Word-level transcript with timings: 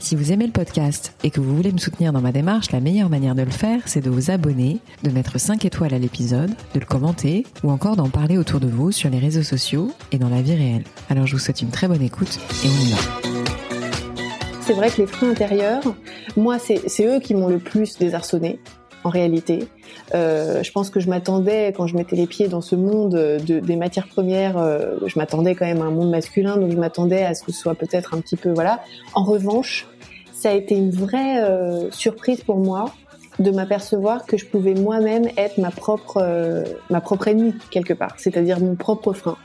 Si 0.00 0.14
vous 0.14 0.30
aimez 0.30 0.46
le 0.46 0.52
podcast 0.52 1.12
et 1.24 1.30
que 1.30 1.40
vous 1.40 1.56
voulez 1.56 1.72
me 1.72 1.78
soutenir 1.78 2.12
dans 2.12 2.20
ma 2.20 2.30
démarche, 2.30 2.70
la 2.70 2.78
meilleure 2.78 3.10
manière 3.10 3.34
de 3.34 3.42
le 3.42 3.50
faire, 3.50 3.80
c'est 3.86 4.00
de 4.00 4.08
vous 4.08 4.30
abonner, 4.30 4.78
de 5.02 5.10
mettre 5.10 5.38
5 5.38 5.64
étoiles 5.64 5.92
à 5.92 5.98
l'épisode, 5.98 6.50
de 6.72 6.80
le 6.80 6.86
commenter 6.86 7.44
ou 7.64 7.70
encore 7.70 7.96
d'en 7.96 8.08
parler 8.08 8.38
autour 8.38 8.60
de 8.60 8.68
vous 8.68 8.92
sur 8.92 9.10
les 9.10 9.18
réseaux 9.18 9.42
sociaux 9.42 9.90
et 10.12 10.18
dans 10.18 10.28
la 10.28 10.40
vie 10.40 10.54
réelle. 10.54 10.84
Alors 11.10 11.26
je 11.26 11.32
vous 11.32 11.40
souhaite 11.40 11.62
une 11.62 11.70
très 11.70 11.88
bonne 11.88 12.02
écoute 12.02 12.38
et 12.64 12.68
on 12.68 12.86
y 12.86 12.90
va. 12.92 12.98
C'est 14.60 14.74
vrai 14.74 14.90
que 14.90 15.00
les 15.00 15.06
freins 15.06 15.30
intérieurs, 15.30 15.82
moi, 16.36 16.58
c'est 16.58 17.06
eux 17.06 17.18
qui 17.18 17.34
m'ont 17.34 17.48
le 17.48 17.58
plus 17.58 17.98
désarçonné 17.98 18.60
en 19.08 19.10
réalité. 19.10 19.66
Euh, 20.14 20.62
je 20.62 20.70
pense 20.70 20.90
que 20.90 21.00
je 21.00 21.08
m'attendais, 21.08 21.72
quand 21.74 21.86
je 21.86 21.96
mettais 21.96 22.14
les 22.14 22.26
pieds 22.26 22.48
dans 22.48 22.60
ce 22.60 22.76
monde 22.76 23.12
de, 23.14 23.58
des 23.58 23.76
matières 23.76 24.06
premières, 24.06 24.58
euh, 24.58 24.96
je 25.06 25.18
m'attendais 25.18 25.54
quand 25.54 25.64
même 25.64 25.80
à 25.80 25.86
un 25.86 25.90
monde 25.90 26.10
masculin, 26.10 26.58
donc 26.58 26.70
je 26.70 26.76
m'attendais 26.76 27.24
à 27.24 27.34
ce 27.34 27.42
que 27.42 27.52
ce 27.52 27.58
soit 27.58 27.74
peut-être 27.74 28.14
un 28.14 28.20
petit 28.20 28.36
peu 28.36 28.50
voilà. 28.50 28.80
En 29.14 29.24
revanche, 29.24 29.86
ça 30.34 30.50
a 30.50 30.52
été 30.52 30.76
une 30.76 30.90
vraie 30.90 31.42
euh, 31.42 31.90
surprise 31.90 32.42
pour 32.42 32.58
moi 32.58 32.92
de 33.38 33.50
m'apercevoir 33.50 34.26
que 34.26 34.36
je 34.36 34.46
pouvais 34.46 34.74
moi-même 34.74 35.28
être 35.36 35.58
ma 35.58 35.70
propre 35.70 36.18
euh, 36.20 36.64
ma 36.90 37.00
propre 37.00 37.28
ennemie 37.28 37.54
quelque 37.70 37.94
part, 37.94 38.14
c'est-à-dire 38.18 38.60
mon 38.60 38.74
propre 38.74 39.12
frein. 39.12 39.36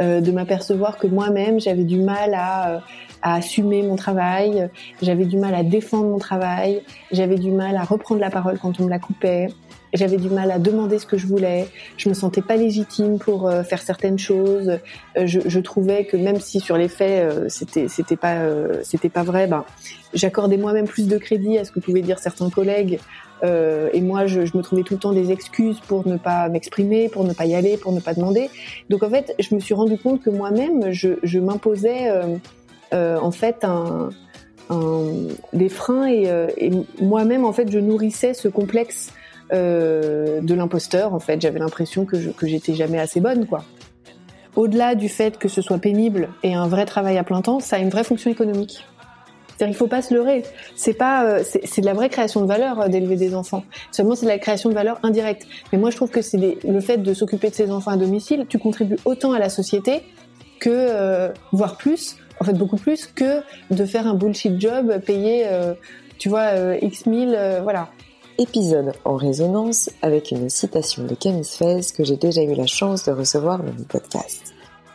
Euh, 0.00 0.20
de 0.20 0.30
m'apercevoir 0.30 0.96
que 0.96 1.08
moi-même 1.08 1.58
j'avais 1.58 1.82
du 1.82 1.98
mal 1.98 2.32
à 2.32 2.82
à 3.22 3.34
assumer 3.34 3.82
mon 3.82 3.96
travail, 3.96 4.68
j'avais 5.02 5.24
du 5.24 5.36
mal 5.36 5.54
à 5.54 5.62
défendre 5.62 6.04
mon 6.04 6.18
travail, 6.18 6.82
j'avais 7.10 7.36
du 7.36 7.50
mal 7.50 7.76
à 7.76 7.82
reprendre 7.82 8.20
la 8.20 8.30
parole 8.30 8.58
quand 8.58 8.78
on 8.80 8.84
me 8.84 8.90
la 8.90 8.98
coupait, 8.98 9.48
j'avais 9.92 10.18
du 10.18 10.28
mal 10.28 10.50
à 10.50 10.58
demander 10.58 10.98
ce 10.98 11.06
que 11.06 11.16
je 11.16 11.26
voulais, 11.26 11.66
je 11.96 12.08
me 12.08 12.14
sentais 12.14 12.42
pas 12.42 12.56
légitime 12.56 13.18
pour 13.18 13.48
euh, 13.48 13.62
faire 13.62 13.80
certaines 13.80 14.18
choses, 14.18 14.78
euh, 15.16 15.26
je, 15.26 15.40
je, 15.46 15.60
trouvais 15.60 16.04
que 16.04 16.16
même 16.16 16.40
si 16.40 16.60
sur 16.60 16.76
les 16.76 16.88
faits 16.88 17.22
euh, 17.22 17.46
c'était 17.48 17.88
c'était 17.88 18.16
pas 18.16 18.36
c'était 18.82 19.08
pas 19.08 19.22
vrai, 19.22 19.46
ben 19.46 19.64
j'accordais 20.14 20.56
moi-même 20.56 20.86
plus 20.86 21.08
de 21.08 21.18
crédit 21.18 21.58
à 21.58 21.64
ce 21.64 21.72
que 21.72 21.80
pouvaient 21.80 22.02
dire 22.02 22.18
certains 22.18 22.50
collègues 22.50 23.00
et 23.42 24.00
moi 24.00 24.26
je, 24.26 24.40
me 24.40 24.62
trouvais 24.62 24.82
tout 24.82 24.94
le 24.94 25.00
temps 25.00 25.12
des 25.12 25.30
excuses 25.30 25.80
pour 25.80 26.06
ne 26.06 26.16
pas 26.16 26.48
m'exprimer, 26.48 27.08
pour 27.08 27.24
ne 27.24 27.32
pas 27.32 27.46
y 27.46 27.54
aller, 27.54 27.76
pour 27.76 27.92
ne 27.92 28.00
pas 28.00 28.14
demander. 28.14 28.50
Donc 28.88 29.02
en 29.02 29.10
fait 29.10 29.34
je 29.38 29.54
me 29.54 29.60
suis 29.60 29.74
rendu 29.74 29.98
compte 29.98 30.22
que 30.22 30.30
moi-même 30.30 30.90
je, 30.90 31.38
m'imposais 31.38 32.10
euh, 32.94 33.18
en 33.18 33.30
fait 33.30 33.66
des 35.52 35.68
freins 35.68 36.06
et, 36.06 36.28
euh, 36.28 36.48
moi-même 37.00 37.44
en 37.44 37.52
fait 37.52 37.70
je 37.70 37.78
nourrissais 37.78 38.34
ce 38.34 38.48
complexe 38.48 39.12
euh, 39.52 40.40
de 40.40 40.54
l'imposteur 40.54 41.14
en 41.14 41.20
fait. 41.20 41.40
J'avais 41.40 41.58
l'impression 41.58 42.04
que 42.04 42.20
je, 42.20 42.30
que 42.30 42.46
j'étais 42.46 42.74
jamais 42.74 42.98
assez 42.98 43.20
bonne 43.20 43.46
au-delà 44.56 44.94
du 44.94 45.08
fait 45.08 45.38
que 45.38 45.48
ce 45.48 45.62
soit 45.62 45.78
pénible 45.78 46.28
et 46.42 46.54
un 46.54 46.66
vrai 46.66 46.86
travail 46.86 47.18
à 47.18 47.24
plein 47.24 47.42
temps 47.42 47.60
ça 47.60 47.76
a 47.76 47.78
une 47.78 47.90
vraie 47.90 48.02
fonction 48.02 48.30
économique 48.30 48.84
c'est-à-dire, 49.58 49.74
il 49.74 49.76
faut 49.76 49.88
pas 49.88 50.02
se 50.02 50.14
leurrer. 50.14 50.44
C'est 50.76 50.94
pas, 50.94 51.42
c'est 51.42 51.80
de 51.80 51.86
la 51.86 51.94
vraie 51.94 52.08
création 52.08 52.40
de 52.40 52.46
valeur 52.46 52.88
d'élever 52.88 53.16
des 53.16 53.34
enfants. 53.34 53.64
Seulement, 53.90 54.14
c'est 54.14 54.26
de 54.26 54.30
la 54.30 54.38
création 54.38 54.70
de 54.70 54.74
valeur 54.74 55.00
indirecte. 55.02 55.48
Mais 55.72 55.78
moi, 55.78 55.90
je 55.90 55.96
trouve 55.96 56.10
que 56.10 56.22
c'est 56.22 56.38
le 56.38 56.80
fait 56.80 56.98
de 56.98 57.12
s'occuper 57.12 57.50
de 57.50 57.54
ses 57.56 57.72
enfants 57.72 57.90
à 57.90 57.96
domicile. 57.96 58.46
Tu 58.48 58.60
contribues 58.60 58.98
autant 59.04 59.32
à 59.32 59.40
la 59.40 59.48
société 59.50 60.02
que, 60.60 60.70
euh, 60.70 61.30
voire 61.50 61.76
plus, 61.76 62.16
en 62.40 62.44
fait 62.44 62.52
beaucoup 62.52 62.76
plus 62.76 63.06
que 63.06 63.42
de 63.70 63.84
faire 63.84 64.06
un 64.06 64.14
bullshit 64.14 64.60
job 64.60 65.00
payé, 65.04 65.44
euh, 65.46 65.74
tu 66.18 66.28
vois, 66.28 66.54
euh, 66.54 66.78
X 66.80 67.06
mille, 67.06 67.34
euh, 67.36 67.60
voilà. 67.62 67.88
Épisode 68.38 68.92
en 69.04 69.16
résonance 69.16 69.90
avec 70.00 70.30
une 70.30 70.48
citation 70.48 71.04
de 71.04 71.14
Camille 71.14 71.44
Fez 71.44 71.80
que 71.96 72.04
j'ai 72.04 72.16
déjà 72.16 72.42
eu 72.42 72.54
la 72.54 72.66
chance 72.66 73.04
de 73.04 73.12
recevoir 73.12 73.58
dans 73.58 73.72
mon 73.72 73.84
podcast. 73.84 74.54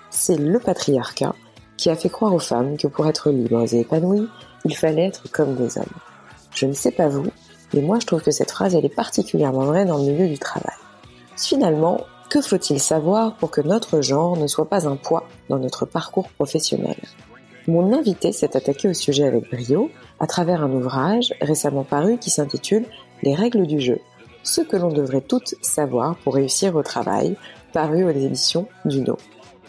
C'est 0.10 0.38
le 0.38 0.60
patriarcat 0.60 1.36
qui 1.76 1.90
a 1.90 1.96
fait 1.96 2.10
croire 2.10 2.34
aux 2.34 2.40
femmes 2.40 2.78
que 2.78 2.88
pour 2.88 3.06
être 3.08 3.32
libres 3.32 3.66
et 3.74 3.82
épanouies, 3.82 4.30
il 4.66 4.76
fallait 4.76 5.08
être 5.08 5.30
comme 5.32 5.56
des 5.56 5.78
hommes. 5.78 5.86
Je 6.52 6.66
ne 6.66 6.74
sais 6.74 6.92
pas 6.92 7.08
vous, 7.08 7.28
mais 7.74 7.82
moi 7.82 8.00
je 8.00 8.06
trouve 8.06 8.22
que 8.22 8.32
cette 8.32 8.52
phrase 8.52 8.76
elle 8.76 8.86
est 8.86 8.96
particulièrement 8.96 9.66
vraie 9.66 9.86
dans 9.86 9.98
le 9.98 10.12
milieu 10.12 10.28
du 10.28 10.40
travail. 10.40 10.76
Finalement, 11.38 12.02
que 12.30 12.42
faut-il 12.42 12.80
savoir 12.80 13.36
pour 13.36 13.52
que 13.52 13.62
notre 13.62 14.02
genre 14.02 14.38
ne 14.38 14.48
soit 14.48 14.70
pas 14.70 14.88
un 14.88 14.96
poids 14.96 15.26
dans 15.50 15.60
notre 15.60 15.86
parcours 15.86 16.30
professionnel? 16.30 16.98
Mon 17.68 17.94
invité 17.94 18.32
s'est 18.32 18.58
attaqué 18.58 18.90
au 18.90 18.94
sujet 18.94 19.26
avec 19.26 19.50
brio 19.50 19.90
à 20.20 20.28
travers 20.28 20.64
un 20.64 20.72
ouvrage 20.72 21.34
récemment 21.42 21.84
paru 21.84 22.18
qui 22.18 22.30
s'intitule 22.30 22.86
Les 23.22 23.36
règles 23.36 23.68
du 23.68 23.80
jeu, 23.80 24.00
ce 24.44 24.62
que 24.62 24.76
l'on 24.76 24.92
devrait 24.92 25.22
toutes 25.22 25.56
savoir 25.62 26.18
pour 26.18 26.36
réussir 26.36 26.76
au 26.76 26.84
travail, 26.84 27.38
paru 27.72 28.04
aux 28.04 28.10
éditions 28.10 28.68
Duno. 28.84 29.18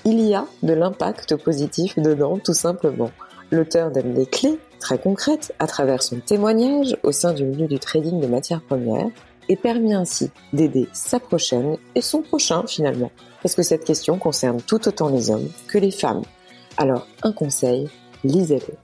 Il 0.04 0.20
y 0.20 0.34
a 0.34 0.44
de 0.62 0.72
l'impact 0.72 1.36
positif 1.36 1.98
dedans 1.98 2.38
tout 2.38 2.52
simplement. 2.52 3.10
L'auteur 3.50 3.90
donne 3.90 4.12
des 4.12 4.26
clés 4.26 4.58
très 4.80 4.98
concrètes 4.98 5.54
à 5.58 5.66
travers 5.66 6.02
son 6.02 6.20
témoignage 6.20 6.96
au 7.02 7.12
sein 7.12 7.32
du 7.32 7.44
milieu 7.44 7.66
du 7.66 7.78
trading 7.78 8.20
de 8.20 8.26
matières 8.26 8.62
premières 8.62 9.08
et 9.48 9.56
permet 9.56 9.94
ainsi 9.94 10.30
d'aider 10.52 10.88
sa 10.92 11.20
prochaine 11.20 11.76
et 11.94 12.00
son 12.00 12.22
prochain 12.22 12.64
finalement. 12.66 13.10
Parce 13.42 13.54
que 13.54 13.62
cette 13.62 13.84
question 13.84 14.18
concerne 14.18 14.60
tout 14.60 14.88
autant 14.88 15.08
les 15.08 15.30
hommes 15.30 15.48
que 15.68 15.78
les 15.78 15.90
femmes. 15.90 16.22
Alors, 16.76 17.06
un 17.22 17.32
conseil, 17.32 17.88
lisez-le. 18.24 18.74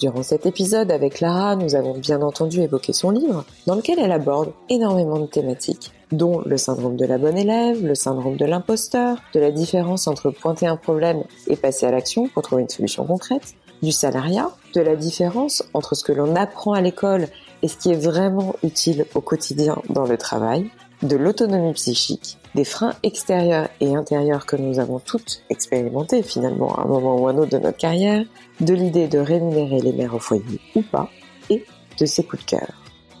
Durant 0.00 0.22
cet 0.22 0.44
épisode 0.44 0.90
avec 0.90 1.20
Lara, 1.20 1.56
nous 1.56 1.76
avons 1.76 1.96
bien 1.96 2.20
entendu 2.20 2.60
évoqué 2.60 2.92
son 2.92 3.10
livre, 3.10 3.44
dans 3.66 3.76
lequel 3.76 3.98
elle 4.00 4.12
aborde 4.12 4.52
énormément 4.68 5.20
de 5.20 5.26
thématiques, 5.26 5.92
dont 6.10 6.42
le 6.44 6.56
syndrome 6.56 6.96
de 6.96 7.06
la 7.06 7.16
bonne 7.16 7.38
élève, 7.38 7.84
le 7.84 7.94
syndrome 7.94 8.36
de 8.36 8.44
l'imposteur, 8.44 9.18
de 9.32 9.40
la 9.40 9.52
différence 9.52 10.08
entre 10.08 10.30
pointer 10.30 10.66
un 10.66 10.76
problème 10.76 11.22
et 11.46 11.56
passer 11.56 11.86
à 11.86 11.92
l'action 11.92 12.28
pour 12.28 12.42
trouver 12.42 12.62
une 12.62 12.68
solution 12.68 13.04
concrète, 13.06 13.54
du 13.84 13.92
salariat, 13.92 14.50
de 14.74 14.80
la 14.80 14.96
différence 14.96 15.62
entre 15.74 15.94
ce 15.94 16.02
que 16.02 16.12
l'on 16.12 16.34
apprend 16.34 16.72
à 16.72 16.80
l'école 16.80 17.28
et 17.62 17.68
ce 17.68 17.76
qui 17.76 17.92
est 17.92 17.96
vraiment 17.96 18.56
utile 18.62 19.06
au 19.14 19.20
quotidien 19.20 19.80
dans 19.88 20.04
le 20.04 20.18
travail, 20.18 20.70
de 21.02 21.16
l'autonomie 21.16 21.74
psychique, 21.74 22.38
des 22.54 22.64
freins 22.64 22.94
extérieurs 23.02 23.68
et 23.80 23.94
intérieurs 23.94 24.46
que 24.46 24.56
nous 24.56 24.78
avons 24.78 24.98
toutes 24.98 25.42
expérimentés 25.50 26.22
finalement 26.22 26.76
à 26.76 26.82
un 26.82 26.86
moment 26.86 27.16
ou 27.16 27.28
un 27.28 27.36
autre 27.36 27.50
de 27.50 27.58
notre 27.58 27.76
carrière, 27.76 28.24
de 28.60 28.74
l'idée 28.74 29.08
de 29.08 29.18
rémunérer 29.18 29.80
les 29.80 29.92
mères 29.92 30.14
au 30.14 30.18
foyer 30.18 30.60
ou 30.74 30.82
pas, 30.82 31.08
et 31.50 31.64
de 31.98 32.06
ses 32.06 32.24
coups 32.24 32.44
de 32.44 32.50
cœur. 32.50 32.72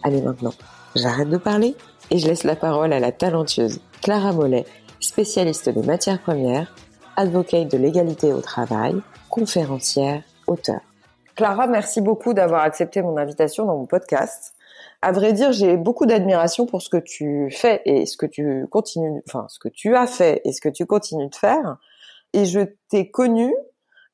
Allez 0.02 0.22
maintenant, 0.22 0.54
j'arrête 0.94 1.30
de 1.30 1.36
parler 1.36 1.74
et 2.10 2.18
je 2.18 2.26
laisse 2.26 2.44
la 2.44 2.56
parole 2.56 2.92
à 2.92 3.00
la 3.00 3.12
talentueuse 3.12 3.80
Clara 4.02 4.32
Mollet, 4.32 4.64
spécialiste 5.00 5.68
des 5.68 5.82
matières 5.82 6.20
premières, 6.20 6.74
advocate 7.16 7.70
de 7.70 7.78
l'égalité 7.78 8.32
au 8.32 8.40
travail, 8.40 8.94
conférencière, 9.28 10.22
auteur. 10.46 10.80
Clara, 11.36 11.66
merci 11.66 12.00
beaucoup 12.00 12.32
d'avoir 12.32 12.62
accepté 12.62 13.02
mon 13.02 13.16
invitation 13.16 13.64
dans 13.66 13.76
mon 13.76 13.86
podcast 13.86 14.54
à 15.04 15.12
vrai 15.12 15.34
dire, 15.34 15.52
j'ai 15.52 15.76
beaucoup 15.76 16.06
d'admiration 16.06 16.64
pour 16.64 16.80
ce 16.80 16.88
que 16.88 16.96
tu 16.96 17.50
fais 17.50 17.82
et 17.84 18.06
ce 18.06 18.16
que 18.16 18.24
tu 18.24 18.66
continues, 18.70 19.22
enfin, 19.28 19.46
ce 19.50 19.58
que 19.58 19.68
tu 19.68 19.94
as 19.94 20.06
fait 20.06 20.40
et 20.44 20.52
ce 20.52 20.62
que 20.62 20.70
tu 20.70 20.86
continues 20.86 21.28
de 21.28 21.34
faire. 21.34 21.76
Et 22.32 22.46
je 22.46 22.60
t'ai 22.88 23.10
connu 23.10 23.54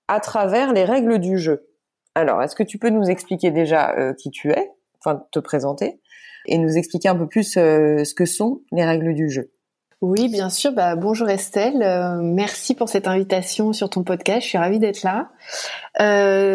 à 0.08 0.18
travers 0.18 0.72
les 0.72 0.84
règles 0.84 1.20
du 1.20 1.38
jeu. 1.38 1.68
Alors, 2.16 2.42
est-ce 2.42 2.56
que 2.56 2.64
tu 2.64 2.78
peux 2.78 2.90
nous 2.90 3.08
expliquer 3.08 3.52
déjà 3.52 3.96
euh, 3.96 4.14
qui 4.14 4.30
tu 4.30 4.50
es, 4.50 4.72
enfin, 4.98 5.24
te 5.30 5.38
présenter 5.38 6.00
et 6.46 6.58
nous 6.58 6.76
expliquer 6.76 7.08
un 7.08 7.16
peu 7.16 7.28
plus 7.28 7.56
euh, 7.56 8.04
ce 8.04 8.12
que 8.12 8.24
sont 8.24 8.62
les 8.72 8.84
règles 8.84 9.14
du 9.14 9.30
jeu? 9.30 9.52
Oui, 10.00 10.28
bien 10.28 10.48
sûr. 10.48 10.72
Bah, 10.72 10.96
bonjour 10.96 11.28
Estelle. 11.28 11.82
Euh, 11.82 12.20
merci 12.22 12.74
pour 12.74 12.88
cette 12.88 13.06
invitation 13.06 13.72
sur 13.72 13.90
ton 13.90 14.02
podcast. 14.02 14.42
Je 14.42 14.48
suis 14.48 14.58
ravie 14.58 14.78
d'être 14.78 15.02
là. 15.02 15.28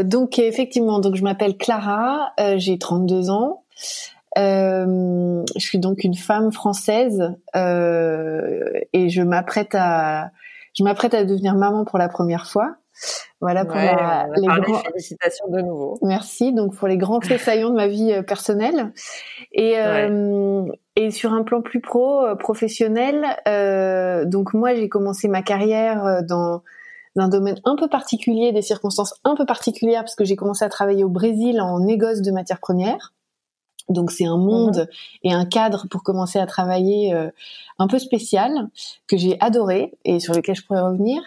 donc 0.03 0.39
effectivement, 0.39 0.99
donc 0.99 1.15
je 1.15 1.23
m'appelle 1.23 1.57
Clara. 1.57 2.33
j'ai 2.57 2.79
32 2.79 3.29
ans. 3.29 3.63
Euh, 4.37 5.43
je 5.55 5.65
suis 5.65 5.79
donc 5.79 6.03
une 6.03 6.15
femme 6.15 6.51
française 6.51 7.33
euh, 7.55 8.81
et 8.91 9.09
je 9.09 9.21
m'apprête 9.21 9.73
à 9.73 10.31
je 10.77 10.83
m'apprête 10.83 11.13
à 11.13 11.23
devenir 11.23 11.55
maman 11.55 11.85
pour 11.85 11.97
la 11.97 12.09
première 12.09 12.47
fois. 12.47 12.75
Voilà 13.41 13.65
pour 13.65 13.75
les 13.75 14.47
grands... 14.47 14.79
félicitations 14.79 15.47
de 15.49 15.61
nouveau. 15.61 15.97
Merci. 16.01 16.53
Donc 16.53 16.75
pour 16.75 16.87
les 16.87 16.97
grands 16.97 17.21
faits 17.21 17.41
saillants 17.41 17.69
de 17.69 17.75
ma 17.75 17.87
vie 17.87 18.11
euh, 18.11 18.23
personnelle 18.23 18.93
et 19.51 19.77
euh, 19.77 20.65
et 20.95 21.11
sur 21.11 21.33
un 21.33 21.43
plan 21.43 21.61
plus 21.61 21.81
pro 21.81 22.25
euh, 22.25 22.35
professionnel. 22.35 23.25
Euh, 23.47 24.25
donc 24.25 24.53
moi 24.53 24.73
j'ai 24.75 24.89
commencé 24.89 25.27
ma 25.27 25.41
carrière 25.41 26.23
dans 26.23 26.61
d'un 27.15 27.29
domaine 27.29 27.59
un 27.63 27.75
peu 27.75 27.87
particulier, 27.87 28.51
des 28.51 28.61
circonstances 28.61 29.13
un 29.23 29.35
peu 29.35 29.45
particulières 29.45 30.01
parce 30.01 30.15
que 30.15 30.25
j'ai 30.25 30.35
commencé 30.35 30.65
à 30.65 30.69
travailler 30.69 31.03
au 31.03 31.09
Brésil 31.09 31.61
en 31.61 31.79
négoce 31.79 32.21
de 32.21 32.31
matières 32.31 32.59
premières. 32.59 33.13
Donc 33.89 34.11
c'est 34.11 34.25
un 34.25 34.37
monde 34.37 34.79
mhm. 34.79 34.87
et 35.23 35.33
un 35.33 35.45
cadre 35.45 35.87
pour 35.89 36.03
commencer 36.03 36.39
à 36.39 36.45
travailler 36.45 37.13
euh, 37.13 37.29
un 37.77 37.87
peu 37.87 37.99
spécial 37.99 38.69
que 39.07 39.17
j'ai 39.17 39.37
adoré 39.39 39.93
et 40.03 40.19
sur 40.19 40.33
lequel 40.33 40.55
je 40.55 40.63
pourrais 40.65 40.81
revenir. 40.81 41.21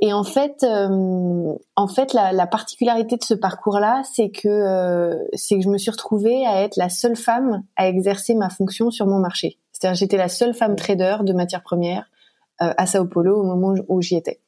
Et 0.00 0.12
en 0.12 0.24
fait, 0.24 0.62
euh, 0.62 1.54
en 1.76 1.88
fait, 1.88 2.12
la, 2.12 2.32
la, 2.32 2.46
particularité 2.46 3.16
de 3.16 3.24
ce 3.24 3.34
parcours-là, 3.34 4.02
c'est 4.04 4.30
que 4.30 4.48
euh, 4.48 5.16
c'est 5.34 5.56
que 5.56 5.62
je 5.62 5.68
me 5.68 5.78
suis 5.78 5.90
retrouvée 5.90 6.46
à 6.46 6.62
être 6.62 6.76
la 6.76 6.88
seule 6.88 7.16
femme 7.16 7.62
à 7.76 7.88
exercer 7.88 8.34
ma 8.34 8.50
fonction 8.50 8.90
sur 8.90 9.06
mon 9.06 9.18
marché. 9.18 9.58
C'est-à-dire, 9.72 9.96
j'étais 9.96 10.16
la 10.16 10.28
seule 10.28 10.54
femme 10.54 10.76
trader 10.76 11.18
de 11.22 11.32
matières 11.32 11.62
premières 11.62 12.10
à 12.58 12.84
Sao 12.84 13.06
Paulo 13.06 13.40
au 13.40 13.42
moment 13.42 13.74
où 13.88 14.02
j'y 14.02 14.16
étais. 14.16 14.38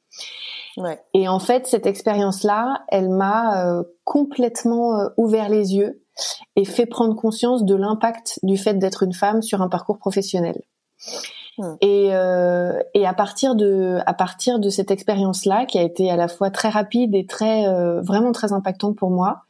Ouais. 0.77 1.01
Et 1.15 1.29
en 1.29 1.39
fait, 1.39 1.67
cette 1.67 1.87
expérience-là, 1.87 2.85
elle 2.89 3.09
m'a 3.09 3.83
complètement 4.05 5.09
ouvert 5.17 5.49
les 5.49 5.75
yeux 5.75 6.03
et 6.57 6.67
fait 6.67 6.85
prendre 6.85 7.17
conscience 7.17 7.65
de 7.65 7.75
l'impact 7.75 8.39
du 8.43 8.59
fait 8.59 8.75
d'être 8.75 9.03
une 9.03 9.15
femme 9.15 9.41
sur 9.41 9.63
un 9.63 9.71
parcours 9.71 9.99
professionnel. 9.99 10.61
Hmm. 11.59 11.75
Et, 11.83 12.09
euh, 12.13 12.81
et 12.95 13.07
à 13.07 13.13
partir 13.13 13.55
de 13.55 13.99
à 14.07 14.15
partir 14.15 14.59
de 14.59 14.71
cette 14.71 14.91
expérience 14.91 15.45
là 15.45 15.67
qui 15.67 15.79
a 15.79 15.83
été 15.83 16.11
à 16.11 16.17
la 16.17 16.27
fois 16.27 16.51
très 16.51 16.71
rapide 16.71 17.15
et 17.15 17.27
très 17.27 17.67
euh, 17.67 18.01
vraiment 18.01 18.33
très 18.33 18.53
impactante 18.53 18.97
pour 18.97 19.11
moi, 19.11 19.43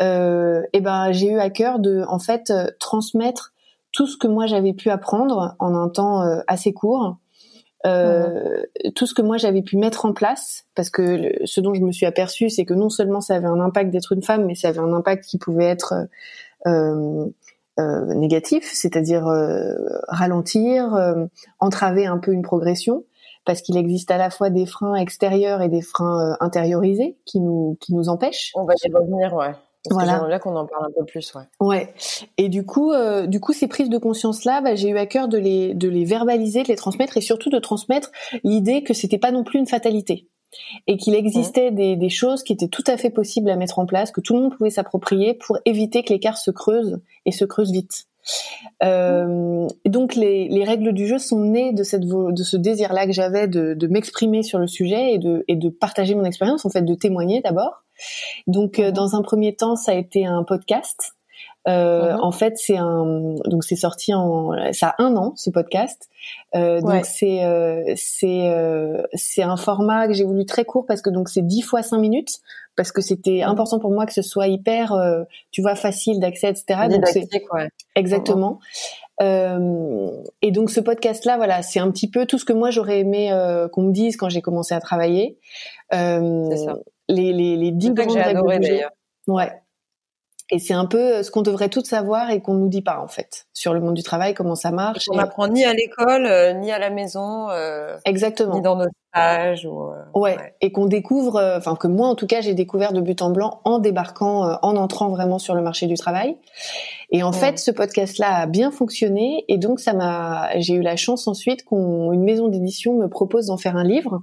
euh, 0.00 0.62
et 0.72 0.80
ben 0.80 1.10
j'ai 1.10 1.28
eu 1.32 1.38
à 1.38 1.50
cœur 1.50 1.80
de 1.80 2.04
en 2.08 2.20
fait 2.20 2.50
euh, 2.50 2.68
transmettre 2.78 3.52
tout 3.92 4.06
ce 4.06 4.16
que 4.16 4.28
moi 4.28 4.46
j'avais 4.46 4.72
pu 4.72 4.88
apprendre 4.90 5.56
en 5.58 5.74
un 5.74 5.88
temps 5.88 6.22
euh, 6.22 6.40
assez 6.46 6.72
court 6.72 7.16
euh, 7.84 8.62
tout 8.94 9.06
ce 9.06 9.14
que 9.14 9.22
moi 9.22 9.38
j'avais 9.38 9.62
pu 9.62 9.76
mettre 9.76 10.04
en 10.04 10.12
place, 10.12 10.66
parce 10.74 10.88
que 10.88 11.32
ce 11.44 11.60
dont 11.60 11.74
je 11.74 11.80
me 11.80 11.90
suis 11.90 12.06
aperçue, 12.06 12.48
c'est 12.48 12.64
que 12.64 12.74
non 12.74 12.88
seulement 12.88 13.20
ça 13.20 13.34
avait 13.34 13.46
un 13.46 13.60
impact 13.60 13.90
d'être 13.90 14.12
une 14.12 14.22
femme, 14.22 14.44
mais 14.44 14.54
ça 14.54 14.68
avait 14.68 14.78
un 14.78 14.92
impact 14.92 15.24
qui 15.24 15.38
pouvait 15.38 15.64
être 15.64 15.94
euh, 16.66 17.26
euh, 17.78 18.14
négatif, 18.14 18.70
c'est-à-dire 18.72 19.26
euh, 19.26 19.74
ralentir, 20.08 20.94
euh, 20.94 21.26
entraver 21.58 22.06
un 22.06 22.18
peu 22.18 22.32
une 22.32 22.42
progression, 22.42 23.04
parce 23.44 23.62
qu'il 23.62 23.76
existe 23.76 24.10
à 24.10 24.18
la 24.18 24.30
fois 24.30 24.50
des 24.50 24.66
freins 24.66 24.94
extérieurs 24.94 25.62
et 25.62 25.68
des 25.68 25.82
freins 25.82 26.36
intériorisés 26.40 27.16
qui 27.24 27.40
nous 27.40 27.76
qui 27.80 27.94
nous 27.94 28.08
empêchent. 28.08 28.52
On 28.54 28.64
va 28.64 28.74
y 28.82 28.92
revenir, 28.92 29.34
ouais 29.34 29.54
voilà. 29.90 30.26
là 30.28 30.38
qu'on 30.38 30.54
en 30.56 30.66
parle 30.66 30.86
un 30.86 30.92
peu 30.96 31.04
plus, 31.04 31.34
ouais. 31.34 31.42
Ouais. 31.60 31.94
Et 32.38 32.48
du 32.48 32.64
coup, 32.64 32.92
euh, 32.92 33.26
du 33.26 33.40
coup, 33.40 33.52
ces 33.52 33.66
prises 33.66 33.88
de 33.88 33.98
conscience 33.98 34.44
là, 34.44 34.60
bah, 34.60 34.74
j'ai 34.74 34.88
eu 34.88 34.98
à 34.98 35.06
cœur 35.06 35.28
de 35.28 35.38
les 35.38 35.74
de 35.74 35.88
les 35.88 36.04
verbaliser, 36.04 36.62
de 36.62 36.68
les 36.68 36.76
transmettre 36.76 37.16
et 37.16 37.20
surtout 37.20 37.50
de 37.50 37.58
transmettre 37.58 38.10
l'idée 38.44 38.82
que 38.84 38.94
c'était 38.94 39.18
pas 39.18 39.32
non 39.32 39.44
plus 39.44 39.58
une 39.58 39.66
fatalité 39.66 40.28
et 40.86 40.96
qu'il 40.96 41.14
existait 41.14 41.70
mmh. 41.70 41.74
des, 41.74 41.96
des 41.96 42.08
choses 42.08 42.42
qui 42.42 42.52
étaient 42.52 42.68
tout 42.68 42.84
à 42.86 42.96
fait 42.96 43.10
possibles 43.10 43.50
à 43.50 43.56
mettre 43.56 43.78
en 43.78 43.86
place, 43.86 44.10
que 44.10 44.20
tout 44.20 44.34
le 44.34 44.42
monde 44.42 44.56
pouvait 44.56 44.70
s'approprier 44.70 45.34
pour 45.34 45.58
éviter 45.64 46.02
que 46.02 46.12
l'écart 46.12 46.38
se 46.38 46.50
creuse 46.50 47.00
et 47.26 47.32
se 47.32 47.44
creuse 47.44 47.72
vite. 47.72 48.06
Euh, 48.84 49.66
donc 49.84 50.14
les, 50.14 50.48
les, 50.48 50.64
règles 50.64 50.92
du 50.92 51.08
jeu 51.08 51.18
sont 51.18 51.40
nées 51.40 51.72
de 51.72 51.82
cette 51.82 52.02
de 52.02 52.42
ce 52.42 52.56
désir-là 52.56 53.06
que 53.06 53.12
j'avais 53.12 53.48
de, 53.48 53.74
de 53.74 53.86
m'exprimer 53.88 54.44
sur 54.44 54.60
le 54.60 54.68
sujet 54.68 55.14
et 55.14 55.18
de, 55.18 55.44
et 55.48 55.56
de 55.56 55.68
partager 55.68 56.14
mon 56.14 56.24
expérience, 56.24 56.64
en 56.64 56.70
fait, 56.70 56.82
de 56.82 56.94
témoigner 56.94 57.40
d'abord. 57.40 57.82
Donc, 58.46 58.78
euh, 58.78 58.88
mhm. 58.88 58.92
dans 58.92 59.16
un 59.16 59.22
premier 59.22 59.54
temps, 59.54 59.76
ça 59.76 59.92
a 59.92 59.94
été 59.96 60.24
un 60.24 60.44
podcast. 60.44 61.14
Euh, 61.68 62.14
mhm. 62.14 62.20
En 62.20 62.32
fait, 62.32 62.54
c'est 62.56 62.76
un 62.76 63.36
donc 63.44 63.64
c'est 63.64 63.76
sorti 63.76 64.12
en 64.14 64.50
ça 64.72 64.94
a 64.98 65.02
un 65.02 65.16
an 65.16 65.32
ce 65.36 65.50
podcast. 65.50 66.08
Euh, 66.54 66.80
donc 66.80 67.04
c'est 67.04 67.44
euh, 67.44 67.92
c'est 67.96 68.48
euh, 68.48 69.02
c'est 69.14 69.42
un 69.42 69.56
format 69.56 70.08
que 70.08 70.12
j'ai 70.12 70.24
voulu 70.24 70.44
très 70.44 70.64
court 70.64 70.86
parce 70.86 71.02
que 71.02 71.10
donc 71.10 71.28
c'est 71.28 71.42
10 71.42 71.62
fois 71.62 71.82
5 71.82 71.98
minutes 71.98 72.40
parce 72.76 72.90
que 72.90 73.00
c'était 73.00 73.42
mhm. 73.42 73.50
important 73.50 73.78
pour 73.78 73.92
moi 73.92 74.06
que 74.06 74.12
ce 74.12 74.22
soit 74.22 74.48
hyper 74.48 74.94
tu 75.50 75.62
vois 75.62 75.76
facile 75.76 76.18
d'accès 76.20 76.48
etc. 76.48 76.88
Donc 76.90 77.06
c'est 77.06 77.28
exactement. 77.94 78.58
et 79.20 80.50
donc 80.50 80.70
ce 80.70 80.80
podcast 80.80 81.24
là 81.24 81.36
voilà 81.36 81.62
c'est 81.62 81.80
un 81.80 81.90
petit 81.90 82.10
peu 82.10 82.26
tout 82.26 82.38
ce 82.38 82.44
que 82.44 82.52
moi 82.52 82.70
j'aurais 82.70 83.00
aimé 83.00 83.30
qu'on 83.72 83.82
me 83.82 83.92
dise 83.92 84.16
quand 84.16 84.28
j'ai 84.28 84.42
commencé 84.42 84.74
à 84.74 84.80
travailler. 84.80 85.38
c'est 85.90 86.56
ça 86.56 86.78
les, 87.08 87.32
les, 87.32 87.56
les 87.56 87.70
dix 87.72 87.90
grandes 87.90 88.16
règles. 88.16 88.88
Ouais. 89.26 89.61
Et 90.54 90.58
c'est 90.58 90.74
un 90.74 90.84
peu 90.84 90.98
euh, 90.98 91.22
ce 91.22 91.30
qu'on 91.30 91.40
devrait 91.40 91.70
toutes 91.70 91.86
savoir 91.86 92.30
et 92.30 92.42
qu'on 92.42 92.52
nous 92.52 92.68
dit 92.68 92.82
pas 92.82 93.00
en 93.00 93.08
fait 93.08 93.46
sur 93.54 93.72
le 93.72 93.80
monde 93.80 93.94
du 93.94 94.02
travail, 94.02 94.34
comment 94.34 94.54
ça 94.54 94.70
marche. 94.70 95.06
On 95.10 95.16
n'apprend 95.16 95.48
ni 95.48 95.64
à 95.64 95.72
l'école, 95.72 96.26
euh, 96.26 96.52
ni 96.52 96.70
à 96.70 96.78
la 96.78 96.90
maison. 96.90 97.48
Euh, 97.48 97.96
Exactement. 98.04 98.56
Ni 98.56 98.60
dans 98.60 98.76
nos 98.76 98.84
stages. 99.08 99.64
Ou, 99.64 99.92
ouais. 100.14 100.36
Et 100.60 100.70
qu'on 100.70 100.84
découvre, 100.84 101.54
enfin 101.56 101.74
que 101.74 101.86
moi 101.86 102.06
en 102.06 102.14
tout 102.14 102.26
cas 102.26 102.42
j'ai 102.42 102.52
découvert 102.52 102.92
de 102.92 103.00
but 103.00 103.22
en 103.22 103.30
blanc 103.30 103.62
en 103.64 103.78
débarquant, 103.78 104.58
en 104.60 104.76
entrant 104.76 105.08
vraiment 105.08 105.38
sur 105.38 105.54
le 105.54 105.62
marché 105.62 105.86
du 105.86 105.94
travail. 105.94 106.36
Et 107.10 107.22
en 107.22 107.32
fait, 107.32 107.58
ce 107.58 107.70
podcast-là 107.70 108.34
a 108.34 108.46
bien 108.46 108.70
fonctionné 108.70 109.44
et 109.48 109.56
donc 109.56 109.80
ça 109.80 109.94
m'a, 109.94 110.50
j'ai 110.58 110.74
eu 110.74 110.82
la 110.82 110.96
chance 110.96 111.28
ensuite 111.28 111.64
qu'une 111.64 112.22
maison 112.22 112.48
d'édition 112.48 112.94
me 112.94 113.08
propose 113.08 113.46
d'en 113.46 113.56
faire 113.56 113.76
un 113.76 113.84
livre 113.84 114.22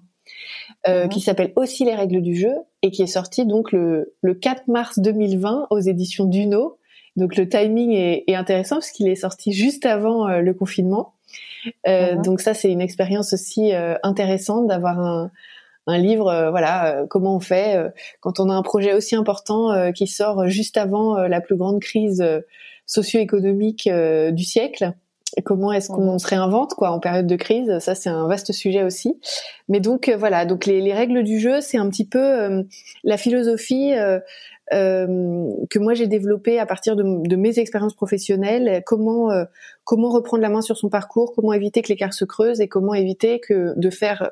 euh, 0.87 1.03
mhm. 1.03 1.09
qui 1.09 1.19
s'appelle 1.19 1.51
aussi 1.57 1.83
les 1.83 1.93
règles 1.93 2.21
du 2.21 2.35
jeu 2.35 2.53
et 2.83 2.91
qui 2.91 3.01
est 3.01 3.07
sorti 3.07 3.45
donc 3.45 3.73
le, 3.73 4.13
le 4.21 4.33
4 4.33 4.69
mars 4.69 4.99
2020 4.99 5.67
aux 5.71 5.79
éditions 5.79 6.23
Duno. 6.23 6.77
Donc 7.17 7.35
le 7.35 7.49
timing 7.49 7.91
est, 7.91 8.23
est 8.27 8.35
intéressant 8.35 8.77
parce 8.77 8.91
qu'il 8.91 9.09
est 9.09 9.15
sorti 9.15 9.51
juste 9.51 9.85
avant 9.85 10.29
euh, 10.29 10.39
le 10.39 10.53
confinement. 10.53 11.15
Euh, 11.85 12.15
mhm. 12.15 12.21
Donc 12.21 12.39
ça 12.39 12.53
c'est 12.53 12.71
une 12.71 12.79
expérience 12.79 13.33
aussi 13.33 13.73
euh, 13.73 13.95
intéressante 14.03 14.67
d'avoir 14.67 14.99
un, 14.99 15.31
un 15.85 15.97
livre, 15.97 16.49
voilà, 16.49 17.03
comment 17.09 17.35
on 17.35 17.39
fait 17.41 17.91
quand 18.21 18.39
on 18.39 18.49
a 18.49 18.53
un 18.53 18.61
projet 18.61 18.93
aussi 18.93 19.15
important 19.15 19.91
qui 19.91 20.05
sort 20.07 20.47
juste 20.47 20.77
avant 20.77 21.17
la 21.17 21.41
plus 21.41 21.55
grande 21.55 21.81
crise 21.81 22.23
socio-économique 22.85 23.89
du 24.31 24.43
siècle 24.43 24.93
comment 25.41 25.71
est-ce 25.71 25.89
qu'on 25.89 26.17
se 26.17 26.27
réinvente 26.27 26.73
quoi 26.73 26.91
en 26.91 26.99
période 26.99 27.27
de 27.27 27.35
crise 27.35 27.79
ça 27.79 27.95
c'est 27.95 28.09
un 28.09 28.27
vaste 28.27 28.51
sujet 28.51 28.83
aussi. 28.83 29.19
Mais 29.67 29.79
donc 29.79 30.09
euh, 30.09 30.17
voilà 30.17 30.45
donc 30.45 30.65
les, 30.65 30.81
les, 30.81 30.93
règles 30.93 31.23
du 31.23 31.39
jeu 31.39 31.61
c'est 31.61 31.77
un 31.77 31.89
petit 31.89 32.05
peu 32.05 32.19
euh, 32.19 32.63
la 33.03 33.17
philosophie 33.17 33.93
euh, 33.93 34.19
que 34.71 35.79
moi 35.79 35.93
j'ai 35.93 36.07
développée 36.07 36.59
à 36.59 36.65
partir 36.65 36.95
de, 36.95 37.03
de 37.27 37.35
mes 37.35 37.59
expériences 37.59 37.95
professionnelles 37.95 38.83
comment 38.85 39.29
comment 39.83 40.09
reprendre 40.09 40.43
la 40.43 40.49
main 40.49 40.61
sur 40.61 40.77
son 40.77 40.89
parcours 40.89 41.33
comment 41.35 41.53
éviter 41.53 41.81
que 41.81 41.87
l'écart 41.87 42.13
se 42.13 42.25
creuse 42.25 42.61
et 42.61 42.67
comment 42.67 42.93
éviter 42.93 43.39
que 43.39 43.73
de 43.75 43.89
faire 43.89 44.31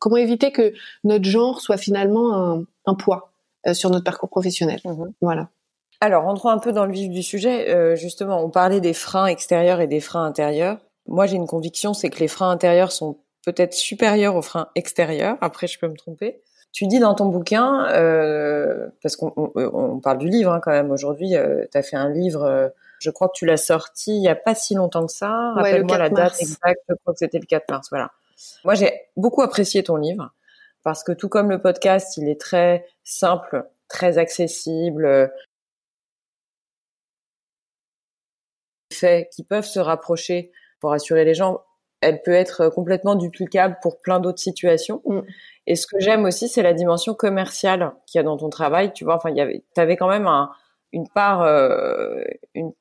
comment 0.00 0.16
éviter 0.16 0.52
que 0.52 0.72
notre 1.02 1.24
genre 1.24 1.60
soit 1.60 1.78
finalement 1.78 2.34
un, 2.34 2.64
un 2.86 2.94
poids 2.94 3.32
sur 3.72 3.90
notre 3.90 4.04
parcours 4.04 4.30
professionnel. 4.30 4.80
Mmh 4.84 5.06
voilà 5.20 5.50
alors, 6.00 6.24
rentrons 6.24 6.48
un 6.48 6.58
peu 6.58 6.72
dans 6.72 6.86
le 6.86 6.92
vif 6.92 7.10
du 7.10 7.22
sujet. 7.22 7.68
Euh, 7.68 7.94
justement, 7.94 8.42
on 8.42 8.48
parlait 8.48 8.80
des 8.80 8.94
freins 8.94 9.26
extérieurs 9.26 9.80
et 9.80 9.86
des 9.86 10.00
freins 10.00 10.24
intérieurs. 10.24 10.78
Moi, 11.06 11.26
j'ai 11.26 11.36
une 11.36 11.46
conviction, 11.46 11.92
c'est 11.92 12.08
que 12.08 12.20
les 12.20 12.28
freins 12.28 12.50
intérieurs 12.50 12.90
sont 12.90 13.18
peut-être 13.44 13.74
supérieurs 13.74 14.36
aux 14.36 14.42
freins 14.42 14.68
extérieurs. 14.74 15.36
Après, 15.40 15.66
je 15.66 15.78
peux 15.78 15.88
me 15.88 15.96
tromper. 15.96 16.40
Tu 16.72 16.86
dis 16.86 17.00
dans 17.00 17.14
ton 17.14 17.26
bouquin, 17.26 17.88
euh, 17.90 18.88
parce 19.02 19.16
qu'on 19.16 19.32
on, 19.36 19.98
parle 19.98 20.18
du 20.18 20.28
livre 20.28 20.52
hein, 20.52 20.60
quand 20.62 20.70
même 20.70 20.92
aujourd'hui, 20.92 21.34
euh, 21.34 21.64
tu 21.70 21.76
as 21.76 21.82
fait 21.82 21.96
un 21.96 22.08
livre, 22.08 22.44
euh, 22.44 22.68
je 23.00 23.10
crois 23.10 23.28
que 23.28 23.34
tu 23.34 23.44
l'as 23.44 23.56
sorti 23.56 24.16
il 24.16 24.22
y 24.22 24.28
a 24.28 24.36
pas 24.36 24.54
si 24.54 24.74
longtemps 24.74 25.04
que 25.04 25.12
ça. 25.12 25.52
Rappelle-moi 25.56 25.98
la 25.98 26.10
date 26.10 26.40
exacte, 26.40 26.80
je 26.88 26.94
crois 26.94 27.12
que 27.12 27.18
c'était 27.18 27.40
le 27.40 27.46
4 27.46 27.68
mars. 27.70 27.88
Voilà. 27.90 28.12
Moi, 28.64 28.74
j'ai 28.74 28.92
beaucoup 29.16 29.42
apprécié 29.42 29.82
ton 29.82 29.96
livre 29.96 30.30
parce 30.84 31.02
que 31.02 31.10
tout 31.10 31.28
comme 31.28 31.50
le 31.50 31.60
podcast, 31.60 32.16
il 32.16 32.28
est 32.28 32.40
très 32.40 32.86
simple, 33.02 33.68
très 33.88 34.18
accessible 34.18 35.32
faits 39.00 39.28
qui 39.30 39.44
peuvent 39.44 39.66
se 39.66 39.80
rapprocher 39.80 40.52
pour 40.80 40.92
assurer 40.92 41.24
les 41.24 41.34
gens, 41.34 41.60
elle 42.00 42.22
peut 42.22 42.32
être 42.32 42.68
complètement 42.68 43.14
duplicable 43.14 43.76
pour 43.82 44.00
plein 44.00 44.20
d'autres 44.20 44.40
situations. 44.40 45.02
Mm. 45.04 45.20
Et 45.66 45.76
ce 45.76 45.86
que 45.86 46.00
j'aime 46.00 46.24
aussi, 46.24 46.48
c'est 46.48 46.62
la 46.62 46.72
dimension 46.72 47.14
commerciale 47.14 47.92
qu'il 48.06 48.18
y 48.18 48.20
a 48.20 48.22
dans 48.22 48.36
ton 48.36 48.48
travail. 48.48 48.92
Tu 48.92 49.04
vois, 49.04 49.16
enfin, 49.16 49.34
avait, 49.36 49.62
avais 49.76 49.96
quand 49.96 50.08
même 50.08 50.26
un, 50.26 50.50
une 50.92 51.08
part, 51.08 51.42
euh, 51.42 52.22
une, 52.54 52.72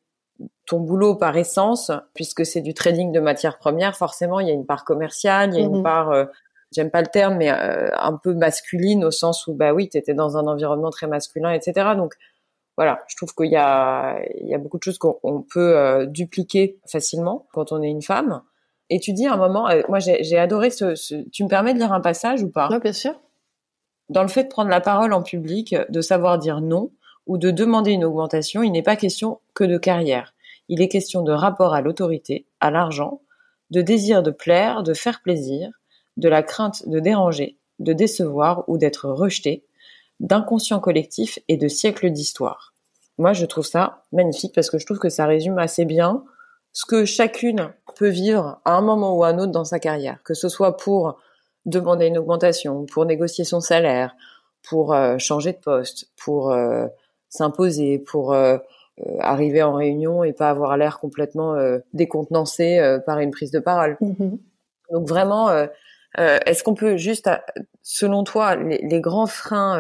ton 0.66 0.80
boulot 0.80 1.16
par 1.16 1.36
essence, 1.36 1.92
puisque 2.14 2.46
c'est 2.46 2.62
du 2.62 2.74
trading 2.74 3.12
de 3.12 3.20
matières 3.20 3.58
premières, 3.58 3.98
forcément, 3.98 4.40
il 4.40 4.48
y 4.48 4.52
a 4.52 4.54
une 4.54 4.66
part 4.66 4.86
commerciale, 4.86 5.52
il 5.54 5.60
y 5.60 5.64
a 5.64 5.66
une 5.66 5.80
mm-hmm. 5.80 5.84
part, 5.84 6.12
euh, 6.12 6.26
j'aime 6.72 6.92
pas 6.92 7.02
le 7.02 7.08
terme, 7.08 7.38
mais 7.38 7.52
euh, 7.52 7.90
un 7.98 8.16
peu 8.16 8.34
masculine 8.34 9.04
au 9.04 9.12
sens 9.12 9.48
où, 9.48 9.54
bah 9.54 9.74
oui, 9.74 9.90
tu 9.90 9.98
étais 9.98 10.14
dans 10.14 10.38
un 10.38 10.48
environnement 10.48 10.92
très 10.92 11.08
masculin, 11.08 11.52
etc. 11.52 11.90
Donc, 11.98 12.14
voilà, 12.80 13.02
je 13.10 13.18
trouve 13.18 13.36
qu'il 13.36 13.52
y 13.52 13.58
a, 13.58 14.22
il 14.40 14.48
y 14.48 14.56
a 14.56 14.58
beaucoup 14.58 14.78
de 14.78 14.84
choses 14.84 14.98
qu'on 14.98 15.42
peut 15.42 15.76
euh, 15.76 16.06
dupliquer 16.06 16.80
facilement 16.88 17.46
quand 17.52 17.74
on 17.74 17.82
est 17.82 17.90
une 17.90 18.02
femme. 18.02 18.42
Et 18.90 19.02
tu 19.02 19.12
dis 19.12 19.28
à 19.28 19.34
un 19.34 19.38
moment, 19.38 19.70
euh, 19.70 19.82
moi 19.90 20.00
j'ai 20.00 20.38
adoré 20.38 20.70
ce, 20.70 20.96
ce, 20.96 21.16
Tu 21.30 21.44
me 21.44 21.50
permets 21.50 21.74
de 21.74 21.80
lire 21.80 21.92
un 21.92 22.00
passage 22.00 22.42
ou 22.42 22.50
pas? 22.50 22.70
Oui, 22.72 22.80
bien 22.80 22.94
sûr. 22.94 23.20
Dans 24.08 24.22
le 24.22 24.30
fait 24.30 24.46
de 24.46 24.48
prendre 24.48 24.70
la 24.70 24.80
parole 24.80 25.12
en 25.12 25.22
public, 25.22 25.76
de 25.90 26.00
savoir 26.00 26.38
dire 26.38 26.62
non 26.62 26.94
ou 27.28 27.38
de 27.38 27.52
demander 27.52 27.92
une 27.92 28.06
augmentation, 28.06 28.64
il 28.64 28.72
n'est 28.72 28.82
pas 28.82 28.96
question 28.96 29.42
que 29.54 29.66
de 29.66 29.78
carrière. 29.78 30.34
Il 30.70 30.82
est 30.82 30.88
question 30.88 31.22
de 31.22 31.34
rapport 31.34 31.74
à 31.74 31.82
l'autorité, 31.82 32.48
à 32.62 32.72
l'argent, 32.72 33.20
de 33.72 33.82
désir 33.82 34.24
de 34.24 34.32
plaire, 34.32 34.84
de 34.84 34.94
faire 34.94 35.22
plaisir, 35.22 35.70
de 36.16 36.30
la 36.30 36.44
crainte 36.44 36.88
de 36.88 37.02
déranger, 37.02 37.58
de 37.80 37.92
décevoir 37.92 38.64
ou 38.70 38.78
d'être 38.78 39.10
rejeté, 39.10 39.66
d'inconscient 40.20 40.80
collectif 40.80 41.40
et 41.48 41.58
de 41.58 41.68
siècles 41.68 42.10
d'histoire. 42.12 42.74
moi, 43.18 43.34
je 43.34 43.46
trouve 43.46 43.66
ça 43.66 44.04
magnifique 44.12 44.54
parce 44.56 44.70
que 44.70 44.78
je 44.78 44.86
trouve 44.86 45.00
que 45.00 45.10
ça 45.10 45.26
résume 45.26 45.58
assez 45.58 45.86
bien 45.86 46.24
ce 46.72 46.86
que 46.86 47.06
chacune 47.06 47.74
peut 47.96 48.10
vivre 48.10 48.62
à 48.66 48.76
un 48.76 48.82
moment 48.82 49.18
ou 49.18 49.24
à 49.24 49.30
un 49.30 49.40
autre 49.40 49.52
dans 49.52 49.66
sa 49.66 49.80
carrière, 49.80 50.20
que 50.24 50.34
ce 50.34 50.50
soit 50.50 50.78
pour 50.78 51.20
demander 51.66 52.08
une 52.08 52.18
augmentation, 52.18 52.86
pour 52.86 53.06
négocier 53.06 53.44
son 53.44 53.60
salaire, 53.60 54.16
pour 54.68 54.94
euh, 54.94 55.18
changer 55.18 55.54
de 55.54 55.58
poste, 55.58 56.10
pour 56.18 56.52
euh, 56.52 56.88
s'imposer, 57.30 58.00
pour 58.00 58.34
euh, 58.34 58.58
arriver 59.20 59.64
en 59.64 59.74
réunion 59.74 60.24
et 60.24 60.34
pas 60.34 60.50
avoir 60.50 60.78
l'air 60.78 61.00
complètement 61.00 61.56
décontenancé 61.94 63.00
par 63.06 63.20
une 63.20 63.32
prise 63.32 63.50
de 63.50 63.60
parole. 63.60 63.98
Mm-hmm. 64.02 64.38
Donc 64.92 65.08
vraiment, 65.08 65.48
est-ce 66.18 66.64
qu'on 66.64 66.74
peut 66.74 66.98
juste, 66.98 67.30
selon 67.82 68.24
toi, 68.24 68.56
les, 68.56 69.02
grands 69.02 69.28
freins, 69.28 69.80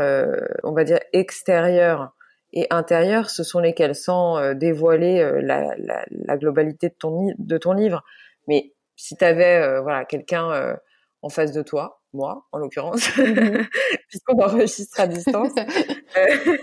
on 0.63 0.71
va 0.73 0.83
dire 0.83 0.99
extérieurs 1.11 2.13
et 2.53 2.67
intérieurs, 2.69 3.29
ce 3.29 3.43
sont 3.43 3.59
lesquels, 3.59 3.95
sans 3.95 4.53
dévoiler 4.53 5.27
la, 5.41 5.75
la, 5.77 6.05
la, 6.09 6.37
globalité 6.37 6.89
de 6.89 6.95
ton, 6.97 7.33
de 7.37 7.57
ton 7.57 7.73
livre, 7.73 8.03
mais 8.47 8.73
si 8.95 9.17
tu 9.17 9.25
avais 9.25 9.81
voilà 9.81 10.05
quelqu'un 10.05 10.77
en 11.21 11.29
face 11.29 11.51
de 11.51 11.61
toi, 11.61 11.99
moi 12.13 12.47
en 12.51 12.57
l'occurrence, 12.57 13.17
mhm. 13.17 13.67
puisqu'on 14.09 14.39
enregistre 14.41 14.99
à 14.99 15.07
distance, 15.07 15.53
euh, 16.17 16.57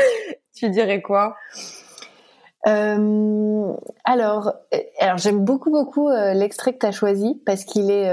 tu 0.54 0.70
dirais 0.70 1.02
quoi? 1.02 1.36
Euh, 2.68 3.72
alors, 4.04 4.52
euh, 4.72 4.78
alors 5.00 5.18
j'aime 5.18 5.44
beaucoup 5.44 5.70
beaucoup 5.70 6.08
l'extrait 6.10 6.74
que 6.74 6.78
tu 6.78 6.86
as 6.86 6.92
choisi 6.92 7.40
parce 7.44 7.64
qu'il 7.64 7.90
est 7.90 8.08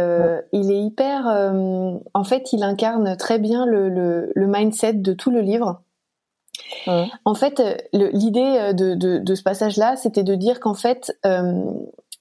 il 0.51 0.72
est 0.72 0.82
hyper 0.82 1.27
en 1.27 2.24
fait 2.24 2.51
il 2.53 2.63
incarne 2.63 3.15
très 3.18 3.39
bien 3.39 3.65
le, 3.65 3.89
le, 3.89 4.48
mindset 4.48 4.94
de 4.94 5.13
tout 5.13 5.32
le 5.32 5.41
livre. 5.41 5.82
En 7.25 7.36
fait, 7.36 7.62
l'idée 7.94 8.74
de, 8.74 8.96
de, 8.96 9.18
de, 9.20 9.36
ce 9.36 9.44
passage-là, 9.44 9.96
c'était 9.96 10.24
de 10.24 10.36
dire 10.36 10.60
qu'en 10.60 10.74
fait, 10.74 11.18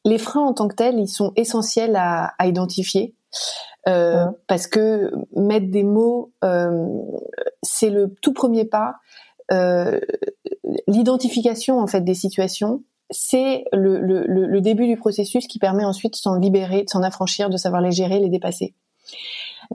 les 0.05 0.19
freins 0.19 0.43
en 0.43 0.53
tant 0.53 0.69
que 0.69 0.75
tels, 0.75 0.99
ils 0.99 1.09
sont 1.09 1.33
essentiels 1.37 1.97
à, 1.97 2.35
à 2.39 2.47
identifier. 2.47 3.15
Euh, 3.89 4.27
parce 4.47 4.67
que 4.67 5.11
mettre 5.35 5.71
des 5.71 5.83
mots, 5.83 6.33
euh, 6.45 6.87
c'est 7.63 7.91
le 7.91 8.15
tout 8.21 8.33
premier 8.33 8.65
pas. 8.65 8.97
Euh, 9.53 10.01
l'identification 10.87 11.79
en 11.81 11.87
fait 11.87 12.03
des 12.03 12.15
situations, 12.15 12.83
c'est 13.11 13.65
le, 13.73 14.01
le, 14.01 14.27
le, 14.27 14.61
début 14.61 14.87
du 14.87 14.97
processus 14.97 15.47
qui 15.47 15.59
permet 15.59 15.85
ensuite 15.85 16.13
de 16.13 16.19
s'en 16.19 16.35
libérer, 16.35 16.83
de 16.83 16.91
s'en 16.91 17.03
affranchir, 17.03 17.49
de 17.49 17.57
savoir 17.57 17.81
les 17.81 17.91
gérer, 17.91 18.21
les 18.21 18.29
dépasser. 18.29 18.75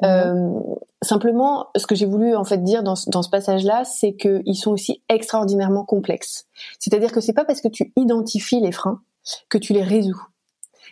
Euh, 0.03 0.59
simplement, 1.01 1.67
ce 1.75 1.87
que 1.87 1.95
j'ai 1.95 2.05
voulu 2.05 2.35
en 2.35 2.43
fait 2.43 2.63
dire 2.63 2.83
dans, 2.83 2.95
dans 3.07 3.21
ce 3.23 3.29
passage-là, 3.29 3.83
c'est 3.85 4.15
qu'ils 4.15 4.55
sont 4.55 4.71
aussi 4.71 5.01
extraordinairement 5.09 5.85
complexes. 5.85 6.47
C'est-à-dire 6.79 7.11
que 7.11 7.21
c'est 7.21 7.33
pas 7.33 7.45
parce 7.45 7.61
que 7.61 7.67
tu 7.67 7.91
identifies 7.95 8.59
les 8.59 8.71
freins 8.71 9.01
que 9.49 9.57
tu 9.57 9.73
les 9.73 9.83
résous. 9.83 10.21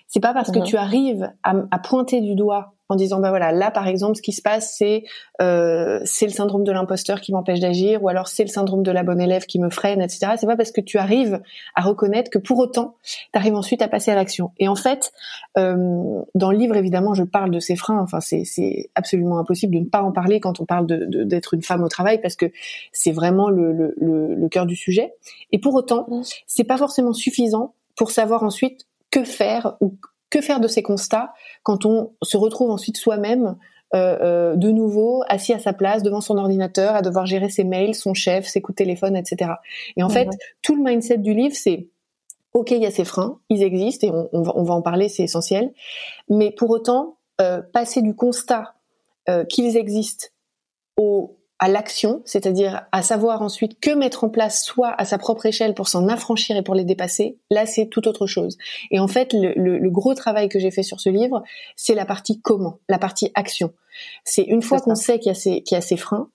C'est 0.07 0.19
pas 0.19 0.33
parce 0.33 0.51
que 0.51 0.59
mhm. 0.59 0.65
tu 0.65 0.77
arrives 0.77 1.31
à, 1.43 1.53
à, 1.71 1.79
pointer 1.79 2.21
du 2.21 2.35
doigt 2.35 2.73
en 2.91 2.95
disant 2.95 3.19
bah 3.19 3.29
voilà 3.29 3.51
là 3.51 3.71
par 3.71 3.87
exemple 3.87 4.17
ce 4.17 4.21
qui 4.21 4.33
se 4.33 4.41
passe 4.41 4.75
c'est 4.77 5.03
euh, 5.41 5.99
c'est 6.05 6.25
le 6.25 6.31
syndrome 6.31 6.63
de 6.63 6.71
l'imposteur 6.71 7.21
qui 7.21 7.31
m'empêche 7.31 7.59
d'agir 7.59 8.03
ou 8.03 8.09
alors 8.09 8.27
c'est 8.27 8.43
le 8.43 8.49
syndrome 8.49 8.83
de 8.83 8.91
la 8.91 9.03
bonne 9.03 9.21
élève 9.21 9.45
qui 9.45 9.59
me 9.59 9.69
freine 9.69 10.01
etc 10.01 10.33
c'est 10.37 10.47
pas 10.47 10.57
parce 10.57 10.71
que 10.71 10.81
tu 10.81 10.97
arrives 10.97 11.41
à 11.75 11.81
reconnaître 11.81 12.29
que 12.29 12.37
pour 12.37 12.59
autant 12.59 12.95
tu 13.03 13.39
arrives 13.39 13.55
ensuite 13.55 13.81
à 13.81 13.87
passer 13.87 14.11
à 14.11 14.15
l'action. 14.15 14.51
Et 14.59 14.67
en 14.67 14.75
fait 14.75 15.11
euh, 15.57 16.21
dans 16.35 16.51
le 16.51 16.57
livre 16.57 16.75
évidemment 16.75 17.13
je 17.13 17.23
parle 17.23 17.51
de 17.51 17.59
ces 17.59 17.75
freins. 17.75 17.99
Enfin 17.99 18.19
c'est 18.19 18.43
c'est 18.45 18.89
absolument 18.95 19.39
impossible 19.39 19.75
de 19.75 19.79
ne 19.79 19.85
pas 19.85 20.01
en 20.01 20.11
parler 20.11 20.39
quand 20.39 20.59
on 20.59 20.65
parle 20.65 20.87
de 20.87 21.23
d'être 21.23 21.53
une 21.53 21.63
femme 21.63 21.83
au 21.83 21.89
travail 21.89 22.21
parce 22.21 22.35
que 22.35 22.51
c'est 22.91 23.11
vraiment 23.11 23.49
le, 23.49 23.71
le, 23.71 23.93
le, 23.97 24.35
le 24.35 24.49
cœur 24.49 24.65
du 24.65 24.75
sujet. 24.75 25.13
Et 25.51 25.59
pour 25.59 25.75
autant 25.75 26.07
mmh. 26.09 26.21
c'est 26.47 26.63
pas 26.63 26.77
forcément 26.77 27.13
suffisant 27.13 27.73
pour 27.95 28.11
savoir 28.11 28.43
ensuite 28.43 28.87
que 29.11 29.23
faire 29.23 29.75
ou 29.81 29.95
que 30.31 30.41
faire 30.41 30.59
de 30.59 30.67
ces 30.67 30.81
constats 30.81 31.33
quand 31.61 31.85
on 31.85 32.13
se 32.23 32.37
retrouve 32.37 32.71
ensuite 32.71 32.97
soi-même 32.97 33.57
euh, 33.93 34.17
euh, 34.21 34.55
de 34.55 34.71
nouveau 34.71 35.23
assis 35.27 35.53
à 35.53 35.59
sa 35.59 35.73
place 35.73 36.01
devant 36.01 36.21
son 36.21 36.37
ordinateur 36.37 36.95
à 36.95 37.03
devoir 37.03 37.27
gérer 37.27 37.49
ses 37.49 37.65
mails, 37.65 37.93
son 37.93 38.15
chef, 38.15 38.47
ses 38.47 38.61
coups 38.61 38.75
de 38.75 38.83
téléphone, 38.83 39.15
etc. 39.15 39.51
Et 39.97 40.01
en 40.01 40.09
fait, 40.09 40.29
tout 40.63 40.75
le 40.75 40.81
mindset 40.81 41.19
du 41.19 41.33
livre, 41.33 41.55
c'est 41.55 41.89
ok, 42.53 42.71
il 42.71 42.81
y 42.81 42.85
a 42.85 42.91
ces 42.91 43.05
freins, 43.05 43.39
ils 43.49 43.63
existent 43.63 44.07
et 44.07 44.11
on, 44.31 44.41
va, 44.41 44.53
on 44.55 44.63
va, 44.63 44.73
en 44.73 44.81
parler, 44.81 45.09
c'est 45.09 45.23
essentiel. 45.23 45.73
Mais 46.29 46.51
pour 46.51 46.69
autant, 46.69 47.17
euh, 47.41 47.61
passer 47.61 48.01
du 48.01 48.15
constat 48.15 48.75
euh, 49.29 49.45
qu'ils 49.45 49.75
existent 49.75 50.27
au 50.97 51.37
à 51.61 51.67
l'action, 51.67 52.23
c'est-à-dire 52.25 52.87
à 52.91 53.03
savoir 53.03 53.43
ensuite 53.43 53.79
que 53.79 53.91
mettre 53.91 54.23
en 54.23 54.29
place 54.29 54.65
soit 54.65 54.93
à 54.99 55.05
sa 55.05 55.19
propre 55.19 55.45
échelle 55.45 55.75
pour 55.75 55.87
s'en 55.87 56.07
affranchir 56.07 56.57
et 56.57 56.63
pour 56.63 56.73
les 56.73 56.83
dépasser, 56.83 57.37
là 57.51 57.67
c'est 57.67 57.85
tout 57.85 58.07
autre 58.07 58.25
chose. 58.25 58.57
Et 58.89 58.99
en 58.99 59.07
fait, 59.07 59.31
le, 59.31 59.53
le 59.77 59.89
gros 59.91 60.15
travail 60.15 60.49
que 60.49 60.57
j'ai 60.57 60.71
fait 60.71 60.81
sur 60.81 60.99
ce 60.99 61.09
livre, 61.09 61.43
c'est 61.75 61.93
la 61.93 62.05
partie 62.05 62.41
comment, 62.41 62.79
la 62.89 62.97
partie 62.97 63.31
action. 63.35 63.73
C'est 64.23 64.41
une 64.41 64.63
fois 64.63 64.79
qu'on 64.79 64.95
sait 64.95 65.19
qu'il 65.19 65.27
y, 65.27 65.31
a 65.31 65.35
ces, 65.35 65.61
qu'il 65.61 65.75
y 65.75 65.77
a 65.77 65.81
ces 65.81 65.97
freins, 65.97 66.31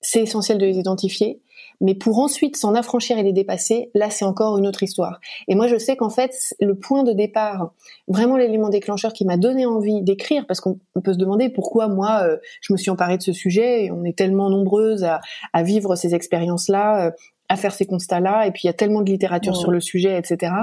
c'est 0.00 0.22
essentiel 0.22 0.56
de 0.56 0.64
les 0.64 0.78
identifier 0.78 1.42
mais 1.82 1.94
pour 1.94 2.18
ensuite 2.20 2.56
s'en 2.56 2.74
affranchir 2.74 3.18
et 3.18 3.22
les 3.22 3.32
dépasser, 3.34 3.90
là 3.94 4.08
c'est 4.08 4.24
encore 4.24 4.56
une 4.56 4.66
autre 4.66 4.82
histoire. 4.82 5.20
Et 5.48 5.54
moi 5.54 5.66
je 5.66 5.76
sais 5.76 5.96
qu'en 5.96 6.08
fait 6.08 6.34
le 6.60 6.74
point 6.74 7.02
de 7.02 7.12
départ, 7.12 7.74
vraiment 8.08 8.36
l'élément 8.36 8.70
déclencheur 8.70 9.12
qui 9.12 9.26
m'a 9.26 9.36
donné 9.36 9.66
envie 9.66 10.00
d'écrire, 10.00 10.46
parce 10.46 10.60
qu'on 10.60 10.78
peut 11.02 11.12
se 11.12 11.18
demander 11.18 11.50
pourquoi 11.50 11.88
moi 11.88 12.22
euh, 12.22 12.38
je 12.62 12.72
me 12.72 12.78
suis 12.78 12.90
emparée 12.90 13.18
de 13.18 13.22
ce 13.22 13.32
sujet, 13.32 13.84
et 13.84 13.90
on 13.90 14.04
est 14.04 14.16
tellement 14.16 14.48
nombreuses 14.48 15.04
à, 15.04 15.20
à 15.52 15.62
vivre 15.62 15.96
ces 15.96 16.14
expériences-là. 16.14 17.08
Euh, 17.08 17.10
à 17.48 17.56
faire 17.56 17.74
ces 17.74 17.84
constats-là, 17.84 18.46
et 18.46 18.50
puis 18.50 18.62
il 18.64 18.66
y 18.68 18.70
a 18.70 18.72
tellement 18.72 19.02
de 19.02 19.10
littérature 19.10 19.54
sur 19.54 19.70
le 19.70 19.80
sujet, 19.80 20.18
etc. 20.18 20.54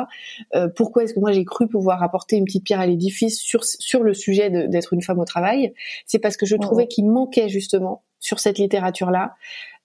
Euh, 0.56 0.70
pourquoi 0.76 1.04
est-ce 1.04 1.14
que 1.14 1.20
moi 1.20 1.32
j'ai 1.32 1.46
cru 1.46 1.68
pouvoir 1.68 2.02
apporter 2.02 2.36
une 2.36 2.46
petite 2.46 2.64
pierre 2.64 2.80
à 2.80 2.88
l'édifice 2.88 3.40
sur 3.40 3.64
sur 3.64 4.02
le 4.02 4.16
sujet 4.16 4.50
d'être 4.50 4.94
une 4.94 5.04
femme 5.04 5.20
au 5.20 5.26
travail? 5.26 5.74
C'est 6.08 6.18
parce 6.18 6.36
que 6.36 6.48
je 6.48 6.56
trouvais 6.56 6.88
qu'il 6.88 7.06
manquait 7.06 7.48
justement 7.48 8.02
sur 8.20 8.40
cette 8.40 8.58
littérature-là 8.58 9.36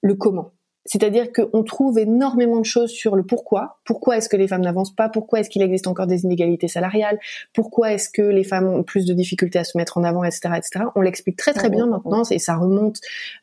le 0.01 0.15
comment. 0.15 0.53
C'est-à-dire 0.87 1.33
qu'on 1.33 1.63
trouve 1.63 1.99
énormément 1.99 2.59
de 2.59 2.65
choses 2.65 2.91
sur 2.91 3.17
le 3.17 3.25
pourquoi. 3.25 3.79
Pourquoi 3.85 4.19
est-ce 4.19 4.29
que 4.29 4.37
les 4.37 4.47
femmes 4.47 4.61
n'avancent 4.61 4.95
pas? 4.95 5.09
Pourquoi 5.09 5.41
est-ce 5.41 5.49
qu'il 5.49 5.63
existe 5.63 5.87
encore 5.87 6.07
des 6.07 6.25
inégalités 6.25 6.69
salariales? 6.69 7.19
Pourquoi 7.55 7.93
est-ce 7.93 8.11
que 8.11 8.23
les 8.23 8.45
femmes 8.45 8.69
ont 8.69 8.83
plus 8.83 9.07
de 9.07 9.15
difficultés 9.15 9.59
à 9.59 9.65
se 9.65 9.79
mettre 9.79 9.97
en 9.97 10.05
avant, 10.05 10.25
etc., 10.25 10.51
etc. 10.57 10.85
On 10.95 11.01
l'explique 11.01 11.37
très 11.37 11.55
très 11.55 11.71
bien 11.71 11.87
maintenant 11.87 12.23
et 12.31 12.39
ça 12.39 12.57
remonte 12.57 12.99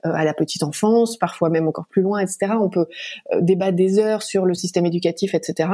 euh, 0.05 0.11
à 0.13 0.23
la 0.23 0.33
petite 0.33 0.63
enfance, 0.63 1.17
parfois 1.17 1.49
même 1.49 1.67
encore 1.67 1.87
plus 1.87 2.01
loin, 2.01 2.19
etc. 2.19 2.53
On 2.59 2.69
peut 2.69 2.85
euh, 3.33 3.41
débattre 3.41 3.75
des 3.75 3.97
heures 3.97 4.21
sur 4.21 4.45
le 4.45 4.53
système 4.53 4.85
éducatif, 4.85 5.33
etc. 5.33 5.69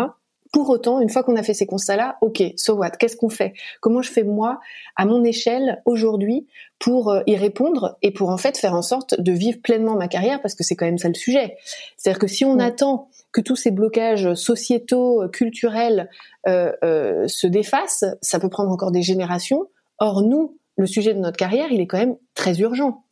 Pour 0.51 0.69
autant, 0.69 1.01
une 1.01 1.09
fois 1.09 1.23
qu'on 1.23 1.35
a 1.35 1.43
fait 1.43 1.53
ces 1.53 1.65
constats-là, 1.65 2.17
ok, 2.21 2.43
so 2.55 2.75
what 2.75 2.91
Qu'est-ce 2.91 3.17
qu'on 3.17 3.29
fait? 3.29 3.53
Comment 3.81 4.01
je 4.01 4.11
fais 4.11 4.23
moi, 4.23 4.59
à 4.95 5.05
mon 5.05 5.23
échelle, 5.23 5.81
aujourd'hui, 5.85 6.47
pour 6.79 7.09
euh, 7.09 7.21
y 7.27 7.35
répondre 7.35 7.97
et 8.01 8.11
pour 8.11 8.29
en 8.29 8.37
fait 8.37 8.57
faire 8.57 8.73
en 8.73 8.81
sorte 8.81 9.19
de 9.19 9.31
vivre 9.31 9.59
pleinement 9.61 9.95
ma 9.95 10.07
carrière? 10.07 10.41
Parce 10.41 10.55
que 10.55 10.63
c'est 10.63 10.75
quand 10.75 10.85
même 10.85 10.97
ça 10.97 11.07
le 11.07 11.13
sujet. 11.15 11.57
C'est-à-dire 11.97 12.19
que 12.19 12.27
si 12.27 12.45
on 12.45 12.59
attend 12.59 13.09
que 13.31 13.41
tous 13.41 13.55
ces 13.55 13.71
blocages 13.71 14.33
sociétaux, 14.35 15.27
culturels 15.31 16.09
euh, 16.47 16.71
euh, 16.83 17.27
se 17.27 17.47
défassent, 17.47 18.05
ça 18.21 18.39
peut 18.39 18.49
prendre 18.49 18.71
encore 18.71 18.91
des 18.91 19.01
générations. 19.01 19.67
Or, 19.99 20.21
nous, 20.21 20.57
le 20.77 20.85
sujet 20.85 21.13
de 21.13 21.19
notre 21.19 21.37
carrière, 21.37 21.71
il 21.71 21.81
est 21.81 21.87
quand 21.87 21.97
même 21.97 22.17
très 22.35 22.59
urgent. 22.59 23.03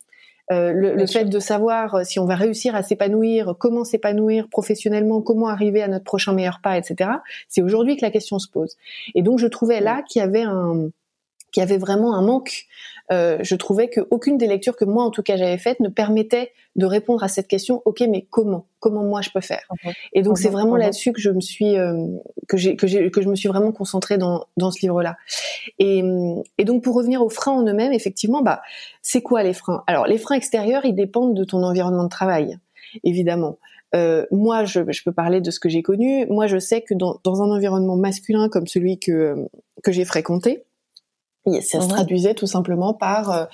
Euh, 0.52 0.72
le, 0.72 1.06
fait 1.06 1.24
de 1.24 1.38
savoir 1.40 1.96
euh, 1.96 2.04
si 2.04 2.20
on 2.20 2.24
va 2.24 2.36
réussir 2.36 2.76
à 2.76 2.82
s'épanouir, 2.84 3.56
comment 3.58 3.82
s'épanouir 3.82 4.48
professionnellement, 4.48 5.20
comment 5.20 5.48
arriver 5.48 5.82
à 5.82 5.88
notre 5.88 6.04
prochain 6.04 6.32
meilleur 6.32 6.60
pas, 6.62 6.78
etc. 6.78 7.10
C'est 7.48 7.62
aujourd'hui 7.62 7.96
que 7.96 8.04
la 8.04 8.12
question 8.12 8.38
se 8.38 8.48
pose. 8.48 8.76
Et 9.16 9.22
donc 9.22 9.40
je 9.40 9.48
trouvais 9.48 9.80
là 9.80 10.02
qu'il 10.02 10.20
y 10.20 10.22
avait 10.22 10.42
un 10.42 10.90
qu'il 11.52 11.60
y 11.60 11.64
avait 11.64 11.78
vraiment 11.78 12.14
un 12.14 12.22
manque 12.22 12.66
euh, 13.12 13.38
je 13.42 13.54
trouvais 13.54 13.88
qu'aucune 13.88 14.36
des 14.36 14.46
lectures 14.46 14.76
que 14.76 14.84
moi 14.84 15.04
en 15.04 15.10
tout 15.10 15.22
cas 15.22 15.36
j'avais 15.36 15.58
faites 15.58 15.78
ne 15.80 15.88
permettait 15.88 16.52
de 16.74 16.86
répondre 16.86 17.22
à 17.22 17.28
cette 17.28 17.46
question. 17.46 17.80
Ok, 17.84 18.02
mais 18.08 18.26
comment? 18.30 18.66
Comment 18.80 19.04
moi 19.04 19.20
je 19.22 19.30
peux 19.30 19.40
faire? 19.40 19.62
Et 20.12 20.22
donc 20.22 20.38
c'est 20.38 20.48
vraiment 20.48 20.76
là-dessus 20.76 21.12
que 21.12 21.20
je 21.20 21.30
me 21.30 21.40
suis 21.40 21.76
euh, 21.76 22.06
que 22.48 22.56
j'ai 22.56 22.76
que 22.76 22.86
j'ai 22.86 23.10
que 23.10 23.22
je 23.22 23.28
me 23.28 23.36
suis 23.36 23.48
vraiment 23.48 23.72
concentrée 23.72 24.18
dans 24.18 24.46
dans 24.56 24.70
ce 24.70 24.80
livre-là. 24.80 25.16
Et, 25.78 26.02
et 26.58 26.64
donc 26.64 26.82
pour 26.82 26.96
revenir 26.96 27.22
aux 27.22 27.28
freins 27.28 27.52
en 27.52 27.64
eux-mêmes, 27.64 27.92
effectivement, 27.92 28.42
bah 28.42 28.62
c'est 29.02 29.22
quoi 29.22 29.42
les 29.42 29.52
freins? 29.52 29.84
Alors 29.86 30.06
les 30.06 30.18
freins 30.18 30.36
extérieurs, 30.36 30.84
ils 30.84 30.94
dépendent 30.94 31.34
de 31.34 31.44
ton 31.44 31.62
environnement 31.62 32.04
de 32.04 32.08
travail, 32.08 32.58
évidemment. 33.04 33.58
Euh, 33.94 34.26
moi, 34.32 34.64
je, 34.64 34.80
je, 34.90 35.02
peux 35.04 35.12
parler 35.12 35.40
de 35.40 35.50
ce 35.52 35.60
que 35.60 35.68
j'ai 35.68 35.80
connu. 35.80 36.26
Moi, 36.26 36.48
je 36.48 36.58
sais 36.58 36.82
que 36.82 36.92
dans, 36.92 37.20
dans 37.22 37.40
un 37.40 37.50
environnement 37.50 37.96
masculin 37.96 38.48
comme 38.48 38.66
celui 38.66 38.98
que 38.98 39.36
que 39.84 39.92
j'ai 39.92 40.04
fréquenté, 40.04 40.64
ça 41.60 41.80
se 41.80 41.88
traduisait 41.88 42.34
tout 42.34 42.46
simplement 42.46 42.94
par 42.94 43.30
euh, 43.30 43.44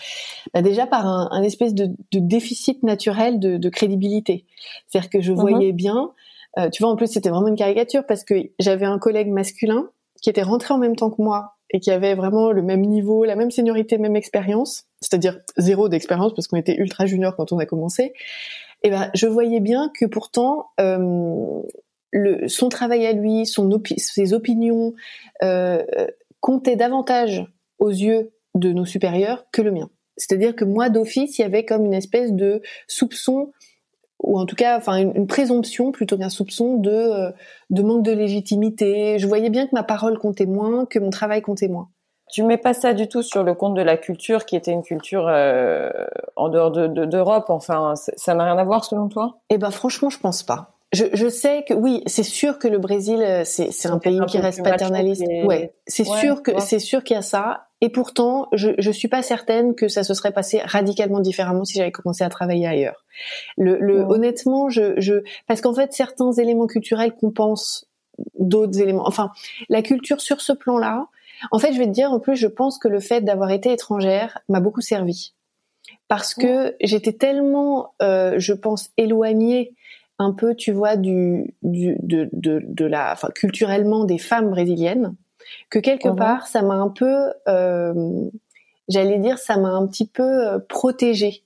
bah 0.55 0.63
déjà 0.63 0.87
par 0.87 1.07
un, 1.07 1.29
un 1.31 1.43
espèce 1.43 1.75
de, 1.75 1.87
de, 1.87 2.19
déficit 2.19 2.83
naturel 2.83 3.39
de, 3.39 3.57
de 3.57 3.69
crédibilité. 3.69 4.47
C'est-à-dire 4.89 5.11
que 5.11 5.21
je 5.21 5.33
voyais 5.33 5.73
bien, 5.73 6.13
euh, 6.59 6.71
tu 6.71 6.83
vois, 6.83 6.93
en 6.93 6.97
plus 6.97 7.09
c'était 7.09 7.29
vraiment 7.29 7.49
une 7.49 7.57
caricature 7.57 8.05
parce 8.07 8.25
que 8.25 8.35
j'avais 8.59 8.87
un 8.87 8.99
collègue 8.99 9.29
masculin 9.29 9.91
qui 10.23 10.31
était 10.31 10.43
rentré 10.43 10.73
en 10.73 10.79
même 10.79 10.97
temps 10.97 11.11
que 11.11 11.21
moi 11.21 11.57
et 11.71 11.81
qui 11.81 11.91
avait 11.91 12.15
vraiment 12.15 12.53
le 12.53 12.63
même 12.63 12.83
niveau, 12.83 13.25
la 13.25 13.35
même 13.35 13.51
seniorité, 13.51 13.99
même 13.99 14.17
expérience, 14.17 14.85
c'est-à-dire 15.01 15.41
zéro 15.57 15.89
d'expérience 15.89 16.35
parce 16.35 16.47
qu'on 16.47 16.59
était 16.59 16.77
ultra 16.77 17.07
junior 17.07 17.35
quand 17.37 17.53
on 17.53 17.59
a 17.59 17.67
commencé. 17.67 18.13
Et 18.83 18.91
ben, 18.91 19.11
je 19.15 19.27
voyais 19.27 19.61
bien 19.61 19.91
que 19.99 20.05
pourtant, 20.07 20.71
euh, 20.81 21.63
le, 22.11 22.49
son 22.49 22.69
travail 22.69 23.07
à 23.07 23.13
lui, 23.13 23.47
son 23.47 23.71
ses 23.97 24.35
opinions 24.35 24.93
euh, 25.43 25.83
comptaient 26.41 26.77
davantage 26.77 27.47
aux 27.83 27.91
yeux 27.91 28.31
de 28.55 28.73
nos 28.73 28.85
supérieurs 28.85 29.45
que 29.53 29.61
le 29.61 29.73
mien. 29.73 29.91
C'est-à-dire 30.17 30.55
que 30.55 30.65
moi, 30.65 30.89
d'office, 30.89 31.39
il 31.39 31.43
y 31.43 31.45
avait 31.45 31.65
comme 31.65 31.85
une 31.85 31.95
espèce 31.95 32.33
de 32.33 32.62
soupçon 32.87 33.53
ou 34.23 34.39
en 34.39 34.47
tout 34.47 34.55
cas, 34.55 34.79
enfin 34.79 34.99
une, 34.99 35.27
présomption 35.27 35.91
plutôt 35.91 36.17
qu'un 36.17 36.29
soupçon 36.29 36.77
de 36.77 36.91
euh, 36.91 37.33
de 37.71 37.83
manque 37.83 38.05
de 38.05 38.12
légitimité. 38.12 39.19
Je 39.19 39.27
voyais 39.27 39.51
bien 39.51 39.67
que 39.67 39.75
ma 39.75 39.83
parole 39.83 40.17
comptait 40.17 40.47
moins, 40.47 40.87
que 40.87 41.01
mon 41.01 41.11
travail 41.11 41.43
comptait 41.43 41.67
moins. 41.67 41.89
Tu 42.31 42.45
mets 42.45 42.57
pas 42.57 42.73
ça 42.73 42.95
du 42.95 43.09
tout 43.09 43.23
sur 43.23 43.43
le 43.43 43.55
compte 43.55 43.75
de 43.75 43.83
la 43.83 43.97
culture, 43.97 44.47
qui 44.47 44.55
était 44.55 44.71
une 44.71 44.83
culture 44.83 45.27
euh, 45.29 45.91
en 46.37 46.49
dehors 46.51 46.71
de 46.71 46.87
d'Europe. 46.87 47.47
enfin, 47.49 47.95
ça 47.97 48.35
n'a 48.35 48.45
rien 48.45 48.59
à 48.59 48.65
voir 48.65 48.85
selon 48.85 49.09
toi? 49.09 49.41
Eh 49.51 49.59
ben, 49.59 49.73
franchement, 49.73 50.09
je 50.09 50.21
pense 50.21 50.45
pas. 50.45 50.79
Je, 50.93 51.07
je, 51.15 51.29
sais 51.29 51.65
que 51.67 51.73
oui, 51.73 52.03
c'est 52.07 52.23
sûr 52.23 52.59
que 52.59 52.69
le 52.69 52.79
Brésil, 52.79 53.23
euh, 53.23 53.45
c'est 53.45 53.87
un 53.87 53.99
pays 53.99 54.21
qui 54.29 54.39
reste 54.39 54.63
paternaliste. 54.63 55.25
Ouais, 55.45 55.73
c'est 55.87 56.05
sûr 56.05 56.43
que 56.43 56.61
c'est 56.61 56.79
sûr 56.79 57.03
qu'il 57.03 57.15
y 57.15 57.19
a 57.19 57.23
ça. 57.23 57.69
Et 57.81 57.89
pourtant, 57.89 58.49
je 58.53 58.71
je 58.79 58.91
suis 58.91 59.09
pas 59.09 59.23
certaine 59.23 59.75
que 59.75 59.89
ça 59.89 60.05
se 60.05 60.15
serait 60.15 60.33
passé 60.33 60.61
radicalement 60.65 61.21
différemment 61.21 61.65
si 61.65 61.79
j'avais 61.79 61.93
commencé 61.93 62.25
à 62.25 62.29
travailler 62.29 62.67
ailleurs. 62.67 63.05
Le, 63.57 63.79
le 63.81 64.01
honnêtement, 64.03 64.69
je 64.69 64.95
je 65.01 65.23
parce 65.47 65.61
qu'en 65.61 65.75
fait 65.75 65.93
certains 65.93 66.33
éléments 66.33 66.67
culturels 66.67 67.15
compensent 67.15 67.87
d'autres 68.39 68.81
éléments. 68.81 69.07
Enfin, 69.07 69.33
la 69.69 69.83
culture 69.83 70.21
sur 70.21 70.41
ce 70.41 70.53
plan-là. 70.53 71.07
En 71.51 71.59
fait, 71.59 71.73
je 71.73 71.79
vais 71.79 71.87
te 71.87 71.91
dire 71.91 72.13
en 72.13 72.21
plus, 72.21 72.37
je 72.37 72.47
pense 72.47 72.79
que 72.79 72.87
le 72.87 73.01
fait 73.01 73.21
d'avoir 73.23 73.51
été 73.51 73.73
étrangère 73.73 74.39
m'a 74.49 74.61
beaucoup 74.61 74.81
servi 74.81 75.33
parce 76.09 76.35
que 76.35 76.77
j'étais 76.81 77.15
tellement, 77.15 77.95
euh, 78.03 78.35
je 78.37 78.53
pense, 78.53 78.91
éloignée 78.99 79.73
un 80.19 80.33
peu, 80.33 80.54
tu 80.54 80.73
vois, 80.73 80.97
du, 80.97 81.54
du 81.62 81.97
de, 82.02 82.28
de, 82.33 82.62
de 82.64 82.85
la, 82.85 83.12
enfin, 83.12 83.28
culturellement 83.35 84.04
des 84.04 84.19
femmes 84.19 84.50
brésiliennes, 84.50 85.14
que 85.71 85.78
quelque 85.78 86.09
mhm. 86.09 86.16
part, 86.16 86.47
ça 86.47 86.62
m'a 86.62 86.75
un 86.75 86.88
peu, 86.88 87.33
euh, 87.49 88.28
j'allais 88.88 89.19
dire, 89.19 89.38
ça 89.38 89.57
m'a 89.57 89.71
un 89.71 89.87
petit 89.87 90.07
peu 90.07 90.23
euh, 90.23 90.59
protégée. 90.59 91.45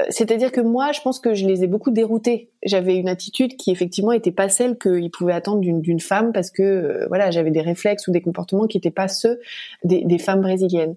Euh, 0.00 0.04
c'est-à-dire 0.10 0.52
que 0.52 0.60
moi, 0.60 0.92
je 0.92 1.00
pense 1.00 1.20
que 1.20 1.34
je 1.34 1.46
les 1.46 1.64
ai 1.64 1.66
beaucoup 1.66 1.90
déroutés. 1.90 2.50
J'avais 2.62 2.96
une 2.96 3.08
attitude 3.08 3.56
qui 3.56 3.70
effectivement 3.70 4.12
était 4.12 4.32
pas 4.32 4.48
celle 4.48 4.78
qu'ils 4.78 5.10
pouvaient 5.10 5.32
attendre 5.32 5.60
d'une 5.60 6.00
femme 6.00 6.32
parce 6.32 6.50
que 6.50 6.62
euh, 6.62 7.06
voilà, 7.08 7.30
j'avais 7.30 7.50
des 7.50 7.62
réflexes 7.62 8.06
ou 8.08 8.12
des 8.12 8.20
comportements 8.20 8.66
qui 8.66 8.76
n'étaient 8.76 8.90
pas 8.90 9.08
ceux 9.08 9.40
des, 9.84 10.04
des, 10.04 10.18
femmes 10.18 10.42
brésiliennes. 10.42 10.96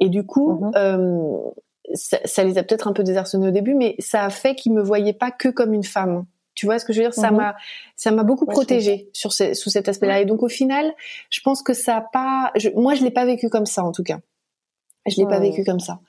Et 0.00 0.08
du 0.08 0.24
coup, 0.24 0.52
mhm. 0.52 0.72
euh, 0.76 1.38
ça, 1.94 2.18
ça, 2.24 2.44
les 2.44 2.58
a 2.58 2.62
peut-être 2.62 2.88
un 2.88 2.92
peu 2.92 3.02
désarçonnés 3.02 3.48
au 3.48 3.52
début, 3.52 3.74
mais 3.74 3.96
ça 3.98 4.24
a 4.24 4.30
fait 4.30 4.54
qu'ils 4.54 4.72
me 4.72 4.82
voyaient 4.82 5.12
pas 5.12 5.30
que 5.30 5.48
comme 5.48 5.74
une 5.74 5.84
femme. 5.84 6.24
Tu 6.58 6.66
vois 6.66 6.80
ce 6.80 6.84
que 6.84 6.92
je 6.92 6.98
veux 6.98 7.04
dire? 7.04 7.14
Ça 7.14 7.30
mhm. 7.30 7.36
m'a 7.36 7.56
ça 7.94 8.10
m'a 8.10 8.24
beaucoup 8.24 8.44
protégée 8.44 9.10
sur 9.12 9.32
sous 9.32 9.70
cet 9.70 9.88
aspect-là. 9.88 10.20
Et 10.20 10.24
donc 10.24 10.42
au 10.42 10.48
final, 10.48 10.92
je 11.30 11.40
pense 11.40 11.62
que 11.62 11.72
ça 11.72 11.98
a 11.98 12.00
pas. 12.00 12.50
Je, 12.56 12.70
moi, 12.70 12.94
je 12.94 13.04
l'ai 13.04 13.12
pas 13.12 13.24
vécu 13.24 13.48
comme 13.48 13.64
ça 13.64 13.84
en 13.84 13.92
tout 13.92 14.02
cas. 14.02 14.18
Je 15.06 15.14
l'ai 15.18 15.26
pas 15.26 15.38
vécu 15.38 15.62
comme 15.62 15.78
ça. 15.78 16.00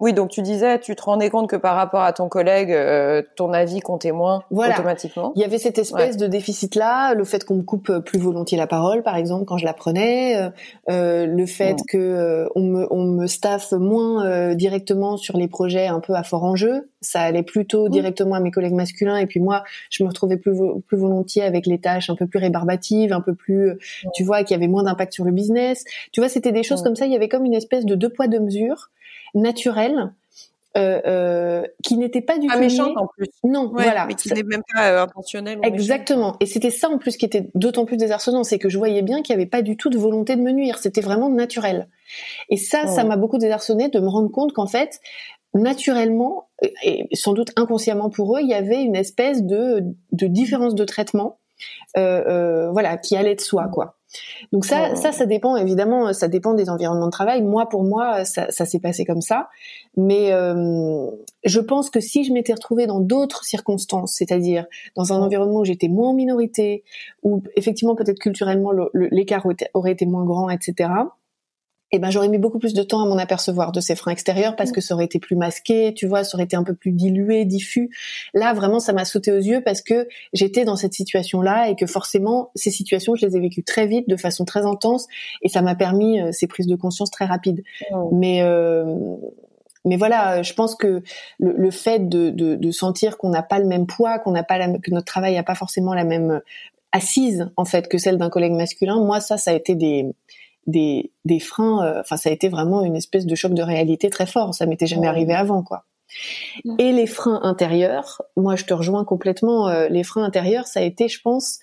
Oui, 0.00 0.12
donc 0.12 0.30
tu 0.30 0.42
disais, 0.42 0.78
tu 0.78 0.94
te 0.94 1.02
rendais 1.02 1.28
compte 1.28 1.50
que 1.50 1.56
par 1.56 1.74
rapport 1.74 2.02
à 2.02 2.12
ton 2.12 2.28
collègue, 2.28 2.70
euh, 2.70 3.20
ton 3.34 3.52
avis 3.52 3.80
comptait 3.80 4.12
moins 4.12 4.44
automatiquement? 4.52 5.32
Il 5.34 5.42
y 5.42 5.44
avait 5.44 5.58
cette 5.58 5.78
espèce 5.78 6.16
de 6.16 6.28
déficit-là, 6.28 7.14
le 7.14 7.24
fait 7.24 7.44
qu'on 7.44 7.56
me 7.56 7.62
coupe 7.62 7.98
plus 8.04 8.20
volontiers 8.20 8.56
la 8.56 8.68
parole, 8.68 9.02
par 9.02 9.16
exemple, 9.16 9.44
quand 9.44 9.58
je 9.58 9.64
la 9.64 9.72
prenais, 9.72 10.36
euh, 10.36 10.50
euh 10.88 11.26
le 11.26 11.46
fait 11.46 11.74
qu'on 11.78 11.84
que 11.88 11.98
euh, 11.98 12.48
on 12.54 12.62
me 12.62 12.86
on 12.90 13.04
me 13.04 13.26
staffe 13.26 13.72
moins 13.72 14.54
directement 14.54 15.16
sur 15.16 15.36
les 15.36 15.48
projets 15.48 15.88
un 15.88 15.98
peu 15.98 16.14
à 16.14 16.22
fort 16.22 16.44
enjeu. 16.44 16.88
Ça 17.00 17.22
allait 17.22 17.42
plutôt 17.42 17.88
directement 17.88 18.36
à 18.36 18.40
mes 18.40 18.52
collègues 18.52 18.74
masculins, 18.74 19.16
et 19.16 19.26
puis 19.26 19.40
moi, 19.40 19.64
je 19.90 20.04
me 20.04 20.08
retrouvais 20.08 20.36
plus 20.36 20.56
plus 20.86 20.96
volontiers 20.96 21.42
avec 21.42 21.66
les 21.66 21.80
tâches 21.80 22.08
un 22.08 22.14
peu 22.14 22.26
plus 22.28 22.38
rébarbatives, 22.38 23.12
un 23.12 23.20
peu 23.20 23.34
plus, 23.34 23.78
tu 24.14 24.22
vois, 24.22 24.44
qui 24.44 24.54
avaient 24.54 24.68
moins 24.68 24.84
d'impact 24.84 25.12
sur 25.12 25.24
le 25.24 25.32
business. 25.32 25.82
Tu 26.12 26.20
vois, 26.20 26.28
c'était 26.28 26.52
des 26.52 26.62
choses 26.62 26.82
comme 26.82 26.94
ça. 26.94 27.06
Il 27.06 27.12
y 27.12 27.16
avait 27.16 27.28
comme 27.28 27.44
une 27.44 27.54
espèce 27.54 27.84
de 27.84 27.96
deux 27.96 28.10
poids 28.10 28.28
deux 28.28 28.40
mesures 28.40 28.90
naturelle. 29.34 30.12
Euh, 30.76 31.00
euh, 31.06 31.66
qui 31.82 31.96
n'était 31.96 32.20
pas 32.20 32.38
du 32.38 32.46
pas 32.46 32.58
méchante 32.58 32.96
en 32.96 33.06
plus. 33.06 33.28
Non, 33.42 33.68
voilà. 33.72 34.06
Mais 34.06 34.14
qui 34.14 34.32
n'est 34.32 34.42
même 34.42 34.62
pas 34.72 34.90
euh, 34.92 35.02
intentionnelle. 35.02 35.58
Exactement. 35.62 36.36
Et 36.40 36.46
c'était 36.46 36.70
ça 36.70 36.88
en 36.88 36.98
plus 36.98 37.16
qui 37.16 37.24
était 37.24 37.50
d'autant 37.54 37.84
plus 37.84 37.96
désarçonnant, 37.96 38.44
c'est 38.44 38.58
que 38.58 38.68
je 38.68 38.78
voyais 38.78 39.02
bien 39.02 39.22
qu'il 39.22 39.34
n'y 39.34 39.42
avait 39.42 39.50
pas 39.50 39.62
du 39.62 39.76
tout 39.76 39.88
de 39.90 39.98
volonté 39.98 40.36
de 40.36 40.42
me 40.42 40.52
nuire. 40.52 40.78
C'était 40.78 41.00
vraiment 41.00 41.30
naturel. 41.30 41.88
Et 42.48 42.56
ça, 42.56 42.86
ça 42.86 43.02
m'a 43.02 43.16
beaucoup 43.16 43.38
désarçonné 43.38 43.88
de 43.88 43.98
me 43.98 44.08
rendre 44.08 44.30
compte 44.30 44.52
qu'en 44.52 44.66
fait, 44.66 45.00
naturellement 45.54 46.48
et 46.84 47.08
sans 47.12 47.32
doute 47.32 47.50
inconsciemment 47.56 48.10
pour 48.10 48.36
eux, 48.36 48.40
il 48.42 48.48
y 48.48 48.54
avait 48.54 48.82
une 48.82 48.94
espèce 48.94 49.42
de, 49.42 49.82
de 50.12 50.26
différence 50.26 50.74
de 50.74 50.84
traitement, 50.84 51.38
voilà, 51.96 52.98
qui 52.98 53.16
allait 53.16 53.34
de 53.34 53.40
soi, 53.40 53.68
quoi. 53.72 53.97
Donc 54.52 54.64
ça, 54.64 54.94
ça, 54.94 55.12
ça 55.12 55.26
dépend 55.26 55.56
évidemment, 55.56 56.12
ça 56.12 56.28
dépend 56.28 56.54
des 56.54 56.70
environnements 56.70 57.06
de 57.06 57.12
travail. 57.12 57.42
Moi, 57.42 57.68
pour 57.68 57.84
moi, 57.84 58.24
ça, 58.24 58.50
ça 58.50 58.64
s'est 58.64 58.80
passé 58.80 59.04
comme 59.04 59.20
ça. 59.20 59.48
Mais 59.96 60.32
euh, 60.32 61.10
je 61.44 61.60
pense 61.60 61.90
que 61.90 62.00
si 62.00 62.24
je 62.24 62.32
m'étais 62.32 62.54
retrouvée 62.54 62.86
dans 62.86 63.00
d'autres 63.00 63.44
circonstances, 63.44 64.14
c'est-à-dire 64.14 64.66
dans 64.96 65.12
un 65.12 65.20
environnement 65.20 65.60
où 65.60 65.64
j'étais 65.64 65.88
moins 65.88 66.10
en 66.10 66.14
minorité, 66.14 66.84
où 67.22 67.42
effectivement 67.56 67.94
peut-être 67.94 68.18
culturellement 68.18 68.72
l'écart 68.94 69.46
aurait 69.74 69.92
été 69.92 70.06
moins 70.06 70.24
grand, 70.24 70.48
etc 70.50 70.88
eh 71.90 71.98
ben 71.98 72.10
j'aurais 72.10 72.28
mis 72.28 72.38
beaucoup 72.38 72.58
plus 72.58 72.74
de 72.74 72.82
temps 72.82 73.02
à 73.02 73.06
m'en 73.06 73.16
apercevoir 73.16 73.72
de 73.72 73.80
ces 73.80 73.96
freins 73.96 74.12
extérieurs 74.12 74.56
parce 74.56 74.72
que 74.72 74.80
ça 74.80 74.94
aurait 74.94 75.06
été 75.06 75.18
plus 75.18 75.36
masqué, 75.36 75.94
tu 75.94 76.06
vois, 76.06 76.24
ça 76.24 76.36
aurait 76.36 76.44
été 76.44 76.56
un 76.56 76.62
peu 76.62 76.74
plus 76.74 76.92
dilué, 76.92 77.44
diffus. 77.44 77.90
Là, 78.34 78.52
vraiment, 78.52 78.78
ça 78.78 78.92
m'a 78.92 79.04
sauté 79.04 79.32
aux 79.32 79.38
yeux 79.38 79.62
parce 79.64 79.80
que 79.80 80.06
j'étais 80.32 80.64
dans 80.64 80.76
cette 80.76 80.92
situation-là 80.92 81.70
et 81.70 81.76
que 81.76 81.86
forcément, 81.86 82.50
ces 82.54 82.70
situations, 82.70 83.14
je 83.14 83.26
les 83.26 83.36
ai 83.36 83.40
vécues 83.40 83.62
très 83.62 83.86
vite, 83.86 84.08
de 84.08 84.16
façon 84.16 84.44
très 84.44 84.66
intense, 84.66 85.06
et 85.42 85.48
ça 85.48 85.62
m'a 85.62 85.74
permis 85.74 86.20
euh, 86.20 86.32
ces 86.32 86.46
prises 86.46 86.66
de 86.66 86.76
conscience 86.76 87.10
très 87.10 87.24
rapides. 87.24 87.62
Mais 88.12 88.42
euh, 88.42 89.16
mais 89.84 89.96
voilà, 89.96 90.42
je 90.42 90.52
pense 90.52 90.74
que 90.74 91.02
le, 91.38 91.70
fait 91.70 92.08
de, 92.08 92.28
de, 92.28 92.56
de 92.56 92.70
sentir 92.70 93.16
qu'on 93.16 93.30
n'a 93.30 93.42
pas 93.42 93.58
le 93.58 93.64
même 93.64 93.86
poids, 93.86 94.18
qu'on 94.18 94.32
n'a 94.32 94.42
pas 94.42 94.58
la, 94.58 94.78
que 94.78 94.90
notre 94.90 95.06
travail 95.06 95.34
n'a 95.34 95.42
pas 95.42 95.54
forcément 95.54 95.94
la 95.94 96.04
même 96.04 96.42
assise 96.92 97.50
en 97.56 97.64
fait 97.64 97.88
que 97.88 97.96
celle 97.96 98.18
d'un 98.18 98.28
collègue 98.28 98.52
masculin, 98.52 98.98
moi 98.98 99.20
ça, 99.20 99.36
ça 99.36 99.52
a 99.52 99.54
été 99.54 99.74
des 99.74 100.06
des, 100.68 101.12
des 101.24 101.40
freins. 101.40 101.84
Euh, 101.84 102.00
enfin, 102.00 102.16
ça 102.16 102.30
a 102.30 102.32
été 102.32 102.48
vraiment 102.48 102.84
une 102.84 102.94
espèce 102.94 103.26
de 103.26 103.34
choc 103.34 103.52
de 103.54 103.62
réalité 103.62 104.10
très 104.10 104.26
fort. 104.26 104.54
Ça 104.54 104.66
m'était 104.66 104.86
jamais 104.86 105.08
arrivé 105.08 105.34
avant, 105.34 105.64
quoi. 105.64 105.84
Et 106.78 106.92
les 106.92 107.06
freins 107.06 107.40
intérieurs, 107.42 108.22
moi 108.36 108.56
je 108.56 108.64
te 108.64 108.72
rejoins 108.72 109.04
complètement. 109.04 109.68
Euh, 109.68 109.88
les 109.88 110.04
freins 110.04 110.24
intérieurs, 110.24 110.66
ça 110.66 110.80
a 110.80 110.82
été, 110.82 111.06
je 111.08 111.20
pense, 111.20 111.58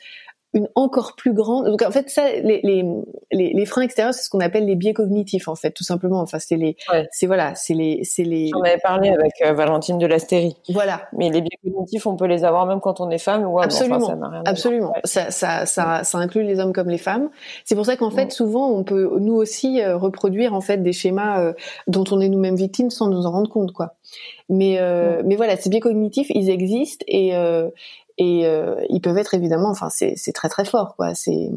une 0.56 0.70
encore 0.74 1.16
plus 1.18 1.34
grande. 1.34 1.68
Donc 1.68 1.82
en 1.82 1.92
fait, 1.92 2.10
ça, 2.10 2.32
les, 2.32 2.62
les, 2.64 2.84
les, 3.32 3.54
les 3.54 3.66
freins 3.66 3.82
extérieurs, 3.82 4.14
c'est 4.14 4.24
ce 4.24 4.30
qu'on 4.30 4.40
appelle 4.40 4.66
les 4.66 4.76
biais 4.76 4.94
cognitifs, 4.94 5.50
en 5.50 5.56
fait, 5.56 5.72
tout 5.72 5.84
simplement. 5.84 6.22
Enfin, 6.22 6.40
c'est 6.40 6.56
les, 6.56 6.78
c'est 7.12 7.28
voilà, 7.28 7.54
c'est 7.56 7.74
les, 7.74 8.04
c'est 8.04 8.24
les. 8.24 8.50
J'en 8.54 8.62
avais 8.62 8.78
parlé 8.78 9.10
avec 9.10 9.34
euh, 9.46 9.52
Valentine 9.54 9.98
de 9.98 10.08
l'Astérie. 10.08 10.56
Voilà. 10.70 11.02
Mais 11.12 11.30
les 11.30 11.42
biais 11.42 11.60
cognitifs, 11.62 12.08
on 12.08 12.16
peut 12.16 12.26
les 12.26 12.46
avoir 12.46 12.66
même 12.66 12.80
quand 12.80 13.02
on 13.02 13.10
est 13.10 13.18
femme 13.18 13.46
ou 13.46 13.60
absolument, 13.60 14.00
ça 14.00 14.16
n'a 14.16 14.30
rien 14.30 14.44
absolument. 14.46 14.94
Ça, 15.04 15.30
ça, 15.30 15.66
ça, 15.66 16.06
ça, 16.06 16.18
inclut 16.18 16.44
les 16.44 16.60
hommes 16.62 16.74
comme 16.74 16.90
les 16.90 16.98
femmes. 16.98 17.30
C'est 17.66 17.76
pour 17.76 17.86
ça 17.86 17.98
qu'en 17.98 18.10
fait, 18.10 18.32
souvent, 18.32 18.70
on 18.70 18.86
peut 18.86 19.18
nous 19.20 19.36
aussi 19.36 19.82
euh, 19.82 19.98
reproduire 19.98 20.54
en 20.54 20.62
fait 20.62 20.82
des 20.82 20.94
schémas 20.94 21.42
euh, 21.42 21.54
dont 21.88 22.06
on 22.12 22.22
est 22.22 22.30
nous-mêmes 22.30 22.56
victimes 22.56 22.90
sans 22.90 23.10
nous 23.10 23.26
en 23.26 23.32
rendre 23.32 23.50
compte, 23.50 23.74
quoi. 23.74 23.96
Mais 24.48 24.80
mais 25.26 25.36
voilà, 25.36 25.58
ces 25.58 25.72
biais 25.72 25.80
cognitifs, 25.80 26.28
ils 26.30 26.52
existent 26.52 27.04
et 27.08 27.34
et 28.18 28.46
euh, 28.46 28.76
ils 28.90 29.02
peuvent 29.02 29.18
être 29.18 29.34
évidemment 29.34 29.70
enfin 29.70 29.90
c'est 29.90 30.16
très 30.34 30.50
très 30.50 30.66
fort 30.66 30.96
quoi. 30.96 31.16
C'est 31.16 31.50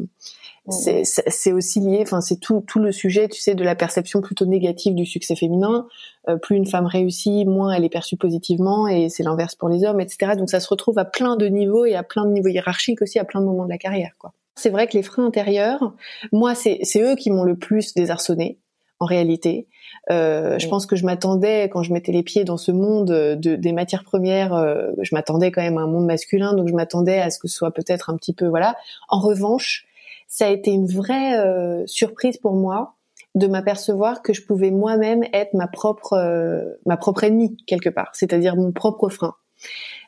c'est 0.67 1.51
aussi 1.51 1.79
lié 1.79 1.99
enfin 2.01 2.21
c'est 2.21 2.39
tout 2.39 2.63
tout 2.67 2.79
le 2.79 2.91
sujet 2.91 3.27
tu 3.27 3.41
sais 3.41 3.55
de 3.55 3.63
la 3.63 3.75
perception 3.75 4.21
plutôt 4.21 4.45
négative 4.45 4.93
du 4.93 5.05
succès 5.05 5.35
féminin. 5.35 5.87
Euh, 6.27 6.37
plus 6.37 6.57
une 6.57 6.67
femme 6.67 6.85
réussit 6.85 7.47
moins 7.47 7.71
elle 7.71 7.85
est 7.85 7.89
perçue 7.89 8.17
positivement 8.17 8.87
et 8.87 9.09
c'est 9.09 9.23
l'inverse 9.23 9.55
pour 9.55 9.69
les 9.69 9.85
hommes 9.85 10.01
etc 10.01 10.33
donc 10.37 10.49
ça 10.49 10.59
se 10.59 10.67
retrouve 10.67 10.99
à 10.99 11.05
plein 11.05 11.37
de 11.37 11.47
niveaux 11.47 11.85
et 11.85 11.95
à 11.95 12.03
plein 12.03 12.25
de 12.25 12.31
niveaux 12.31 12.49
hiérarchiques 12.49 13.01
aussi 13.01 13.19
à 13.19 13.23
plein 13.23 13.39
de 13.39 13.45
moments 13.45 13.65
de 13.65 13.69
la 13.69 13.77
carrière 13.77 14.11
quoi. 14.19 14.33
C'est 14.55 14.69
vrai 14.69 14.87
que 14.87 14.97
les 14.97 15.03
freins 15.03 15.25
intérieurs 15.25 15.93
moi 16.31 16.55
c'est 16.55 16.79
c'est 16.83 17.01
eux 17.01 17.15
qui 17.15 17.31
m'ont 17.31 17.45
le 17.45 17.55
plus 17.55 17.93
désarçonné 17.93 18.59
en 18.99 19.05
réalité. 19.05 19.67
Euh, 20.11 20.59
Je 20.59 20.67
pense 20.67 20.85
que 20.85 20.95
je 20.95 21.05
m'attendais 21.05 21.69
quand 21.69 21.83
je 21.83 21.93
mettais 21.93 22.11
les 22.11 22.23
pieds 22.23 22.43
dans 22.43 22.57
ce 22.57 22.71
monde 22.71 23.07
de, 23.07 23.55
des 23.55 23.71
matières 23.71 24.03
premières, 24.03 24.53
euh, 24.53 24.91
je 25.01 25.15
m'attendais 25.15 25.51
quand 25.51 25.61
même 25.61 25.77
à 25.77 25.81
un 25.81 25.87
monde 25.87 26.05
masculin, 26.05 26.53
donc 26.53 26.67
je 26.67 26.73
m'attendais 26.73 27.19
à 27.19 27.29
ce 27.29 27.39
que 27.39 27.47
ce 27.47 27.55
soit 27.55 27.71
peut-être 27.71 28.09
un 28.09 28.17
petit 28.17 28.33
peu 28.33 28.47
voilà. 28.47 28.75
En 29.07 29.19
revanche, 29.19 29.85
ça 30.27 30.45
a 30.45 30.49
été 30.49 30.71
une 30.71 30.87
vraie 30.87 31.37
euh, 31.39 31.85
surprise 31.87 32.37
pour 32.37 32.53
moi 32.53 32.95
de 33.35 33.47
m'apercevoir 33.47 34.21
que 34.21 34.33
je 34.33 34.43
pouvais 34.45 34.71
moi-même 34.71 35.23
être 35.33 35.53
ma 35.53 35.67
propre 35.67 36.13
euh, 36.13 36.65
ma 36.85 36.97
propre 36.97 37.23
ennemie 37.23 37.57
quelque 37.67 37.89
part, 37.89 38.09
c'est-à-dire 38.13 38.55
mon 38.55 38.71
propre 38.71 39.09
frein. 39.09 39.35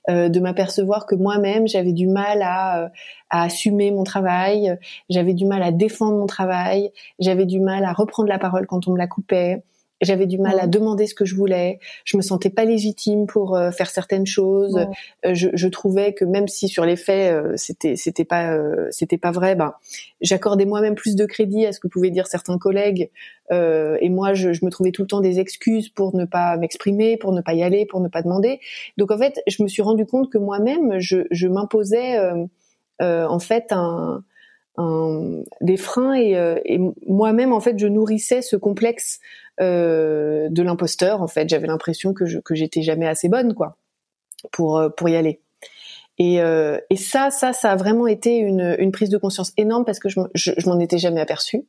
Euh, 0.09 0.29
de 0.29 0.39
m'apercevoir 0.39 1.05
que 1.05 1.13
moi-même 1.13 1.67
j'avais 1.67 1.93
du 1.93 2.07
mal 2.07 2.41
euh, 2.41 2.89
à 3.29 3.43
assumer 3.43 3.91
mon 3.91 4.03
travail, 4.03 4.75
j'avais 5.11 5.35
du 5.35 5.45
mal 5.45 5.61
à 5.61 5.71
défendre 5.71 6.17
mon 6.17 6.25
travail, 6.25 6.91
j'avais 7.19 7.45
du 7.45 7.59
mal 7.59 7.85
à 7.85 7.93
reprendre 7.93 8.27
la 8.27 8.39
parole 8.39 8.65
quand 8.65 8.87
on 8.87 8.93
me 8.93 8.97
la 8.97 9.05
coupait. 9.05 9.63
J'avais 10.01 10.25
du 10.25 10.37
mal 10.37 10.59
à 10.59 10.67
demander 10.67 11.07
ce 11.07 11.13
que 11.13 11.25
je 11.25 11.35
voulais, 11.35 11.79
je 12.05 12.17
me 12.17 12.21
sentais 12.21 12.49
pas 12.49 12.65
légitime 12.65 13.27
pour 13.27 13.55
euh, 13.55 13.71
faire 13.71 13.89
certaines 13.89 14.25
choses. 14.25 14.77
Euh, 15.25 15.33
je, 15.33 15.49
je, 15.53 15.67
trouvais 15.67 16.13
que 16.13 16.25
même 16.25 16.47
si 16.47 16.67
sur 16.67 16.85
les 16.85 16.95
faits 16.95 17.33
euh, 17.33 17.53
c'était 17.55 17.95
c'était 17.95 18.25
pas 18.25 18.57
c'était 18.89 19.17
pas 19.17 19.31
vrai, 19.31 19.55
ben 19.55 19.73
j'accordais 20.21 20.65
moi-même 20.65 20.95
plus 20.95 21.15
de 21.15 21.25
crédit 21.25 21.65
à 21.65 21.71
ce 21.71 21.79
que 21.79 21.87
pouvaient 21.87 22.09
dire 22.09 22.27
certains 22.27 22.57
collègues 22.57 23.09
et 23.51 24.07
moi 24.07 24.33
je, 24.33 24.53
je, 24.53 24.63
me 24.63 24.71
trouvais 24.71 24.91
tout 24.91 25.01
le 25.01 25.09
temps 25.09 25.19
des 25.19 25.41
excuses 25.41 25.89
pour 25.89 26.15
ne 26.15 26.23
pas 26.23 26.55
m'exprimer, 26.55 27.17
pour 27.17 27.33
ne 27.33 27.41
pas 27.41 27.53
y 27.53 27.63
aller, 27.63 27.85
pour 27.85 27.99
ne 27.99 28.07
pas 28.07 28.21
demander. 28.21 28.61
Donc 28.97 29.11
en 29.11 29.17
fait, 29.17 29.41
je 29.45 29.61
me 29.61 29.67
suis 29.67 29.81
rendu 29.81 30.05
compte 30.05 30.31
que 30.31 30.37
moi-même 30.37 30.99
je, 30.99 31.27
je 31.31 31.47
m'imposais 31.49 32.17
en 33.01 33.39
fait 33.39 33.71
un 33.71 34.23
des 34.77 35.77
freins 35.77 36.15
et, 36.15 36.31
et 36.65 36.79
moi-même 37.07 37.53
en 37.53 37.59
fait 37.59 37.77
je 37.77 37.87
nourrissais 37.87 38.41
ce 38.41 38.55
complexe 38.55 39.19
euh, 39.59 40.47
de 40.49 40.63
l'imposteur. 40.63 41.21
En 41.21 41.27
fait, 41.27 41.47
j'avais 41.47 41.67
l'impression 41.67 42.13
que 42.13 42.25
je, 42.25 42.39
que 42.39 42.55
j'étais 42.55 42.81
jamais 42.81 43.05
assez 43.05 43.29
bonne, 43.29 43.53
quoi, 43.53 43.77
pour 44.51 44.77
euh, 44.77 44.89
pour 44.89 45.09
y 45.09 45.15
aller. 45.15 45.41
Et, 46.17 46.41
euh, 46.41 46.79
et 46.89 46.95
ça, 46.95 47.29
ça, 47.31 47.53
ça 47.53 47.71
a 47.71 47.75
vraiment 47.75 48.07
été 48.07 48.37
une, 48.37 48.75
une 48.79 48.91
prise 48.91 49.09
de 49.09 49.17
conscience 49.17 49.53
énorme 49.57 49.85
parce 49.85 49.99
que 49.99 50.09
je, 50.09 50.19
je, 50.33 50.51
m'en 50.67 50.79
étais 50.79 50.97
jamais 50.97 51.21
aperçue. 51.21 51.65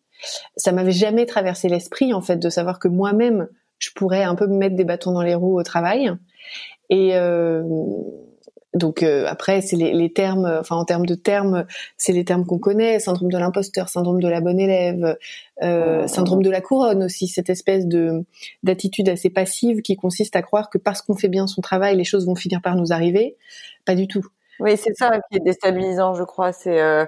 Ça 0.56 0.72
m'avait 0.72 0.92
jamais 0.92 1.26
traversé 1.26 1.68
l'esprit, 1.68 2.14
en 2.14 2.22
fait, 2.22 2.36
de 2.36 2.48
savoir 2.48 2.78
que 2.78 2.88
moi-même, 2.88 3.48
je 3.78 3.90
pourrais 3.94 4.22
un 4.22 4.36
peu 4.36 4.46
me 4.46 4.56
mettre 4.56 4.76
des 4.76 4.84
bâtons 4.84 5.12
dans 5.12 5.22
les 5.22 5.34
roues 5.34 5.58
au 5.58 5.62
travail. 5.62 6.12
Et, 6.88 7.16
euh, 7.16 7.62
donc 8.74 9.02
euh, 9.02 9.26
après, 9.28 9.60
c'est 9.60 9.76
les, 9.76 9.92
les, 9.92 10.12
termes, 10.12 10.46
enfin 10.60 10.76
en 10.76 10.84
termes 10.84 11.04
de 11.04 11.14
termes, 11.14 11.66
c'est 11.96 12.12
les 12.12 12.24
termes 12.24 12.46
qu'on 12.46 12.58
connaît 12.58 13.00
syndrome 13.00 13.30
de 13.30 13.38
l'imposteur, 13.38 13.88
syndrome 13.88 14.20
de 14.20 14.28
la 14.28 14.40
bonne 14.40 14.58
élève, 14.58 15.16
euh, 15.62 16.06
syndrome 16.06 16.42
de 16.42 16.50
la 16.50 16.60
couronne 16.60 17.02
aussi, 17.02 17.28
cette 17.28 17.50
espèce 17.50 17.86
de 17.86 18.24
d'attitude 18.62 19.08
assez 19.08 19.30
passive 19.30 19.82
qui 19.82 19.96
consiste 19.96 20.36
à 20.36 20.42
croire 20.42 20.70
que 20.70 20.78
parce 20.78 21.02
qu'on 21.02 21.14
fait 21.14 21.28
bien 21.28 21.46
son 21.46 21.60
travail, 21.60 21.96
les 21.96 22.04
choses 22.04 22.26
vont 22.26 22.34
finir 22.34 22.62
par 22.62 22.76
nous 22.76 22.92
arriver. 22.92 23.36
Pas 23.84 23.94
du 23.94 24.08
tout. 24.08 24.26
Oui, 24.60 24.76
c'est 24.76 24.94
ça 24.96 25.10
qui 25.30 25.38
est 25.38 25.40
déstabilisant, 25.40 26.14
je 26.14 26.22
crois. 26.22 26.52
C'est 26.52 26.80
euh, 26.80 27.04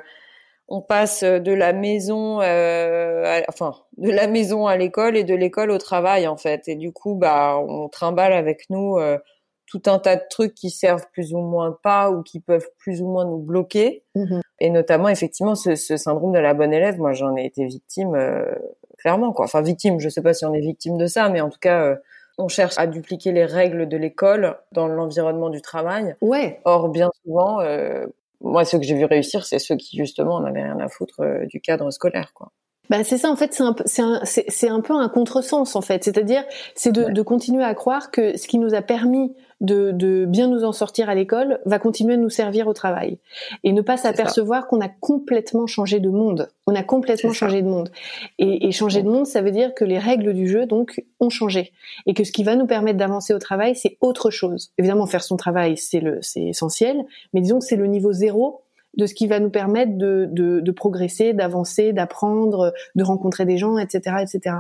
on 0.68 0.80
passe 0.80 1.24
de 1.24 1.52
la 1.52 1.72
maison, 1.72 2.40
euh, 2.40 3.40
enfin 3.48 3.74
de 3.98 4.10
la 4.10 4.26
maison 4.26 4.66
à 4.66 4.76
l'école 4.76 5.16
et 5.16 5.24
de 5.24 5.34
l'école 5.34 5.70
au 5.70 5.78
travail 5.78 6.26
en 6.26 6.36
fait. 6.36 6.68
Et 6.68 6.76
du 6.76 6.92
coup, 6.92 7.14
bah, 7.14 7.58
on 7.58 7.88
trimballe 7.88 8.32
avec 8.32 8.70
nous 8.70 8.96
euh, 8.98 9.18
tout 9.66 9.82
un 9.86 9.98
tas 9.98 10.16
de 10.16 10.22
trucs 10.28 10.54
qui 10.54 10.70
servent 10.70 11.06
plus 11.12 11.32
ou 11.34 11.38
moins 11.38 11.76
pas 11.82 12.10
ou 12.10 12.22
qui 12.22 12.40
peuvent 12.40 12.68
plus 12.78 13.02
ou 13.02 13.08
moins 13.08 13.24
nous 13.24 13.38
bloquer. 13.38 14.04
Mhm. 14.14 14.40
Et 14.60 14.70
notamment, 14.70 15.08
effectivement, 15.08 15.54
ce, 15.54 15.74
ce, 15.74 15.96
syndrome 15.96 16.32
de 16.32 16.38
la 16.38 16.54
bonne 16.54 16.72
élève, 16.72 16.98
moi 16.98 17.12
j'en 17.12 17.36
ai 17.36 17.44
été 17.44 17.64
victime 17.64 18.14
euh, 18.14 18.54
clairement. 18.98 19.32
Quoi. 19.32 19.46
Enfin, 19.46 19.62
victime, 19.62 20.00
je 20.00 20.08
sais 20.08 20.22
pas 20.22 20.34
si 20.34 20.44
on 20.44 20.54
est 20.54 20.60
victime 20.60 20.96
de 20.96 21.06
ça, 21.06 21.28
mais 21.28 21.40
en 21.40 21.50
tout 21.50 21.58
cas, 21.58 21.82
euh, 21.82 21.96
on 22.38 22.48
cherche 22.48 22.78
à 22.78 22.86
dupliquer 22.86 23.32
les 23.32 23.44
règles 23.44 23.88
de 23.88 23.96
l'école 23.96 24.56
dans 24.72 24.86
l'environnement 24.86 25.50
du 25.50 25.62
travail. 25.62 26.16
Ouais. 26.20 26.60
Or, 26.64 26.88
bien 26.88 27.10
souvent, 27.24 27.60
euh, 27.60 28.06
moi, 28.40 28.64
ceux 28.64 28.78
que 28.78 28.84
j'ai 28.84 28.94
vu 28.94 29.04
réussir, 29.04 29.46
c'est 29.46 29.58
ceux 29.58 29.76
qui 29.76 29.96
justement 29.96 30.40
n'avaient 30.40 30.62
rien 30.62 30.78
à 30.78 30.88
foutre 30.88 31.22
du 31.46 31.60
cadre 31.60 31.90
scolaire. 31.90 32.32
quoi. 32.34 32.52
Bah 32.90 33.02
c'est 33.02 33.16
ça 33.16 33.30
en 33.30 33.36
fait 33.36 33.54
c'est 33.54 33.62
un 33.62 33.74
c'est 33.86 34.02
un 34.02 34.20
c'est 34.24 34.68
un 34.68 34.80
peu 34.80 34.92
un 34.92 35.08
contresens 35.08 35.74
en 35.74 35.80
fait 35.80 36.04
c'est-à-dire 36.04 36.44
c'est 36.74 36.92
de, 36.92 37.04
de 37.04 37.22
continuer 37.22 37.64
à 37.64 37.74
croire 37.74 38.10
que 38.10 38.36
ce 38.36 38.46
qui 38.46 38.58
nous 38.58 38.74
a 38.74 38.82
permis 38.82 39.34
de, 39.60 39.92
de 39.92 40.24
bien 40.26 40.48
nous 40.48 40.64
en 40.64 40.72
sortir 40.72 41.08
à 41.08 41.14
l'école 41.14 41.60
va 41.64 41.78
continuer 41.78 42.14
à 42.14 42.16
nous 42.16 42.30
servir 42.30 42.66
au 42.66 42.72
travail. 42.72 43.18
Et 43.62 43.72
ne 43.72 43.82
pas 43.82 43.96
s'apercevoir 43.96 44.66
qu'on 44.66 44.80
a 44.80 44.88
complètement 44.88 45.66
changé 45.66 46.00
de 46.00 46.10
monde. 46.10 46.48
On 46.66 46.74
a 46.74 46.82
complètement 46.82 47.32
changé 47.32 47.62
de 47.62 47.68
monde. 47.68 47.90
Et, 48.38 48.66
et 48.66 48.72
changer 48.72 49.02
de 49.02 49.08
monde 49.08 49.26
ça 49.26 49.42
veut 49.42 49.50
dire 49.50 49.74
que 49.74 49.84
les 49.84 49.98
règles 49.98 50.34
du 50.34 50.48
jeu 50.48 50.66
donc 50.66 51.02
ont 51.20 51.30
changé. 51.30 51.72
Et 52.06 52.14
que 52.14 52.24
ce 52.24 52.32
qui 52.32 52.44
va 52.44 52.56
nous 52.56 52.66
permettre 52.66 52.98
d'avancer 52.98 53.34
au 53.34 53.38
travail 53.38 53.76
c'est 53.76 53.96
autre 54.00 54.30
chose. 54.30 54.72
Évidemment 54.78 55.06
faire 55.06 55.22
son 55.22 55.36
travail 55.36 55.76
c'est 55.76 56.00
le 56.00 56.18
c'est 56.22 56.42
essentiel. 56.42 57.04
Mais 57.32 57.40
disons 57.40 57.58
que 57.58 57.64
c'est 57.64 57.76
le 57.76 57.86
niveau 57.86 58.12
zéro 58.12 58.62
de 58.96 59.06
ce 59.06 59.14
qui 59.14 59.26
va 59.26 59.40
nous 59.40 59.50
permettre 59.50 59.96
de, 59.96 60.28
de, 60.30 60.60
de 60.60 60.70
progresser, 60.72 61.32
d'avancer, 61.32 61.92
d'apprendre, 61.92 62.72
de 62.94 63.04
rencontrer 63.04 63.44
des 63.44 63.56
gens, 63.56 63.78
etc., 63.78 64.16
etc. 64.20 64.56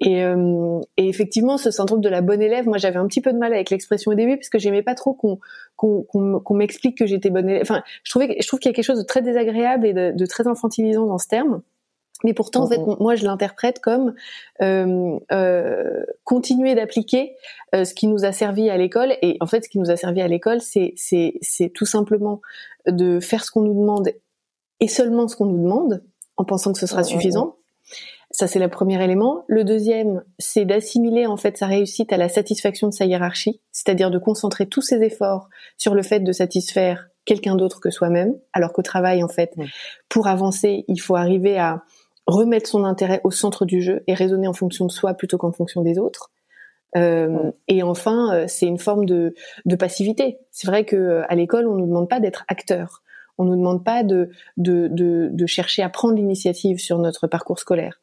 Et, 0.00 0.22
euh, 0.24 0.80
et, 0.96 1.08
effectivement, 1.08 1.58
ce 1.58 1.70
syndrome 1.70 2.00
de 2.00 2.08
la 2.08 2.20
bonne 2.20 2.42
élève, 2.42 2.66
moi 2.66 2.78
j'avais 2.78 2.98
un 2.98 3.06
petit 3.06 3.20
peu 3.20 3.32
de 3.32 3.38
mal 3.38 3.52
avec 3.52 3.70
l'expression 3.70 4.12
au 4.12 4.14
début 4.14 4.36
parce 4.36 4.48
que 4.48 4.58
j'aimais 4.58 4.82
pas 4.82 4.94
trop 4.94 5.12
qu'on 5.12 5.38
qu'on 5.76 6.54
m'explique 6.54 6.98
que 6.98 7.06
j'étais 7.06 7.30
bonne 7.30 7.48
élève. 7.48 7.62
Enfin, 7.62 7.82
je 8.02 8.10
trouvais, 8.10 8.36
je 8.40 8.46
trouve 8.46 8.58
qu'il 8.60 8.70
y 8.70 8.72
a 8.72 8.74
quelque 8.74 8.84
chose 8.84 8.98
de 8.98 9.06
très 9.06 9.22
désagréable 9.22 9.86
et 9.86 9.92
de, 9.92 10.12
de 10.12 10.26
très 10.26 10.46
infantilisant 10.48 11.06
dans 11.06 11.18
ce 11.18 11.28
terme. 11.28 11.62
Mais 12.24 12.34
pourtant, 12.34 12.64
en 12.64 12.66
fait, 12.66 12.80
moi, 12.98 13.14
je 13.14 13.24
l'interprète 13.24 13.78
comme 13.78 14.14
euh, 14.60 15.18
euh, 15.30 16.04
continuer 16.24 16.74
d'appliquer 16.74 17.36
euh, 17.74 17.84
ce 17.84 17.94
qui 17.94 18.08
nous 18.08 18.24
a 18.24 18.32
servi 18.32 18.70
à 18.70 18.76
l'école. 18.76 19.14
Et 19.22 19.36
en 19.40 19.46
fait, 19.46 19.64
ce 19.64 19.68
qui 19.68 19.78
nous 19.78 19.90
a 19.90 19.96
servi 19.96 20.20
à 20.20 20.28
l'école, 20.28 20.60
c'est 20.60 20.94
c'est 20.96 21.70
tout 21.74 21.86
simplement 21.86 22.40
de 22.86 23.20
faire 23.20 23.44
ce 23.44 23.50
qu'on 23.50 23.62
nous 23.62 23.74
demande 23.74 24.12
et 24.80 24.88
seulement 24.88 25.28
ce 25.28 25.36
qu'on 25.36 25.46
nous 25.46 25.62
demande, 25.62 26.02
en 26.36 26.44
pensant 26.44 26.72
que 26.72 26.78
ce 26.78 26.86
sera 26.86 27.04
suffisant. 27.04 27.56
Ça, 28.30 28.46
c'est 28.46 28.58
le 28.58 28.68
premier 28.68 29.02
élément. 29.02 29.44
Le 29.46 29.64
deuxième, 29.64 30.22
c'est 30.38 30.64
d'assimiler 30.64 31.26
en 31.26 31.36
fait 31.36 31.56
sa 31.56 31.66
réussite 31.66 32.12
à 32.12 32.16
la 32.16 32.28
satisfaction 32.28 32.88
de 32.88 32.92
sa 32.92 33.06
hiérarchie, 33.06 33.60
c'est-à-dire 33.72 34.10
de 34.10 34.18
concentrer 34.18 34.66
tous 34.66 34.82
ses 34.82 35.02
efforts 35.02 35.48
sur 35.78 35.94
le 35.94 36.02
fait 36.02 36.20
de 36.20 36.32
satisfaire 36.32 37.08
quelqu'un 37.24 37.56
d'autre 37.56 37.80
que 37.80 37.90
soi-même, 37.90 38.34
alors 38.54 38.72
qu'au 38.72 38.82
travail, 38.82 39.22
en 39.22 39.28
fait, 39.28 39.54
pour 40.08 40.28
avancer, 40.28 40.84
il 40.88 40.98
faut 40.98 41.14
arriver 41.14 41.58
à 41.58 41.82
remettre 42.28 42.68
son 42.68 42.84
intérêt 42.84 43.20
au 43.24 43.30
centre 43.30 43.64
du 43.64 43.80
jeu 43.80 44.02
et 44.06 44.14
raisonner 44.14 44.46
en 44.46 44.52
fonction 44.52 44.86
de 44.86 44.92
soi 44.92 45.14
plutôt 45.14 45.38
qu'en 45.38 45.50
fonction 45.50 45.82
des 45.82 45.98
autres. 45.98 46.30
Euh, 46.96 47.50
et 47.68 47.82
enfin, 47.82 48.34
euh, 48.34 48.44
c'est 48.46 48.66
une 48.66 48.78
forme 48.78 49.06
de, 49.06 49.34
de 49.64 49.76
passivité. 49.76 50.38
C'est 50.50 50.66
vrai 50.66 50.84
que 50.84 50.96
euh, 50.96 51.22
à 51.28 51.34
l'école, 51.34 51.66
on 51.66 51.74
nous 51.74 51.86
demande 51.86 52.08
pas 52.08 52.20
d'être 52.20 52.44
acteur. 52.48 53.02
On 53.38 53.44
nous 53.44 53.56
demande 53.56 53.82
pas 53.82 54.02
de, 54.02 54.30
de, 54.58 54.88
de, 54.88 55.30
de 55.32 55.46
chercher 55.46 55.82
à 55.82 55.88
prendre 55.88 56.14
l'initiative 56.14 56.78
sur 56.78 56.98
notre 56.98 57.26
parcours 57.28 57.58
scolaire, 57.58 58.00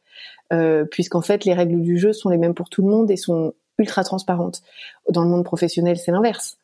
euh, 0.54 0.86
puisqu'en 0.86 1.22
fait, 1.22 1.46
les 1.46 1.54
règles 1.54 1.82
du 1.82 1.98
jeu 1.98 2.12
sont 2.12 2.30
les 2.30 2.38
mêmes 2.38 2.54
pour 2.54 2.70
tout 2.70 2.82
le 2.82 2.90
monde 2.90 3.12
et 3.12 3.18
sont 3.18 3.54
ultra 3.78 4.04
transparentes. 4.04 4.62
Dans 5.10 5.24
le 5.24 5.30
monde 5.30 5.44
professionnel, 5.44 5.98
c'est 5.98 6.12
l'inverse. 6.12 6.58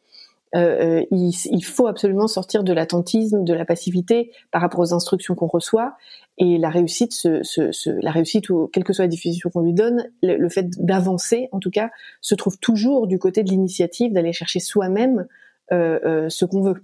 Euh, 0.55 0.99
euh, 0.99 1.05
il, 1.11 1.31
il, 1.51 1.63
faut 1.63 1.87
absolument 1.87 2.27
sortir 2.27 2.63
de 2.63 2.73
l'attentisme, 2.73 3.43
de 3.43 3.53
la 3.53 3.63
passivité 3.63 4.31
par 4.51 4.61
rapport 4.61 4.81
aux 4.81 4.93
instructions 4.93 5.33
qu'on 5.33 5.47
reçoit. 5.47 5.95
Et 6.37 6.57
la 6.57 6.69
réussite, 6.69 7.13
ce, 7.13 7.41
ce, 7.43 7.71
ce, 7.71 7.89
la 7.89 8.11
réussite 8.11 8.49
ou 8.49 8.67
quelle 8.73 8.83
que 8.83 8.93
soit 8.93 9.05
la 9.05 9.09
définition 9.09 9.49
qu'on 9.49 9.61
lui 9.61 9.73
donne, 9.73 10.09
le, 10.21 10.49
fait 10.49 10.69
d'avancer, 10.83 11.47
en 11.51 11.59
tout 11.59 11.71
cas, 11.71 11.89
se 12.19 12.35
trouve 12.35 12.57
toujours 12.59 13.07
du 13.07 13.19
côté 13.19 13.43
de 13.43 13.49
l'initiative 13.49 14.11
d'aller 14.11 14.33
chercher 14.33 14.59
soi-même 14.59 15.25
euh, 15.71 15.99
euh, 16.03 16.29
ce 16.29 16.45
qu'on 16.45 16.61
veut. 16.61 16.83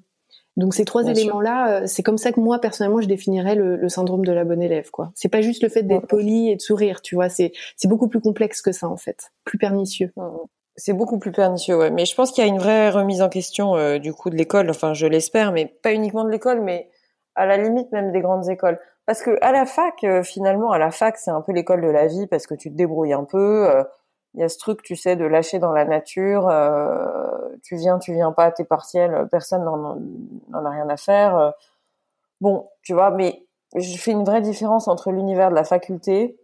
Donc 0.57 0.73
ces 0.73 0.85
trois 0.85 1.05
éléments-là, 1.05 1.81
euh, 1.81 1.83
c'est 1.85 2.01
comme 2.01 2.17
ça 2.17 2.31
que 2.31 2.39
moi 2.39 2.59
personnellement 2.59 2.99
je 2.99 3.07
définirais 3.07 3.53
le, 3.53 3.75
le, 3.75 3.89
syndrome 3.89 4.25
de 4.25 4.31
la 4.31 4.43
bonne 4.43 4.61
élève. 4.61 4.89
quoi. 4.89 5.11
C'est 5.13 5.29
pas 5.29 5.41
juste 5.41 5.61
le 5.61 5.69
fait 5.69 5.83
d'être 5.83 6.07
poli 6.07 6.49
et 6.49 6.55
de 6.55 6.61
sourire, 6.61 7.01
tu 7.01 7.13
vois. 7.13 7.29
C'est 7.29 7.51
c'est 7.75 7.87
beaucoup 7.87 8.07
plus 8.07 8.21
complexe 8.21 8.63
que 8.63 8.71
ça 8.71 8.89
en 8.89 8.97
fait, 8.97 9.31
plus 9.43 9.59
pernicieux. 9.59 10.11
C'est 10.79 10.93
beaucoup 10.93 11.17
plus 11.17 11.31
pernicieux, 11.31 11.75
ouais. 11.75 11.89
Mais 11.89 12.05
je 12.05 12.13
pense 12.13 12.31
qu'il 12.31 12.45
y 12.45 12.47
a 12.47 12.49
une 12.49 12.59
vraie 12.59 12.91
remise 12.91 13.23
en 13.23 13.29
question 13.29 13.75
euh, 13.75 13.97
du 13.97 14.13
coup 14.13 14.29
de 14.29 14.35
l'école. 14.35 14.69
Enfin, 14.69 14.93
je 14.93 15.07
l'espère, 15.07 15.51
mais 15.51 15.65
pas 15.65 15.91
uniquement 15.91 16.23
de 16.23 16.29
l'école, 16.29 16.61
mais 16.61 16.91
à 17.35 17.47
la 17.47 17.57
limite 17.57 17.91
même 17.91 18.11
des 18.11 18.21
grandes 18.21 18.47
écoles. 18.47 18.79
Parce 19.07 19.23
que 19.23 19.37
à 19.41 19.51
la 19.51 19.65
fac, 19.65 20.03
euh, 20.03 20.21
finalement, 20.21 20.71
à 20.71 20.77
la 20.77 20.91
fac, 20.91 21.17
c'est 21.17 21.31
un 21.31 21.41
peu 21.41 21.51
l'école 21.51 21.81
de 21.81 21.87
la 21.87 22.05
vie 22.05 22.27
parce 22.27 22.45
que 22.45 22.53
tu 22.53 22.69
te 22.69 22.75
débrouilles 22.75 23.13
un 23.13 23.23
peu. 23.23 23.67
Euh, 23.69 23.83
il 24.35 24.41
y 24.41 24.43
a 24.43 24.49
ce 24.49 24.59
truc, 24.59 24.83
tu 24.83 24.95
sais, 24.95 25.15
de 25.15 25.25
lâcher 25.25 25.57
dans 25.57 25.71
la 25.71 25.85
nature. 25.85 26.43
tu 27.63 27.75
viens, 27.75 27.97
tu 27.97 28.13
viens 28.13 28.31
pas, 28.31 28.51
t'es 28.51 28.65
partiel, 28.65 29.27
personne 29.31 29.63
n'en 29.63 30.65
a 30.65 30.69
rien 30.69 30.87
à 30.89 30.97
faire. 30.97 31.53
bon, 32.41 32.69
tu 32.83 32.93
vois, 32.93 33.09
mais 33.09 33.47
je 33.75 33.97
fais 33.97 34.11
une 34.11 34.23
vraie 34.23 34.41
différence 34.41 34.87
entre 34.87 35.11
l'univers 35.11 35.49
de 35.49 35.55
la 35.55 35.63
faculté 35.63 36.37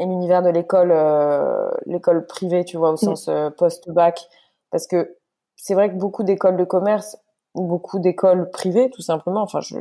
et 0.00 0.06
l'univers 0.06 0.42
de 0.42 0.48
l'école 0.48 0.92
euh, 0.92 1.70
l'école 1.84 2.26
privée 2.26 2.64
tu 2.64 2.78
vois 2.78 2.90
au 2.90 2.94
mm. 2.94 2.96
sens 2.96 3.28
euh, 3.28 3.50
post-bac. 3.50 4.28
Parce 4.70 4.86
que 4.86 5.16
c'est 5.56 5.74
vrai 5.74 5.90
que 5.90 5.96
beaucoup 5.96 6.22
d'écoles 6.22 6.56
de 6.56 6.64
commerce 6.64 7.18
ou 7.54 7.66
beaucoup 7.66 7.98
d'écoles 7.98 8.50
privées 8.50 8.90
tout 8.90 9.02
simplement 9.02 9.42
enfin 9.42 9.60
je 9.60 9.76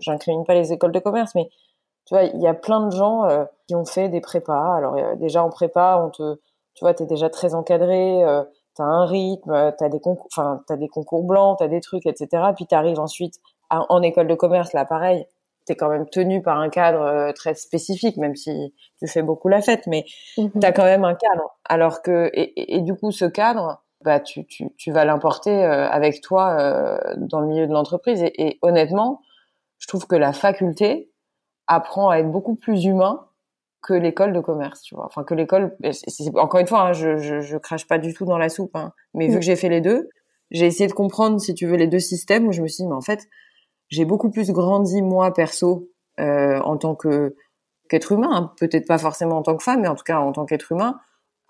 j'incrimine 0.00 0.44
pas 0.44 0.54
les 0.54 0.72
écoles 0.72 0.92
de 0.92 0.98
commerce 0.98 1.34
mais 1.34 1.48
tu 2.06 2.14
vois 2.14 2.24
il 2.24 2.40
y 2.40 2.48
a 2.48 2.54
plein 2.54 2.86
de 2.86 2.90
gens 2.90 3.24
euh, 3.24 3.44
qui 3.68 3.74
ont 3.74 3.84
fait 3.84 4.08
des 4.08 4.20
prépas. 4.20 4.74
Alors 4.74 4.96
déjà 5.16 5.44
en 5.44 5.50
prépa 5.50 6.02
on 6.04 6.10
te 6.10 6.40
tu 6.74 6.84
vois 6.84 6.94
tu 6.94 7.04
es 7.04 7.06
déjà 7.06 7.30
très 7.30 7.54
encadré 7.54 8.24
tu 8.74 8.82
as 8.82 8.84
un 8.84 9.06
rythme 9.06 9.72
tu 9.78 9.84
as 9.84 9.88
des 9.88 10.00
concours 10.00 10.28
enfin 10.32 10.62
tu 10.66 10.76
des 10.76 10.88
concours 10.88 11.22
blancs 11.22 11.58
tu 11.58 11.64
as 11.64 11.68
des 11.68 11.80
trucs 11.80 12.06
etc 12.06 12.42
puis 12.56 12.66
tu 12.66 12.74
arrives 12.74 12.98
ensuite 12.98 13.36
en 13.70 14.02
école 14.02 14.26
de 14.26 14.34
commerce 14.34 14.72
là 14.72 14.84
pareil 14.84 15.26
t'es 15.70 15.76
quand 15.76 15.88
même 15.88 16.08
tenu 16.08 16.42
par 16.42 16.58
un 16.58 16.68
cadre 16.68 17.02
euh, 17.02 17.32
très 17.32 17.54
spécifique, 17.54 18.16
même 18.16 18.34
si 18.34 18.74
tu 18.98 19.06
fais 19.06 19.22
beaucoup 19.22 19.46
la 19.46 19.62
fête, 19.62 19.86
mais 19.86 20.04
mhm. 20.36 20.50
tu 20.60 20.66
as 20.66 20.72
quand 20.72 20.84
même 20.84 21.04
un 21.04 21.14
cadre. 21.14 21.56
Alors 21.64 22.02
que 22.02 22.28
et, 22.34 22.80
du 22.80 22.94
coup, 22.94 23.12
ce 23.12 23.24
cadre, 23.24 23.84
bah 24.04 24.18
tu 24.18 24.44
tu, 24.46 24.64
tu 24.76 24.90
vas 24.90 25.04
l'importer 25.04 25.64
euh, 25.64 25.88
avec 25.88 26.22
toi 26.22 26.56
euh, 26.58 26.98
dans 27.16 27.38
le 27.38 27.46
milieu 27.46 27.68
de 27.68 27.72
l'entreprise. 27.72 28.20
Et, 28.20 28.48
et, 28.48 28.58
honnêtement, 28.62 29.20
je 29.78 29.86
trouve 29.86 30.08
que 30.08 30.16
la 30.16 30.32
faculté 30.32 31.12
apprend 31.68 32.08
à 32.08 32.18
être 32.18 32.30
beaucoup 32.30 32.56
plus 32.56 32.84
humain 32.84 33.28
que 33.80 33.94
l'école 33.94 34.32
de 34.32 34.40
commerce, 34.40 34.82
tu 34.82 34.96
vois. 34.96 35.06
Enfin, 35.06 35.22
que 35.22 35.34
l'école. 35.34 35.76
Encore 36.34 36.58
une 36.58 36.66
fois, 36.66 36.80
hein, 36.80 36.92
je, 36.92 37.16
je, 37.16 37.40
je, 37.40 37.56
crache 37.58 37.86
pas 37.86 37.98
du 37.98 38.12
tout 38.12 38.24
dans 38.24 38.38
la 38.38 38.48
soupe, 38.48 38.74
hein, 38.74 38.92
mais 39.14 39.28
vu 39.28 39.36
mm. 39.36 39.38
que 39.38 39.44
j'ai 39.44 39.56
fait 39.56 39.68
les 39.68 39.80
deux, 39.80 40.08
j'ai 40.50 40.66
essayé 40.66 40.88
de 40.88 40.92
comprendre, 40.94 41.40
si 41.40 41.54
tu 41.54 41.66
veux, 41.66 41.76
les 41.76 41.86
deux 41.86 42.00
systèmes 42.00 42.48
où 42.48 42.52
je 42.52 42.60
me 42.60 42.66
suis 42.66 42.82
dit, 42.82 42.88
mais 42.88 42.96
en 42.96 43.00
fait, 43.00 43.28
j'ai 43.90 44.04
beaucoup 44.04 44.30
plus 44.30 44.50
grandi 44.50 45.02
moi 45.02 45.32
perso 45.34 45.88
euh, 46.18 46.58
en 46.60 46.76
tant 46.76 46.94
que 46.94 47.34
qu'être 47.88 48.12
humain, 48.12 48.30
hein. 48.32 48.52
peut-être 48.56 48.86
pas 48.86 48.98
forcément 48.98 49.38
en 49.38 49.42
tant 49.42 49.56
que 49.56 49.64
femme, 49.64 49.80
mais 49.80 49.88
en 49.88 49.96
tout 49.96 50.04
cas 50.04 50.18
en 50.18 50.32
tant 50.32 50.46
qu'être 50.46 50.70
humain, 50.70 51.00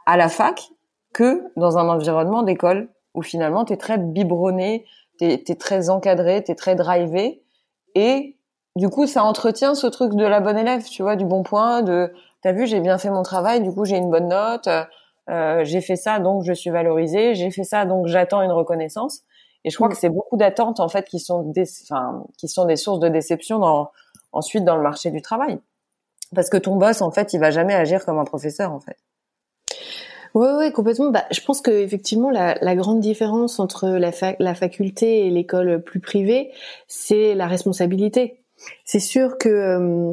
à 0.07 0.17
la 0.17 0.29
fac, 0.29 0.71
que 1.13 1.43
dans 1.57 1.77
un 1.77 1.89
environnement 1.89 2.43
d'école 2.43 2.89
où 3.15 3.23
finalement 3.23 3.65
tu 3.65 3.75
es 3.75 3.77
très 3.77 3.99
biberonné, 3.99 4.87
tu 5.19 5.27
es, 5.27 5.57
très 5.57 5.91
encadré, 5.91 6.43
tu 6.43 6.53
es 6.53 6.55
très 6.55 6.75
drivé, 6.77 7.43
et 7.95 8.39
du 8.77 8.89
coup 8.89 9.07
ça 9.07 9.23
entretient 9.23 9.75
ce 9.75 9.87
truc 9.87 10.15
de 10.15 10.25
la 10.25 10.41
bonne 10.41 10.57
élève, 10.57 10.85
tu 10.85 11.03
vois, 11.03 11.17
du 11.17 11.27
bon 11.27 11.43
point, 11.43 11.83
de 11.83 12.13
t'as 12.43 12.53
vu 12.53 12.67
j'ai 12.67 12.81
bien 12.81 12.97
fait 12.97 13.11
mon 13.11 13.23
travail, 13.23 13.61
du 13.61 13.71
coup 13.73 13.85
j'ai 13.85 13.97
une 13.97 14.11
bonne 14.11 14.29
note, 14.29 14.69
euh, 15.29 15.65
j'ai 15.65 15.81
fait 15.81 15.97
ça 15.97 16.21
donc 16.21 16.45
je 16.45 16.53
suis 16.53 16.71
valorisée, 16.71 17.35
j'ai 17.35 17.51
fait 17.51 17.65
ça 17.65 17.85
donc 17.85 18.07
j'attends 18.07 18.41
une 18.41 18.53
reconnaissance. 18.53 19.25
Et 19.65 19.71
je 19.71 19.77
crois 19.77 19.89
mm. 19.89 19.93
que 19.93 19.97
c'est 19.99 20.09
beaucoup 20.09 20.37
d'attentes 20.37 20.81
en 20.81 20.89
fait 20.89 21.07
qui 21.07 21.19
sont 21.19 21.43
des, 21.43 21.65
enfin, 21.83 22.25
qui 22.39 22.49
sont 22.49 22.65
des 22.65 22.77
sources 22.77 23.01
de 23.01 23.09
déception 23.09 23.59
dans, 23.59 23.91
ensuite 24.33 24.65
dans 24.65 24.77
le 24.77 24.83
marché 24.83 25.11
du 25.11 25.23
travail. 25.23 25.59
Parce 26.35 26.49
que 26.49 26.57
ton 26.57 26.77
boss 26.77 27.03
en 27.03 27.11
fait, 27.11 27.33
il 27.33 27.41
va 27.41 27.51
jamais 27.51 27.75
agir 27.75 28.05
comme 28.05 28.19
un 28.19 28.25
professeur 28.25 28.73
en 28.73 28.81
fait. 28.81 28.97
Oui, 30.35 30.47
ouais, 30.59 30.71
complètement. 30.71 31.11
Bah, 31.11 31.25
je 31.33 31.41
pense 31.41 31.61
que 31.61 31.73
effectivement, 31.73 32.31
la, 32.31 32.55
la 32.61 32.77
grande 32.77 33.01
différence 33.01 33.59
entre 33.59 33.89
la, 33.89 34.13
la 34.39 34.55
faculté 34.55 35.27
et 35.27 35.31
l'école 35.31 35.83
plus 35.83 35.99
privée, 35.99 36.53
c'est 36.87 37.35
la 37.35 37.49
responsabilité. 37.49 38.45
C'est 38.85 39.01
sûr 39.01 39.39
que 39.39 39.49
euh, 39.49 40.13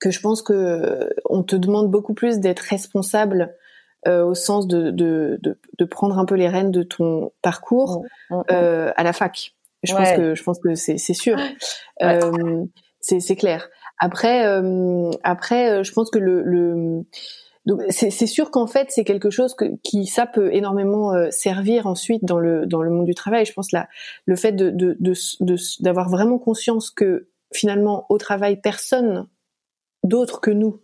que 0.00 0.10
je 0.10 0.20
pense 0.20 0.42
que 0.42 1.08
on 1.28 1.42
te 1.42 1.56
demande 1.56 1.90
beaucoup 1.90 2.14
plus 2.14 2.40
d'être 2.40 2.60
responsable 2.60 3.56
euh, 4.06 4.24
au 4.24 4.34
sens 4.34 4.68
de, 4.68 4.90
de, 4.90 5.38
de, 5.42 5.58
de, 5.76 5.84
prendre 5.84 6.18
un 6.18 6.24
peu 6.24 6.36
les 6.36 6.48
rênes 6.48 6.70
de 6.70 6.84
ton 6.84 7.32
parcours 7.42 8.04
mmh, 8.30 8.36
mmh, 8.36 8.92
à 8.96 9.02
la 9.02 9.12
fac. 9.12 9.54
Je 9.82 9.92
pense 9.92 10.12
que 10.12 10.34
je 10.34 10.42
pense 10.42 10.58
que 10.60 10.74
c'est 10.74 10.98
c'est 10.98 11.14
sûr, 11.14 11.36
euh, 12.02 12.64
c'est 13.00 13.18
c'est 13.18 13.34
clair. 13.34 13.68
Après 13.98 14.46
euh, 14.46 15.10
après, 15.24 15.82
je 15.82 15.92
pense 15.92 16.10
que 16.10 16.18
le, 16.18 16.42
le 16.42 17.06
c'est 17.90 18.10
sûr 18.26 18.50
qu'en 18.50 18.66
fait 18.66 18.86
c'est 18.90 19.04
quelque 19.04 19.30
chose 19.30 19.54
que, 19.54 19.64
qui 19.82 20.06
ça 20.06 20.26
peut 20.26 20.54
énormément 20.54 21.12
servir 21.30 21.86
ensuite 21.86 22.24
dans 22.24 22.38
le 22.38 22.66
dans 22.66 22.82
le 22.82 22.90
monde 22.90 23.06
du 23.06 23.14
travail. 23.14 23.46
Je 23.46 23.52
pense 23.52 23.72
là 23.72 23.88
le 24.26 24.36
fait 24.36 24.52
de 24.52 24.70
d'avoir 24.70 26.06
de, 26.06 26.10
de, 26.10 26.16
vraiment 26.16 26.38
conscience 26.38 26.90
que 26.90 27.28
finalement 27.52 28.06
au 28.08 28.18
travail 28.18 28.60
personne 28.60 29.26
d'autre 30.04 30.40
que 30.40 30.50
nous 30.50 30.80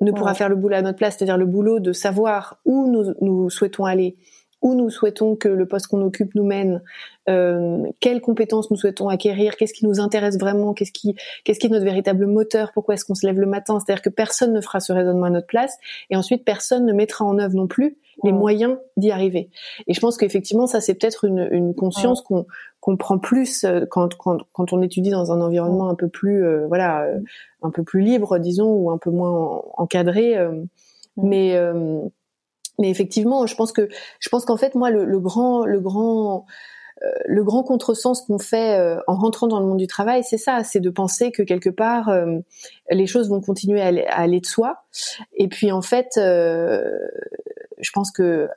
ne 0.00 0.12
pourra 0.12 0.34
faire 0.34 0.48
le 0.48 0.56
boulot 0.56 0.76
à 0.76 0.82
notre 0.82 0.98
place, 0.98 1.16
c'est-à-dire 1.16 1.36
le 1.36 1.46
boulot 1.46 1.80
de 1.80 1.92
savoir 1.92 2.58
où 2.64 2.86
nous, 2.90 3.14
nous 3.20 3.50
souhaitons 3.50 3.84
aller, 3.84 4.16
où 4.64 4.74
nous 4.74 4.88
souhaitons 4.88 5.36
que 5.36 5.48
le 5.48 5.68
poste 5.68 5.88
qu'on 5.88 6.00
occupe 6.00 6.34
nous 6.34 6.42
mène, 6.42 6.82
euh, 7.28 7.84
quelles 8.00 8.22
compétences 8.22 8.70
nous 8.70 8.78
souhaitons 8.78 9.10
acquérir, 9.10 9.56
qu'est-ce 9.56 9.74
qui 9.74 9.86
nous 9.86 10.00
intéresse 10.00 10.38
vraiment, 10.38 10.72
qu'est-ce 10.72 10.90
qui, 10.90 11.14
qu'est-ce 11.44 11.60
qui 11.60 11.66
est 11.66 11.70
notre 11.70 11.84
véritable 11.84 12.26
moteur, 12.26 12.72
pourquoi 12.72 12.94
est-ce 12.94 13.04
qu'on 13.04 13.14
se 13.14 13.26
lève 13.26 13.38
le 13.38 13.46
matin, 13.46 13.78
c'est-à-dire 13.78 14.02
que 14.02 14.08
personne 14.08 14.54
ne 14.54 14.62
fera 14.62 14.80
ce 14.80 14.94
raisonnement 14.94 15.26
à 15.26 15.30
notre 15.30 15.46
place, 15.46 15.76
et 16.08 16.16
ensuite 16.16 16.46
personne 16.46 16.86
ne 16.86 16.94
mettra 16.94 17.26
en 17.26 17.38
œuvre 17.38 17.54
non 17.54 17.66
plus 17.66 17.98
les 18.22 18.32
moyens 18.32 18.78
d'y 18.96 19.10
arriver. 19.10 19.50
Et 19.86 19.92
je 19.92 20.00
pense 20.00 20.16
qu'effectivement, 20.16 20.66
ça 20.66 20.80
c'est 20.80 20.94
peut-être 20.94 21.26
une, 21.26 21.46
une 21.52 21.74
conscience 21.74 22.22
qu'on 22.22 22.46
qu'on 22.80 22.96
prend 22.96 23.18
plus 23.18 23.64
euh, 23.64 23.86
quand, 23.90 24.14
quand, 24.16 24.38
quand 24.52 24.72
on 24.72 24.82
étudie 24.82 25.10
dans 25.10 25.32
un 25.32 25.40
environnement 25.40 25.88
un 25.88 25.94
peu 25.94 26.08
plus 26.08 26.44
euh, 26.44 26.66
voilà 26.68 27.06
un 27.62 27.70
peu 27.70 27.82
plus 27.82 28.02
libre 28.02 28.38
disons 28.38 28.70
ou 28.70 28.90
un 28.90 28.98
peu 28.98 29.10
moins 29.10 29.62
encadré 29.78 30.36
mais 31.16 31.56
mais 32.78 32.90
effectivement 32.90 33.46
je 33.46 33.54
pense 33.54 33.72
que 33.72 33.88
je 34.20 34.28
pense 34.28 34.44
qu'en 34.44 34.56
fait 34.56 34.74
moi 34.74 34.90
le, 34.90 35.04
le 35.04 35.20
grand 35.20 35.64
le 35.64 35.80
grand 35.80 36.46
le 37.26 37.44
grand 37.44 37.64
contresens 37.64 38.22
qu'on 38.22 38.38
fait 38.38 38.80
en 39.08 39.16
rentrant 39.16 39.46
dans 39.46 39.60
le 39.60 39.66
monde 39.66 39.76
du 39.76 39.88
travail, 39.88 40.24
c'est 40.24 40.38
ça, 40.38 40.64
c'est 40.64 40.80
de 40.80 40.88
penser 40.88 41.32
que 41.32 41.42
quelque 41.42 41.68
part 41.68 42.10
les 42.88 43.06
choses 43.06 43.28
vont 43.28 43.42
continuer 43.42 43.82
à 43.82 44.16
aller, 44.16 44.40
de 44.40 44.46
soi. 44.46 44.84
Et 45.34 45.48
puis 45.48 45.70
en 45.70 45.82
fait, 45.82 46.12
je 46.14 47.90
pense 47.92 48.10
que 48.10 48.48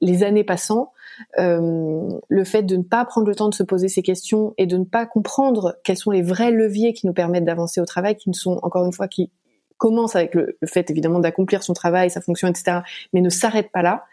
les 0.00 0.22
années 0.22 0.44
passant, 0.44 0.92
euh, 1.38 2.08
le 2.28 2.44
fait 2.44 2.62
de 2.62 2.76
ne 2.76 2.82
pas 2.82 3.04
prendre 3.04 3.26
le 3.26 3.34
temps 3.34 3.48
de 3.48 3.54
se 3.54 3.62
poser 3.62 3.88
ces 3.88 4.02
questions 4.02 4.54
et 4.58 4.66
de 4.66 4.76
ne 4.76 4.84
pas 4.84 5.06
comprendre 5.06 5.76
quels 5.84 5.96
sont 5.96 6.10
les 6.10 6.22
vrais 6.22 6.50
leviers 6.50 6.92
qui 6.92 7.06
nous 7.06 7.12
permettent 7.12 7.44
d'avancer 7.44 7.80
au 7.80 7.84
travail, 7.84 8.16
qui 8.16 8.28
ne 8.28 8.34
sont 8.34 8.58
encore 8.62 8.84
une 8.84 8.92
fois 8.92 9.08
qui 9.08 9.30
commence 9.78 10.16
avec 10.16 10.34
le, 10.34 10.58
fait 10.64 10.90
évidemment 10.90 11.20
d'accomplir 11.20 11.62
son 11.62 11.72
travail, 11.72 12.10
sa 12.10 12.20
fonction, 12.20 12.48
etc., 12.48 12.80
mais 13.12 13.20
ne 13.20 13.30
s'arrête 13.30 13.70
pas 13.72 13.82
là, 13.82 14.04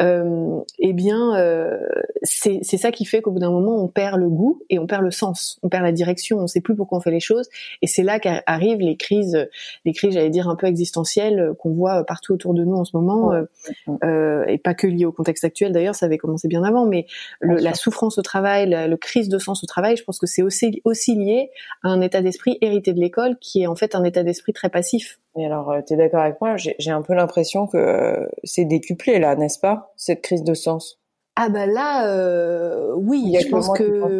euh, 0.00 0.60
eh 0.78 0.92
bien, 0.92 1.36
euh, 1.36 1.78
c'est 2.22 2.62
ça 2.62 2.92
qui 2.92 3.04
fait 3.04 3.22
qu'au 3.22 3.32
bout 3.32 3.38
d'un 3.38 3.50
moment, 3.50 3.82
on 3.82 3.88
perd 3.88 4.18
le 4.20 4.28
goût 4.28 4.62
et 4.70 4.78
on 4.78 4.86
perd 4.86 5.02
le 5.02 5.10
sens, 5.10 5.58
on 5.62 5.68
perd 5.68 5.82
la 5.82 5.92
direction, 5.92 6.38
on 6.38 6.42
ne 6.42 6.46
sait 6.46 6.60
plus 6.60 6.76
pourquoi 6.76 6.98
on 6.98 7.00
fait 7.00 7.10
les 7.10 7.20
choses, 7.20 7.48
et 7.82 7.86
c'est 7.86 8.02
là 8.02 8.20
qu'arrivent 8.20 8.80
les 8.80 8.96
crises, 8.96 9.48
les 9.84 9.92
crises, 9.92 10.14
j'allais 10.14 10.30
dire 10.30 10.48
un 10.48 10.56
peu 10.56 10.66
existentielles 10.66 11.52
qu'on 11.58 11.72
voit 11.72 12.04
partout 12.04 12.34
autour 12.34 12.54
de 12.54 12.64
nous 12.64 12.76
en 12.76 12.84
ce 12.84 12.96
moment, 12.96 13.32
euh, 13.32 13.44
euh, 14.04 14.44
et 14.46 14.58
pas 14.58 14.74
que 14.74 14.86
liées 14.86 15.04
au 15.04 15.12
contexte 15.12 15.44
actuel. 15.44 15.72
D'ailleurs, 15.72 15.94
ça 15.94 16.06
avait 16.06 16.18
commencé 16.18 16.48
bien 16.48 16.62
avant, 16.62 16.86
mais 16.86 17.06
le, 17.40 17.56
la 17.56 17.74
souffrance 17.74 18.18
au 18.18 18.22
travail, 18.22 18.68
la, 18.68 18.88
le 18.88 18.96
crise 18.96 19.28
de 19.28 19.38
sens 19.38 19.62
au 19.64 19.66
travail, 19.66 19.96
je 19.96 20.04
pense 20.04 20.18
que 20.18 20.26
c'est 20.26 20.42
aussi 20.42 20.80
aussi 20.84 21.14
lié 21.14 21.50
à 21.82 21.88
un 21.88 22.00
état 22.00 22.22
d'esprit 22.22 22.58
hérité 22.60 22.92
de 22.92 23.00
l'école, 23.00 23.36
qui 23.40 23.62
est 23.62 23.66
en 23.66 23.76
fait 23.76 23.94
un 23.94 24.04
état 24.04 24.22
d'esprit 24.22 24.52
très 24.52 24.68
passif 24.68 25.05
et 25.36 25.44
alors, 25.44 25.70
euh, 25.70 25.80
tu 25.86 25.94
es 25.94 25.96
d'accord 25.96 26.20
avec 26.20 26.40
moi 26.40 26.56
J'ai 26.56 26.90
un 26.90 27.02
peu 27.02 27.14
l'impression 27.14 27.66
que 27.66 27.76
euh, 27.76 28.26
c'est 28.44 28.64
décuplé 28.64 29.18
là, 29.18 29.36
n'est-ce 29.36 29.58
pas 29.58 29.92
Cette 29.96 30.22
crise 30.22 30.42
de 30.42 30.54
sens? 30.54 30.98
Ah 31.36 31.50
bah 31.50 31.66
là, 31.66 32.08
euh, 32.08 32.94
oui, 32.96 33.36
je 33.38 33.48
pense 33.48 33.68
que... 33.76 34.12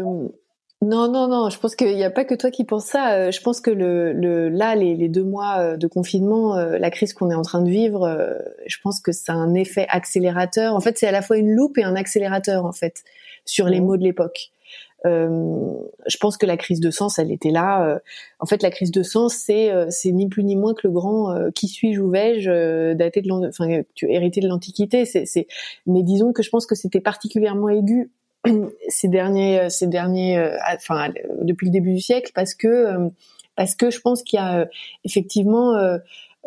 Non, 0.82 1.10
non, 1.10 1.26
non. 1.26 1.48
Je 1.48 1.58
pense 1.58 1.74
qu'il 1.74 1.96
n'y 1.96 2.04
a 2.04 2.10
pas 2.10 2.26
que 2.26 2.34
toi 2.34 2.50
qui 2.50 2.64
penses 2.64 2.84
ça. 2.84 3.30
Je 3.30 3.40
pense 3.40 3.62
que 3.62 3.70
le, 3.70 4.12
le 4.12 4.50
là, 4.50 4.74
les, 4.74 4.94
les 4.94 5.08
deux 5.08 5.24
mois 5.24 5.78
de 5.78 5.86
confinement, 5.86 6.54
la 6.54 6.90
crise 6.90 7.14
qu'on 7.14 7.30
est 7.30 7.34
en 7.34 7.42
train 7.42 7.62
de 7.62 7.70
vivre, 7.70 8.36
je 8.66 8.76
pense 8.82 9.00
que 9.00 9.10
c'est 9.10 9.32
un 9.32 9.54
effet 9.54 9.86
accélérateur. 9.88 10.76
En 10.76 10.80
fait, 10.80 10.98
c'est 10.98 11.06
à 11.06 11.12
la 11.12 11.22
fois 11.22 11.38
une 11.38 11.50
loupe 11.50 11.78
et 11.78 11.82
un 11.82 11.96
accélérateur 11.96 12.66
en 12.66 12.72
fait 12.72 13.04
sur 13.46 13.68
les 13.68 13.80
mmh. 13.80 13.84
mots 13.84 13.96
de 13.96 14.02
l'époque. 14.02 14.52
Euh, 15.06 15.72
je 16.06 16.16
pense 16.18 16.36
que 16.36 16.46
la 16.46 16.56
crise 16.56 16.80
de 16.80 16.90
sens, 16.90 17.18
elle 17.18 17.30
était 17.30 17.50
là. 17.50 17.86
Euh, 17.86 17.98
en 18.40 18.46
fait, 18.46 18.62
la 18.62 18.70
crise 18.70 18.90
de 18.90 19.02
sens, 19.02 19.34
c'est 19.34 19.70
euh, 19.70 19.86
c'est 19.90 20.12
ni 20.12 20.28
plus 20.28 20.44
ni 20.44 20.56
moins 20.56 20.74
que 20.74 20.86
le 20.86 20.92
grand 20.92 21.50
qui 21.54 21.68
suis-je 21.68 22.00
ou 22.00 22.10
vais-je 22.10 22.94
daté 22.94 23.22
de 23.22 23.30
enfin 23.32 23.82
hérité 24.02 24.40
de 24.40 24.48
l'antiquité. 24.48 25.04
Mais 25.86 26.02
disons 26.02 26.32
que 26.32 26.42
je 26.42 26.50
pense 26.50 26.66
que 26.66 26.74
c'était 26.74 27.00
particulièrement 27.00 27.68
aigu 27.68 28.10
ces 28.88 29.08
derniers 29.08 29.70
ces 29.70 29.86
derniers 29.86 30.38
enfin 30.74 31.12
depuis 31.42 31.66
le 31.66 31.72
début 31.72 31.94
du 31.94 32.00
siècle 32.00 32.32
parce 32.34 32.54
que 32.54 33.10
parce 33.56 33.74
que 33.74 33.90
je 33.90 34.00
pense 34.00 34.22
qu'il 34.22 34.38
y 34.38 34.42
a 34.42 34.68
effectivement 35.04 35.74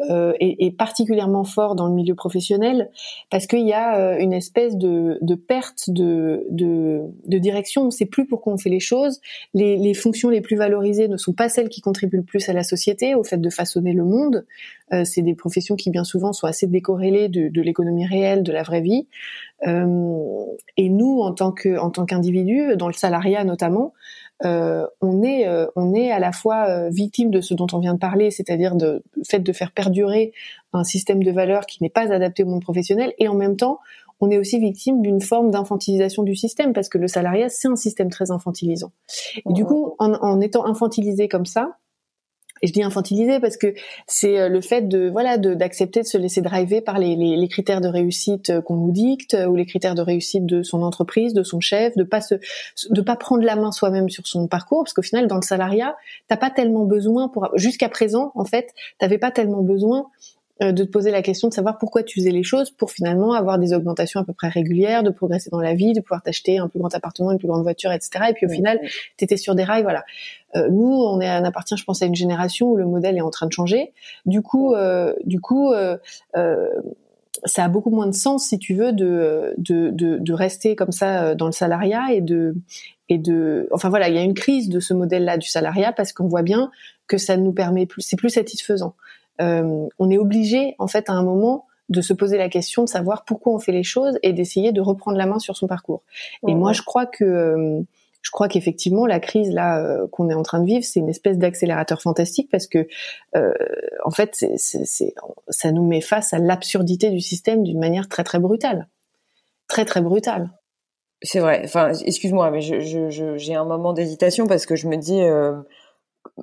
euh, 0.10 0.34
est, 0.40 0.76
particulièrement 0.78 1.44
fort 1.44 1.76
dans 1.76 1.88
le 1.88 1.94
milieu 1.94 2.16
professionnel 2.16 2.90
parce 3.30 3.48
qu'il 3.48 3.68
y 3.68 3.74
a 3.74 4.00
euh, 4.00 4.18
une 4.18 4.32
espèce 4.32 4.78
de, 4.78 5.18
de 5.22 5.36
perte 5.36 5.90
de, 5.90 6.46
de, 6.52 7.02
de, 7.28 7.38
direction. 7.38 7.82
On 7.82 7.86
ne 7.88 7.92
sait 7.92 8.06
plus 8.06 8.26
pourquoi 8.26 8.54
on 8.54 8.58
fait 8.58 8.70
les 8.70 8.80
choses. 8.80 9.20
Les, 9.54 9.76
les, 9.76 9.94
fonctions 9.94 10.30
les 10.30 10.40
plus 10.40 10.56
valorisées 10.56 11.10
ne 11.10 11.18
sont 11.18 11.34
pas 11.34 11.50
celles 11.50 11.68
qui 11.68 11.82
contribuent 11.82 12.18
le 12.18 12.24
plus 12.24 12.48
à 12.48 12.54
la 12.54 12.64
société, 12.64 13.14
au 13.14 13.24
fait 13.24 13.42
de 13.42 13.50
façonner 13.50 13.92
le 13.92 14.06
monde. 14.06 14.46
Euh, 14.94 15.04
c'est 15.04 15.22
des 15.22 15.36
professions 15.36 15.76
qui 15.76 15.90
bien 15.90 16.04
souvent 16.04 16.32
sont 16.32 16.48
assez 16.48 16.68
décorrélées 16.68 17.28
de, 17.28 17.50
de 17.50 17.62
l'économie 17.62 18.06
réelle, 18.06 18.44
de 18.44 18.52
la 18.52 18.64
vraie 18.64 18.82
vie. 18.82 19.08
Euh, 19.68 20.46
et 20.78 20.90
nous, 20.90 21.20
en 21.20 21.34
tant 21.34 21.52
que 21.52 21.78
en 21.78 21.90
tant 21.90 22.06
qu'individus, 22.06 22.78
dans 22.78 22.88
le 22.88 22.94
salariat 22.94 23.44
notamment, 23.44 23.94
euh, 24.46 24.88
on 25.02 25.22
est 25.22 25.48
euh, 25.48 25.68
on 25.76 25.94
est 25.94 26.12
à 26.12 26.20
la 26.20 26.32
fois 26.32 26.68
euh, 26.70 26.90
victime 26.90 27.30
de 27.30 27.42
ce 27.42 27.54
dont 27.54 27.68
on 27.74 27.80
vient 27.80 27.94
de 27.94 28.00
parler, 28.00 28.32
c'est-à-dire 28.32 28.76
de 28.76 29.04
fait 29.28 29.40
de 29.40 29.52
faire 29.52 29.72
perdurer 29.72 30.32
un 30.72 30.84
système 30.84 31.24
de 31.24 31.32
valeurs 31.32 31.66
qui 31.66 31.84
n'est 31.84 31.90
pas 31.90 32.12
adapté 32.12 32.44
au 32.44 32.48
monde 32.48 32.62
professionnel, 32.62 33.14
et 33.18 33.28
en 33.28 33.36
même 33.36 33.58
temps 33.58 33.80
on 34.22 34.30
est 34.30 34.38
aussi 34.38 34.60
victime 34.60 35.02
d'une 35.02 35.22
forme 35.22 35.52
d'infantilisation 35.52 36.24
du 36.24 36.36
système 36.36 36.74
parce 36.74 36.90
que 36.90 36.98
le 36.98 37.08
salariat 37.08 37.50
c'est 37.50 37.68
un 37.68 37.76
système 37.76 38.10
très 38.10 38.32
infantilisant. 38.32 38.92
Et 39.50 39.54
du 39.54 39.66
coup, 39.66 39.96
en, 40.00 40.14
en 40.14 40.42
étant 40.42 40.66
infantilisé 40.66 41.28
comme 41.28 41.46
ça, 41.46 41.78
et 42.62 42.68
je 42.68 42.74
dis 42.74 42.84
infantilisé 42.84 43.40
parce 43.40 43.58
que 43.58 43.74
c'est 44.08 44.40
euh, 44.40 44.50
le 44.50 44.62
fait 44.62 44.88
de 44.88 45.10
voilà 45.10 45.38
d'accepter 45.38 46.02
de, 46.02 46.06
se 46.06 46.18
laisser 46.18 46.42
driver 46.42 46.82
par 46.82 47.00
les, 47.00 47.16
les, 47.16 47.48
critères 47.48 47.82
de 47.82 47.88
réussite 47.88 48.50
euh, 48.50 48.62
qu'on 48.62 48.76
nous 48.76 48.92
dicte 48.92 49.36
ou 49.48 49.56
les 49.56 49.66
critères 49.66 49.96
de 49.96 50.02
réussite 50.02 50.46
de 50.46 50.64
son 50.64 50.84
entreprise, 50.84 51.34
de 51.34 51.44
son 51.44 51.60
chef, 51.60 51.96
de 51.96 52.04
pas 52.04 52.22
se 52.22 52.36
de 52.90 53.02
pas 53.02 53.16
prendre 53.16 53.44
la 53.44 53.56
main 53.56 53.72
soi-même 53.72 54.10
sur 54.10 54.28
son 54.28 54.48
parcours. 54.48 54.84
Parce 54.84 54.94
qu'au 54.94 55.02
final 55.02 55.28
dans 55.28 55.36
le 55.36 55.42
salariat 55.42 55.96
t'as 56.28 56.38
pas 56.38 56.50
tellement 56.50 56.86
besoin 56.86 57.28
pour 57.28 57.50
jusqu'à 57.56 57.90
présent 57.90 58.32
en 58.36 58.46
fait 58.46 58.74
t'avais 58.98 59.18
pas 59.18 59.32
tellement 59.32 59.62
besoin 59.62 60.00
euh, 60.00 60.39
de 60.62 60.84
te 60.84 60.90
poser 60.90 61.10
la 61.10 61.22
question 61.22 61.48
de 61.48 61.54
savoir 61.54 61.78
pourquoi 61.78 62.04
tu 62.04 62.20
faisais 62.20 62.32
les 62.32 62.44
choses 62.44 62.70
pour 62.70 62.92
finalement 62.92 63.34
avoir 63.34 63.60
des 63.60 63.74
augmentations 63.74 64.20
à 64.20 64.26
peu 64.26 64.34
près 64.34 64.50
régulières, 64.50 65.04
de 65.04 65.10
progresser 65.10 65.50
dans 65.50 65.62
la 65.62 65.74
vie, 65.74 65.94
de 65.94 66.02
pouvoir 66.02 66.22
t'acheter 66.22 66.58
un 66.58 66.68
plus 66.68 66.80
grand 66.80 66.94
appartement, 66.94 67.32
une 67.32 67.38
plus 67.38 67.48
grande 67.48 67.64
voiture, 67.64 67.92
etc. 67.92 68.26
Et 68.30 68.34
puis 68.34 68.46
au 68.46 68.50
final, 68.50 68.80
tu 69.18 69.24
étais 69.24 69.38
sur 69.38 69.56
des 69.56 69.64
rails, 69.64 69.84
voilà. 69.84 70.04
Euh, 70.56 70.68
nous, 70.70 70.92
on 70.92 71.22
est, 71.22 71.30
on 71.30 71.44
appartient, 71.44 71.78
je 71.78 71.84
pense, 71.84 72.02
à 72.02 72.06
une 72.06 72.16
génération 72.16 72.72
où 72.72 72.76
le 72.76 72.86
modèle 72.86 73.18
est 73.18 73.22
en 73.22 73.30
train 73.30 73.46
de 73.46 73.54
changer. 73.54 73.94
Du 74.26 74.42
coup, 74.42 74.74
euh, 74.74 75.14
du 75.24 75.40
coup, 75.40 75.72
euh, 75.72 75.98
ça 77.46 77.64
a 77.64 77.70
beaucoup 77.70 77.92
moins 77.92 78.08
de 78.08 78.16
sens, 78.16 78.48
si 78.48 78.60
tu 78.60 78.74
veux, 78.74 78.92
de, 78.92 79.54
de, 79.58 79.92
de, 79.92 80.18
de, 80.18 80.34
rester 80.34 80.76
comme 80.76 80.92
ça 80.92 81.36
dans 81.36 81.46
le 81.46 81.52
salariat 81.52 82.12
et 82.12 82.22
de 82.22 82.56
et 83.12 83.18
de, 83.18 83.68
enfin 83.72 83.90
voilà, 83.90 84.08
il 84.08 84.16
y 84.16 84.20
a 84.20 84.22
une 84.22 84.36
crise 84.36 84.70
de 84.70 84.80
ce 84.80 84.94
modèle-là 84.94 85.38
du 85.38 85.48
salariat 85.48 85.92
parce 85.92 86.14
qu'on 86.14 86.28
voit 86.28 86.44
bien 86.44 86.70
que 87.08 87.18
ça 87.18 87.38
nous 87.38 87.52
permet 87.52 87.88
plus, 87.88 88.04
c'est 88.04 88.18
plus 88.18 88.30
satisfaisant. 88.30 88.94
Euh, 89.42 89.88
on 90.00 90.10
est 90.10 90.18
obligé, 90.18 90.76
en 90.80 90.88
fait, 90.88 91.10
à 91.10 91.14
un 91.14 91.24
moment, 91.24 91.66
de 91.90 92.02
se 92.02 92.14
poser 92.14 92.38
la 92.38 92.50
question 92.50 92.84
de 92.84 92.90
savoir 92.90 93.26
pourquoi 93.26 93.54
on 93.54 93.60
fait 93.60 93.72
les 93.72 93.84
choses 93.84 94.20
et 94.22 94.32
d'essayer 94.32 94.72
de 94.72 94.82
reprendre 94.82 95.18
la 95.18 95.26
main 95.26 95.40
sur 95.40 95.58
son 95.58 95.66
parcours. 95.66 96.04
Et 96.48 96.54
moi, 96.54 96.72
je 96.72 96.84
crois 96.84 97.08
que 97.08 97.24
euh, 97.24 97.82
je 98.22 98.32
crois 98.32 98.48
qu'effectivement 98.48 99.08
la 99.08 99.20
crise 99.20 99.50
là 99.50 99.82
euh, 99.82 100.06
qu'on 100.12 100.30
est 100.30 100.36
en 100.36 100.44
train 100.44 100.60
de 100.60 100.66
vivre, 100.66 100.84
c'est 100.84 101.00
une 101.00 101.10
espèce 101.10 101.40
d'accélérateur 101.40 102.00
fantastique 102.02 102.50
parce 102.52 102.68
que 102.68 102.88
en 104.06 104.12
fait, 104.12 104.36
c'est, 104.36 105.14
ça 105.48 105.72
nous 105.72 105.88
met 105.88 106.02
face 106.02 106.32
à 106.32 106.38
l'absurdité 106.38 107.10
du 107.10 107.22
système 107.22 107.64
d'une 107.64 107.80
manière 107.80 108.08
très 108.08 108.24
très 108.24 108.38
brutale, 108.38 108.88
très 109.68 109.84
très 109.84 110.02
brutale. 110.02 110.52
C'est 111.24 111.40
vrai. 111.40 111.62
Enfin, 111.66 111.92
excuse-moi, 111.94 112.52
mais 112.52 112.62
j'ai 112.62 113.56
un 113.56 113.66
moment 113.66 113.94
d'hésitation 113.94 114.46
parce 114.46 114.68
que 114.68 114.76
je 114.76 114.88
me 114.88 114.96
dis 114.96 115.22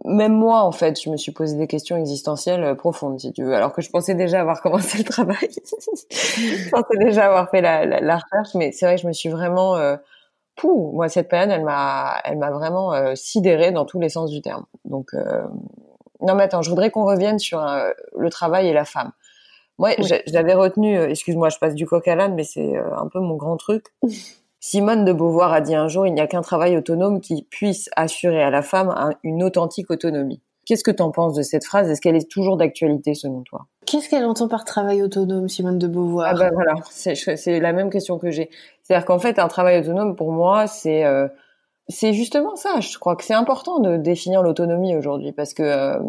même 0.04 0.32
moi, 0.32 0.62
en 0.62 0.72
fait, 0.72 1.00
je 1.00 1.11
me 1.11 1.16
suis 1.16 1.32
posé 1.32 1.56
des 1.56 1.66
questions 1.66 1.96
existentielles 1.96 2.62
euh, 2.62 2.74
profondes, 2.74 3.20
si 3.20 3.32
tu 3.32 3.44
veux. 3.44 3.54
Alors 3.54 3.72
que 3.72 3.82
je 3.82 3.90
pensais 3.90 4.14
déjà 4.14 4.40
avoir 4.40 4.61
commencé 4.62 4.98
le 4.98 5.04
travail. 5.04 5.48
je 6.11 6.70
pensais 6.70 6.98
déjà 6.98 7.26
avoir 7.26 7.50
fait 7.50 7.61
la, 7.61 7.85
la, 7.85 8.16
recherche, 8.16 8.54
mais 8.54 8.72
c'est 8.72 8.87
vrai 8.87 8.96
que 8.96 9.02
je 9.02 9.06
me 9.06 9.12
suis 9.12 9.28
vraiment... 9.28 9.76
Euh, 9.76 9.96
pouh, 10.56 10.92
moi, 10.94 11.09
cette 11.09 11.28
période, 11.28 11.50
elle 11.50 11.64
m'a, 11.64 12.20
elle 12.24 12.38
m'a 12.38 12.50
vraiment 12.50 12.94
euh, 12.94 13.14
sidérée 13.14 13.72
dans 13.72 13.85
tous 13.85 14.00
les 14.00 14.09
sens 14.09 14.30
du 14.30 14.40
terme. 14.40 14.64
Donc, 14.85 15.12
euh... 15.12 15.42
non, 16.20 16.35
mais 16.35 16.44
attends, 16.44 16.62
je 16.62 16.70
voudrais 16.70 16.90
qu'on 16.90 17.04
revienne 17.04 17.38
sur 17.38 17.62
le 18.16 18.30
travail 18.30 18.68
et 18.68 18.72
la 18.72 18.87
femme. 18.87 19.12
Moi, 19.78 19.90
j'avais 20.26 20.54
retenu, 20.54 20.98
excuse-moi, 20.98 21.50
je 21.50 21.59
passe 21.59 21.74
du 21.74 21.87
coq 21.87 22.09
à 22.09 22.14
l'âne, 22.14 22.35
mais 22.35 22.44
c'est 22.44 22.76
un 22.76 23.09
peu 23.09 23.20
mon 23.20 23.37
grand 23.37 23.59
truc. 23.59 23.85
Simone 24.68 25.05
de 25.05 25.12
Beauvoir 25.12 25.52
a 25.52 25.61
dit 25.61 25.76
un 25.76 25.87
jour, 25.87 26.09
il 26.09 26.14
n'y 26.14 26.20
a 26.20 26.26
qu'un 26.26 26.40
travail 26.40 26.76
autonome 26.76 27.20
qui 27.20 27.44
puisse 27.44 27.88
assurer 27.94 28.42
à 28.42 28.50
la 28.50 28.62
femme 28.62 28.92
une 29.22 29.44
authentique 29.44 29.92
autonomie. 29.92 30.42
Qu'est-ce 30.64 30.83
que 30.83 30.90
tu 30.90 31.05
en 31.05 31.12
penses 31.12 31.35
de 31.35 31.42
cette 31.42 31.64
phrase? 31.64 31.88
Est-ce 31.88 32.00
qu'elle 32.00 32.16
est 32.16 32.29
toujours 32.29 32.57
d'actualité 32.57 33.14
selon 33.14 33.42
toi? 33.42 33.66
Qu'est-ce 33.87 34.09
qu'elle 34.09 34.24
entend 34.24 34.48
par 34.48 34.64
travail 34.64 35.05
autonome, 35.05 35.48
Simone 35.48 35.79
de 35.79 35.87
Beauvoir? 35.87 36.33
Ah 36.33 36.35
ben 36.35 36.50
voilà, 36.52 36.74
c'est 36.90 37.61
la 37.61 37.72
même 37.72 37.90
question 37.90 38.18
que 38.18 38.33
j'ai. 38.33 38.50
C'est-à-dire 38.83 39.07
qu'en 39.07 39.20
fait, 39.20 39.38
un 39.38 39.46
travail 39.46 39.79
autonome, 39.79 40.16
pour 40.16 40.33
moi, 40.33 40.66
c'est 40.66 41.05
euh, 41.05 41.29
c'est 41.87 42.12
justement 42.12 42.57
ça. 42.57 42.81
Je 42.81 42.98
crois 42.98 43.14
que 43.14 43.22
c'est 43.22 43.35
important 43.35 43.79
de 43.79 43.96
définir 43.96 44.42
l'autonomie 44.42 44.96
aujourd'hui 44.96 45.31
parce 45.31 45.55
que 45.55 45.62
euh, 45.62 46.00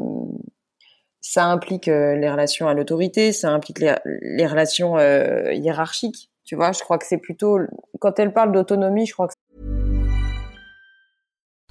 ça 1.22 1.46
implique 1.46 1.90
euh, 1.90 2.16
les 2.16 2.32
relations 2.32 2.68
à 2.68 2.74
l'autorité, 2.74 3.34
ça 3.34 3.52
implique 3.52 3.78
les, 3.78 3.94
les 4.04 4.48
relations 4.48 4.98
hiérarchiques. 4.98 6.32
Tu 6.48 6.56
vois, 6.56 6.72
je 6.72 6.80
crois 6.80 6.98
que 6.98 7.06
c'est 7.06 7.18
plutôt 7.18 7.60
quand 8.00 8.18
elle 8.20 8.32
parle 8.32 8.54
d'autonomie, 8.54 9.06
je 9.06 9.14
crois 9.14 9.28
que 9.28 9.34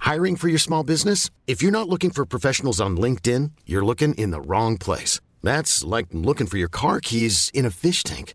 Hiring 0.04 0.36
for 0.36 0.48
your 0.48 0.60
small 0.60 0.84
business? 0.84 1.30
If 1.48 1.62
you're 1.62 1.72
not 1.72 1.88
looking 1.88 2.10
for 2.10 2.24
professionals 2.24 2.80
on 2.80 2.96
LinkedIn, 2.96 3.50
you're 3.64 3.84
looking 3.84 4.14
in 4.14 4.30
the 4.30 4.40
wrong 4.40 4.78
place. 4.78 5.18
That's 5.42 5.82
like 5.82 6.06
looking 6.12 6.46
for 6.46 6.58
your 6.58 6.68
car 6.68 7.00
keys 7.00 7.50
in 7.52 7.64
a 7.66 7.70
fish 7.70 8.04
tank. 8.04 8.34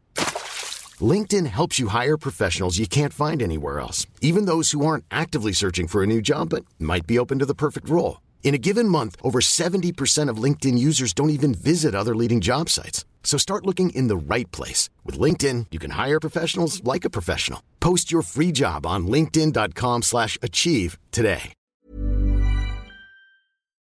LinkedIn 0.99 1.45
helps 1.45 1.79
you 1.79 1.87
hire 1.87 2.17
professionals 2.17 2.77
you 2.77 2.87
can't 2.87 3.13
find 3.13 3.41
anywhere 3.41 3.79
else, 3.79 4.05
even 4.19 4.45
those 4.45 4.71
who 4.71 4.85
aren't 4.85 5.05
actively 5.11 5.53
searching 5.53 5.87
for 5.87 6.03
a 6.03 6.07
new 6.07 6.21
job 6.21 6.49
but 6.49 6.65
might 6.77 7.07
be 7.07 7.17
open 7.17 7.39
to 7.39 7.45
the 7.45 7.55
perfect 7.55 7.87
role. 7.87 8.19
In 8.43 8.55
a 8.55 8.63
given 8.67 8.89
month, 8.89 9.15
over 9.23 9.39
70% 9.39 10.27
of 10.27 10.41
LinkedIn 10.43 10.77
users 10.77 11.13
don't 11.13 11.29
even 11.29 11.53
visit 11.53 11.95
other 11.95 12.15
leading 12.15 12.41
job 12.41 12.67
sites. 12.67 13.05
So 13.23 13.37
start 13.37 13.65
looking 13.65 13.91
in 13.91 14.09
the 14.09 14.17
right 14.17 14.51
place. 14.51 14.89
With 15.05 15.17
LinkedIn, 15.17 15.67
you 15.71 15.79
can 15.79 15.91
hire 15.91 16.19
professionals 16.19 16.83
like 16.83 17.05
a 17.05 17.09
professional. 17.09 17.59
Post 17.79 18.11
your 18.11 18.21
free 18.23 18.51
job 18.51 18.85
on 18.85 19.07
linkedin.com 19.07 20.01
slash 20.01 20.37
achieve 20.41 20.97
today. 21.11 21.53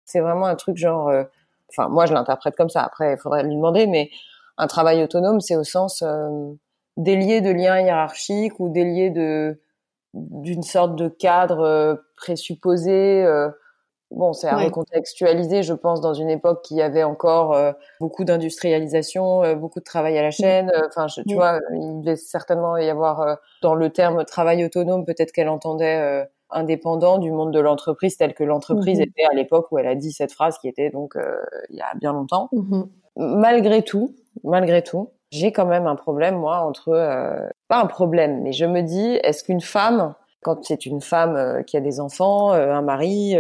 C'est 0.06 0.22
vraiment 0.22 0.46
un 0.48 0.56
truc 0.56 0.78
genre... 0.78 1.10
Euh, 1.10 1.24
enfin, 1.70 1.90
moi, 1.90 2.06
je 2.06 2.14
l'interprète 2.14 2.56
comme 2.56 2.70
ça. 2.70 2.84
Après, 2.84 3.14
il 3.14 3.18
faudrait 3.18 3.44
lui 3.44 3.56
demander, 3.56 3.86
mais 3.86 4.10
un 4.58 4.68
travail 4.68 5.04
autonome, 5.04 5.42
c'est 5.42 5.56
au 5.56 5.64
sens 5.64 6.02
euh, 6.02 6.54
délié 6.98 7.42
de 7.42 7.52
liens 7.52 7.80
hiérarchiques 7.80 8.60
ou 8.60 8.70
délié 8.70 9.10
de 9.10 9.60
d'une 10.14 10.64
sorte 10.64 10.96
de 10.96 11.10
cadre 11.10 11.60
euh, 11.60 11.96
présupposé... 12.16 13.26
Bon, 14.16 14.32
c'est 14.32 14.48
à 14.48 14.56
recontextualiser, 14.56 15.62
je 15.62 15.74
pense, 15.74 16.00
dans 16.00 16.14
une 16.14 16.30
époque 16.30 16.62
qui 16.64 16.82
avait 16.82 17.04
encore 17.04 17.54
euh, 17.54 17.74
beaucoup 18.00 18.24
d'industrialisation, 18.24 19.44
euh, 19.44 19.56
beaucoup 19.56 19.80
de 19.80 19.84
travail 19.84 20.18
à 20.18 20.22
la 20.22 20.32
chaîne. 20.32 20.72
Euh, 20.74 20.88
enfin, 20.88 21.08
tu 21.28 21.36
vois, 21.36 21.60
il 21.74 22.00
devait 22.00 22.16
certainement 22.16 22.78
y 22.78 22.90
avoir 22.90 23.38
dans 23.62 23.76
le 23.76 23.90
terme 23.90 24.24
travail 24.24 24.64
autonome, 24.64 25.04
peut-être 25.04 25.34
qu'elle 25.34 25.50
entendait 25.50 26.30
indépendant 26.50 27.18
du 27.18 27.32
monde 27.32 27.52
de 27.52 27.60
l'entreprise 27.60 28.16
tel 28.16 28.34
que 28.34 28.46
l'entreprise 28.46 29.00
mm-hmm. 29.00 29.10
était 29.10 29.26
à 29.30 29.34
l'époque 29.34 29.68
où 29.72 29.80
elle 29.80 29.88
a 29.88 29.96
dit 29.96 30.14
cette 30.14 30.32
phrase 30.32 30.58
qui 30.60 30.70
était 30.70 30.90
donc 30.90 31.16
il 31.70 31.76
y 31.76 31.82
a 31.82 31.94
bien 31.96 32.14
longtemps. 32.14 32.50
Mm-hmm. 32.54 32.88
Malgré 33.18 33.82
tout, 33.82 34.16
malgré 34.46 34.82
tout, 34.82 35.10
j'ai 35.32 35.52
quand 35.52 35.66
même 35.66 35.88
un 35.88 35.96
problème 35.96 36.38
moi 36.38 36.60
entre 36.60 36.92
pas 37.68 37.82
un 37.82 37.88
problème, 37.88 38.44
mais 38.44 38.54
je 38.54 38.66
me 38.66 38.82
dis 38.82 39.20
est-ce 39.24 39.44
qu'une 39.44 39.62
femme 39.62 40.14
quand 40.42 40.64
c'est 40.64 40.86
une 40.86 41.02
femme 41.02 41.64
qui 41.66 41.76
a 41.76 41.82
des 41.82 42.00
enfants, 42.00 42.52
un 42.52 42.84
mari, 42.84 43.36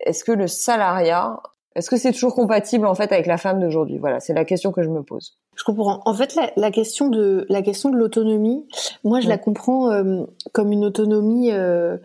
est-ce 0.00 0.24
que 0.24 0.32
le 0.32 0.46
salariat, 0.46 1.40
est-ce 1.74 1.90
que 1.90 1.96
c'est 1.96 2.12
toujours 2.12 2.34
compatible 2.34 2.86
en 2.86 2.94
fait 2.94 3.12
avec 3.12 3.26
la 3.26 3.36
femme 3.36 3.60
d'aujourd'hui? 3.60 3.98
Voilà, 3.98 4.18
c'est 4.20 4.32
la 4.32 4.44
question 4.44 4.72
que 4.72 4.82
je 4.82 4.88
me 4.88 5.02
pose. 5.02 5.38
Je 5.56 5.64
comprends. 5.64 6.00
En 6.04 6.14
fait, 6.14 6.36
la, 6.56 6.70
question 6.70 7.08
de 7.08 7.46
la 7.48 7.62
question 7.62 7.90
de 7.90 7.96
l'autonomie, 7.96 8.66
moi, 9.04 9.20
je 9.20 9.28
la 9.28 9.38
comprends 9.38 9.90
euh, 9.90 10.24
comme 10.52 10.72
une 10.72 10.84
autonomie 10.84 11.50
euh, 11.50 11.98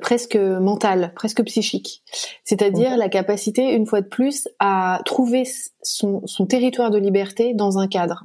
presque 0.00 0.36
mentale, 0.36 1.12
presque 1.14 1.42
psychique. 1.44 2.02
C'est-à-dire 2.44 2.96
la 2.96 3.08
capacité, 3.08 3.74
une 3.74 3.86
fois 3.86 4.00
de 4.00 4.08
plus, 4.08 4.48
à 4.58 5.00
trouver 5.04 5.44
son, 5.82 6.22
territoire 6.48 6.90
de 6.90 6.98
liberté 6.98 7.54
dans 7.54 7.78
un 7.78 7.88
cadre. 7.88 8.24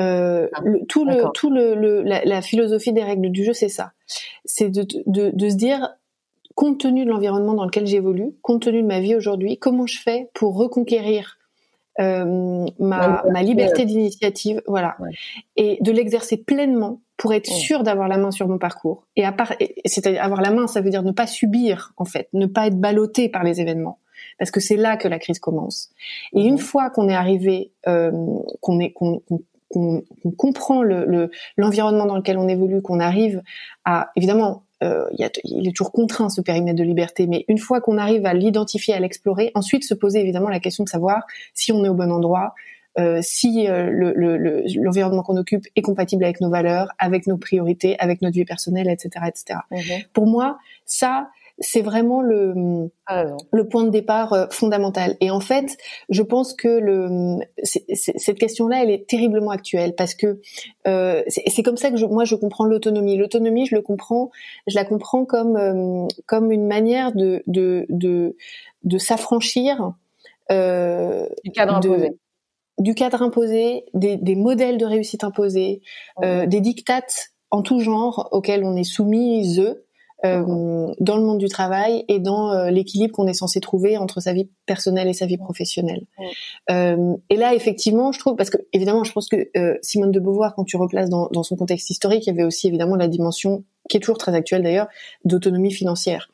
Euh, 0.00 0.48
ah, 0.54 0.60
tout 0.88 1.04
le, 1.04 1.24
tout 1.34 1.50
le, 1.50 2.02
la, 2.02 2.42
philosophie 2.42 2.92
des 2.92 3.02
règles 3.02 3.30
du 3.30 3.44
jeu, 3.44 3.52
c'est 3.52 3.68
ça. 3.68 3.92
C'est 4.44 4.70
de, 4.70 4.86
de, 5.06 5.30
de 5.34 5.48
se 5.48 5.56
dire 5.56 5.90
compte 6.58 6.80
tenu 6.80 7.04
de 7.04 7.10
l'environnement 7.10 7.54
dans 7.54 7.64
lequel 7.64 7.86
j'évolue, 7.86 8.32
compte 8.42 8.62
tenu 8.62 8.82
de 8.82 8.86
ma 8.88 8.98
vie 8.98 9.14
aujourd'hui, 9.14 9.58
comment 9.58 9.86
je 9.86 10.00
fais 10.00 10.28
pour 10.34 10.56
reconquérir 10.56 11.38
euh, 12.00 12.66
ma, 12.80 13.22
ma, 13.30 13.42
liberté 13.44 13.84
d'initiative, 13.84 14.60
voilà, 14.66 14.96
et 15.54 15.78
de 15.80 15.92
l'exercer 15.92 16.36
pleinement 16.36 17.00
pour 17.16 17.32
être 17.32 17.46
sûr 17.46 17.84
d'avoir 17.84 18.08
la 18.08 18.18
main 18.18 18.32
sur 18.32 18.48
mon 18.48 18.58
parcours. 18.58 19.06
Et 19.14 19.24
à 19.24 19.30
part, 19.30 19.52
c'est-à-dire 19.84 20.20
avoir 20.20 20.40
la 20.40 20.50
main, 20.50 20.66
ça 20.66 20.80
veut 20.80 20.90
dire 20.90 21.04
ne 21.04 21.12
pas 21.12 21.28
subir 21.28 21.92
en 21.96 22.04
fait, 22.04 22.28
ne 22.32 22.46
pas 22.46 22.66
être 22.66 22.80
ballotté 22.80 23.28
par 23.28 23.44
les 23.44 23.60
événements, 23.60 24.00
parce 24.36 24.50
que 24.50 24.58
c'est 24.58 24.76
là 24.76 24.96
que 24.96 25.06
la 25.06 25.20
crise 25.20 25.38
commence. 25.38 25.90
Et 26.32 26.42
une 26.42 26.58
fois 26.58 26.90
qu'on 26.90 27.08
est 27.08 27.14
arrivé, 27.14 27.70
euh, 27.86 28.10
qu'on 28.60 28.80
est 28.80 28.90
qu'on 28.90 29.22
qu'on 29.70 30.02
comprend 30.36 30.82
l'environnement 30.82 32.04
le, 32.04 32.08
dans 32.08 32.16
lequel 32.16 32.38
on 32.38 32.48
évolue, 32.48 32.82
qu'on 32.82 33.00
arrive 33.00 33.42
à 33.84 34.10
évidemment 34.16 34.64
euh, 34.82 35.04
il, 35.44 35.66
est 35.66 35.72
toujours 35.76 35.92
contraint 35.92 36.28
ce 36.28 36.40
périmètre 36.40 36.76
de 36.76 36.84
liberté, 36.84 37.26
mais 37.26 37.44
une 37.48 37.58
fois 37.58 37.80
qu'on 37.80 37.98
arrive 37.98 38.26
à 38.26 38.34
l'identifier, 38.34 38.94
à 38.94 39.00
l'explorer, 39.00 39.50
ensuite 39.54 39.84
se 39.84 39.94
poser 39.94 40.20
évidemment 40.20 40.48
la 40.48 40.60
question 40.60 40.84
de 40.84 40.88
savoir 40.88 41.22
si 41.52 41.72
on 41.72 41.84
est 41.84 41.88
au 41.88 41.94
bon 41.94 42.12
endroit, 42.12 42.54
euh, 42.98 43.20
si 43.22 43.68
euh, 43.68 43.90
l'environnement 44.76 45.22
qu'on 45.22 45.36
occupe 45.36 45.66
est 45.76 45.82
compatible 45.82 46.24
avec 46.24 46.40
nos 46.40 46.50
valeurs, 46.50 46.88
avec 46.98 47.26
nos 47.26 47.36
priorités, 47.36 47.98
avec 47.98 48.22
notre 48.22 48.34
vie 48.34 48.44
personnelle, 48.44 48.88
etc., 48.88 49.26
etc. 49.28 49.60
Mhm. 49.70 50.02
Pour 50.12 50.26
moi, 50.26 50.58
ça, 50.84 51.28
c'est 51.60 51.82
vraiment 51.82 52.20
le 52.20 52.90
ah 53.06 53.24
le 53.52 53.68
point 53.68 53.84
de 53.84 53.90
départ 53.90 54.32
euh, 54.32 54.46
fondamental. 54.50 55.16
Et 55.20 55.30
en 55.30 55.40
fait, 55.40 55.76
je 56.08 56.22
pense 56.22 56.54
que 56.54 56.68
le 56.68 57.38
cette 57.64 58.38
question-là, 58.38 58.82
elle 58.82 58.90
est 58.90 59.08
terriblement 59.08 59.50
actuelle 59.50 59.94
parce 59.96 60.14
que 60.14 60.40
euh, 60.86 61.22
c'est 61.28 61.62
comme 61.62 61.76
ça 61.76 61.90
que 61.90 61.96
je, 61.96 62.06
moi 62.06 62.24
je 62.24 62.34
comprends 62.34 62.64
l'autonomie. 62.64 63.16
L'autonomie, 63.16 63.66
je 63.66 63.74
le 63.74 63.82
comprends, 63.82 64.30
je 64.66 64.76
la 64.76 64.84
comprends 64.84 65.24
comme 65.24 65.56
euh, 65.56 66.06
comme 66.26 66.52
une 66.52 66.66
manière 66.66 67.12
de 67.12 67.42
de 67.46 67.86
de, 67.88 68.36
de 68.84 68.98
s'affranchir 68.98 69.92
euh, 70.50 71.26
du 71.44 71.50
cadre 71.50 71.74
imposé 71.74 72.10
du 72.78 72.94
cadre 72.94 73.22
imposé, 73.22 73.84
des, 73.92 74.16
des 74.16 74.36
modèles 74.36 74.78
de 74.78 74.84
réussite 74.84 75.24
imposés, 75.24 75.82
euh, 76.22 76.46
des 76.46 76.60
dictates 76.60 77.30
en 77.50 77.62
tout 77.62 77.80
genre 77.80 78.28
auxquels 78.30 78.64
on 78.64 78.76
est 78.76 78.84
soumise 78.84 79.76
euh, 80.24 80.92
dans 80.98 81.16
le 81.16 81.22
monde 81.22 81.38
du 81.38 81.48
travail 81.48 82.04
et 82.08 82.18
dans 82.18 82.50
euh, 82.50 82.70
l'équilibre 82.70 83.12
qu'on 83.12 83.28
est 83.28 83.34
censé 83.34 83.60
trouver 83.60 83.96
entre 83.96 84.20
sa 84.20 84.32
vie 84.32 84.48
personnelle 84.66 85.06
et 85.06 85.12
sa 85.12 85.26
vie 85.26 85.36
professionnelle. 85.36 86.06
Euh, 86.70 87.14
et 87.30 87.36
là, 87.36 87.54
effectivement, 87.54 88.10
je 88.10 88.18
trouve, 88.18 88.34
parce 88.34 88.50
que 88.50 88.56
évidemment, 88.72 89.04
je 89.04 89.12
pense 89.12 89.28
que 89.28 89.48
Simone 89.80 90.10
de 90.10 90.18
Beauvoir, 90.18 90.56
quand 90.56 90.64
tu 90.64 90.76
replaces 90.76 91.08
dans, 91.08 91.28
dans, 91.28 91.44
son 91.44 91.54
contexte 91.54 91.90
historique, 91.90 92.26
il 92.26 92.30
y 92.30 92.32
avait 92.32 92.42
aussi 92.42 92.66
évidemment 92.66 92.96
la 92.96 93.06
dimension, 93.06 93.62
qui 93.88 93.96
est 93.96 94.00
toujours 94.00 94.18
très 94.18 94.34
actuelle 94.34 94.64
d'ailleurs, 94.64 94.88
d'autonomie 95.24 95.72
financière. 95.72 96.30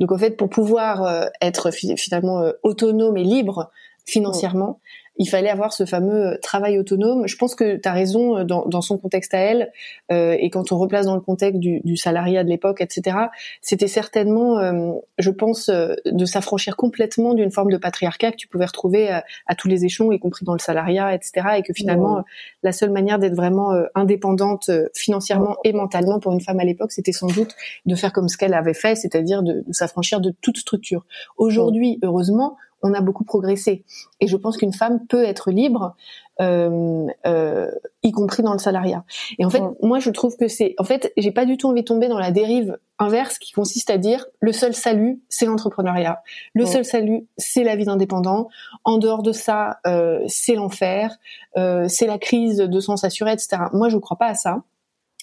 Donc 0.00 0.12
en 0.12 0.18
fait, 0.18 0.30
pour 0.30 0.48
pouvoir 0.48 1.30
être 1.40 1.70
finalement 1.70 2.42
autonome 2.62 3.16
et 3.16 3.24
libre 3.24 3.70
financièrement, 4.06 4.80
il 5.18 5.28
fallait 5.28 5.48
avoir 5.48 5.72
ce 5.72 5.86
fameux 5.86 6.26
euh, 6.26 6.38
travail 6.40 6.78
autonome. 6.78 7.26
Je 7.26 7.36
pense 7.36 7.54
que 7.54 7.76
tu 7.76 7.88
as 7.88 7.92
raison 7.92 8.38
euh, 8.38 8.44
dans, 8.44 8.66
dans, 8.66 8.80
son 8.80 8.98
contexte 8.98 9.34
à 9.34 9.38
elle, 9.38 9.72
euh, 10.12 10.36
et 10.38 10.50
quand 10.50 10.72
on 10.72 10.78
replace 10.78 11.06
dans 11.06 11.14
le 11.14 11.20
contexte 11.20 11.60
du, 11.60 11.80
du 11.84 11.96
salariat 11.96 12.44
de 12.44 12.48
l'époque, 12.48 12.80
etc., 12.80 13.16
c'était 13.60 13.88
certainement, 13.88 14.58
euh, 14.58 14.92
je 15.18 15.30
pense, 15.30 15.70
de 15.70 16.24
s'affranchir 16.24 16.76
complètement 16.76 17.34
d'une 17.34 17.50
forme 17.50 17.70
de 17.70 17.76
patriarcat 17.76 18.32
que 18.32 18.36
tu 18.36 18.48
pouvais 18.48 18.66
retrouver 18.66 19.08
à, 19.08 19.24
à, 19.46 19.54
tous 19.54 19.68
les 19.68 19.84
échelons, 19.84 20.12
y 20.12 20.18
compris 20.18 20.44
dans 20.44 20.52
le 20.52 20.58
salariat, 20.58 21.14
etc., 21.14 21.46
et 21.58 21.62
que 21.62 21.72
finalement, 21.72 22.24
la 22.62 22.72
seule 22.72 22.90
manière 22.90 23.18
d'être 23.18 23.34
vraiment 23.34 23.72
indépendante 23.94 24.70
financièrement 24.94 25.56
et 25.64 25.72
mentalement 25.72 26.20
pour 26.20 26.32
une 26.32 26.40
femme 26.40 26.60
à 26.60 26.64
l'époque, 26.64 26.92
c'était 26.92 27.12
sans 27.12 27.28
doute 27.28 27.54
de 27.86 27.94
faire 27.94 28.12
comme 28.12 28.28
ce 28.28 28.36
qu'elle 28.36 28.54
avait 28.54 28.74
fait, 28.74 28.94
c'est-à-dire 28.94 29.42
de, 29.42 29.64
de 29.66 29.72
s'affranchir 29.72 30.20
de 30.20 30.32
toute 30.40 30.58
structure. 30.58 31.04
Aujourd'hui, 31.36 31.98
heureusement, 32.02 32.56
on 32.86 32.94
a 32.94 33.00
beaucoup 33.00 33.24
progressé. 33.24 33.84
Et 34.20 34.26
je 34.26 34.36
pense 34.36 34.56
qu'une 34.56 34.72
femme 34.72 35.06
peut 35.06 35.24
être 35.24 35.50
libre, 35.50 35.96
euh, 36.40 37.06
euh, 37.26 37.70
y 38.02 38.12
compris 38.12 38.42
dans 38.42 38.52
le 38.52 38.58
salariat. 38.58 39.04
Et 39.38 39.44
en 39.44 39.50
fait, 39.50 39.62
moi, 39.82 39.98
je 39.98 40.10
trouve 40.10 40.36
que 40.36 40.48
c'est, 40.48 40.74
en 40.78 40.84
fait, 40.84 41.12
j'ai 41.16 41.32
pas 41.32 41.44
du 41.44 41.56
tout 41.56 41.68
envie 41.68 41.80
de 41.80 41.86
tomber 41.86 42.08
dans 42.08 42.18
la 42.18 42.30
dérive 42.30 42.78
inverse 42.98 43.38
qui 43.38 43.52
consiste 43.52 43.90
à 43.90 43.98
dire 43.98 44.26
le 44.40 44.52
seul 44.52 44.74
salut, 44.74 45.20
c'est 45.28 45.46
l'entrepreneuriat. 45.46 46.22
Le 46.54 46.64
seul 46.66 46.84
salut, 46.84 47.26
c'est 47.36 47.64
la 47.64 47.76
vie 47.76 47.84
d'indépendant. 47.84 48.48
En 48.84 48.98
dehors 48.98 49.22
de 49.22 49.32
ça, 49.32 49.78
euh, 49.86 50.20
c'est 50.26 50.54
l'enfer, 50.54 51.16
c'est 51.54 52.06
la 52.06 52.18
crise 52.18 52.58
de 52.58 52.80
sens 52.80 53.04
assuré, 53.04 53.32
etc. 53.32 53.62
Moi, 53.72 53.88
je 53.88 53.98
crois 53.98 54.18
pas 54.18 54.28
à 54.28 54.34
ça. 54.34 54.62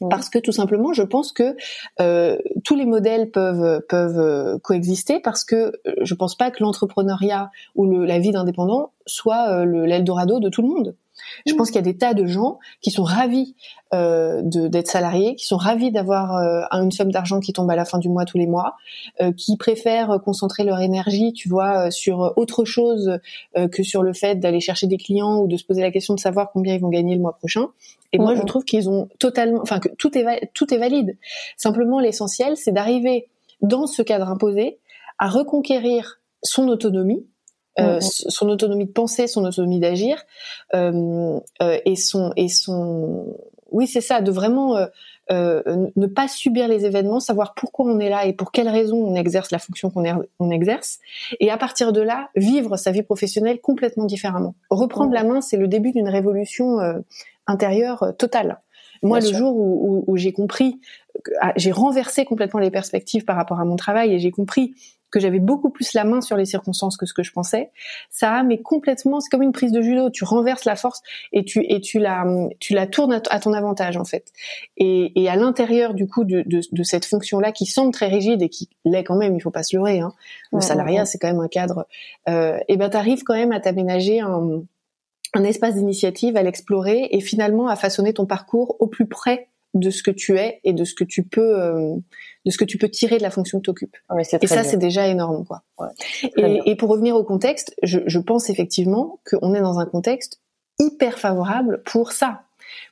Parce 0.10 0.30
que 0.30 0.40
tout 0.40 0.52
simplement, 0.52 0.94
je 0.94 1.04
pense 1.04 1.32
que 1.32 1.56
euh, 2.00 2.38
tous 2.64 2.76
les 2.76 2.86
modèles 2.86 3.32
peuvent 3.32 3.82
peuvent 3.88 4.20
euh, 4.20 4.58
coexister 4.60 5.20
parce 5.20 5.44
que 5.44 5.56
euh, 5.56 5.94
je 6.02 6.14
pense 6.14 6.36
pas 6.36 6.52
que 6.52 6.64
l'entrepreneuriat 6.64 7.52
ou 7.76 7.86
le, 7.86 8.06
la 8.06 8.20
vie 8.20 8.32
d'indépendant 8.32 8.92
soit 9.06 9.50
euh, 9.50 9.66
l'Eldorado 9.66 10.40
de 10.40 10.50
tout 10.50 10.62
le 10.62 10.68
monde. 10.68 10.96
Je 11.46 11.54
pense 11.54 11.68
qu'il 11.70 11.76
y 11.76 11.80
a 11.80 11.84
des 11.84 11.98
tas 11.98 12.14
de 12.14 12.26
gens 12.26 12.60
qui 12.82 12.92
sont 12.92 13.04
ravis 13.04 13.56
euh, 13.94 14.42
d'être 14.44 14.88
salariés, 14.88 15.36
qui 15.36 15.46
sont 15.46 15.58
ravis 15.58 15.92
d'avoir 15.92 16.36
euh, 16.36 16.62
une 16.72 16.92
somme 16.92 17.12
d'argent 17.12 17.40
qui 17.40 17.54
tombe 17.54 17.70
à 17.70 17.76
la 17.76 17.86
fin 17.86 18.00
du 18.00 18.10
mois 18.10 18.26
tous 18.26 18.38
les 18.38 18.48
mois, 18.48 18.76
euh, 19.22 19.32
qui 19.32 19.56
préfèrent 19.58 20.20
concentrer 20.24 20.64
leur 20.64 20.80
énergie, 20.80 21.34
tu 21.34 21.50
vois, 21.50 21.92
sur 21.92 22.34
autre 22.36 22.66
chose 22.66 23.20
que 23.72 23.84
sur 23.84 24.04
le 24.04 24.14
fait 24.14 24.36
d'aller 24.36 24.60
chercher 24.60 24.88
des 24.88 24.98
clients 24.98 25.40
ou 25.40 25.48
de 25.48 25.58
se 25.58 25.64
poser 25.64 25.82
la 25.82 25.92
question 25.92 26.16
de 26.16 26.20
savoir 26.20 26.52
combien 26.52 26.74
ils 26.74 26.82
vont 26.82 26.90
gagner 26.90 27.16
le 27.16 27.22
mois 27.22 27.38
prochain. 27.38 27.68
Et 28.12 28.20
moi, 28.20 28.36
je 28.36 28.42
trouve 28.44 28.64
qu'ils 28.64 28.90
ont 28.90 29.10
totalement, 29.20 29.60
enfin 29.62 29.80
que 29.80 29.90
tout 29.90 30.18
est 30.18 30.52
tout 30.54 30.74
est 30.74 30.78
valide. 30.78 31.18
Simplement, 31.58 32.00
l'essentiel, 32.00 32.58
c'est 32.58 32.72
d'arriver 32.72 33.28
dans 33.62 33.88
ce 33.88 34.02
cadre 34.02 34.30
imposé 34.30 34.80
à 35.20 35.30
reconquérir 35.30 36.20
son 36.44 36.68
autonomie 36.68 37.26
euh, 37.80 38.00
son 38.02 38.50
autonomie 38.50 38.86
de 38.86 38.92
penser, 38.92 39.28
son 39.28 39.44
autonomie 39.46 39.80
d'agir, 39.80 40.24
euh, 40.76 41.40
euh, 41.62 41.80
et 41.86 41.96
son 41.96 42.32
et 42.36 42.48
son 42.48 43.36
oui 43.72 43.88
c'est 43.88 44.02
ça 44.02 44.22
de 44.22 44.32
vraiment 44.32 44.78
ne 45.32 46.06
pas 46.06 46.28
subir 46.28 46.68
les 46.68 46.86
événements, 46.86 47.20
savoir 47.20 47.56
pourquoi 47.56 47.88
on 47.88 48.00
est 48.00 48.10
là 48.10 48.26
et 48.26 48.34
pour 48.34 48.52
quelles 48.52 48.70
raisons 48.70 48.98
on 48.98 49.16
exerce 49.16 49.50
la 49.50 49.58
fonction 49.58 49.90
qu'on 49.90 50.04
on 50.40 50.52
exerce, 50.52 51.00
et 51.40 51.50
à 51.50 51.58
partir 51.58 51.94
de 51.94 52.02
là 52.02 52.30
vivre 52.36 52.78
sa 52.78 52.92
vie 52.92 53.02
professionnelle 53.02 53.60
complètement 53.60 54.06
différemment. 54.06 54.54
Reprendre 54.70 55.12
la 55.12 55.24
main, 55.24 55.42
c'est 55.42 55.58
le 55.58 55.68
début 55.68 55.92
d'une 55.92 56.10
révolution 56.10 56.78
intérieure 57.48 58.14
totale. 58.20 58.60
Moi, 59.02 59.20
le 59.20 59.34
jour 59.34 59.56
où, 59.56 60.04
où 60.06 60.18
j'ai 60.18 60.32
compris, 60.32 60.80
ah, 61.42 61.54
j'ai 61.56 61.72
renversé 61.72 62.26
complètement 62.26 62.60
les 62.60 62.72
perspectives 62.72 63.26
par 63.26 63.36
rapport 63.36 63.60
à 63.60 63.66
mon 63.66 63.76
travail 63.76 64.14
et 64.14 64.20
j'ai 64.20 64.32
compris 64.32 64.76
que 65.14 65.20
j'avais 65.20 65.40
beaucoup 65.40 65.70
plus 65.70 65.94
la 65.94 66.04
main 66.04 66.22
sur 66.22 66.36
les 66.36 66.46
circonstances 66.46 66.98
que 66.98 67.06
ce 67.06 67.14
que 67.14 67.22
je 67.22 67.32
pensais. 67.32 67.70
Ça 68.10 68.34
a 68.34 68.44
mais 68.44 68.62
complètement, 68.62 69.20
c'est 69.20 69.30
comme 69.30 69.44
une 69.44 69.52
prise 69.52 69.72
de 69.72 69.82
judo. 69.82 70.10
Tu 70.10 70.24
renverses 70.24 70.66
la 70.66 70.76
force 70.76 71.02
et 71.32 71.46
tu 71.46 71.64
et 71.70 71.80
tu 71.80 72.00
la 72.00 72.26
tu 72.60 72.74
la 72.74 72.88
tournes 72.88 73.14
à, 73.14 73.40
ton 73.40 73.54
avantage 73.54 73.96
en 73.96 74.06
fait. 74.06 74.32
Et, 74.78 75.22
et 75.22 75.30
à 75.30 75.36
l'intérieur 75.36 75.94
du 75.94 76.08
coup 76.08 76.24
de, 76.24 76.44
de, 76.48 76.62
de 76.72 76.84
cette 76.84 77.06
fonction 77.06 77.40
là 77.40 77.52
qui 77.52 77.68
semble 77.68 77.94
très 77.94 78.08
rigide 78.08 78.42
et 78.42 78.50
qui 78.50 78.70
l'est 78.86 79.04
quand 79.04 79.16
même, 79.16 79.36
il 79.36 79.42
faut 79.42 79.52
pas 79.52 79.64
se 79.64 79.76
leurrer. 79.78 80.00
Hein. 80.00 80.14
Le 80.52 80.62
salariat 80.62 81.06
c'est 81.06 81.20
quand 81.20 81.28
même 81.28 81.40
un 81.40 81.48
cadre. 81.48 81.86
Euh, 82.28 82.58
et 82.68 82.76
ben 82.76 82.90
t'arrives 82.90 83.24
quand 83.24 83.36
même 83.36 83.52
à 83.52 83.60
t'aménager 83.60 84.20
un 84.20 84.64
un 85.36 85.44
espace 85.44 85.76
d'initiative, 85.76 86.38
à 86.38 86.44
l'explorer 86.44 87.08
et 87.12 87.20
finalement 87.20 87.68
à 87.68 87.76
façonner 87.76 88.14
ton 88.14 88.26
parcours 88.26 88.76
au 88.80 88.88
plus 88.88 89.08
près 89.08 89.50
de 89.74 89.90
ce 89.90 90.04
que 90.04 90.12
tu 90.12 90.38
es 90.38 90.60
et 90.64 90.74
de 90.74 90.84
ce 90.84 90.94
que 90.94 91.04
tu 91.04 91.24
peux 91.24 91.60
euh, 91.60 91.96
de 92.46 92.52
ce 92.52 92.58
que 92.58 92.66
tu 92.66 92.78
peux 92.78 92.90
tirer 92.90 93.18
de 93.18 93.24
la 93.24 93.32
fonction 93.32 93.60
que 93.60 93.66
tu 93.66 93.70
occupes. 93.70 93.98
Ah 94.10 94.16
et 94.20 94.48
ça 94.48 94.64
c'est 94.64 94.78
déjà 94.78 95.08
énorme 95.08 95.46
quoi. 95.46 95.64
et, 96.38 96.62
et, 96.66 96.76
pour 96.76 96.90
revenir 96.90 97.16
au 97.16 97.24
contexte, 97.24 97.76
je, 97.84 98.00
je 98.06 98.20
pense 98.20 98.50
effectivement 98.50 99.20
qu'on 99.30 99.54
est 99.54 99.62
dans 99.62 99.80
un 99.80 99.86
contexte 99.86 100.42
hyper 100.80 101.20
favorable 101.20 101.82
pour 101.86 102.12
ça, 102.12 102.44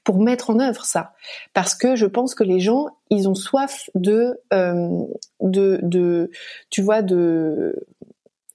pour 0.03 0.21
mettre 0.21 0.49
en 0.49 0.59
œuvre 0.59 0.85
ça, 0.85 1.13
parce 1.53 1.75
que 1.75 1.95
je 1.95 2.05
pense 2.05 2.35
que 2.35 2.43
les 2.43 2.59
gens 2.59 2.87
ils 3.09 3.27
ont 3.27 3.35
soif 3.35 3.89
de 3.95 4.39
euh, 4.53 5.05
de 5.41 5.79
de 5.83 6.31
tu 6.69 6.81
vois 6.81 7.01
de 7.01 7.75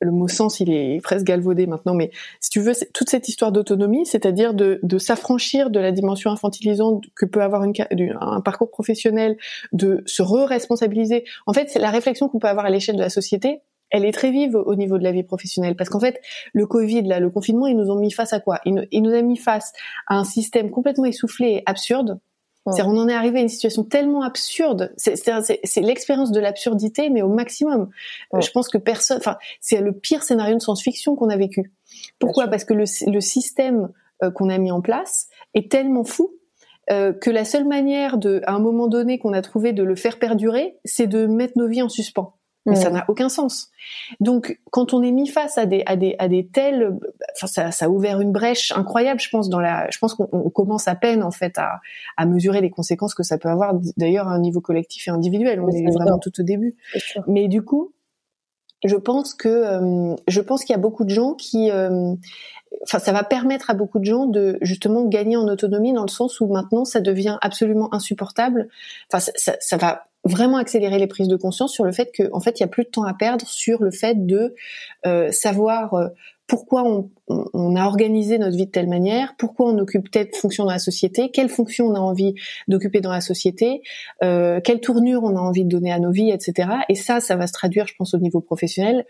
le 0.00 0.10
mot 0.10 0.28
sens, 0.28 0.60
il 0.60 0.70
est 0.70 1.00
presque 1.02 1.26
galvaudé 1.26 1.66
maintenant, 1.66 1.94
mais 1.94 2.10
si 2.40 2.50
tu 2.50 2.60
veux, 2.60 2.72
toute 2.92 3.08
cette 3.08 3.28
histoire 3.28 3.52
d'autonomie, 3.52 4.06
c'est-à-dire 4.06 4.54
de, 4.54 4.98
s'affranchir 4.98 5.70
de 5.70 5.80
la 5.80 5.92
dimension 5.92 6.30
infantilisante 6.30 7.04
que 7.14 7.24
peut 7.24 7.42
avoir 7.42 7.62
un 7.62 8.40
parcours 8.40 8.70
professionnel, 8.70 9.36
de 9.72 10.02
se 10.06 10.22
re-responsabiliser. 10.22 11.24
En 11.46 11.52
fait, 11.52 11.70
c'est 11.70 11.78
la 11.78 11.90
réflexion 11.90 12.28
qu'on 12.28 12.38
peut 12.38 12.48
avoir 12.48 12.66
à 12.66 12.70
l'échelle 12.70 12.96
de 12.96 13.02
la 13.02 13.10
société. 13.10 13.60
Elle 13.90 14.04
est 14.04 14.12
très 14.12 14.32
vive 14.32 14.56
au 14.56 14.74
niveau 14.74 14.98
de 14.98 15.04
la 15.04 15.12
vie 15.12 15.22
professionnelle 15.22 15.76
parce 15.76 15.90
qu'en 15.90 16.00
fait, 16.00 16.20
le 16.52 16.66
Covid, 16.66 17.02
là, 17.02 17.20
le 17.20 17.30
confinement, 17.30 17.68
ils 17.68 17.76
nous 17.76 17.90
ont 17.90 17.98
mis 17.98 18.10
face 18.10 18.32
à 18.32 18.40
quoi? 18.40 18.60
Ils 18.64 19.02
nous, 19.02 19.14
a 19.14 19.22
mis 19.22 19.36
face 19.36 19.72
à 20.08 20.16
un 20.16 20.24
système 20.24 20.70
complètement 20.70 21.04
essoufflé 21.04 21.46
et 21.46 21.62
absurde 21.66 22.18
on 22.66 22.96
en 22.96 23.08
est 23.08 23.14
arrivé 23.14 23.38
à 23.38 23.42
une 23.42 23.48
situation 23.48 23.84
tellement 23.84 24.22
absurde. 24.22 24.92
C'est 24.96 25.80
l'expérience 25.80 26.32
de 26.32 26.40
l'absurdité, 26.40 27.10
mais 27.10 27.22
au 27.22 27.28
maximum. 27.28 27.90
Je 28.38 28.50
pense 28.50 28.68
que 28.68 28.78
personne. 28.78 29.18
Enfin, 29.18 29.36
c'est 29.60 29.80
le 29.80 29.92
pire 29.92 30.22
scénario 30.22 30.54
de 30.54 30.60
science-fiction 30.60 31.16
qu'on 31.16 31.28
a 31.28 31.36
vécu. 31.36 31.72
Pourquoi? 32.18 32.48
Parce 32.48 32.64
que 32.64 32.74
le, 32.74 33.20
système 33.20 33.90
euh, 34.22 34.30
qu'on 34.30 34.48
a 34.48 34.58
mis 34.58 34.70
en 34.70 34.80
place 34.80 35.28
est 35.54 35.70
tellement 35.70 36.04
fou 36.04 36.34
euh, 36.90 37.12
que 37.12 37.30
la 37.30 37.44
seule 37.44 37.66
manière 37.66 38.16
de, 38.18 38.40
à 38.46 38.52
un 38.52 38.60
moment 38.60 38.86
donné, 38.86 39.18
qu'on 39.18 39.32
a 39.32 39.42
trouvé 39.42 39.72
de 39.72 39.82
le 39.82 39.96
faire 39.96 40.18
perdurer, 40.18 40.78
c'est 40.84 41.06
de 41.06 41.26
mettre 41.26 41.54
nos 41.56 41.66
vies 41.66 41.82
en 41.82 41.88
suspens 41.88 42.35
mais 42.66 42.76
ça 42.76 42.90
n'a 42.90 43.04
aucun 43.08 43.28
sens. 43.28 43.70
Donc, 44.20 44.58
quand 44.70 44.92
on 44.92 45.02
est 45.02 45.12
mis 45.12 45.28
face 45.28 45.56
à 45.58 45.66
des 45.66 45.82
à 45.86 45.96
des 45.96 46.16
à 46.18 46.28
des 46.28 46.46
tels, 46.46 46.98
enfin, 47.36 47.46
ça, 47.46 47.70
ça 47.70 47.86
a 47.86 47.88
ouvert 47.88 48.20
une 48.20 48.32
brèche 48.32 48.72
incroyable, 48.72 49.20
je 49.20 49.28
pense 49.30 49.48
dans 49.48 49.60
la, 49.60 49.88
je 49.90 49.98
pense 49.98 50.14
qu'on 50.14 50.50
commence 50.50 50.88
à 50.88 50.94
peine 50.94 51.22
en 51.22 51.30
fait 51.30 51.58
à 51.58 51.80
à 52.16 52.26
mesurer 52.26 52.60
les 52.60 52.70
conséquences 52.70 53.14
que 53.14 53.22
ça 53.22 53.38
peut 53.38 53.48
avoir 53.48 53.74
d'ailleurs 53.96 54.28
à 54.28 54.32
un 54.32 54.40
niveau 54.40 54.60
collectif 54.60 55.08
et 55.08 55.10
individuel. 55.10 55.60
On 55.60 55.68
est 55.70 55.90
vraiment 55.90 56.18
tout 56.18 56.32
au 56.40 56.42
début. 56.42 56.76
Mais 57.26 57.48
du 57.48 57.62
coup, 57.62 57.92
je 58.86 58.96
pense 58.96 59.34
que 59.34 59.48
euh, 59.48 60.14
je 60.28 60.40
pense 60.40 60.64
qu'il 60.64 60.72
y 60.74 60.78
a 60.78 60.80
beaucoup 60.80 61.04
de 61.04 61.10
gens 61.10 61.34
qui 61.34 61.70
euh, 61.70 62.14
ça 62.84 63.12
va 63.12 63.24
permettre 63.24 63.70
à 63.70 63.74
beaucoup 63.74 63.98
de 63.98 64.04
gens 64.04 64.26
de 64.26 64.58
justement 64.60 65.04
gagner 65.04 65.36
en 65.36 65.48
autonomie 65.48 65.92
dans 65.92 66.02
le 66.02 66.10
sens 66.10 66.40
où 66.40 66.46
maintenant 66.46 66.84
ça 66.84 67.00
devient 67.00 67.38
absolument 67.40 67.92
insupportable. 67.94 68.68
Enfin 69.12 69.32
ça, 69.36 69.76
va 69.76 70.06
vraiment 70.24 70.56
accélérer 70.56 70.98
les 70.98 71.06
prises 71.06 71.28
de 71.28 71.36
conscience 71.36 71.72
sur 71.72 71.84
le 71.84 71.92
fait 71.92 72.10
qu'en 72.16 72.36
en 72.36 72.40
fait 72.40 72.58
il 72.58 72.62
y 72.62 72.64
a 72.64 72.68
plus 72.68 72.84
de 72.84 72.90
temps 72.90 73.04
à 73.04 73.14
perdre 73.14 73.46
sur 73.46 73.82
le 73.82 73.90
fait 73.90 74.26
de 74.26 74.54
euh, 75.06 75.30
savoir 75.32 75.94
pourquoi 76.46 76.84
on, 76.84 77.10
on, 77.28 77.74
a 77.74 77.86
organisé 77.86 78.38
notre 78.38 78.56
vie 78.56 78.66
de 78.66 78.70
telle 78.70 78.88
manière, 78.88 79.34
pourquoi 79.36 79.66
on 79.66 79.78
occupe 79.78 80.10
telle 80.10 80.28
fonction 80.32 80.64
dans 80.64 80.70
la 80.70 80.78
société, 80.78 81.30
quelle 81.30 81.48
fonction 81.48 81.86
on 81.86 81.94
a 81.94 82.00
envie 82.00 82.34
d'occuper 82.68 83.00
dans 83.00 83.10
la 83.10 83.20
société, 83.20 83.82
euh, 84.22 84.60
quelle 84.62 84.80
tournure 84.80 85.24
on 85.24 85.36
a 85.36 85.40
envie 85.40 85.64
de 85.64 85.68
donner 85.68 85.92
à 85.92 85.98
nos 85.98 86.12
vies, 86.12 86.30
etc. 86.30 86.70
Et 86.88 86.94
ça, 86.94 87.20
ça 87.20 87.36
va 87.36 87.46
se 87.46 87.52
traduire, 87.52 87.86
je 87.86 87.94
pense, 87.98 88.14
au 88.14 88.18
niveau 88.18 88.40
professionnel 88.40 89.06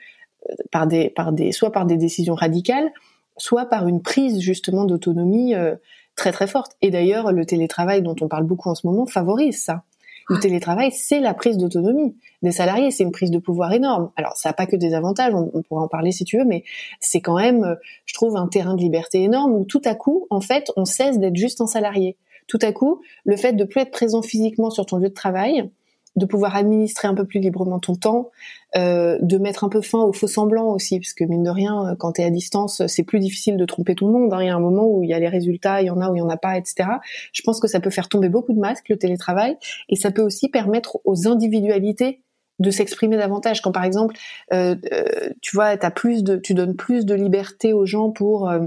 euh, 0.49 0.55
par 0.73 0.87
des, 0.87 1.11
par 1.11 1.33
des, 1.33 1.53
soit 1.53 1.73
par 1.73 1.85
des 1.85 1.99
décisions 1.99 2.35
radicales, 2.35 2.91
soit 3.37 3.67
par 3.67 3.87
une 3.87 4.01
prise 4.01 4.41
justement 4.41 4.85
d'autonomie 4.85 5.55
euh, 5.55 5.77
très 6.15 6.33
très 6.33 6.47
forte. 6.47 6.73
Et 6.81 6.91
d'ailleurs, 6.91 7.33
le 7.33 7.45
télétravail 7.45 8.01
dont 8.01 8.17
on 8.23 8.29
parle 8.29 8.45
beaucoup 8.45 8.71
en 8.71 8.75
ce 8.75 8.87
moment 8.87 9.05
favorise 9.05 9.63
ça. 9.63 9.85
Le 10.29 10.41
télétravail, 10.41 10.91
c'est 10.93 11.21
la 11.21 11.35
prise 11.35 11.57
d'autonomie 11.57 12.17
des 12.43 12.51
salariés, 12.51 12.91
c'est 12.91 13.05
une 13.05 13.13
prise 13.13 13.31
de 13.31 13.39
pouvoir 13.39 13.73
énorme. 13.73 14.11
Alors, 14.17 14.37
ça 14.37 14.49
n'a 14.49 14.53
pas 14.53 14.67
que 14.67 14.77
des 14.77 14.93
avantages, 14.95 15.33
on, 15.35 15.63
pourra 15.63 15.83
en 15.83 15.89
parler 15.89 16.11
si 16.11 16.25
tu 16.25 16.39
veux, 16.39 16.45
mais 16.45 16.65
c'est 17.01 17.21
quand 17.21 17.37
même, 17.37 17.77
je 18.07 18.15
trouve, 18.15 18.37
un 18.37 18.49
terrain 18.49 18.75
de 18.75 18.81
liberté 18.81 19.23
énorme 19.23 19.53
où 19.53 19.65
tout 19.65 19.83
à 19.85 19.95
coup, 19.95 20.27
en 20.31 20.41
fait, 20.41 20.73
on 20.77 20.85
cesse 20.85 21.19
d'être 21.19 21.37
juste 21.37 21.61
un 21.61 21.67
salarié. 21.67 22.17
Tout 22.49 22.59
à 22.63 22.73
coup, 22.73 23.01
le 23.25 23.37
fait 23.37 23.53
de 23.53 23.65
plus 23.65 23.81
être 23.81 23.91
présent 23.91 24.23
physiquement 24.23 24.71
sur 24.71 24.87
ton 24.87 24.99
lieu 24.99 25.09
de 25.09 25.15
travail, 25.15 25.71
de 26.17 26.27
pouvoir 26.27 26.57
administrer 26.57 27.09
un 27.09 27.15
peu 27.15 27.25
plus 27.25 27.41
librement 27.41 27.79
ton 27.79 27.95
temps, 27.95 28.31
euh, 28.77 29.19
de 29.21 29.39
mettre 29.39 29.65
un 29.65 29.69
peu 29.69 29.81
fin 29.81 30.01
aux 30.01 30.13
faux 30.13 30.27
semblants 30.27 30.73
aussi, 30.73 30.99
parce 30.99 31.13
que 31.13 31.25
mine 31.25 31.43
de 31.43 31.51
rien, 31.51 31.95
quand 31.99 32.13
tu 32.13 32.23
es 32.23 32.25
à 32.25 32.31
distance, 32.31 32.87
c'est 32.87 33.05
plus 33.05 33.21
difficile 33.21 33.57
de 33.57 33.65
tromper 33.65 33.95
tout 33.95 34.07
le 34.07 34.13
monde. 34.13 34.33
Hein. 34.33 34.43
Il 34.43 34.47
y 34.47 34.51
a 34.51 34.57
un 34.57 34.61
moment 34.61 34.87
où 34.87 35.03
il 35.03 35.11
y 35.11 35.15
a 35.15 35.19
les 35.19 35.29
résultats, 35.29 35.83
il 35.83 35.87
y 35.87 35.91
en 35.91 36.01
a 36.01 36.11
où 36.11 36.17
il 36.17 36.19
y 36.19 36.23
en 36.23 36.29
a 36.29 36.37
pas, 36.37 36.57
etc. 36.57 36.89
Je 37.33 37.43
pense 37.43 37.61
que 37.61 37.69
ça 37.69 37.81
peut 37.81 37.91
faire 37.91 38.09
tomber 38.09 38.29
beaucoup 38.29 38.53
de 38.53 38.61
masques 38.61 38.89
le 38.89 38.97
télétravail, 38.97 39.57
et 39.89 39.97
ça 39.97 40.11
peut 40.11 40.23
aussi 40.23 40.49
permettre 40.49 40.99
aux 41.05 41.29
individualités 41.29 42.23
de 42.59 42.71
s'exprimer 42.71 43.17
davantage. 43.17 43.61
Quand 43.61 43.73
par 43.73 43.85
exemple, 43.85 44.17
euh, 44.53 44.77
euh, 44.93 45.31
tu 45.41 45.55
vois, 45.55 45.67
as 45.67 45.91
plus 45.91 46.25
de, 46.25 46.37
tu 46.37 46.55
donnes 46.55 46.77
plus 46.77 47.05
de 47.05 47.15
liberté 47.15 47.73
aux 47.73 47.87
gens 47.87 48.11
pour 48.11 48.49
euh, 48.49 48.67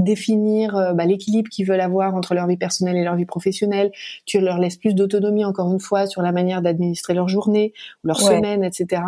définir 0.00 0.76
euh, 0.76 0.92
bah, 0.92 1.06
l'équilibre 1.06 1.48
qu'ils 1.48 1.66
veulent 1.66 1.80
avoir 1.80 2.14
entre 2.14 2.34
leur 2.34 2.46
vie 2.46 2.56
personnelle 2.56 2.96
et 2.96 3.04
leur 3.04 3.16
vie 3.16 3.26
professionnelle. 3.26 3.92
Tu 4.26 4.40
leur 4.40 4.58
laisses 4.58 4.76
plus 4.76 4.94
d'autonomie, 4.94 5.44
encore 5.44 5.72
une 5.72 5.80
fois, 5.80 6.06
sur 6.06 6.22
la 6.22 6.32
manière 6.32 6.62
d'administrer 6.62 7.14
leur 7.14 7.28
journée, 7.28 7.72
leur 8.02 8.20
semaine, 8.20 8.64
etc. 8.64 9.02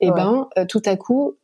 Et 0.00 0.08
eh 0.08 0.10
ben, 0.10 0.48
euh, 0.58 0.64
tout 0.66 0.82
à 0.84 0.96
coup, 0.96 1.34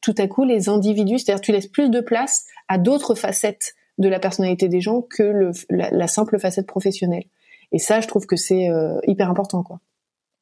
tout 0.00 0.14
à 0.18 0.26
coup, 0.26 0.44
les 0.44 0.68
individus, 0.68 1.18
c'est-à-dire 1.18 1.40
tu 1.40 1.52
laisses 1.52 1.68
plus 1.68 1.90
de 1.90 2.00
place 2.00 2.44
à 2.68 2.78
d'autres 2.78 3.14
facettes 3.14 3.74
de 3.98 4.08
la 4.08 4.18
personnalité 4.18 4.68
des 4.68 4.80
gens 4.80 5.02
que 5.02 5.22
le, 5.22 5.52
la, 5.70 5.90
la, 5.90 6.06
simple 6.08 6.38
facette 6.38 6.66
professionnelle. 6.66 7.24
Et 7.70 7.78
ça, 7.78 8.00
je 8.00 8.08
trouve 8.08 8.26
que 8.26 8.36
c'est 8.36 8.68
hyper 9.06 9.30
important, 9.30 9.62
quoi. 9.62 9.80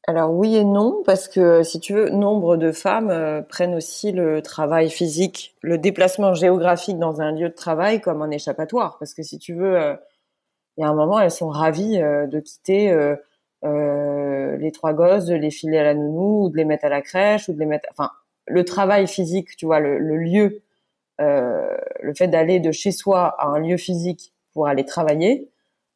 Alors 0.06 0.32
oui 0.32 0.56
et 0.56 0.64
non, 0.64 1.02
parce 1.04 1.28
que 1.28 1.62
si 1.62 1.78
tu 1.78 1.92
veux, 1.92 2.08
nombre 2.10 2.56
de 2.56 2.72
femmes 2.72 3.10
euh, 3.10 3.42
prennent 3.42 3.74
aussi 3.74 4.12
le 4.12 4.40
travail 4.42 4.90
physique, 4.90 5.56
le 5.60 5.76
déplacement 5.76 6.32
géographique 6.32 6.98
dans 6.98 7.20
un 7.20 7.32
lieu 7.32 7.50
de 7.50 7.54
travail 7.54 8.00
comme 8.00 8.22
un 8.22 8.30
échappatoire. 8.30 8.98
Parce 8.98 9.12
que 9.14 9.22
si 9.22 9.38
tu 9.38 9.54
veux, 9.54 9.76
euh, 9.76 9.94
il 10.76 10.82
y 10.82 10.84
a 10.84 10.88
un 10.88 10.94
moment, 10.94 11.20
elles 11.20 11.30
sont 11.30 11.48
ravies 11.50 12.00
euh, 12.02 12.26
de 12.26 12.40
quitter 12.40 12.94
les 13.62 14.72
trois 14.72 14.94
gosses, 14.94 15.26
de 15.26 15.34
les 15.34 15.50
filer 15.50 15.78
à 15.78 15.84
la 15.84 15.94
nounou, 15.94 16.46
ou 16.46 16.50
de 16.50 16.56
les 16.56 16.64
mettre 16.64 16.86
à 16.86 16.88
la 16.88 17.02
crèche, 17.02 17.48
ou 17.48 17.52
de 17.52 17.58
les 17.58 17.66
mettre... 17.66 17.88
Enfin, 17.92 18.10
le 18.46 18.64
travail 18.64 19.06
physique, 19.06 19.56
tu 19.56 19.66
vois, 19.66 19.80
le, 19.80 19.98
le 19.98 20.16
lieu, 20.16 20.62
le 21.18 22.14
fait 22.14 22.28
d'aller 22.28 22.60
de 22.60 22.72
chez 22.72 22.92
soi 22.92 23.34
à 23.38 23.46
un 23.48 23.60
lieu 23.60 23.76
physique 23.76 24.32
pour 24.54 24.66
aller 24.66 24.84
travailler. 24.84 25.50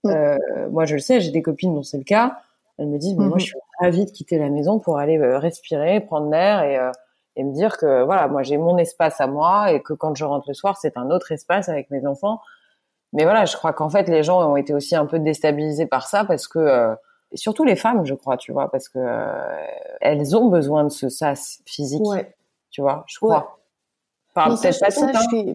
moi, 0.05 0.85
je 0.85 0.95
le 0.95 1.01
sais, 1.01 1.21
j'ai 1.21 1.31
des 1.31 1.43
copines 1.43 1.75
dont 1.75 1.83
c'est 1.83 1.99
le 1.99 2.05
cas 2.05 2.39
elles 2.79 2.89
me 2.89 2.99
disent, 2.99 3.17
moi, 3.17 3.39
je 3.39 3.47
suis 3.47 3.59
ravie 3.81 4.05
de 4.05 4.11
quitter 4.11 4.39
la 4.39 4.51
maison 4.51 4.79
pour 4.81 4.99
aller 4.99 5.19
euh, 5.19 5.39
respirer, 5.39 6.01
prendre 6.01 6.31
l'air 6.31 6.63
et, 6.63 6.77
euh, 6.79 6.91
et 7.37 7.45
me 7.45 7.53
dire 7.53 7.77
que 7.79 8.03
voilà, 8.05 8.29
moi, 8.29 8.43
j'ai 8.43 8.57
mon 8.57 8.79
espace 8.79 9.21
à 9.21 9.27
moi 9.27 9.73
et 9.73 9.83
que 9.83 9.93
quand 9.93 10.15
je 10.15 10.25
rentre 10.25 10.47
le 10.49 10.55
soir, 10.55 10.77
c'est 10.77 10.97
un 10.97 11.11
autre 11.11 11.33
espace 11.33 11.69
avec 11.69 11.91
mes 11.91 12.07
enfants. 12.07 12.41
Mais 13.13 13.25
voilà, 13.25 13.45
je 13.45 13.57
crois 13.57 13.73
qu'en 13.73 13.89
fait, 13.89 14.09
les 14.09 14.25
gens 14.25 14.51
ont 14.51 14.57
été 14.57 14.75
aussi 14.75 14.97
un 14.97 15.07
peu 15.07 15.21
déstabilisés 15.21 15.87
par 15.87 16.09
ça 16.09 16.25
parce 16.25 16.49
que, 16.49 16.59
euh, 16.59 16.95
et 17.31 17.37
surtout 17.37 17.65
les 17.65 17.77
femmes, 17.77 18.05
je 18.05 18.15
crois, 18.15 18.37
tu 18.37 18.53
vois, 18.53 18.71
parce 18.71 18.89
que 18.89 18.99
elles 20.01 20.37
ont 20.37 20.49
besoin 20.49 20.85
de 20.85 20.89
ce 20.89 21.09
sas 21.09 21.61
physique, 21.65 22.03
tu 22.71 22.81
vois, 22.81 23.05
je 23.07 23.19
crois. 23.19 23.59
Enfin, 24.35 24.57
peut-être 24.57 24.81
pas 24.81 24.89
hein 24.89 25.55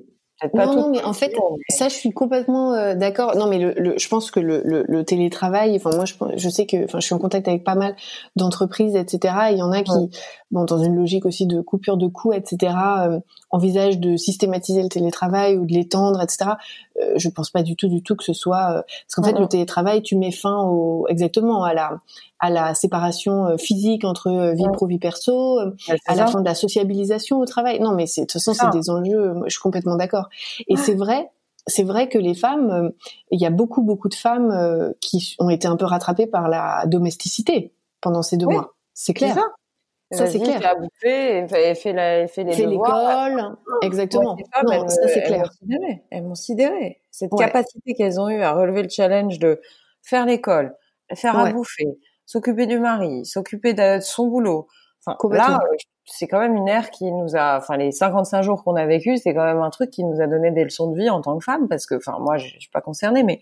non, 0.53 0.75
non, 0.75 0.89
mais 0.89 1.03
en 1.03 1.13
fait, 1.13 1.33
ça, 1.69 1.89
je 1.89 1.95
suis 1.95 2.11
complètement 2.11 2.73
euh, 2.73 2.95
d'accord. 2.95 3.35
Non, 3.35 3.47
mais 3.47 3.59
le, 3.59 3.73
le, 3.77 3.97
je 3.97 4.07
pense 4.07 4.31
que 4.31 4.39
le, 4.39 4.61
le, 4.63 5.03
télétravail. 5.03 5.75
Enfin, 5.75 5.95
moi, 5.95 6.05
je, 6.05 6.13
je 6.35 6.49
sais 6.49 6.65
que, 6.65 6.85
enfin, 6.85 6.99
je 6.99 7.05
suis 7.05 7.15
en 7.15 7.19
contact 7.19 7.47
avec 7.47 7.63
pas 7.63 7.75
mal 7.75 7.95
d'entreprises, 8.35 8.95
etc. 8.95 9.33
il 9.51 9.57
y 9.57 9.61
en 9.61 9.71
a 9.71 9.81
qui, 9.83 10.09
bon, 10.51 10.63
dans 10.63 10.77
une 10.77 10.95
logique 10.95 11.25
aussi 11.25 11.45
de 11.45 11.61
coupure 11.61 11.97
de 11.97 12.07
coûts, 12.07 12.33
etc., 12.33 12.73
euh, 12.99 13.19
envisagent 13.51 13.99
de 13.99 14.15
systématiser 14.15 14.81
le 14.81 14.89
télétravail 14.89 15.57
ou 15.57 15.65
de 15.65 15.73
l'étendre, 15.73 16.21
etc. 16.21 16.51
Euh, 17.01 17.13
je 17.17 17.29
pense 17.29 17.49
pas 17.49 17.63
du 17.63 17.75
tout, 17.75 17.87
du 17.87 18.01
tout 18.03 18.15
que 18.15 18.23
ce 18.23 18.33
soit 18.33 18.71
euh, 18.71 18.81
parce 18.81 19.15
qu'en 19.15 19.23
fait, 19.23 19.39
le 19.39 19.47
télétravail, 19.47 20.01
tu 20.01 20.15
mets 20.15 20.31
fin 20.31 20.63
au 20.63 21.05
exactement 21.07 21.63
à 21.63 21.73
la 21.73 21.99
à 22.39 22.49
la 22.49 22.73
séparation 22.73 23.47
euh, 23.47 23.57
physique 23.57 24.03
entre 24.05 24.53
vie 24.55 24.67
pro 24.73 24.87
vie 24.87 24.99
perso, 24.99 25.59
à 26.07 26.15
la 26.15 26.27
fin 26.27 26.41
de 26.41 26.45
la 26.45 26.55
sociabilisation 26.55 27.39
au 27.39 27.45
travail. 27.45 27.79
Non, 27.79 27.93
mais 27.93 28.07
c'est 28.07 28.21
de 28.21 28.25
toute 28.25 28.33
façon, 28.33 28.53
c'est 28.53 28.77
des 28.77 28.89
enjeux. 28.89 29.35
je 29.45 29.51
suis 29.51 29.61
complètement 29.61 29.95
d'accord. 29.95 30.29
Et 30.67 30.75
c'est 30.75 30.95
vrai 30.95 31.29
c'est 31.67 31.83
vrai 31.83 32.09
que 32.09 32.17
les 32.17 32.33
femmes, 32.33 32.91
il 33.31 33.39
y 33.39 33.45
a 33.45 33.51
beaucoup 33.51 33.83
beaucoup 33.83 34.09
de 34.09 34.15
femmes 34.15 34.93
qui 35.01 35.35
ont 35.39 35.49
été 35.49 35.67
un 35.67 35.75
peu 35.75 35.85
rattrapées 35.85 36.25
par 36.25 36.49
la 36.49 36.85
domesticité 36.87 37.73
pendant 38.01 38.23
ces 38.23 38.37
deux 38.37 38.47
mois. 38.47 38.73
C'est 38.93 39.13
clair. 39.13 39.35
Ça, 39.35 39.43
c'est 40.11 40.39
clair. 40.39 40.65
a 40.65 40.75
bouffé, 40.75 41.37
et 41.37 41.75
fait, 41.75 41.93
la, 41.93 42.27
fait 42.27 42.43
les 42.43 42.65
l'école, 42.65 43.57
exactement. 43.81 44.35
non, 44.65 44.87
ça 44.87 45.07
c'est 45.07 45.23
clair. 45.23 45.51
Elles 46.09 46.23
m'ont 46.23 46.35
sidéré. 46.35 47.01
Cette 47.11 47.31
capacité 47.37 47.93
qu'elles 47.93 48.19
ont 48.19 48.29
eue 48.29 48.41
à 48.41 48.53
relever 48.53 48.83
le 48.83 48.89
challenge 48.89 49.39
de 49.39 49.61
faire 50.01 50.25
l'école, 50.25 50.75
faire 51.13 51.37
à 51.37 51.51
bouffer, 51.51 51.87
s'occuper 52.25 52.65
du 52.65 52.79
mari, 52.79 53.25
s'occuper 53.25 53.73
de 53.73 53.99
son 54.01 54.27
boulot. 54.27 54.67
Enfin, 55.05 55.17
là, 55.31 55.59
c'est 56.05 56.27
quand 56.27 56.39
même 56.39 56.55
une 56.55 56.67
ère 56.67 56.91
qui 56.91 57.11
nous 57.11 57.35
a, 57.35 57.57
enfin, 57.57 57.77
les 57.77 57.91
55 57.91 58.41
jours 58.41 58.63
qu'on 58.63 58.75
a 58.75 58.85
vécu, 58.85 59.17
c'est 59.17 59.33
quand 59.33 59.45
même 59.45 59.61
un 59.61 59.69
truc 59.69 59.91
qui 59.91 60.03
nous 60.03 60.21
a 60.21 60.27
donné 60.27 60.51
des 60.51 60.63
leçons 60.63 60.91
de 60.91 60.97
vie 60.97 61.09
en 61.09 61.21
tant 61.21 61.37
que 61.37 61.43
femme, 61.43 61.67
parce 61.67 61.85
que, 61.85 61.95
enfin, 61.95 62.17
moi, 62.19 62.37
je, 62.37 62.47
suis 62.59 62.69
pas 62.71 62.81
concernée, 62.81 63.23
mais, 63.23 63.39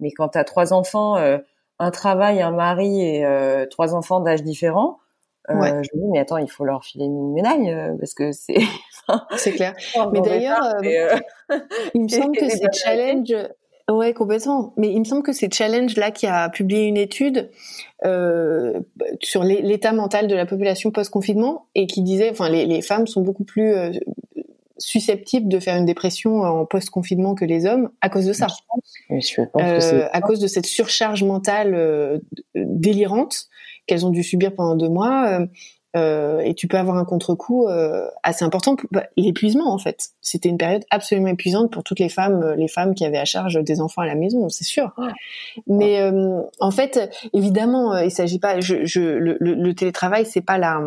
mais 0.00 0.10
quand 0.12 0.28
t'as 0.28 0.44
trois 0.44 0.72
enfants, 0.72 1.16
euh, 1.16 1.38
un 1.78 1.90
travail, 1.90 2.42
un 2.42 2.50
mari 2.50 3.00
et 3.00 3.24
euh, 3.24 3.66
trois 3.66 3.94
enfants 3.94 4.20
d'âge 4.20 4.42
différents, 4.42 4.98
euh, 5.50 5.82
je 5.82 5.96
me 5.96 6.02
dis 6.02 6.08
mais 6.12 6.18
attends, 6.18 6.36
il 6.38 6.50
faut 6.50 6.64
leur 6.64 6.84
filer 6.84 7.04
une 7.04 7.32
médaille 7.32 7.70
euh, 7.70 7.94
parce 7.98 8.14
que 8.14 8.32
c'est. 8.32 8.58
c'est 9.36 9.52
clair. 9.52 9.74
mais 10.12 10.20
d'ailleurs, 10.20 10.62
euh, 10.84 11.18
il 11.94 12.02
me 12.02 12.08
semble 12.08 12.36
que 12.36 12.48
c'est 12.48 12.72
challenge. 12.72 13.34
Ouais, 13.90 14.12
complètement. 14.12 14.74
Mais 14.76 14.92
il 14.92 14.98
me 14.98 15.04
semble 15.04 15.22
que 15.22 15.32
c'est 15.32 15.52
Challenge 15.52 15.96
là 15.96 16.10
qui 16.10 16.26
a 16.26 16.50
publié 16.50 16.84
une 16.84 16.98
étude 16.98 17.50
euh, 18.04 18.80
sur 19.22 19.44
l'état 19.44 19.92
mental 19.92 20.28
de 20.28 20.34
la 20.34 20.44
population 20.44 20.90
post-confinement 20.90 21.68
et 21.74 21.86
qui 21.86 22.02
disait, 22.02 22.30
enfin, 22.30 22.50
les, 22.50 22.66
les 22.66 22.82
femmes 22.82 23.06
sont 23.06 23.22
beaucoup 23.22 23.44
plus 23.44 23.72
euh, 23.72 23.90
susceptibles 24.76 25.48
de 25.48 25.58
faire 25.58 25.74
une 25.76 25.86
dépression 25.86 26.42
en 26.42 26.66
post-confinement 26.66 27.34
que 27.34 27.46
les 27.46 27.64
hommes 27.64 27.90
à 28.02 28.10
cause 28.10 28.26
de 28.26 28.34
ça. 28.34 28.46
Je 29.10 29.20
je 29.20 29.42
pense 29.50 29.62
euh, 29.62 30.06
à 30.12 30.20
cause 30.20 30.38
de 30.38 30.48
cette 30.48 30.66
surcharge 30.66 31.24
mentale 31.24 32.20
délirante 32.54 33.48
qu'elles 33.88 34.06
ont 34.06 34.10
dû 34.10 34.22
subir 34.22 34.54
pendant 34.54 34.76
deux 34.76 34.88
mois. 34.88 35.28
Euh, 35.28 35.46
euh, 35.96 36.40
et 36.40 36.54
tu 36.54 36.68
peux 36.68 36.76
avoir 36.76 36.98
un 36.98 37.04
contre-coup 37.06 37.66
euh, 37.66 38.06
assez 38.22 38.44
important. 38.44 38.76
Bah, 38.92 39.06
l'épuisement, 39.16 39.72
en 39.72 39.78
fait, 39.78 40.10
c'était 40.20 40.50
une 40.50 40.58
période 40.58 40.84
absolument 40.90 41.28
épuisante 41.28 41.72
pour 41.72 41.82
toutes 41.82 41.98
les 41.98 42.10
femmes, 42.10 42.54
les 42.56 42.68
femmes 42.68 42.94
qui 42.94 43.04
avaient 43.06 43.18
à 43.18 43.24
charge 43.24 43.58
des 43.64 43.80
enfants 43.80 44.02
à 44.02 44.06
la 44.06 44.14
maison, 44.14 44.48
c'est 44.50 44.64
sûr. 44.64 44.94
Mais 45.66 45.98
en 46.60 46.70
fait, 46.70 47.10
évidemment, 47.32 47.96
il 47.96 48.10
s'agit 48.10 48.38
pas. 48.38 48.60
Je, 48.60 48.84
je, 48.84 49.00
le, 49.00 49.38
le, 49.40 49.74
télétravail, 49.74 50.26
c'est 50.26 50.42
pas 50.42 50.58
la, 50.58 50.78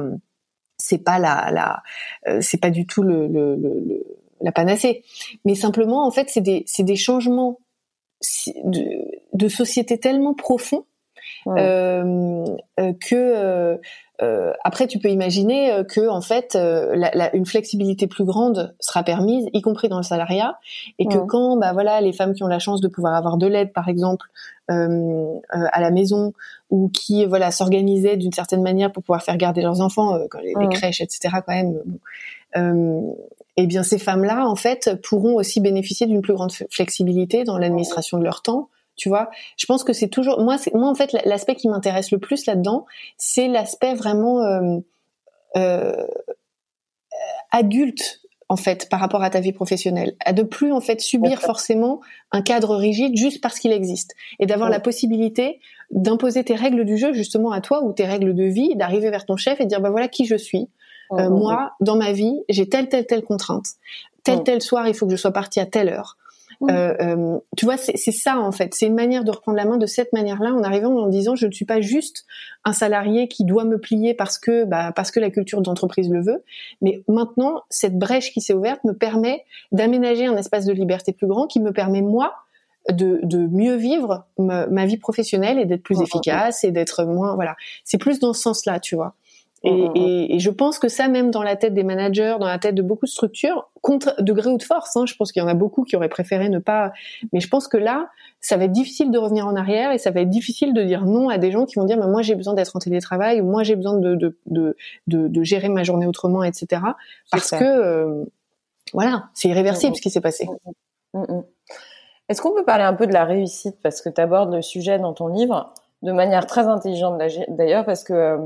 c'est 0.77 1.03
pas 1.03 1.17
la, 1.17 1.49
la 1.51 2.41
c'est 2.41 2.61
pas 2.61 2.69
du 2.69 2.85
tout 2.85 3.01
le, 3.01 3.27
le, 3.27 3.55
le, 3.55 4.03
la 4.39 4.51
panacée. 4.51 5.03
Mais 5.45 5.55
simplement, 5.55 6.05
en 6.05 6.11
fait, 6.11 6.29
c'est 6.29 6.41
des, 6.41 6.63
c'est 6.67 6.83
des 6.83 6.95
changements 6.95 7.57
de, 8.63 8.85
de 9.33 9.47
société 9.47 9.97
tellement 9.97 10.35
profonds 10.35 10.85
euh, 11.47 12.45
euh, 12.79 12.93
que 12.93 13.79
euh, 14.21 14.53
après 14.63 14.85
tu 14.85 14.99
peux 14.99 15.09
imaginer 15.09 15.83
que 15.89 16.07
en 16.07 16.21
fait 16.21 16.53
la, 16.55 17.35
une 17.35 17.45
flexibilité 17.45 18.07
plus 18.07 18.23
grande 18.23 18.75
sera 18.79 19.03
permise, 19.03 19.47
y 19.53 19.61
compris 19.61 19.89
dans 19.89 19.97
le 19.97 20.03
salariat, 20.03 20.59
et 20.99 21.07
que 21.07 21.17
quand 21.17 21.57
bah 21.57 21.73
voilà 21.73 22.01
les 22.01 22.13
femmes 22.13 22.33
qui 22.33 22.43
ont 22.43 22.47
la 22.47 22.59
chance 22.59 22.81
de 22.81 22.87
pouvoir 22.87 23.15
avoir 23.15 23.37
de 23.37 23.47
l'aide 23.47 23.73
par 23.73 23.89
exemple 23.89 24.27
à 24.67 25.81
la 25.81 25.91
maison 25.91 26.33
ou 26.69 26.89
qui 26.89 27.25
voilà 27.25 27.51
s'organisaient 27.51 28.15
d'une 28.15 28.31
certaine 28.31 28.61
manière 28.61 28.91
pour 28.91 29.03
pouvoir 29.03 29.23
faire 29.23 29.37
garder 29.37 29.61
leurs 29.61 29.81
enfants, 29.81 30.17
les, 30.43 30.53
les, 30.59 30.69
crèches 30.69 31.01
etc 31.01 31.37
quand 31.45 31.53
même. 31.53 31.79
Bon, 31.85 33.17
eh 33.57 33.67
bien 33.67 33.83
ces 33.83 33.97
femmes-là, 33.97 34.47
en 34.47 34.55
fait, 34.55 35.01
pourront 35.03 35.35
aussi 35.35 35.59
bénéficier 35.59 36.07
d'une 36.07 36.21
plus 36.21 36.33
grande 36.33 36.53
flexibilité 36.69 37.43
dans 37.43 37.57
l'administration 37.57 38.17
de 38.17 38.23
leur 38.23 38.41
temps, 38.41 38.69
tu 39.01 39.09
vois. 39.09 39.31
Je 39.57 39.65
pense 39.65 39.83
que 39.83 39.93
c'est 39.93 40.09
toujours 40.09 40.39
moi 40.39 40.59
c'est 40.59 40.75
moi 40.75 40.87
en 40.87 40.93
fait 40.93 41.11
l'aspect 41.25 41.55
qui 41.55 41.67
m'intéresse 41.67 42.11
le 42.11 42.19
plus 42.19 42.45
là-dedans 42.45 42.85
c'est 43.17 43.47
l'aspect 43.47 43.95
vraiment 43.95 44.43
euh, 44.43 44.77
euh, 45.57 46.05
adulte 47.51 48.21
en 48.47 48.57
fait 48.57 48.89
par 48.89 48.99
rapport 48.99 49.23
à 49.23 49.31
ta 49.31 49.39
vie 49.39 49.53
professionnelle. 49.53 50.13
À 50.23 50.33
de 50.33 50.43
plus 50.43 50.71
en 50.71 50.81
fait 50.81 51.01
subir 51.01 51.41
forcément 51.41 51.99
un 52.31 52.43
cadre 52.43 52.75
rigide 52.75 53.17
juste 53.17 53.41
parce 53.41 53.57
qu'il 53.57 53.71
existe. 53.71 54.13
Et 54.39 54.45
d'avoir 54.45 54.69
la 54.69 54.79
possibilité 54.79 55.59
d'imposer 55.89 56.43
tes 56.43 56.53
règles 56.53 56.85
du 56.85 56.95
jeu 56.95 57.11
justement 57.11 57.51
à 57.51 57.59
toi 57.59 57.83
ou 57.83 57.93
tes 57.93 58.05
règles 58.05 58.35
de 58.35 58.43
vie 58.43 58.75
d'arriver 58.75 59.09
vers 59.09 59.25
ton 59.25 59.35
chef 59.35 59.59
et 59.61 59.63
de 59.63 59.69
dire 59.69 59.81
bah 59.81 59.89
voilà 59.89 60.09
qui 60.09 60.25
je 60.25 60.35
suis. 60.35 60.69
Euh, 61.13 61.31
moi 61.31 61.71
dans 61.79 61.95
ma 61.95 62.11
vie 62.11 62.39
j'ai 62.49 62.69
telle 62.69 62.87
telle 62.87 63.07
telle 63.07 63.23
contrainte. 63.23 63.65
Tel 64.23 64.43
tel 64.43 64.61
soir 64.61 64.87
il 64.87 64.93
faut 64.93 65.07
que 65.07 65.11
je 65.11 65.17
sois 65.17 65.31
partie 65.31 65.59
à 65.59 65.65
telle 65.65 65.89
heure 65.89 66.17
euh, 66.69 66.93
euh, 67.01 67.39
tu 67.57 67.65
vois, 67.65 67.77
c'est 67.77 68.11
ça 68.11 68.39
en 68.39 68.51
fait. 68.51 68.73
C'est 68.73 68.85
une 68.85 68.95
manière 68.95 69.23
de 69.23 69.31
reprendre 69.31 69.57
la 69.57 69.65
main 69.65 69.77
de 69.77 69.85
cette 69.85 70.13
manière-là, 70.13 70.53
en 70.53 70.63
arrivant 70.63 70.95
en 70.95 71.07
disant 71.07 71.35
je 71.35 71.47
ne 71.47 71.51
suis 71.51 71.65
pas 71.65 71.81
juste 71.81 72.25
un 72.65 72.73
salarié 72.73 73.27
qui 73.27 73.45
doit 73.45 73.63
me 73.63 73.79
plier 73.79 74.13
parce 74.13 74.37
que 74.37 74.65
bah, 74.65 74.91
parce 74.95 75.11
que 75.11 75.19
la 75.19 75.29
culture 75.29 75.61
d'entreprise 75.61 76.09
le 76.09 76.21
veut, 76.21 76.43
mais 76.81 77.03
maintenant 77.07 77.63
cette 77.69 77.97
brèche 77.97 78.31
qui 78.31 78.41
s'est 78.41 78.53
ouverte 78.53 78.83
me 78.83 78.93
permet 78.93 79.43
d'aménager 79.71 80.25
un 80.25 80.37
espace 80.37 80.65
de 80.65 80.73
liberté 80.73 81.13
plus 81.13 81.27
grand 81.27 81.47
qui 81.47 81.59
me 81.59 81.71
permet 81.71 82.01
moi 82.01 82.33
de, 82.89 83.19
de 83.23 83.47
mieux 83.47 83.75
vivre 83.75 84.25
ma, 84.37 84.85
vie 84.85 84.97
professionnelle 84.97 85.59
et 85.59 85.65
d'être 85.65 85.83
plus 85.83 86.01
efficace 86.01 86.63
et 86.63 86.71
d'être 86.71 87.03
moins 87.03 87.35
voilà. 87.35 87.55
C'est 87.83 87.97
plus 87.97 88.19
dans 88.19 88.33
ce 88.33 88.41
sens-là, 88.41 88.79
tu 88.79 88.95
vois. 88.95 89.15
Et, 89.63 89.71
mmh, 89.71 89.75
mmh, 89.75 89.89
mmh. 89.89 89.91
et, 89.95 90.35
et, 90.35 90.39
je 90.39 90.49
pense 90.49 90.79
que 90.79 90.87
ça, 90.87 91.07
même 91.07 91.29
dans 91.29 91.43
la 91.43 91.55
tête 91.55 91.73
des 91.73 91.83
managers, 91.83 92.37
dans 92.39 92.47
la 92.47 92.57
tête 92.57 92.73
de 92.73 92.81
beaucoup 92.81 93.05
de 93.05 93.11
structures, 93.11 93.69
contre 93.81 94.15
degré 94.21 94.49
ou 94.49 94.57
de 94.57 94.63
force, 94.63 94.95
hein, 94.95 95.05
je 95.05 95.15
pense 95.15 95.31
qu'il 95.31 95.41
y 95.41 95.45
en 95.45 95.47
a 95.47 95.53
beaucoup 95.53 95.83
qui 95.83 95.95
auraient 95.95 96.09
préféré 96.09 96.49
ne 96.49 96.59
pas. 96.59 96.93
Mais 97.31 97.39
je 97.39 97.47
pense 97.47 97.67
que 97.67 97.77
là, 97.77 98.09
ça 98.39 98.57
va 98.57 98.65
être 98.65 98.71
difficile 98.71 99.11
de 99.11 99.17
revenir 99.19 99.45
en 99.45 99.55
arrière 99.55 99.91
et 99.91 99.99
ça 99.99 100.09
va 100.11 100.21
être 100.21 100.29
difficile 100.29 100.73
de 100.73 100.83
dire 100.83 101.05
non 101.05 101.29
à 101.29 101.37
des 101.37 101.51
gens 101.51 101.65
qui 101.65 101.75
vont 101.75 101.85
dire 101.85 101.97
mais 101.97 102.07
moi 102.07 102.21
j'ai 102.23 102.35
besoin 102.35 102.53
d'être 102.53 102.75
en 102.75 102.79
télétravail 102.79 103.41
ou 103.41 103.45
moi 103.45 103.63
j'ai 103.63 103.75
besoin 103.75 103.97
de 103.97 104.15
de, 104.15 104.37
de, 104.47 104.75
de, 105.07 105.27
de, 105.27 105.43
gérer 105.43 105.69
ma 105.69 105.83
journée 105.83 106.07
autrement, 106.07 106.43
etc. 106.43 106.81
Parce 107.31 107.51
que 107.51 107.63
euh, 107.63 108.25
voilà, 108.93 109.29
c'est 109.33 109.49
irréversible 109.49 109.95
ce 109.95 110.01
qui 110.01 110.09
s'est 110.09 110.21
passé. 110.21 110.47
Est-ce 112.29 112.41
qu'on 112.41 112.53
peut 112.53 112.65
parler 112.65 112.83
un 112.83 112.93
peu 112.93 113.07
de 113.07 113.13
la 113.13 113.25
réussite? 113.25 113.77
Parce 113.83 114.01
que 114.01 114.09
tu 114.09 114.21
abordes 114.21 114.53
le 114.53 114.61
sujet 114.61 114.97
dans 114.97 115.13
ton 115.13 115.27
livre 115.27 115.73
de 116.01 116.11
manière 116.11 116.47
très 116.47 116.67
intelligente 116.67 117.21
d'ailleurs 117.49 117.85
parce 117.85 118.03
que 118.03 118.13
euh, 118.13 118.37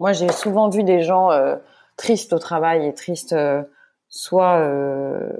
moi, 0.00 0.12
j'ai 0.12 0.30
souvent 0.30 0.68
vu 0.68 0.82
des 0.82 1.02
gens 1.02 1.30
euh, 1.30 1.56
tristes 1.96 2.32
au 2.32 2.38
travail 2.38 2.86
et 2.86 2.94
tristes 2.94 3.32
euh, 3.32 3.62
soit 4.08 4.58
euh, 4.58 5.30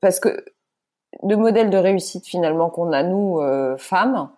parce 0.00 0.20
que 0.20 0.44
le 1.22 1.36
modèle 1.36 1.70
de 1.70 1.76
réussite 1.76 2.26
finalement 2.26 2.70
qu'on 2.70 2.92
a 2.92 3.02
nous 3.02 3.40
femmes, 3.76 4.30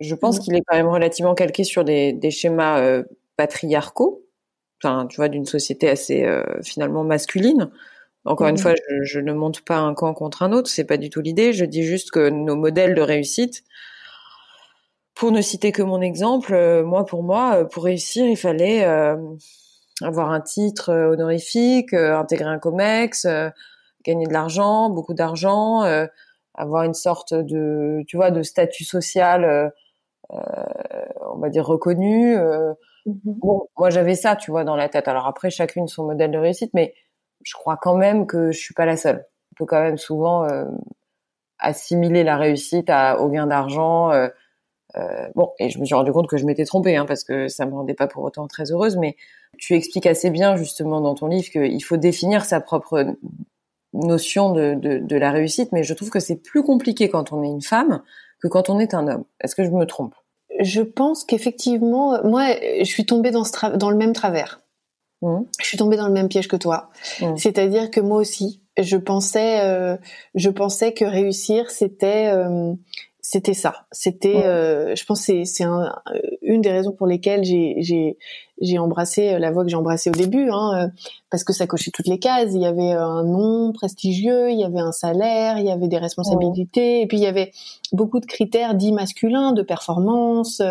je 0.00 0.14
pense 0.14 0.38
mmh. 0.38 0.40
qu'il 0.40 0.54
est 0.56 0.62
quand 0.66 0.76
même 0.76 0.88
relativement 0.88 1.34
calqué 1.34 1.64
sur 1.64 1.84
des, 1.84 2.12
des 2.12 2.30
schémas 2.30 3.02
patriarcaux, 3.36 4.24
enfin, 4.82 5.06
tu 5.06 5.16
vois, 5.16 5.28
d'une 5.28 5.46
société 5.46 5.88
assez 5.88 6.26
finalement 6.64 7.04
masculine. 7.04 7.70
Encore 8.24 8.48
une 8.48 8.56
mmh. 8.56 8.58
fois, 8.58 8.74
je, 8.74 9.04
je, 9.04 9.20
ne 9.20 9.32
monte 9.32 9.60
pas 9.60 9.76
un 9.76 9.94
camp 9.94 10.12
contre 10.14 10.42
un 10.42 10.52
autre, 10.52 10.68
c'est 10.68 10.84
pas 10.84 10.96
du 10.96 11.10
tout 11.10 11.20
l'idée. 11.20 11.52
Je 11.52 11.64
dis 11.64 11.84
juste 11.84 12.10
que 12.10 12.28
nos 12.28 12.56
modèles 12.56 12.96
de 12.96 13.02
réussite 13.02 13.62
pour 15.16 15.32
ne 15.32 15.40
citer 15.40 15.72
que 15.72 15.82
mon 15.82 16.02
exemple, 16.02 16.54
euh, 16.54 16.84
moi 16.84 17.06
pour 17.06 17.22
moi, 17.22 17.56
euh, 17.56 17.64
pour 17.64 17.84
réussir, 17.84 18.26
il 18.26 18.36
fallait 18.36 18.84
euh, 18.84 19.16
avoir 20.02 20.30
un 20.30 20.42
titre 20.42 20.92
honorifique, 20.92 21.94
intégrer 21.94 22.50
un 22.50 22.58
comex, 22.58 23.26
gagner 24.04 24.26
de 24.26 24.32
l'argent, 24.32 24.90
beaucoup 24.90 25.14
d'argent, 25.14 25.84
avoir 26.54 26.82
une 26.82 26.94
sorte 26.94 27.32
de, 27.32 28.04
tu 28.06 28.16
vois, 28.18 28.30
de 28.30 28.42
statut 28.42 28.84
social, 28.84 29.72
on 30.28 31.38
va 31.38 31.48
dire 31.48 31.64
reconnu. 31.64 32.36
Mm-hmm. 32.36 32.74
Bon, 33.24 33.68
moi 33.78 33.88
j'avais 33.88 34.16
ça, 34.16 34.36
tu 34.36 34.50
vois, 34.50 34.64
dans 34.64 34.76
la 34.76 34.90
tête. 34.90 35.08
Alors 35.08 35.26
après, 35.26 35.48
chacune 35.48 35.88
son 35.88 36.04
modèle 36.04 36.30
de 36.30 36.38
réussite, 36.38 36.74
mais 36.74 36.92
je 37.42 37.54
crois 37.54 37.78
quand 37.80 37.96
même 37.96 38.26
que 38.26 38.52
je 38.52 38.58
suis 38.58 38.74
pas 38.74 38.84
la 38.84 38.98
seule. 38.98 39.26
On 39.52 39.54
peut 39.56 39.66
quand 39.66 39.80
même 39.80 39.96
souvent 39.96 40.46
assimiler 41.58 42.24
la 42.24 42.36
réussite 42.36 42.90
à, 42.90 43.20
au 43.20 43.28
gain 43.28 43.46
d'argent. 43.46 44.12
Euh, 44.12 44.28
bon, 45.34 45.52
et 45.58 45.70
je 45.70 45.78
me 45.78 45.84
suis 45.84 45.94
rendu 45.94 46.12
compte 46.12 46.28
que 46.28 46.36
je 46.36 46.44
m'étais 46.44 46.64
trompée, 46.64 46.96
hein, 46.96 47.06
parce 47.06 47.24
que 47.24 47.48
ça 47.48 47.66
me 47.66 47.72
rendait 47.74 47.94
pas 47.94 48.06
pour 48.06 48.24
autant 48.24 48.46
très 48.46 48.72
heureuse. 48.72 48.96
Mais 48.96 49.16
tu 49.58 49.74
expliques 49.74 50.06
assez 50.06 50.30
bien 50.30 50.56
justement 50.56 51.00
dans 51.00 51.14
ton 51.14 51.26
livre 51.26 51.48
qu'il 51.50 51.82
faut 51.84 51.96
définir 51.96 52.44
sa 52.44 52.60
propre 52.60 53.16
notion 53.92 54.52
de, 54.52 54.74
de, 54.74 54.98
de 54.98 55.16
la 55.16 55.30
réussite, 55.30 55.72
mais 55.72 55.82
je 55.82 55.94
trouve 55.94 56.10
que 56.10 56.20
c'est 56.20 56.36
plus 56.36 56.62
compliqué 56.62 57.08
quand 57.08 57.32
on 57.32 57.42
est 57.42 57.48
une 57.48 57.62
femme 57.62 58.02
que 58.42 58.48
quand 58.48 58.68
on 58.68 58.78
est 58.78 58.94
un 58.94 59.08
homme. 59.08 59.24
Est-ce 59.40 59.54
que 59.54 59.64
je 59.64 59.70
me 59.70 59.86
trompe? 59.86 60.14
Je 60.60 60.82
pense 60.82 61.24
qu'effectivement, 61.24 62.22
moi, 62.24 62.46
je 62.78 62.84
suis 62.84 63.06
tombée 63.06 63.30
dans, 63.30 63.44
ce 63.44 63.76
dans 63.76 63.90
le 63.90 63.96
même 63.96 64.12
travers. 64.12 64.60
Mmh. 65.22 65.40
Je 65.60 65.66
suis 65.66 65.78
tombée 65.78 65.96
dans 65.96 66.06
le 66.06 66.12
même 66.12 66.28
piège 66.28 66.48
que 66.48 66.56
toi. 66.56 66.90
Mmh. 67.20 67.36
C'est-à-dire 67.36 67.90
que 67.90 68.00
moi 68.00 68.18
aussi, 68.18 68.62
je 68.78 68.96
pensais, 68.96 69.60
euh, 69.64 69.96
je 70.34 70.50
pensais 70.50 70.92
que 70.92 71.04
réussir, 71.04 71.70
c'était 71.70 72.30
euh, 72.32 72.74
c'était 73.28 73.54
ça. 73.54 73.86
C'était, 73.90 74.46
euh, 74.46 74.94
je 74.94 75.04
pense, 75.04 75.22
c'est 75.22 75.44
c'est 75.44 75.64
un, 75.64 75.92
une 76.42 76.60
des 76.60 76.70
raisons 76.70 76.92
pour 76.92 77.08
lesquelles 77.08 77.42
j'ai 77.42 77.74
j'ai 77.78 78.18
j'ai 78.60 78.78
embrassé 78.78 79.38
la 79.38 79.50
voie 79.50 79.64
que 79.64 79.70
j'ai 79.70 79.76
embrassée 79.76 80.10
au 80.10 80.14
début, 80.14 80.48
hein, 80.50 80.72
euh, 80.74 80.88
parce 81.30 81.44
que 81.44 81.52
ça 81.52 81.66
cochait 81.66 81.90
toutes 81.92 82.06
les 82.06 82.18
cases. 82.18 82.50
Il 82.52 82.60
y 82.60 82.66
avait 82.66 82.92
un 82.92 83.24
nom 83.24 83.72
prestigieux, 83.72 84.50
il 84.50 84.58
y 84.58 84.64
avait 84.64 84.80
un 84.80 84.92
salaire, 84.92 85.58
il 85.58 85.66
y 85.66 85.70
avait 85.70 85.88
des 85.88 85.98
responsabilités, 85.98 87.02
et 87.02 87.06
puis 87.06 87.18
il 87.18 87.22
y 87.22 87.26
avait 87.26 87.52
beaucoup 87.92 88.20
de 88.20 88.26
critères 88.26 88.74
dits 88.74 88.92
masculins, 88.92 89.52
de 89.52 89.62
performance. 89.62 90.62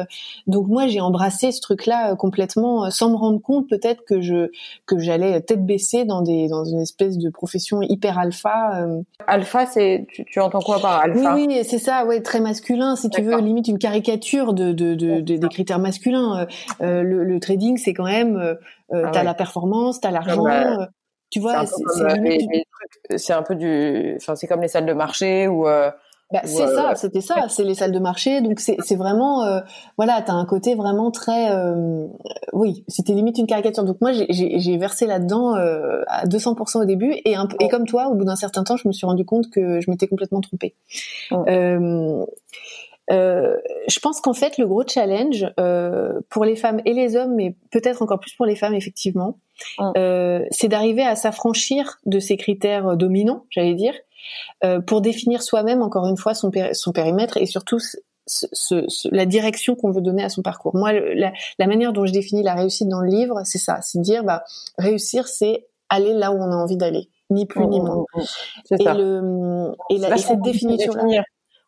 Donc 0.47 0.67
moi, 0.67 0.87
j'ai 0.87 1.01
embrassé 1.01 1.51
ce 1.51 1.61
truc-là 1.61 2.11
euh, 2.11 2.15
complètement, 2.15 2.89
sans 2.91 3.09
me 3.09 3.15
rendre 3.15 3.41
compte 3.41 3.67
peut-être 3.69 4.03
que 4.05 4.21
je 4.21 4.49
que 4.85 4.99
j'allais 4.99 5.41
tête 5.41 5.65
baissée 5.65 6.05
dans 6.05 6.21
des 6.21 6.47
dans 6.47 6.65
une 6.65 6.81
espèce 6.81 7.17
de 7.17 7.29
profession 7.29 7.81
hyper 7.81 8.17
alpha. 8.17 8.87
Alpha, 9.27 9.65
c'est 9.65 10.07
tu, 10.11 10.25
tu 10.25 10.39
entends 10.39 10.59
quoi 10.59 10.79
par 10.79 10.99
alpha? 11.01 11.35
Oui, 11.35 11.45
oui 11.47 11.59
c'est 11.63 11.79
ça, 11.79 12.05
ouais, 12.05 12.21
très 12.21 12.39
masculin, 12.39 12.95
si 12.95 13.09
tu 13.09 13.21
veux, 13.21 13.39
limite 13.39 13.67
une 13.67 13.79
caricature 13.79 14.53
de, 14.53 14.71
de, 14.71 14.93
de, 14.93 15.19
des 15.19 15.49
critères 15.49 15.79
masculins. 15.79 16.39
Euh, 16.39 16.45
euh, 16.81 17.03
le, 17.03 17.23
le, 17.23 17.39
trading, 17.39 17.74
c'est 17.77 17.93
quand 17.93 18.05
même, 18.05 18.37
euh, 18.37 18.55
ah 18.91 19.09
t'as 19.11 19.23
la 19.23 19.33
performance, 19.33 19.99
t'as 19.99 20.11
l'argent. 20.11 20.43
Bah, 20.43 20.89
tu 21.29 21.39
vois, 21.39 21.65
c'est 23.15 23.33
un 23.33 23.43
peu 23.43 23.55
du, 23.55 24.15
enfin, 24.17 24.35
c'est 24.35 24.47
comme 24.47 24.61
les 24.61 24.67
salles 24.67 24.85
de 24.85 24.93
marché 24.93 25.47
ou 25.47 25.65
bah, 26.31 26.41
c'est 26.43 26.67
ça, 26.67 26.95
c'était 26.95 27.21
ça, 27.21 27.45
c'est 27.49 27.63
les 27.63 27.75
salles 27.75 27.91
de 27.91 27.99
marché. 27.99 28.41
Donc 28.41 28.59
c'est 28.59 28.95
vraiment, 28.95 29.43
euh, 29.43 29.59
voilà, 29.95 30.23
t'as 30.25 30.33
un 30.33 30.45
côté 30.45 30.73
vraiment 30.73 31.11
très, 31.11 31.51
euh, 31.51 32.07
oui, 32.51 32.83
c'était 32.87 33.13
limite 33.13 33.37
une 33.37 33.45
caricature. 33.45 33.83
Donc 33.83 34.01
moi 34.01 34.11
j'ai 34.11 34.77
versé 34.77 35.05
là-dedans 35.05 35.55
euh, 35.55 36.01
à 36.07 36.25
200% 36.25 36.81
au 36.81 36.85
début 36.85 37.15
et 37.25 37.35
un 37.35 37.47
et 37.59 37.67
comme 37.67 37.85
toi, 37.85 38.07
au 38.07 38.15
bout 38.15 38.25
d'un 38.25 38.35
certain 38.35 38.63
temps, 38.63 38.75
je 38.75 38.87
me 38.87 38.93
suis 38.93 39.05
rendu 39.05 39.23
compte 39.23 39.51
que 39.51 39.79
je 39.79 39.91
m'étais 39.91 40.07
complètement 40.07 40.41
trompée. 40.41 40.73
Euh, 41.31 42.25
euh, 43.11 43.57
je 43.87 43.99
pense 43.99 44.19
qu'en 44.19 44.33
fait 44.33 44.57
le 44.57 44.65
gros 44.65 44.83
challenge 44.87 45.45
euh, 45.59 46.19
pour 46.29 46.45
les 46.45 46.55
femmes 46.55 46.81
et 46.85 46.93
les 46.93 47.15
hommes, 47.15 47.35
mais 47.35 47.55
peut-être 47.71 48.01
encore 48.01 48.19
plus 48.19 48.33
pour 48.33 48.45
les 48.45 48.55
femmes 48.55 48.73
effectivement, 48.73 49.37
euh, 49.97 50.43
c'est 50.51 50.67
d'arriver 50.67 51.03
à 51.03 51.15
s'affranchir 51.15 51.99
de 52.05 52.19
ces 52.19 52.37
critères 52.37 52.97
dominants, 52.97 53.45
j'allais 53.49 53.75
dire, 53.75 53.93
euh, 54.63 54.81
pour 54.81 55.01
définir 55.01 55.43
soi-même 55.43 55.81
encore 55.81 56.07
une 56.07 56.17
fois 56.17 56.33
son, 56.33 56.51
son 56.73 56.91
périmètre 56.91 57.37
et 57.37 57.45
surtout 57.45 57.79
ce, 57.79 57.97
ce, 58.25 59.07
la 59.15 59.25
direction 59.27 59.75
qu'on 59.75 59.91
veut 59.91 60.01
donner 60.01 60.23
à 60.23 60.29
son 60.29 60.41
parcours. 60.41 60.75
Moi, 60.75 60.93
la, 60.93 61.31
la, 61.59 61.67
manière 61.67 61.93
dont 61.93 62.07
je 62.07 62.11
définis 62.11 62.41
la 62.41 62.55
réussite 62.55 62.89
dans 62.89 63.01
le 63.01 63.09
livre, 63.09 63.41
c'est 63.45 63.59
ça, 63.59 63.81
c'est 63.81 64.01
dire 64.01 64.23
bah 64.23 64.43
réussir, 64.79 65.27
c'est 65.27 65.67
aller 65.89 66.13
là 66.13 66.31
où 66.31 66.37
on 66.37 66.51
a 66.51 66.55
envie 66.55 66.77
d'aller, 66.77 67.09
ni 67.29 67.45
plus 67.45 67.67
ni 67.67 67.79
moins. 67.79 68.03
Et, 68.71 68.83
le, 68.83 69.75
et, 69.91 69.99
la, 69.99 70.15
et 70.15 70.17
cette 70.17 70.41
définition-là. 70.41 71.23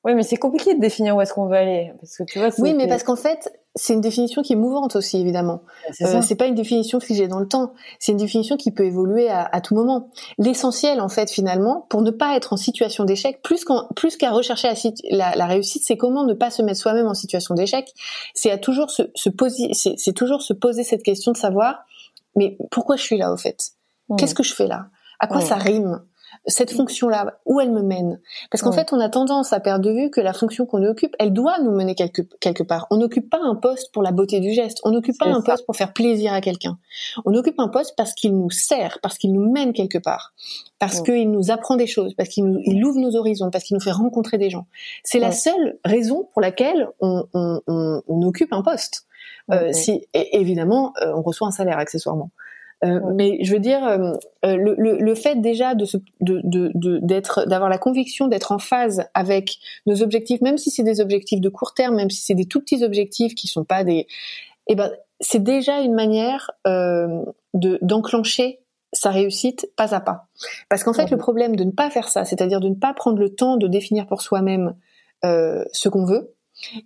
Oui, 0.08 0.16
mais 0.16 0.24
c'est 0.24 0.38
compliqué 0.38 0.74
de 0.74 0.80
définir 0.80 1.18
où 1.18 1.22
est-ce 1.22 1.34
qu'on 1.34 1.48
veut 1.48 1.58
aller, 1.58 1.92
parce 2.00 2.16
que 2.16 2.24
tu 2.24 2.40
vois. 2.40 2.48
Oui, 2.60 2.74
mais 2.74 2.88
parce 2.88 3.04
qu'en 3.04 3.18
fait, 3.18 3.52
c'est 3.76 3.92
une 3.92 4.00
définition 4.00 4.42
qui 4.42 4.54
est 4.54 4.56
mouvante 4.56 4.96
aussi, 4.96 5.20
évidemment. 5.20 5.64
Euh, 6.02 6.22
c'est 6.22 6.36
pas 6.36 6.46
une 6.46 6.56
définition 6.56 7.02
figée 7.02 7.28
dans 7.28 7.40
le 7.40 7.48
temps. 7.50 7.74
C'est 8.00 8.14
une 8.14 8.18
définition 8.18 8.56
qui 8.56 8.72
peut 8.72 8.86
évoluer 8.86 9.28
à, 9.28 9.44
à 9.44 9.60
tout 9.60 9.76
moment. 9.76 10.10
L'essentiel, 10.38 11.02
en 11.02 11.10
fait, 11.10 11.30
finalement, 11.30 11.86
pour 11.90 12.04
ne 12.04 12.12
pas 12.12 12.38
être 12.38 12.54
en 12.54 12.58
situation 12.58 13.04
d'échec, 13.04 13.42
plus 13.42 13.66
qu'à 14.16 14.32
rechercher 14.32 14.70
la, 15.12 15.36
la, 15.36 15.46
réussite, 15.46 15.84
c'est 15.86 15.98
comment 15.98 16.24
ne 16.24 16.34
pas 16.34 16.52
se 16.52 16.62
mettre 16.62 16.80
soi-même 16.80 17.08
en 17.08 17.14
situation 17.14 17.54
d'échec. 17.54 17.92
C'est 18.34 18.50
à 18.50 18.58
toujours 18.58 18.92
se, 18.92 19.04
se 19.14 19.28
poser, 19.28 19.74
c'est 19.74 20.14
toujours 20.14 20.42
se 20.42 20.54
poser 20.54 20.86
cette 20.86 21.04
question 21.04 21.34
de 21.34 21.38
savoir, 21.38 21.84
mais 22.38 22.58
pourquoi 22.72 22.96
je 22.96 23.04
suis 23.04 23.18
là, 23.18 23.34
au 23.34 23.38
fait? 23.38 23.72
Mmh. 24.08 24.16
Qu'est-ce 24.16 24.36
que 24.36 24.44
je 24.44 24.54
fais 24.54 24.68
là? 24.68 24.86
À 25.20 25.28
quoi 25.28 25.40
mmh. 25.40 25.48
ça 25.48 25.56
rime? 25.56 26.02
Cette 26.46 26.72
fonction-là, 26.72 27.40
où 27.46 27.60
elle 27.60 27.72
me 27.72 27.82
mène 27.82 28.20
Parce 28.52 28.62
qu'en 28.62 28.72
fait, 28.72 28.94
on 28.94 29.00
a 29.00 29.10
tendance 29.10 29.54
à 29.54 29.60
perdre 29.60 29.86
de 29.86 29.92
vue 29.92 30.10
que 30.10 30.22
la 30.22 30.34
fonction 30.34 30.66
qu'on 30.66 30.84
occupe, 30.84 31.16
elle 31.20 31.34
doit 31.34 31.60
nous 31.60 31.72
mener 31.72 31.96
quelque, 31.96 32.22
quelque 32.40 32.64
part. 32.64 32.88
On 32.92 32.98
n'occupe 32.98 33.30
pas 33.30 33.40
un 33.42 33.56
poste 33.56 33.92
pour 33.92 34.04
la 34.04 34.12
beauté 34.12 34.40
du 34.40 34.52
geste, 34.52 34.80
on 34.84 34.92
n'occupe 34.92 35.18
pas 35.18 35.28
un 35.28 35.42
poste 35.42 35.66
pour 35.66 35.76
faire 35.76 35.94
plaisir 35.94 36.34
à 36.34 36.42
quelqu'un. 36.42 36.78
On 37.26 37.34
occupe 37.34 37.60
un 37.60 37.68
poste 37.68 37.94
parce 37.98 38.14
qu'il 38.14 38.38
nous 38.38 38.50
sert, 38.50 39.00
parce 39.02 39.18
qu'il 39.18 39.34
nous 39.34 39.52
mène 39.52 39.74
quelque 39.74 39.98
part, 39.98 40.34
parce 40.80 41.02
qu'il 41.02 41.32
nous 41.32 41.52
apprend 41.52 41.76
des 41.76 41.88
choses, 41.88 42.14
parce 42.14 42.30
qu'il 42.30 42.46
nous, 42.46 42.60
il 42.66 42.84
ouvre 42.84 43.00
nos 43.00 43.16
horizons, 43.16 43.50
parce 43.50 43.64
qu'il 43.64 43.76
nous 43.76 43.84
fait 43.84 43.92
rencontrer 43.92 44.38
des 44.38 44.50
gens. 44.50 44.68
C'est 45.04 45.20
la 45.20 45.32
seule 45.32 45.78
raison 45.84 46.30
pour 46.34 46.42
laquelle 46.42 46.88
on, 47.00 47.26
on, 47.34 47.62
on, 47.68 48.02
on 48.08 48.22
occupe 48.24 48.54
un 48.54 48.62
poste. 48.62 49.08
Euh, 49.52 49.72
si, 49.72 50.06
et 50.14 50.40
évidemment, 50.40 50.94
euh, 51.02 51.14
on 51.16 51.22
reçoit 51.22 51.48
un 51.48 51.52
salaire 51.52 51.78
accessoirement. 51.78 52.32
Euh, 52.84 53.00
mais 53.16 53.40
je 53.42 53.54
veux 53.54 53.60
dire, 53.60 53.84
euh, 53.84 54.14
euh, 54.46 54.56
le, 54.56 54.76
le, 54.78 55.00
le, 55.00 55.16
fait 55.16 55.42
déjà 55.42 55.74
de 55.74 55.86
de, 56.22 57.00
d'être, 57.00 57.48
d'avoir 57.48 57.70
la 57.70 57.80
conviction 57.80 58.28
d'être 58.28 58.52
en 58.52 58.60
phase 58.60 59.04
avec 59.16 59.58
nos 59.88 60.04
objectifs, 60.04 60.42
même 60.42 60.60
si 60.60 60.70
c'est 60.70 60.84
des 60.84 61.02
objectifs 61.02 61.42
de 61.42 61.50
court 61.50 61.74
terme, 61.74 61.96
même 61.96 62.12
si 62.12 62.22
c'est 62.22 62.36
des 62.36 62.46
tout 62.46 62.60
petits 62.60 62.84
objectifs 62.84 63.34
qui 63.34 63.48
sont 63.48 63.64
pas 63.64 63.84
des, 63.84 64.06
eh 64.68 64.76
ben, 64.76 64.92
c'est 65.20 65.42
déjà 65.42 65.80
une 65.80 65.94
manière 65.94 66.52
euh, 66.68 67.24
de 67.54 67.80
d'enclencher 67.82 68.60
sa 68.94 69.12
réussite 69.12 69.70
pas 69.76 69.94
à 69.94 70.00
pas. 70.00 70.28
Parce 70.70 70.84
qu'en 70.84 70.94
fait, 70.94 71.10
le 71.12 71.18
problème 71.18 71.56
de 71.56 71.64
ne 71.64 71.72
pas 71.72 71.90
faire 71.90 72.10
ça, 72.10 72.26
c'est-à-dire 72.26 72.60
de 72.60 72.70
ne 72.70 72.76
pas 72.76 72.94
prendre 72.94 73.20
le 73.20 73.34
temps 73.34 73.58
de 73.58 73.68
définir 73.68 74.08
pour 74.08 74.22
soi-même 74.22 74.76
euh, 75.26 75.66
ce 75.74 75.90
qu'on 75.90 76.06
veut 76.06 76.36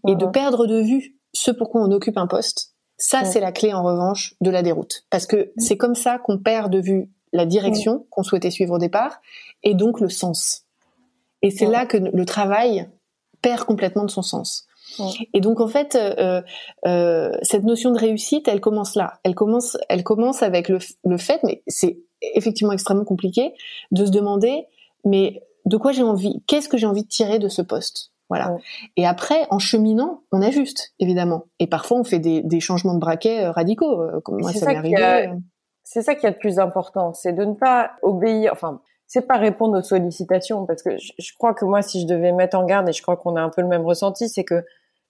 et 0.07 0.15
de 0.15 0.25
perdre 0.25 0.65
de 0.65 0.81
vue 0.81 1.15
ce 1.33 1.51
pourquoi 1.51 1.81
on 1.81 1.91
occupe 1.91 2.17
un 2.17 2.27
poste, 2.27 2.70
ça, 3.01 3.25
c'est 3.25 3.39
la 3.39 3.51
clé 3.51 3.73
en 3.73 3.81
revanche 3.81 4.35
de 4.41 4.51
la 4.51 4.61
déroute, 4.61 5.05
parce 5.09 5.25
que 5.25 5.51
c'est 5.57 5.75
comme 5.75 5.95
ça 5.95 6.19
qu'on 6.19 6.37
perd 6.37 6.71
de 6.71 6.79
vue 6.79 7.09
la 7.33 7.47
direction 7.47 8.05
qu'on 8.11 8.21
souhaitait 8.21 8.51
suivre 8.51 8.75
au 8.75 8.77
départ, 8.77 9.21
et 9.63 9.73
donc 9.73 9.99
le 9.99 10.07
sens. 10.07 10.65
Et 11.41 11.49
c'est 11.49 11.65
là 11.65 11.87
que 11.87 11.97
le 11.97 12.25
travail 12.25 12.87
perd 13.41 13.63
complètement 13.63 14.05
de 14.05 14.11
son 14.11 14.21
sens. 14.21 14.67
Et 15.33 15.39
donc 15.41 15.61
en 15.61 15.67
fait, 15.67 15.95
euh, 15.95 16.43
euh, 16.85 17.31
cette 17.41 17.63
notion 17.63 17.89
de 17.91 17.97
réussite, 17.97 18.47
elle 18.47 18.61
commence 18.61 18.93
là. 18.93 19.19
Elle 19.23 19.33
commence, 19.33 19.77
elle 19.89 20.03
commence 20.03 20.43
avec 20.43 20.69
le, 20.69 20.77
le 21.03 21.17
fait, 21.17 21.41
mais 21.43 21.63
c'est 21.65 21.97
effectivement 22.21 22.73
extrêmement 22.73 23.05
compliqué, 23.05 23.53
de 23.91 24.05
se 24.05 24.11
demander, 24.11 24.67
mais 25.05 25.41
de 25.65 25.77
quoi 25.77 25.91
j'ai 25.91 26.03
envie 26.03 26.43
Qu'est-ce 26.45 26.69
que 26.69 26.77
j'ai 26.77 26.85
envie 26.85 27.03
de 27.03 27.07
tirer 27.07 27.39
de 27.39 27.47
ce 27.47 27.63
poste? 27.63 28.10
Voilà. 28.31 28.57
Et 28.97 29.05
après, 29.05 29.45
en 29.49 29.59
cheminant, 29.59 30.21
on 30.31 30.41
ajuste 30.41 30.93
évidemment. 30.99 31.43
Et 31.59 31.67
parfois, 31.67 31.97
on 31.97 32.03
fait 32.03 32.19
des, 32.19 32.41
des 32.41 32.59
changements 32.59 32.93
de 32.93 32.99
braquet 32.99 33.47
radicaux. 33.47 34.01
Comme 34.23 34.39
moi, 34.39 34.51
ça, 34.53 34.67
m'est 34.67 34.77
arrivé. 34.77 35.29
C'est 35.83 36.01
ça 36.01 36.15
qui 36.15 36.25
est 36.25 36.29
le 36.29 36.37
plus 36.37 36.59
important, 36.59 37.13
c'est 37.13 37.33
de 37.33 37.43
ne 37.43 37.53
pas 37.53 37.91
obéir. 38.01 38.53
Enfin, 38.53 38.79
c'est 39.11 39.27
pas 39.27 39.35
répondre 39.35 39.77
aux 39.77 39.81
sollicitations 39.81 40.65
parce 40.65 40.83
que 40.83 40.91
je, 40.97 41.33
crois 41.37 41.53
que 41.53 41.65
moi 41.65 41.81
si 41.81 41.99
je 41.99 42.07
devais 42.07 42.31
mettre 42.31 42.57
en 42.57 42.65
garde 42.65 42.87
et 42.87 42.93
je 42.93 43.01
crois 43.01 43.17
qu'on 43.17 43.35
a 43.35 43.41
un 43.41 43.49
peu 43.49 43.61
le 43.61 43.67
même 43.67 43.85
ressenti 43.85 44.29
c'est 44.29 44.45
que 44.45 44.63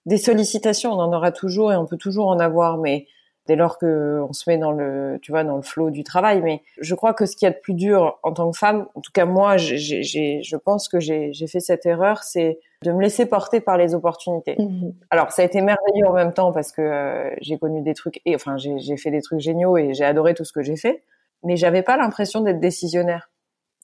des 0.06 0.16
sollicitations 0.16 0.90
on 0.90 0.98
en 0.98 1.12
aura 1.12 1.30
toujours 1.30 1.72
et 1.72 1.76
on 1.76 1.86
peut 1.86 1.96
toujours 1.96 2.26
en 2.26 2.40
avoir 2.40 2.78
mais 2.78 3.06
dès 3.46 3.56
lors 3.56 3.78
que 3.78 4.20
on 4.28 4.32
se 4.32 4.48
met 4.48 4.58
dans 4.58 4.70
le 4.70 5.18
tu 5.20 5.32
vois 5.32 5.44
dans 5.44 5.56
le 5.56 5.62
flot 5.62 5.90
du 5.90 6.04
travail 6.04 6.40
mais 6.42 6.62
je 6.80 6.94
crois 6.94 7.12
que 7.14 7.26
ce 7.26 7.36
qui 7.36 7.44
est 7.44 7.48
a 7.48 7.50
de 7.50 7.58
plus 7.58 7.74
dur 7.74 8.18
en 8.22 8.32
tant 8.32 8.50
que 8.50 8.58
femme 8.58 8.86
en 8.94 9.00
tout 9.00 9.12
cas 9.12 9.24
moi 9.24 9.56
j'ai 9.56 10.02
je 10.42 10.56
pense 10.56 10.88
que 10.88 11.00
j'ai 11.00 11.32
j'ai 11.32 11.46
fait 11.46 11.60
cette 11.60 11.86
erreur 11.86 12.22
c'est 12.22 12.58
de 12.82 12.92
me 12.92 13.00
laisser 13.00 13.26
porter 13.26 13.60
par 13.60 13.76
les 13.76 13.94
opportunités. 13.94 14.56
Mmh. 14.58 14.90
Alors 15.10 15.30
ça 15.30 15.42
a 15.42 15.44
été 15.44 15.60
merveilleux 15.60 16.06
en 16.06 16.12
même 16.12 16.32
temps 16.32 16.52
parce 16.52 16.72
que 16.72 16.82
euh, 16.82 17.30
j'ai 17.40 17.58
connu 17.58 17.80
des 17.82 17.94
trucs 17.94 18.20
et 18.24 18.34
enfin 18.34 18.56
j'ai 18.56 18.96
fait 18.96 19.10
des 19.10 19.22
trucs 19.22 19.40
géniaux 19.40 19.76
et 19.76 19.94
j'ai 19.94 20.04
adoré 20.04 20.34
tout 20.34 20.44
ce 20.44 20.52
que 20.52 20.62
j'ai 20.62 20.76
fait 20.76 21.02
mais 21.44 21.56
j'avais 21.56 21.82
pas 21.82 21.96
l'impression 21.96 22.40
d'être 22.40 22.60
décisionnaire 22.60 23.28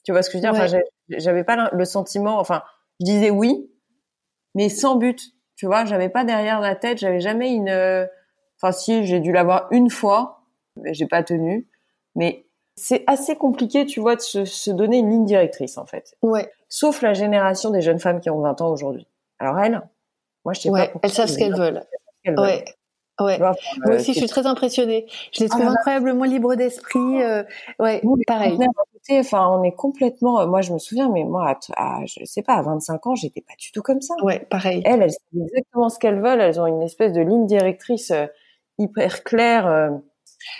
tu 0.03 0.11
vois 0.11 0.23
ce 0.23 0.29
que 0.29 0.37
je 0.37 0.43
veux 0.43 0.51
dire? 0.51 0.59
Enfin, 0.59 0.79
j'avais 1.09 1.43
pas 1.43 1.69
le 1.71 1.85
sentiment. 1.85 2.39
Enfin, 2.39 2.63
je 2.99 3.05
disais 3.05 3.29
oui, 3.29 3.69
mais 4.55 4.69
sans 4.69 4.95
but. 4.95 5.21
Tu 5.55 5.65
vois, 5.65 5.85
j'avais 5.85 6.09
pas 6.09 6.23
derrière 6.23 6.61
la 6.61 6.75
tête. 6.75 6.99
J'avais 6.99 7.19
jamais 7.19 7.53
une. 7.53 8.07
Enfin, 8.61 8.71
si, 8.71 9.05
j'ai 9.05 9.19
dû 9.19 9.31
l'avoir 9.31 9.67
une 9.71 9.89
fois, 9.89 10.41
mais 10.75 10.93
j'ai 10.93 11.07
pas 11.07 11.23
tenu. 11.23 11.67
Mais 12.15 12.45
c'est 12.75 13.03
assez 13.07 13.35
compliqué, 13.35 13.85
tu 13.85 13.99
vois, 13.99 14.15
de 14.15 14.21
se, 14.21 14.71
donner 14.71 14.99
une 14.99 15.09
ligne 15.09 15.25
directrice, 15.25 15.77
en 15.77 15.85
fait. 15.85 16.15
Ouais. 16.21 16.51
Sauf 16.67 17.01
la 17.01 17.13
génération 17.13 17.69
des 17.69 17.81
jeunes 17.81 17.99
femmes 17.99 18.19
qui 18.19 18.29
ont 18.29 18.41
20 18.41 18.61
ans 18.61 18.69
aujourd'hui. 18.69 19.07
Alors 19.39 19.59
elles, 19.59 19.81
moi, 20.45 20.53
je 20.53 20.61
sais 20.61 20.69
ouais, 20.69 20.89
pas. 20.89 20.99
Elles 21.03 21.11
savent 21.11 21.27
ce 21.27 21.37
qu'elles 21.37 21.55
veulent. 21.55 21.83
Ouais. 22.25 22.65
Ouais. 23.19 23.37
Moi 23.37 23.95
aussi, 23.95 24.13
je 24.13 24.19
suis 24.19 24.29
très 24.29 24.45
impressionnée. 24.45 25.05
Je 25.33 25.43
les 25.43 25.49
trouve 25.49 25.65
ah 25.65 25.71
incroyablement 25.71 26.23
libres 26.23 26.55
d'esprit. 26.55 27.21
Euh, 27.21 27.43
ouais, 27.79 28.01
pareil. 28.25 28.57
Enfin, 29.11 29.49
on 29.49 29.63
est 29.63 29.73
complètement. 29.73 30.39
Euh, 30.39 30.47
moi, 30.47 30.61
je 30.61 30.71
me 30.71 30.77
souviens, 30.77 31.09
mais 31.09 31.23
moi, 31.23 31.57
à, 31.75 32.05
je 32.05 32.23
sais 32.23 32.43
pas, 32.43 32.53
à 32.53 32.61
25 32.61 33.07
ans, 33.07 33.15
j'étais 33.15 33.41
pas 33.41 33.55
du 33.59 33.71
tout 33.71 33.81
comme 33.81 34.01
ça. 34.01 34.13
Ouais, 34.23 34.39
pareil. 34.49 34.81
Elles, 34.85 35.01
elles 35.01 35.11
savent 35.11 35.41
exactement 35.43 35.89
ce 35.89 35.99
qu'elles 35.99 36.21
veulent. 36.21 36.39
Elles 36.39 36.61
ont 36.61 36.67
une 36.67 36.81
espèce 36.81 37.11
de 37.11 37.21
ligne 37.21 37.45
directrice 37.45 38.11
euh, 38.11 38.27
hyper 38.79 39.23
claire. 39.23 39.91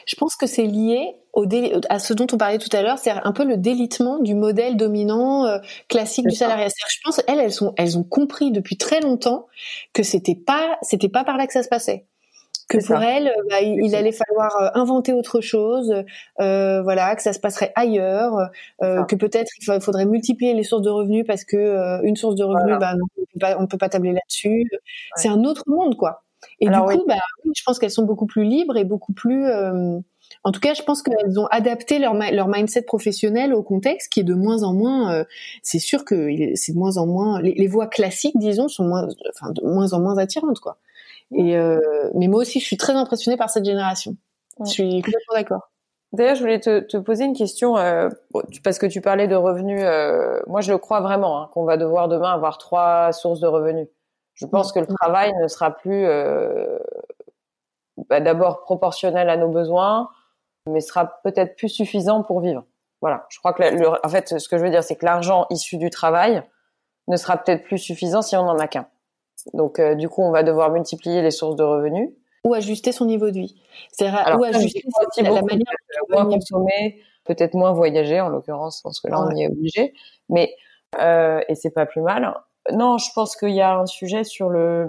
Je 0.05 0.15
pense 0.15 0.35
que 0.35 0.45
c'est 0.45 0.65
lié 0.65 1.15
au 1.33 1.45
à 1.89 1.99
ce 1.99 2.13
dont 2.13 2.27
on 2.33 2.37
parlait 2.37 2.57
tout 2.57 2.75
à 2.75 2.81
l'heure, 2.81 2.97
c'est 2.97 3.11
un 3.11 3.31
peu 3.31 3.45
le 3.45 3.55
délitement 3.55 4.19
du 4.19 4.35
modèle 4.35 4.77
dominant 4.77 5.45
classique 5.87 6.27
du 6.27 6.35
salariat. 6.35 6.67
Je 6.67 6.97
pense 7.03 7.21
elles, 7.27 7.39
elles 7.39 7.53
sont, 7.53 7.73
elles 7.77 7.97
ont 7.97 8.03
compris 8.03 8.51
depuis 8.51 8.77
très 8.77 8.99
longtemps 8.99 9.47
que 9.93 10.03
c'était 10.03 10.35
pas, 10.35 10.77
c'était 10.81 11.09
pas 11.09 11.23
par 11.23 11.37
là 11.37 11.47
que 11.47 11.53
ça 11.53 11.63
se 11.63 11.69
passait 11.69 12.05
que 12.69 12.85
pour 12.85 13.01
elle, 13.01 13.27
euh, 13.27 13.43
bah, 13.49 13.61
il, 13.61 13.95
allait 13.95 14.11
falloir 14.11 14.55
euh, 14.61 14.69
inventer 14.75 15.11
autre 15.11 15.41
chose, 15.41 15.91
euh, 16.39 16.81
voilà, 16.83 17.15
que 17.15 17.21
ça 17.21 17.33
se 17.33 17.39
passerait 17.39 17.73
ailleurs, 17.75 18.49
euh, 18.83 19.03
que 19.05 19.15
peut-être 19.15 19.51
il 19.59 19.81
faudrait 19.81 20.05
multiplier 20.05 20.53
les 20.53 20.63
sources 20.63 20.83
de 20.83 20.89
revenus 20.89 21.25
parce 21.27 21.43
que 21.43 21.57
euh, 21.57 21.99
une 22.03 22.15
source 22.15 22.35
de 22.35 22.43
revenus, 22.43 22.77
bah, 22.79 22.93
on, 23.57 23.63
ne 23.63 23.67
peut 23.67 23.79
pas 23.79 23.89
tabler 23.89 24.13
là-dessus. 24.13 24.69
C'est 25.15 25.29
un 25.29 25.43
autre 25.43 25.63
monde, 25.67 25.97
quoi. 25.97 26.23
Et 26.59 26.67
du 26.67 26.73
coup, 26.73 27.03
bah, 27.07 27.15
je 27.55 27.63
pense 27.65 27.79
qu'elles 27.79 27.91
sont 27.91 28.05
beaucoup 28.05 28.25
plus 28.25 28.43
libres 28.43 28.77
et 28.77 28.83
beaucoup 28.83 29.13
plus. 29.13 29.45
en 29.49 30.51
tout 30.51 30.59
cas, 30.59 30.73
je 30.73 30.83
pense 30.83 31.01
qu'elles 31.01 31.39
ont 31.39 31.47
adapté 31.47 31.99
leur, 31.99 32.13
leur 32.13 32.47
mindset 32.47 32.83
professionnel 32.83 33.53
au 33.53 33.63
contexte, 33.63 34.11
qui 34.11 34.21
est 34.21 34.23
de 34.23 34.33
moins 34.33 34.63
en 34.63 34.73
moins. 34.73 35.25
c'est 35.63 35.79
sûr 35.79 36.05
que 36.05 36.55
c'est 36.55 36.73
de 36.73 36.77
moins 36.77 36.97
en 36.97 37.05
moins. 37.05 37.41
Les, 37.41 37.53
les 37.53 37.67
voies 37.67 37.87
classiques, 37.87 38.37
disons, 38.37 38.67
sont 38.67 38.85
moins, 38.85 39.07
enfin, 39.33 39.51
de 39.51 39.61
moins 39.63 39.93
en 39.93 39.99
moins 39.99 40.17
attirantes, 40.17 40.59
quoi. 40.59 40.77
Et 41.31 41.57
euh, 41.57 41.79
mais 42.15 42.27
moi 42.27 42.41
aussi, 42.41 42.59
je 42.59 42.65
suis 42.65 42.77
très 42.77 42.93
impressionnée 42.93 43.37
par 43.37 43.49
cette 43.49 43.65
génération. 43.65 44.15
Je 44.65 44.71
suis 44.71 45.01
complètement 45.01 45.35
d'accord. 45.35 45.69
D'ailleurs, 46.11 46.35
je 46.35 46.41
voulais 46.41 46.59
te, 46.59 46.79
te, 46.79 46.97
poser 46.97 47.25
une 47.25 47.35
question 47.35 47.77
euh, 47.77 48.09
parce 48.63 48.79
que 48.79 48.87
tu 48.87 48.99
parlais 48.99 49.27
de 49.27 49.35
revenus. 49.35 49.81
Euh, 49.83 50.39
moi, 50.47 50.61
je 50.61 50.71
le 50.71 50.79
crois 50.79 51.01
vraiment 51.01 51.41
hein, 51.41 51.49
qu'on 51.53 51.65
va 51.65 51.77
devoir 51.77 52.07
demain 52.07 52.33
avoir 52.33 52.57
trois 52.57 53.13
sources 53.13 53.39
de 53.39 53.47
revenus. 53.47 53.87
Je 54.39 54.45
pense 54.45 54.71
que 54.71 54.79
le 54.79 54.87
travail 54.87 55.33
ne 55.41 55.47
sera 55.47 55.71
plus 55.71 56.05
euh, 56.05 56.79
bah, 58.09 58.21
d'abord 58.21 58.61
proportionnel 58.61 59.29
à 59.29 59.37
nos 59.37 59.49
besoins, 59.49 60.09
mais 60.65 60.79
sera 60.81 61.19
peut-être 61.23 61.55
plus 61.55 61.69
suffisant 61.69 62.23
pour 62.23 62.39
vivre. 62.39 62.63
Voilà. 63.01 63.25
Je 63.29 63.39
crois 63.39 63.53
que 63.53 63.63
le, 63.63 63.87
en 63.87 64.09
fait, 64.09 64.39
ce 64.39 64.47
que 64.47 64.57
je 64.57 64.63
veux 64.63 64.69
dire, 64.69 64.83
c'est 64.83 64.95
que 64.95 65.05
l'argent 65.05 65.45
issu 65.49 65.77
du 65.77 65.89
travail 65.89 66.43
ne 67.07 67.17
sera 67.17 67.37
peut-être 67.37 67.63
plus 67.63 67.77
suffisant 67.77 68.21
si 68.21 68.35
on 68.37 68.45
n'en 68.45 68.57
a 68.57 68.67
qu'un. 68.67 68.87
Donc, 69.53 69.79
euh, 69.79 69.95
du 69.95 70.09
coup, 70.09 70.21
on 70.21 70.31
va 70.31 70.43
devoir 70.43 70.71
multiplier 70.71 71.21
les 71.21 71.31
sources 71.31 71.55
de 71.55 71.63
revenus. 71.63 72.09
Ou 72.45 72.53
ajuster 72.53 72.91
son 72.91 73.05
niveau 73.05 73.27
de 73.27 73.39
vie. 73.39 73.61
C'est-à-dire, 73.91 74.37
ou 74.39 74.43
ajuster 74.43 74.83
la, 75.17 75.31
la 75.31 75.41
manière 75.41 75.73
de 76.09 76.13
moins 76.13 76.25
consommer, 76.25 77.01
peut-être 77.25 77.53
moins 77.53 77.73
voyager, 77.73 78.21
en 78.21 78.29
l'occurrence, 78.29 78.81
parce 78.81 78.99
que 78.99 79.09
là, 79.09 79.19
on 79.21 79.29
y 79.35 79.43
est 79.43 79.47
obligé. 79.47 79.93
Mais, 80.29 80.55
euh, 80.99 81.41
et 81.47 81.55
c'est 81.55 81.71
pas 81.71 81.85
plus 81.85 82.01
mal. 82.01 82.33
Non, 82.73 82.97
je 82.97 83.09
pense 83.15 83.35
qu'il 83.35 83.55
y 83.55 83.61
a 83.61 83.79
un 83.79 83.85
sujet 83.85 84.23
sur 84.23 84.49
le 84.49 84.87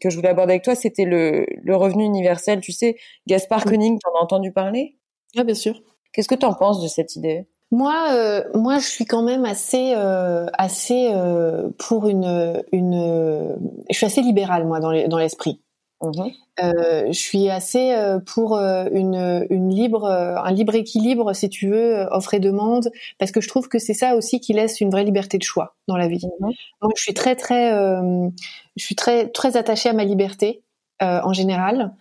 que 0.00 0.10
je 0.10 0.16
voulais 0.16 0.30
aborder 0.30 0.54
avec 0.54 0.64
toi, 0.64 0.74
c'était 0.74 1.04
le, 1.04 1.46
le 1.62 1.76
revenu 1.76 2.04
universel. 2.04 2.60
Tu 2.60 2.72
sais, 2.72 2.96
Gaspard 3.26 3.64
Koenig, 3.64 3.98
t'en 4.00 4.18
as 4.18 4.22
entendu 4.22 4.52
parler? 4.52 4.98
Ah, 5.36 5.44
bien 5.44 5.54
sûr. 5.54 5.80
Qu'est-ce 6.12 6.28
que 6.28 6.34
tu 6.34 6.46
en 6.46 6.54
penses 6.54 6.82
de 6.82 6.88
cette 6.88 7.14
idée? 7.16 7.46
Moi, 7.70 7.94
euh, 8.14 8.42
moi, 8.54 8.78
je 8.78 8.86
suis 8.86 9.04
quand 9.04 9.22
même 9.22 9.44
assez, 9.44 9.92
euh, 9.94 10.46
assez 10.54 11.10
euh, 11.12 11.68
pour 11.78 12.08
une, 12.08 12.60
une. 12.72 13.56
Je 13.88 13.96
suis 13.96 14.06
assez 14.06 14.22
libérale 14.22 14.66
moi 14.66 14.80
dans 14.80 14.90
l'esprit. 14.90 15.62
Mhm. 16.02 16.32
je 16.58 17.12
suis 17.12 17.50
assez 17.50 17.94
pour 18.26 18.56
une, 18.58 19.46
une 19.50 19.68
libre, 19.68 20.06
un 20.06 20.50
libre 20.50 20.74
équilibre, 20.74 21.34
si 21.34 21.48
tu 21.48 21.68
veux, 21.68 22.06
offre 22.10 22.34
et 22.34 22.40
demande, 22.40 22.90
parce 23.18 23.32
que 23.32 23.40
je 23.40 23.48
trouve 23.48 23.68
que 23.68 23.78
c'est 23.78 23.94
ça 23.94 24.16
aussi 24.16 24.40
qui 24.40 24.52
laisse 24.52 24.80
une 24.80 24.90
vraie 24.90 25.04
liberté 25.04 25.36
de 25.38 25.42
choix 25.42 25.74
dans 25.88 25.96
la 25.96 26.08
vie. 26.08 26.24
Mhm. 26.40 26.52
Moi, 26.82 26.92
je 26.96 27.02
suis 27.02 27.14
très, 27.14 27.36
très, 27.36 27.70
je 28.76 28.84
suis 28.84 28.94
très, 28.94 29.28
très 29.28 29.56
attachée 29.56 29.88
à 29.88 29.92
ma 29.92 30.04
liberté 30.04 30.62
en 31.00 31.32
général 31.32 31.94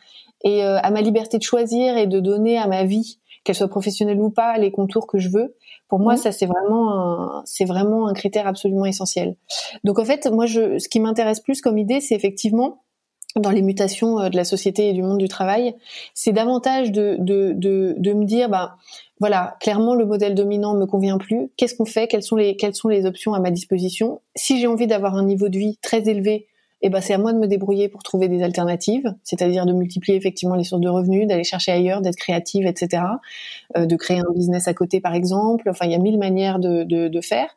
et 0.43 0.63
à 0.63 0.89
ma 0.91 1.01
liberté 1.01 1.37
de 1.37 1.43
choisir 1.43 1.97
et 1.97 2.07
de 2.07 2.19
donner 2.19 2.57
à 2.57 2.67
ma 2.67 2.83
vie 2.85 3.19
qu'elle 3.43 3.55
soit 3.55 3.67
professionnelle 3.67 4.19
ou 4.19 4.29
pas, 4.29 4.57
les 4.57 4.71
contours 4.71 5.07
que 5.07 5.17
je 5.17 5.29
veux. 5.29 5.55
Pour 5.87 5.99
moi, 5.99 6.13
mhm. 6.13 6.19
ça 6.19 6.31
c'est 6.31 6.45
vraiment 6.45 6.93
un, 6.93 7.41
c'est 7.45 7.65
vraiment 7.65 8.07
un 8.07 8.13
critère 8.13 8.47
absolument 8.47 8.85
essentiel. 8.85 9.35
Donc 9.83 9.99
en 9.99 10.05
fait, 10.05 10.27
moi, 10.27 10.45
je, 10.45 10.77
ce 10.77 10.87
qui 10.87 10.99
m'intéresse 10.99 11.39
plus 11.39 11.61
comme 11.61 11.77
idée, 11.77 11.99
c'est 11.99 12.15
effectivement 12.15 12.83
dans 13.35 13.51
les 13.51 13.61
mutations 13.61 14.19
euh, 14.19 14.29
de 14.29 14.35
la 14.35 14.43
société 14.43 14.89
et 14.89 14.93
du 14.93 15.03
monde 15.03 15.17
du 15.17 15.27
travail, 15.27 15.75
c'est 16.13 16.31
davantage 16.31 16.91
de, 16.91 17.17
de, 17.19 17.53
de, 17.55 17.95
de 17.97 18.13
me 18.13 18.25
dire, 18.25 18.49
bah 18.49 18.75
voilà, 19.19 19.57
clairement 19.59 19.95
le 19.95 20.05
modèle 20.05 20.35
dominant 20.35 20.73
me 20.73 20.85
convient 20.85 21.17
plus. 21.17 21.51
Qu'est-ce 21.57 21.75
qu'on 21.75 21.85
fait? 21.85 22.07
Quelles 22.07 22.23
sont 22.23 22.35
les 22.35 22.55
quelles 22.55 22.75
sont 22.75 22.87
les 22.87 23.05
options 23.05 23.33
à 23.33 23.39
ma 23.39 23.51
disposition? 23.51 24.21
Si 24.35 24.59
j'ai 24.59 24.67
envie 24.67 24.87
d'avoir 24.87 25.15
un 25.15 25.25
niveau 25.25 25.49
de 25.49 25.57
vie 25.57 25.77
très 25.81 26.07
élevé 26.07 26.47
eh 26.81 26.89
ben 26.89 27.01
c'est 27.01 27.13
à 27.13 27.17
moi 27.17 27.33
de 27.33 27.37
me 27.37 27.47
débrouiller 27.47 27.89
pour 27.89 28.03
trouver 28.03 28.29
des 28.29 28.41
alternatives, 28.41 29.13
c'est-à-dire 29.23 29.65
de 29.65 29.73
multiplier 29.73 30.17
effectivement 30.17 30.55
les 30.55 30.63
sources 30.63 30.81
de 30.81 30.89
revenus, 30.89 31.27
d'aller 31.27 31.43
chercher 31.43 31.71
ailleurs, 31.71 32.01
d'être 32.01 32.15
créative, 32.15 32.65
etc., 32.65 33.03
euh, 33.77 33.85
de 33.85 33.95
créer 33.95 34.19
un 34.19 34.31
business 34.33 34.67
à 34.67 34.73
côté 34.73 35.01
par 35.01 35.13
exemple. 35.13 35.69
Enfin, 35.69 35.85
il 35.85 35.91
y 35.91 35.95
a 35.95 35.97
mille 35.97 36.17
manières 36.17 36.59
de, 36.59 36.83
de, 36.83 37.07
de 37.07 37.21
faire. 37.21 37.49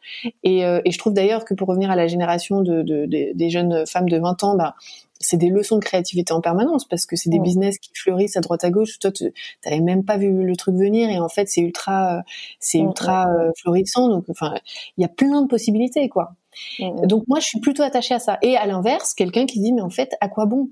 Et, 0.43 0.65
euh, 0.65 0.81
et, 0.85 0.91
je 0.91 0.99
trouve 0.99 1.15
d'ailleurs 1.15 1.45
que 1.45 1.55
pour 1.55 1.69
revenir 1.69 1.91
à 1.91 1.97
la 1.97 2.09
génération 2.09 2.63
de, 2.63 2.83
de, 2.83 3.07
des 3.07 3.51
jeunes 3.51 3.87
femmes 3.87 4.09
de 4.09 4.19
20 4.19 4.43
ans, 4.43 4.57
bah, 4.57 4.75
c'est 5.23 5.37
des 5.37 5.49
leçons 5.49 5.77
de 5.77 5.85
créativité 5.85 6.33
en 6.33 6.41
permanence 6.41 6.87
parce 6.87 7.07
que 7.07 7.17
c'est 7.17 7.31
des 7.31 7.39
business 7.39 7.79
qui 7.79 7.91
fleurissent 7.95 8.37
à 8.37 8.41
droite 8.41 8.65
à 8.65 8.71
gauche. 8.71 8.99
Toi, 8.99 9.11
tu 9.11 9.33
n'avais 9.65 9.81
même 9.81 10.05
pas 10.05 10.19
vu 10.19 10.45
le 10.45 10.57
truc 10.57 10.77
venir 10.77 11.09
et 11.09 11.19
en 11.19 11.29
fait, 11.29 11.49
c'est 11.49 11.61
ultra, 11.61 12.23
c'est 12.61 12.79
ultra 12.79 13.29
euh, 13.29 13.51
florissant. 13.57 14.09
Donc, 14.09 14.25
enfin, 14.29 14.55
il 14.97 15.03
y 15.03 15.05
a 15.05 15.09
plein 15.09 15.43
de 15.43 15.49
possibilités, 15.49 16.09
quoi. 16.09 16.35
Mm, 16.79 16.85
mm. 16.85 17.07
Donc 17.07 17.25
moi, 17.29 17.41
je 17.41 17.47
suis 17.47 17.61
plutôt 17.61 17.83
attachée 17.83 18.15
à 18.15 18.19
ça. 18.19 18.39
Et 18.43 18.57
à 18.57 18.67
l'inverse, 18.67 19.15
quelqu'un 19.15 19.47
qui 19.47 19.61
dit 19.61 19.73
mais 19.73 19.83
en 19.83 19.91
fait, 19.91 20.15
à 20.21 20.29
quoi 20.29 20.47
bon? 20.47 20.69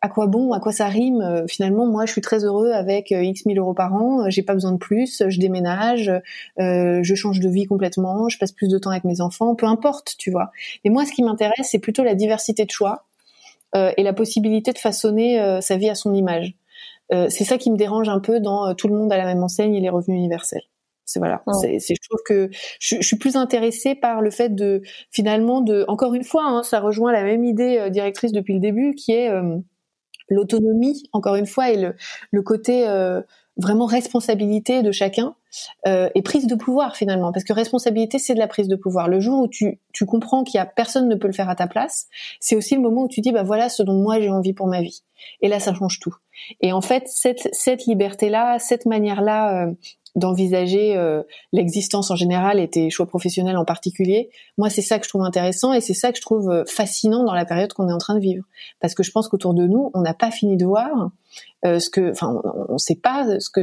À 0.00 0.08
quoi 0.08 0.26
bon, 0.26 0.52
à 0.52 0.60
quoi 0.60 0.70
ça 0.70 0.86
rime? 0.86 1.22
Euh, 1.22 1.46
Finalement, 1.48 1.86
moi, 1.86 2.04
je 2.04 2.12
suis 2.12 2.20
très 2.20 2.44
heureux 2.44 2.72
avec 2.72 3.10
euh, 3.10 3.22
X 3.22 3.46
mille 3.46 3.58
euros 3.58 3.72
par 3.72 3.94
an. 3.94 4.26
Euh, 4.26 4.26
j'ai 4.28 4.42
pas 4.42 4.52
besoin 4.52 4.72
de 4.72 4.76
plus. 4.76 5.22
Je 5.26 5.40
déménage, 5.40 6.12
je 6.58 7.14
change 7.14 7.40
de 7.40 7.48
vie 7.48 7.64
complètement. 7.64 8.28
Je 8.28 8.38
passe 8.38 8.52
plus 8.52 8.68
de 8.68 8.76
temps 8.78 8.90
avec 8.90 9.04
mes 9.04 9.22
enfants. 9.22 9.54
Peu 9.54 9.66
importe, 9.66 10.16
tu 10.18 10.30
vois. 10.30 10.50
Mais 10.84 10.90
moi, 10.90 11.06
ce 11.06 11.12
qui 11.12 11.22
m'intéresse, 11.22 11.68
c'est 11.70 11.78
plutôt 11.78 12.04
la 12.04 12.14
diversité 12.14 12.66
de 12.66 12.70
choix 12.70 13.06
et 13.74 14.02
la 14.02 14.12
possibilité 14.12 14.72
de 14.72 14.78
façonner 14.78 15.60
sa 15.60 15.76
vie 15.76 15.90
à 15.90 15.94
son 15.94 16.14
image. 16.14 16.54
c'est 17.10 17.44
ça 17.44 17.58
qui 17.58 17.70
me 17.70 17.76
dérange 17.76 18.08
un 18.08 18.20
peu 18.20 18.40
dans 18.40 18.74
tout 18.74 18.88
le 18.88 18.94
monde 18.94 19.12
à 19.12 19.16
la 19.16 19.24
même 19.24 19.42
enseigne 19.42 19.74
et 19.74 19.80
les 19.80 19.90
revenus 19.90 20.16
universels. 20.16 20.62
C'est 21.06 21.18
voilà. 21.18 21.42
C'est, 21.60 21.78
je 21.80 22.08
trouve 22.08 22.22
que 22.24 22.50
je, 22.80 22.96
suis 23.02 23.16
plus 23.16 23.36
intéressée 23.36 23.94
par 23.94 24.22
le 24.22 24.30
fait 24.30 24.54
de 24.54 24.80
finalement 25.10 25.60
de 25.60 25.84
encore 25.88 26.14
une 26.14 26.24
fois, 26.24 26.44
hein, 26.46 26.62
ça 26.62 26.80
rejoint 26.80 27.12
la 27.12 27.22
même 27.22 27.44
idée 27.44 27.78
euh, 27.78 27.90
directrice 27.90 28.32
depuis 28.32 28.54
le 28.54 28.60
début, 28.60 28.94
qui 28.94 29.12
est 29.12 29.28
euh, 29.28 29.58
l'autonomie. 30.30 31.02
Encore 31.12 31.36
une 31.36 31.46
fois, 31.46 31.70
et 31.70 31.76
le, 31.76 31.94
le 32.30 32.42
côté 32.42 32.88
euh, 32.88 33.20
vraiment 33.56 33.86
responsabilité 33.86 34.82
de 34.82 34.90
chacun 34.90 35.34
euh, 35.86 36.08
et 36.14 36.22
prise 36.22 36.46
de 36.46 36.54
pouvoir 36.56 36.96
finalement 36.96 37.30
parce 37.30 37.44
que 37.44 37.52
responsabilité 37.52 38.18
c'est 38.18 38.34
de 38.34 38.38
la 38.38 38.48
prise 38.48 38.66
de 38.66 38.74
pouvoir 38.74 39.08
le 39.08 39.20
jour 39.20 39.42
où 39.42 39.48
tu, 39.48 39.80
tu 39.92 40.06
comprends 40.06 40.42
qu'il 40.42 40.58
y 40.58 40.60
a 40.60 40.66
personne 40.66 41.08
ne 41.08 41.14
peut 41.14 41.28
le 41.28 41.32
faire 41.32 41.48
à 41.48 41.54
ta 41.54 41.68
place 41.68 42.08
c'est 42.40 42.56
aussi 42.56 42.74
le 42.74 42.80
moment 42.80 43.02
où 43.02 43.08
tu 43.08 43.20
dis 43.20 43.30
bah 43.30 43.44
voilà 43.44 43.68
ce 43.68 43.82
dont 43.84 43.94
moi 43.94 44.20
j'ai 44.20 44.28
envie 44.28 44.54
pour 44.54 44.66
ma 44.66 44.82
vie 44.82 45.02
et 45.40 45.48
là 45.48 45.60
ça 45.60 45.72
change 45.72 46.00
tout 46.00 46.14
et 46.60 46.72
en 46.72 46.80
fait 46.80 47.04
cette 47.06 47.48
cette 47.52 47.86
liberté 47.86 48.28
là 48.28 48.58
cette 48.58 48.86
manière 48.86 49.22
là 49.22 49.66
euh, 49.66 49.72
d'envisager 50.14 50.96
euh, 50.96 51.22
l'existence 51.52 52.10
en 52.10 52.16
général 52.16 52.60
et 52.60 52.68
tes 52.68 52.88
choix 52.90 53.06
professionnels 53.06 53.56
en 53.56 53.64
particulier. 53.64 54.30
Moi, 54.58 54.70
c'est 54.70 54.82
ça 54.82 54.98
que 54.98 55.04
je 55.04 55.08
trouve 55.08 55.22
intéressant 55.22 55.72
et 55.72 55.80
c'est 55.80 55.94
ça 55.94 56.12
que 56.12 56.18
je 56.18 56.22
trouve 56.22 56.50
euh, 56.50 56.64
fascinant 56.66 57.24
dans 57.24 57.34
la 57.34 57.44
période 57.44 57.72
qu'on 57.72 57.88
est 57.88 57.92
en 57.92 57.98
train 57.98 58.14
de 58.14 58.20
vivre. 58.20 58.44
Parce 58.80 58.94
que 58.94 59.02
je 59.02 59.10
pense 59.10 59.28
qu'autour 59.28 59.54
de 59.54 59.66
nous, 59.66 59.90
on 59.92 60.02
n'a 60.02 60.14
pas 60.14 60.30
fini 60.30 60.56
de 60.56 60.64
voir 60.64 61.10
euh, 61.64 61.78
ce 61.78 61.88
que, 61.88 62.10
enfin, 62.10 62.42
on 62.68 62.74
ne 62.74 62.78
sait 62.78 62.96
pas 62.96 63.40
ce 63.40 63.48
que. 63.48 63.62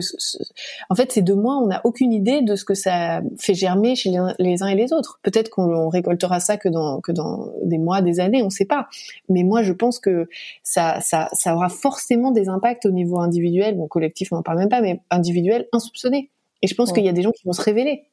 en 0.89 0.95
fait, 0.95 1.11
ces 1.11 1.21
deux 1.21 1.35
mois, 1.35 1.57
on 1.57 1.67
n'a 1.67 1.81
aucune 1.83 2.11
idée 2.11 2.41
de 2.41 2.55
ce 2.55 2.65
que 2.65 2.73
ça 2.73 3.21
fait 3.39 3.53
germer 3.53 3.95
chez 3.95 4.11
les, 4.39 4.63
uns 4.63 4.67
et 4.67 4.75
les 4.75 4.91
autres. 4.91 5.19
Peut-être 5.21 5.49
qu'on 5.49 5.89
récoltera 5.89 6.39
ça 6.39 6.57
que 6.57 6.67
dans 6.67 6.99
que 7.01 7.11
dans 7.11 7.51
des 7.63 7.77
mois, 7.77 8.01
des 8.01 8.19
années, 8.19 8.41
on 8.41 8.45
ne 8.45 8.51
sait 8.51 8.65
pas. 8.65 8.87
Mais 9.29 9.43
moi, 9.43 9.61
je 9.61 9.73
pense 9.73 9.99
que 9.99 10.27
ça, 10.63 10.99
ça, 11.01 11.29
ça 11.33 11.55
aura 11.55 11.69
forcément 11.69 12.31
des 12.31 12.49
impacts 12.49 12.85
au 12.85 12.91
niveau 12.91 13.19
individuel, 13.19 13.77
bon 13.77 13.87
collectif, 13.87 14.31
on 14.31 14.37
n'en 14.37 14.43
parle 14.43 14.57
même 14.57 14.69
pas, 14.69 14.81
mais 14.81 15.01
individuel, 15.11 15.67
insoupçonné. 15.71 16.31
Et 16.63 16.67
je 16.67 16.75
pense 16.75 16.91
qu'il 16.91 17.05
y 17.05 17.09
a 17.09 17.13
des 17.13 17.21
gens 17.21 17.31
qui 17.31 17.43
vont 17.45 17.53
se 17.53 17.61
révéler. 17.61 18.03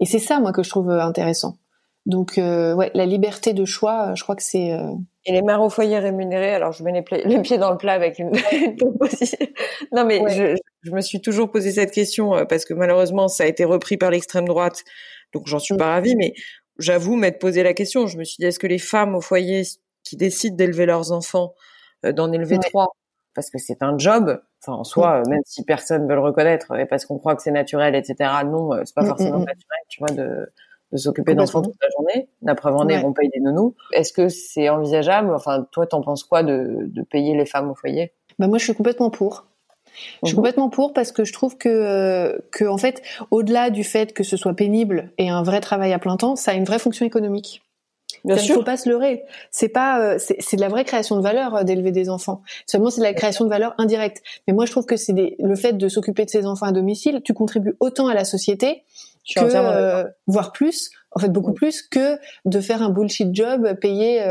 Et 0.00 0.06
c'est 0.06 0.18
ça, 0.18 0.40
moi, 0.40 0.52
que 0.52 0.62
je 0.62 0.70
trouve 0.70 0.90
intéressant. 0.90 1.56
Donc, 2.06 2.38
euh, 2.38 2.74
ouais, 2.74 2.90
la 2.94 3.04
liberté 3.04 3.52
de 3.52 3.64
choix, 3.64 4.08
euh, 4.08 4.14
je 4.14 4.22
crois 4.22 4.36
que 4.36 4.42
c'est. 4.42 4.72
Euh... 4.72 4.92
Et 5.26 5.32
les 5.32 5.42
mères 5.42 5.60
au 5.60 5.68
foyer 5.68 5.98
rémunérées, 5.98 6.54
alors 6.54 6.72
je 6.72 6.82
mets 6.82 6.92
les, 7.24 7.42
pieds 7.42 7.58
dans 7.58 7.70
le 7.70 7.76
plat 7.76 7.92
avec 7.92 8.18
une, 8.18 8.30
proposition. 8.78 9.38
Non, 9.92 10.04
mais 10.04 10.20
je, 10.28 10.56
je, 10.82 10.90
me 10.92 11.00
suis 11.00 11.20
toujours 11.20 11.50
posé 11.50 11.72
cette 11.72 11.90
question 11.90 12.34
euh, 12.34 12.44
parce 12.44 12.64
que 12.64 12.72
malheureusement, 12.72 13.28
ça 13.28 13.44
a 13.44 13.46
été 13.46 13.64
repris 13.64 13.96
par 13.96 14.10
l'extrême 14.10 14.46
droite, 14.46 14.82
donc 15.34 15.46
j'en 15.46 15.58
suis 15.58 15.74
mm. 15.74 15.78
pas 15.78 15.90
ravie. 15.90 16.16
Mais 16.16 16.32
j'avoue 16.78 17.16
m'être 17.16 17.38
posé 17.38 17.62
la 17.62 17.74
question. 17.74 18.06
Je 18.06 18.16
me 18.16 18.24
suis 18.24 18.36
dit, 18.38 18.46
est-ce 18.46 18.58
que 18.58 18.66
les 18.66 18.78
femmes 18.78 19.14
au 19.14 19.20
foyer 19.20 19.62
qui 20.02 20.16
décident 20.16 20.56
d'élever 20.56 20.86
leurs 20.86 21.12
enfants, 21.12 21.54
d'en 22.02 22.32
élever 22.32 22.58
trois, 22.58 22.88
parce 23.34 23.50
que 23.50 23.58
c'est 23.58 23.82
un 23.82 23.98
job, 23.98 24.40
Enfin, 24.62 24.78
en 24.78 24.84
soi, 24.84 25.22
même 25.26 25.40
si 25.46 25.64
personne 25.64 26.06
veut 26.06 26.14
le 26.14 26.20
reconnaître, 26.20 26.78
et 26.78 26.84
parce 26.84 27.06
qu'on 27.06 27.18
croit 27.18 27.34
que 27.34 27.42
c'est 27.42 27.50
naturel, 27.50 27.94
etc. 27.94 28.30
Non, 28.44 28.74
euh, 28.74 28.82
c'est 28.84 28.94
pas 28.94 29.02
mm, 29.02 29.06
forcément 29.06 29.38
mm, 29.38 29.42
mm. 29.42 29.46
naturel, 29.46 29.80
tu 29.88 30.00
vois, 30.00 30.10
de, 30.14 30.46
de 30.92 30.96
s'occuper 30.96 31.34
d'enfants 31.34 31.62
toute 31.62 31.76
la 31.80 31.88
journée. 31.96 32.28
La 32.42 32.54
preuve 32.54 32.76
en 32.76 32.88
est, 32.88 33.04
on 33.04 33.12
paye 33.12 33.28
des 33.28 33.40
nounous. 33.40 33.74
Est-ce 33.92 34.12
que 34.12 34.28
c'est 34.28 34.68
envisageable? 34.68 35.32
Enfin, 35.34 35.66
toi, 35.70 35.86
t'en 35.86 36.00
penses 36.00 36.24
quoi 36.24 36.42
de, 36.42 36.86
de 36.86 37.02
payer 37.02 37.36
les 37.36 37.46
femmes 37.46 37.70
au 37.70 37.74
foyer? 37.74 38.12
Bah 38.38 38.48
moi, 38.48 38.58
je 38.58 38.64
suis 38.64 38.74
complètement 38.74 39.10
pour. 39.10 39.46
Je 40.22 40.28
suis 40.28 40.34
mhm. 40.34 40.36
complètement 40.36 40.68
pour 40.68 40.92
parce 40.92 41.12
que 41.12 41.24
je 41.24 41.32
trouve 41.32 41.56
que, 41.56 41.68
euh, 41.68 42.38
que 42.52 42.64
en 42.64 42.78
fait, 42.78 43.02
au-delà 43.30 43.70
du 43.70 43.84
fait 43.84 44.12
que 44.12 44.22
ce 44.22 44.36
soit 44.36 44.54
pénible 44.54 45.12
et 45.18 45.28
un 45.28 45.42
vrai 45.42 45.60
travail 45.60 45.92
à 45.92 45.98
plein 45.98 46.16
temps, 46.16 46.36
ça 46.36 46.52
a 46.52 46.54
une 46.54 46.64
vraie 46.64 46.78
fonction 46.78 47.04
économique. 47.04 47.62
Bien 48.24 48.36
sûr. 48.36 48.54
Il 48.54 48.58
faut 48.58 48.64
pas 48.64 48.76
se 48.76 48.88
leurrer. 48.88 49.22
C'est 49.50 49.68
pas, 49.68 50.00
euh, 50.00 50.18
c'est 50.18 50.56
de 50.56 50.60
la 50.60 50.68
vraie 50.68 50.84
création 50.84 51.16
de 51.16 51.22
valeur 51.22 51.54
euh, 51.54 51.62
d'élever 51.62 51.90
des 51.90 52.10
enfants. 52.10 52.42
Seulement, 52.66 52.90
c'est 52.90 53.00
de 53.00 53.06
la 53.06 53.14
création 53.14 53.44
de 53.44 53.50
valeur 53.50 53.74
indirecte. 53.78 54.22
Mais 54.46 54.52
moi, 54.52 54.66
je 54.66 54.72
trouve 54.72 54.84
que 54.84 54.96
c'est 54.96 55.36
le 55.38 55.56
fait 55.56 55.72
de 55.74 55.88
s'occuper 55.88 56.24
de 56.24 56.30
ses 56.30 56.44
enfants 56.44 56.66
à 56.66 56.72
domicile, 56.72 57.22
tu 57.24 57.32
contribues 57.32 57.76
autant 57.80 58.08
à 58.08 58.14
la 58.14 58.24
société 58.24 58.82
que, 59.34 59.44
euh, 59.44 60.04
voire 60.26 60.52
plus, 60.52 60.90
en 61.12 61.20
fait 61.20 61.28
beaucoup 61.28 61.52
plus 61.52 61.82
que 61.82 62.18
de 62.44 62.60
faire 62.60 62.82
un 62.82 62.90
bullshit 62.90 63.34
job 63.34 63.74
payé, 63.80 64.24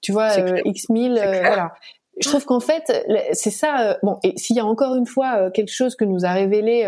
tu 0.00 0.12
vois, 0.12 0.30
x 0.64 0.88
mille, 0.90 1.14
voilà. 1.14 1.72
Je 2.20 2.28
trouve 2.28 2.44
qu'en 2.44 2.58
fait, 2.58 3.06
c'est 3.32 3.50
ça. 3.50 3.96
bon, 4.02 4.18
et 4.24 4.36
s'il 4.36 4.56
y 4.56 4.60
a 4.60 4.66
encore 4.66 4.96
une 4.96 5.06
fois 5.06 5.52
quelque 5.52 5.72
chose 5.72 5.94
que 5.94 6.04
nous 6.04 6.24
a 6.24 6.32
révélé 6.32 6.84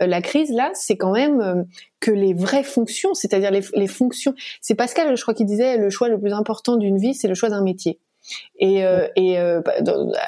euh, 0.00 0.06
la 0.06 0.22
crise 0.22 0.50
là, 0.50 0.70
c'est 0.74 0.96
quand 0.96 1.12
même 1.12 1.40
euh, 1.40 1.62
que 2.00 2.10
les 2.10 2.34
vraies 2.34 2.62
fonctions, 2.62 3.14
c'est-à-dire 3.14 3.50
les, 3.50 3.86
fonctions. 3.86 4.34
C'est 4.60 4.74
Pascal, 4.74 5.16
je 5.16 5.22
crois, 5.22 5.34
qui 5.34 5.44
disait 5.44 5.76
le 5.76 5.90
choix 5.90 6.08
le 6.08 6.18
plus 6.18 6.32
important 6.32 6.76
d'une 6.76 6.98
vie, 6.98 7.14
c'est 7.14 7.28
le 7.28 7.34
choix 7.34 7.50
d'un 7.50 7.62
métier. 7.62 7.98
Et, 8.58 8.84
euh, 8.84 9.08
et 9.16 9.36
bah, 9.36 9.72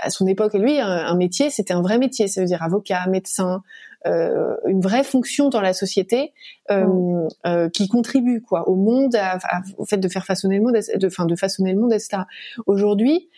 à 0.02 0.10
son 0.10 0.26
époque, 0.26 0.54
lui, 0.54 0.78
un, 0.80 1.14
métier, 1.14 1.50
c'était 1.50 1.74
un 1.74 1.82
vrai 1.82 1.98
métier. 1.98 2.26
Ça 2.26 2.40
veut 2.40 2.46
dire 2.46 2.62
avocat, 2.62 3.06
médecin, 3.06 3.62
une 4.04 4.80
vraie 4.80 5.04
fonction 5.04 5.48
dans 5.48 5.60
la 5.60 5.72
société 5.72 6.32
qui 7.72 7.88
contribue 7.88 8.42
quoi 8.42 8.68
au 8.68 8.74
monde, 8.74 9.16
au 9.78 9.84
fait 9.84 9.98
de 9.98 10.08
faire 10.08 10.24
façonner 10.24 10.58
le 10.58 10.62
monde, 10.62 10.74
de, 10.74 11.06
enfin, 11.06 11.26
de 11.26 11.36
façonner 11.36 11.72
le 11.72 11.80
monde, 11.80 11.92
etc. 11.92 12.22
Aujourd'hui. 12.66 13.28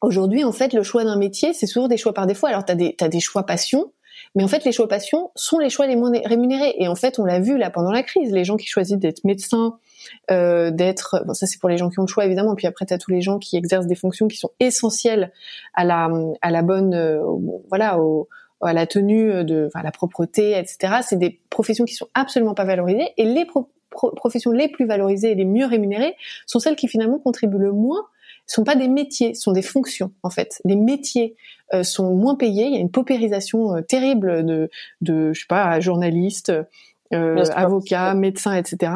Aujourd'hui, 0.00 0.44
en 0.44 0.52
fait, 0.52 0.74
le 0.74 0.84
choix 0.84 1.02
d'un 1.02 1.18
métier, 1.18 1.52
c'est 1.52 1.66
souvent 1.66 1.88
des 1.88 1.96
choix 1.96 2.14
par 2.14 2.26
défaut. 2.26 2.46
Alors, 2.46 2.64
tu 2.64 2.70
as 2.70 2.76
des, 2.76 2.94
as 3.00 3.08
des 3.08 3.18
choix 3.18 3.44
passion, 3.44 3.92
mais 4.34 4.44
en 4.44 4.48
fait, 4.48 4.64
les 4.64 4.72
choix 4.72 4.88
passion 4.88 5.30
sont 5.34 5.58
les 5.58 5.70
choix 5.70 5.86
les 5.86 5.96
moins 5.96 6.12
rémunérés. 6.24 6.74
Et 6.78 6.88
en 6.88 6.94
fait, 6.94 7.18
on 7.18 7.24
l'a 7.24 7.40
vu 7.40 7.58
là 7.58 7.70
pendant 7.70 7.90
la 7.90 8.02
crise, 8.02 8.32
les 8.32 8.44
gens 8.44 8.56
qui 8.56 8.66
choisissent 8.66 8.98
d'être 8.98 9.24
médecins, 9.24 9.78
euh, 10.30 10.70
d'être, 10.70 11.24
bon, 11.26 11.34
ça 11.34 11.46
c'est 11.46 11.58
pour 11.58 11.68
les 11.68 11.78
gens 11.78 11.90
qui 11.90 11.98
ont 11.98 12.04
le 12.04 12.08
choix 12.08 12.24
évidemment. 12.24 12.54
Puis 12.54 12.66
après, 12.66 12.86
t'as 12.86 12.98
tous 12.98 13.10
les 13.10 13.20
gens 13.20 13.38
qui 13.38 13.56
exercent 13.56 13.86
des 13.86 13.94
fonctions 13.96 14.28
qui 14.28 14.36
sont 14.36 14.50
essentielles 14.60 15.32
à 15.74 15.84
la 15.84 16.08
à 16.42 16.50
la 16.50 16.62
bonne, 16.62 16.94
euh, 16.94 17.20
voilà, 17.68 17.98
au, 17.98 18.28
à 18.60 18.72
la 18.72 18.86
tenue 18.86 19.44
de, 19.44 19.66
enfin, 19.66 19.82
la 19.84 19.92
propreté, 19.92 20.58
etc. 20.58 20.96
C'est 21.02 21.18
des 21.18 21.40
professions 21.50 21.84
qui 21.84 21.94
sont 21.94 22.08
absolument 22.14 22.54
pas 22.54 22.64
valorisées. 22.64 23.08
Et 23.16 23.24
les 23.24 23.46
professions 23.90 24.50
les 24.50 24.68
plus 24.68 24.86
valorisées 24.86 25.32
et 25.32 25.34
les 25.34 25.44
mieux 25.44 25.66
rémunérées 25.66 26.16
sont 26.46 26.58
celles 26.58 26.76
qui 26.76 26.88
finalement 26.88 27.18
contribuent 27.18 27.58
le 27.58 27.72
moins 27.72 28.06
sont 28.48 28.64
pas 28.64 28.74
des 28.74 28.88
métiers, 28.88 29.34
sont 29.34 29.52
des 29.52 29.62
fonctions 29.62 30.12
en 30.22 30.30
fait. 30.30 30.60
Les 30.64 30.74
métiers 30.74 31.36
euh, 31.74 31.82
sont 31.82 32.14
moins 32.14 32.34
payés. 32.34 32.66
Il 32.66 32.74
y 32.74 32.76
a 32.76 32.80
une 32.80 32.90
paupérisation 32.90 33.76
euh, 33.76 33.82
terrible 33.82 34.44
de, 34.44 34.70
de, 35.02 35.32
je 35.34 35.40
sais 35.40 35.46
pas, 35.46 35.78
journalistes, 35.80 36.50
euh, 37.14 37.44
avocats, 37.54 38.14
médecins, 38.14 38.54
etc. 38.54 38.92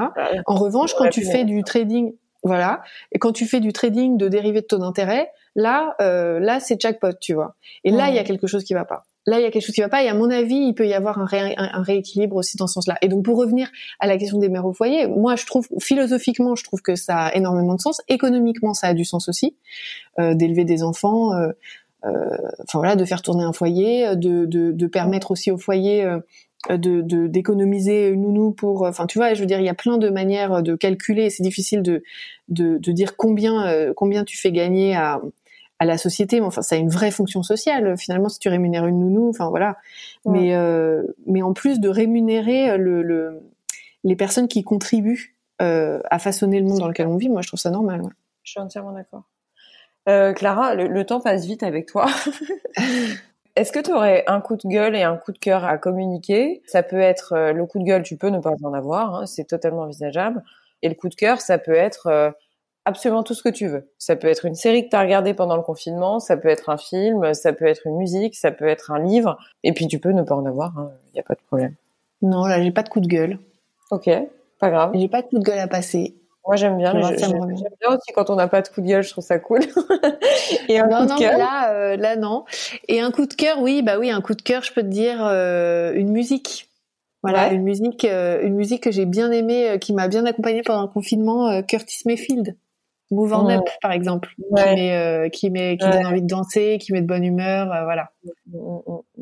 En 0.46 0.56
revanche, 0.56 0.94
quand 0.94 1.08
tu 1.08 1.22
fais 1.22 1.44
du 1.44 1.62
trading, 1.62 2.14
voilà, 2.42 2.82
et 3.12 3.18
quand 3.18 3.32
tu 3.32 3.46
fais 3.46 3.60
du 3.60 3.72
trading 3.72 4.16
de 4.16 4.28
dérivés 4.28 4.62
de 4.62 4.66
taux 4.66 4.78
d'intérêt, 4.78 5.30
là, 5.54 5.94
euh, 6.00 6.40
là, 6.40 6.58
c'est 6.60 6.80
jackpot, 6.80 7.12
tu 7.20 7.34
vois. 7.34 7.54
Et 7.84 7.90
là, 7.90 8.08
il 8.08 8.16
y 8.16 8.18
a 8.18 8.24
quelque 8.24 8.46
chose 8.46 8.64
qui 8.64 8.74
va 8.74 8.84
pas 8.84 9.04
là 9.26 9.38
il 9.38 9.42
y 9.42 9.46
a 9.46 9.50
quelque 9.50 9.64
chose 9.64 9.74
qui 9.74 9.80
va 9.80 9.88
pas 9.88 10.02
et 10.02 10.08
à 10.08 10.14
mon 10.14 10.30
avis 10.30 10.56
il 10.56 10.74
peut 10.74 10.86
y 10.86 10.94
avoir 10.94 11.18
un, 11.18 11.82
rééquilibre 11.82 12.36
aussi 12.36 12.56
dans 12.56 12.66
ce 12.66 12.74
sens-là. 12.74 12.96
Et 13.02 13.08
donc 13.08 13.24
pour 13.24 13.36
revenir 13.38 13.70
à 14.00 14.06
la 14.06 14.16
question 14.16 14.38
des 14.38 14.48
mères 14.48 14.66
au 14.66 14.72
foyer 14.72 15.06
moi 15.06 15.36
je 15.36 15.46
trouve 15.46 15.68
philosophiquement 15.80 16.54
je 16.56 16.64
trouve 16.64 16.82
que 16.82 16.96
ça 16.96 17.26
a 17.26 17.34
énormément 17.34 17.74
de 17.74 17.80
sens. 17.80 18.00
Économiquement 18.08 18.74
ça 18.74 18.88
a 18.88 18.94
du 18.94 19.04
sens 19.04 19.28
aussi 19.28 19.56
euh, 20.18 20.34
d'élever 20.34 20.64
des 20.64 20.82
enfants 20.82 21.32
euh, 21.34 21.52
euh, 22.04 22.36
enfin 22.64 22.78
voilà 22.78 22.96
de 22.96 23.04
faire 23.04 23.22
tourner 23.22 23.44
un 23.44 23.52
foyer 23.52 24.16
de, 24.16 24.44
de, 24.44 24.72
de 24.72 24.86
permettre 24.86 25.30
aussi 25.30 25.50
au 25.50 25.58
foyer 25.58 26.04
de 26.68 27.26
d'économiser 27.26 28.08
une 28.08 28.22
nounou 28.22 28.52
pour 28.52 28.82
enfin 28.82 29.06
tu 29.06 29.18
vois 29.18 29.34
je 29.34 29.40
veux 29.40 29.46
dire 29.46 29.60
il 29.60 29.66
y 29.66 29.68
a 29.68 29.74
plein 29.74 29.98
de 29.98 30.08
manières 30.10 30.62
de 30.62 30.74
calculer. 30.74 31.30
C'est 31.30 31.44
difficile 31.44 31.82
de, 31.82 32.02
de, 32.48 32.78
de 32.78 32.92
dire 32.92 33.16
combien 33.16 33.92
combien 33.94 34.24
tu 34.24 34.36
fais 34.36 34.50
gagner 34.50 34.96
à 34.96 35.20
à 35.82 35.84
la 35.84 35.98
société. 35.98 36.40
Mais 36.40 36.46
enfin, 36.46 36.62
ça 36.62 36.76
a 36.76 36.78
une 36.78 36.88
vraie 36.88 37.10
fonction 37.10 37.42
sociale. 37.42 37.98
Finalement, 37.98 38.28
si 38.28 38.38
tu 38.38 38.48
rémunères 38.48 38.86
une 38.86 39.00
nounou, 39.00 39.28
enfin 39.28 39.48
voilà. 39.50 39.76
Mais 40.24 40.54
euh, 40.54 41.02
mais 41.26 41.42
en 41.42 41.52
plus 41.52 41.80
de 41.80 41.88
rémunérer 41.88 42.70
euh, 42.70 42.76
le, 42.76 43.42
les 44.04 44.16
personnes 44.16 44.46
qui 44.46 44.62
contribuent 44.62 45.36
euh, 45.60 46.00
à 46.10 46.20
façonner 46.20 46.60
le 46.60 46.66
monde 46.66 46.78
dans 46.78 46.88
lequel 46.88 47.08
on 47.08 47.16
vit, 47.16 47.28
moi 47.28 47.42
je 47.42 47.48
trouve 47.48 47.58
ça 47.60 47.70
normal. 47.70 48.02
Je 48.44 48.52
suis 48.52 48.60
entièrement 48.60 48.92
d'accord. 48.92 49.24
Clara, 50.04 50.74
le, 50.74 51.04
temps 51.04 51.20
passe 51.20 51.44
vite 51.44 51.62
avec 51.62 51.86
toi. 51.86 52.06
Est-ce 53.56 53.70
que 53.70 53.78
tu 53.78 53.92
aurais 53.92 54.24
un 54.26 54.40
coup 54.40 54.56
de 54.56 54.66
gueule 54.66 54.96
et 54.96 55.02
un 55.02 55.16
coup 55.16 55.30
de 55.30 55.38
cœur 55.38 55.64
à 55.64 55.78
communiquer? 55.78 56.62
Ça 56.66 56.82
peut 56.82 56.98
être 56.98 57.52
le 57.52 57.66
coup 57.66 57.78
de 57.78 57.84
gueule, 57.84 58.02
tu 58.02 58.16
peux 58.16 58.28
ne 58.28 58.40
pas 58.40 58.50
en 58.64 58.72
avoir, 58.72 59.14
hein, 59.14 59.26
c'est 59.26 59.44
totalement 59.44 59.82
envisageable. 59.82 60.42
Et 60.80 60.88
le 60.88 60.96
coup 60.96 61.08
de 61.08 61.14
cœur, 61.14 61.40
ça 61.40 61.58
peut 61.58 61.74
être 61.74 62.34
absolument 62.84 63.22
tout 63.22 63.34
ce 63.34 63.42
que 63.42 63.48
tu 63.48 63.68
veux. 63.68 63.90
Ça 63.98 64.16
peut 64.16 64.28
être 64.28 64.44
une 64.44 64.54
série 64.54 64.84
que 64.84 64.90
tu 64.90 64.96
as 64.96 65.00
regardée 65.00 65.34
pendant 65.34 65.56
le 65.56 65.62
confinement, 65.62 66.20
ça 66.20 66.36
peut 66.36 66.48
être 66.48 66.68
un 66.68 66.76
film, 66.76 67.34
ça 67.34 67.52
peut 67.52 67.66
être 67.66 67.86
une 67.86 67.96
musique, 67.96 68.34
ça 68.36 68.50
peut 68.50 68.66
être 68.66 68.90
un 68.90 68.98
livre, 68.98 69.38
et 69.62 69.72
puis 69.72 69.86
tu 69.86 69.98
peux 69.98 70.10
ne 70.10 70.22
pas 70.22 70.34
en 70.34 70.46
avoir, 70.46 70.72
il 70.76 70.80
hein. 70.80 70.90
n'y 71.14 71.20
a 71.20 71.24
pas 71.24 71.34
de 71.34 71.40
problème. 71.46 71.74
Non, 72.22 72.46
là, 72.46 72.62
j'ai 72.62 72.70
pas 72.70 72.82
de 72.82 72.88
coup 72.88 73.00
de 73.00 73.08
gueule. 73.08 73.38
Ok, 73.90 74.08
pas 74.58 74.70
grave. 74.70 74.92
J'ai 74.94 75.08
pas 75.08 75.22
de 75.22 75.26
coup 75.26 75.38
de 75.38 75.44
gueule 75.44 75.58
à 75.58 75.68
passer. 75.68 76.14
Moi, 76.46 76.56
j'aime 76.56 76.76
bien. 76.76 76.92
J'aime 76.92 77.38
bien 77.38 77.90
aussi 77.90 78.12
quand 78.14 78.30
on 78.30 78.36
n'a 78.36 78.48
pas 78.48 78.62
de 78.62 78.68
coup 78.68 78.80
de 78.80 78.86
gueule, 78.86 79.02
je 79.02 79.10
trouve 79.10 79.24
ça 79.24 79.38
cool. 79.38 79.60
et 80.68 80.78
un 80.78 80.88
coup 80.88 81.06
de 81.06 81.18
cœur. 81.18 81.38
Là, 81.38 81.72
euh, 81.72 81.96
là, 81.96 82.16
non. 82.16 82.44
Et 82.88 83.00
un 83.00 83.10
coup 83.10 83.26
de 83.26 83.34
cœur, 83.34 83.60
oui, 83.60 83.82
bah 83.82 83.98
oui, 83.98 84.10
un 84.10 84.20
coup 84.20 84.34
de 84.34 84.42
cœur, 84.42 84.62
je 84.62 84.72
peux 84.72 84.82
te 84.82 84.88
dire 84.88 85.24
euh, 85.24 85.92
une 85.94 86.10
musique. 86.10 86.68
Voilà, 87.22 87.52
une 87.52 87.62
musique, 87.62 88.04
euh, 88.04 88.42
une 88.42 88.56
musique 88.56 88.82
que 88.82 88.90
j'ai 88.90 89.06
bien 89.06 89.30
aimée, 89.30 89.78
qui 89.80 89.92
m'a 89.92 90.08
bien 90.08 90.26
accompagnée 90.26 90.62
pendant 90.62 90.82
le 90.82 90.88
confinement, 90.88 91.62
Curtis 91.62 92.02
Mayfield. 92.04 92.56
Move 93.12 93.32
on 93.32 93.48
Up, 93.48 93.68
par 93.80 93.92
exemple, 93.92 94.30
qui 94.36 94.44
met, 94.52 95.30
qui 95.32 95.50
met, 95.50 95.76
qui 95.76 95.88
donne 95.88 96.06
envie 96.06 96.22
de 96.22 96.26
danser, 96.26 96.78
qui 96.80 96.92
met 96.92 97.02
de 97.02 97.06
bonne 97.06 97.24
humeur, 97.24 97.66
voilà. 97.84 98.10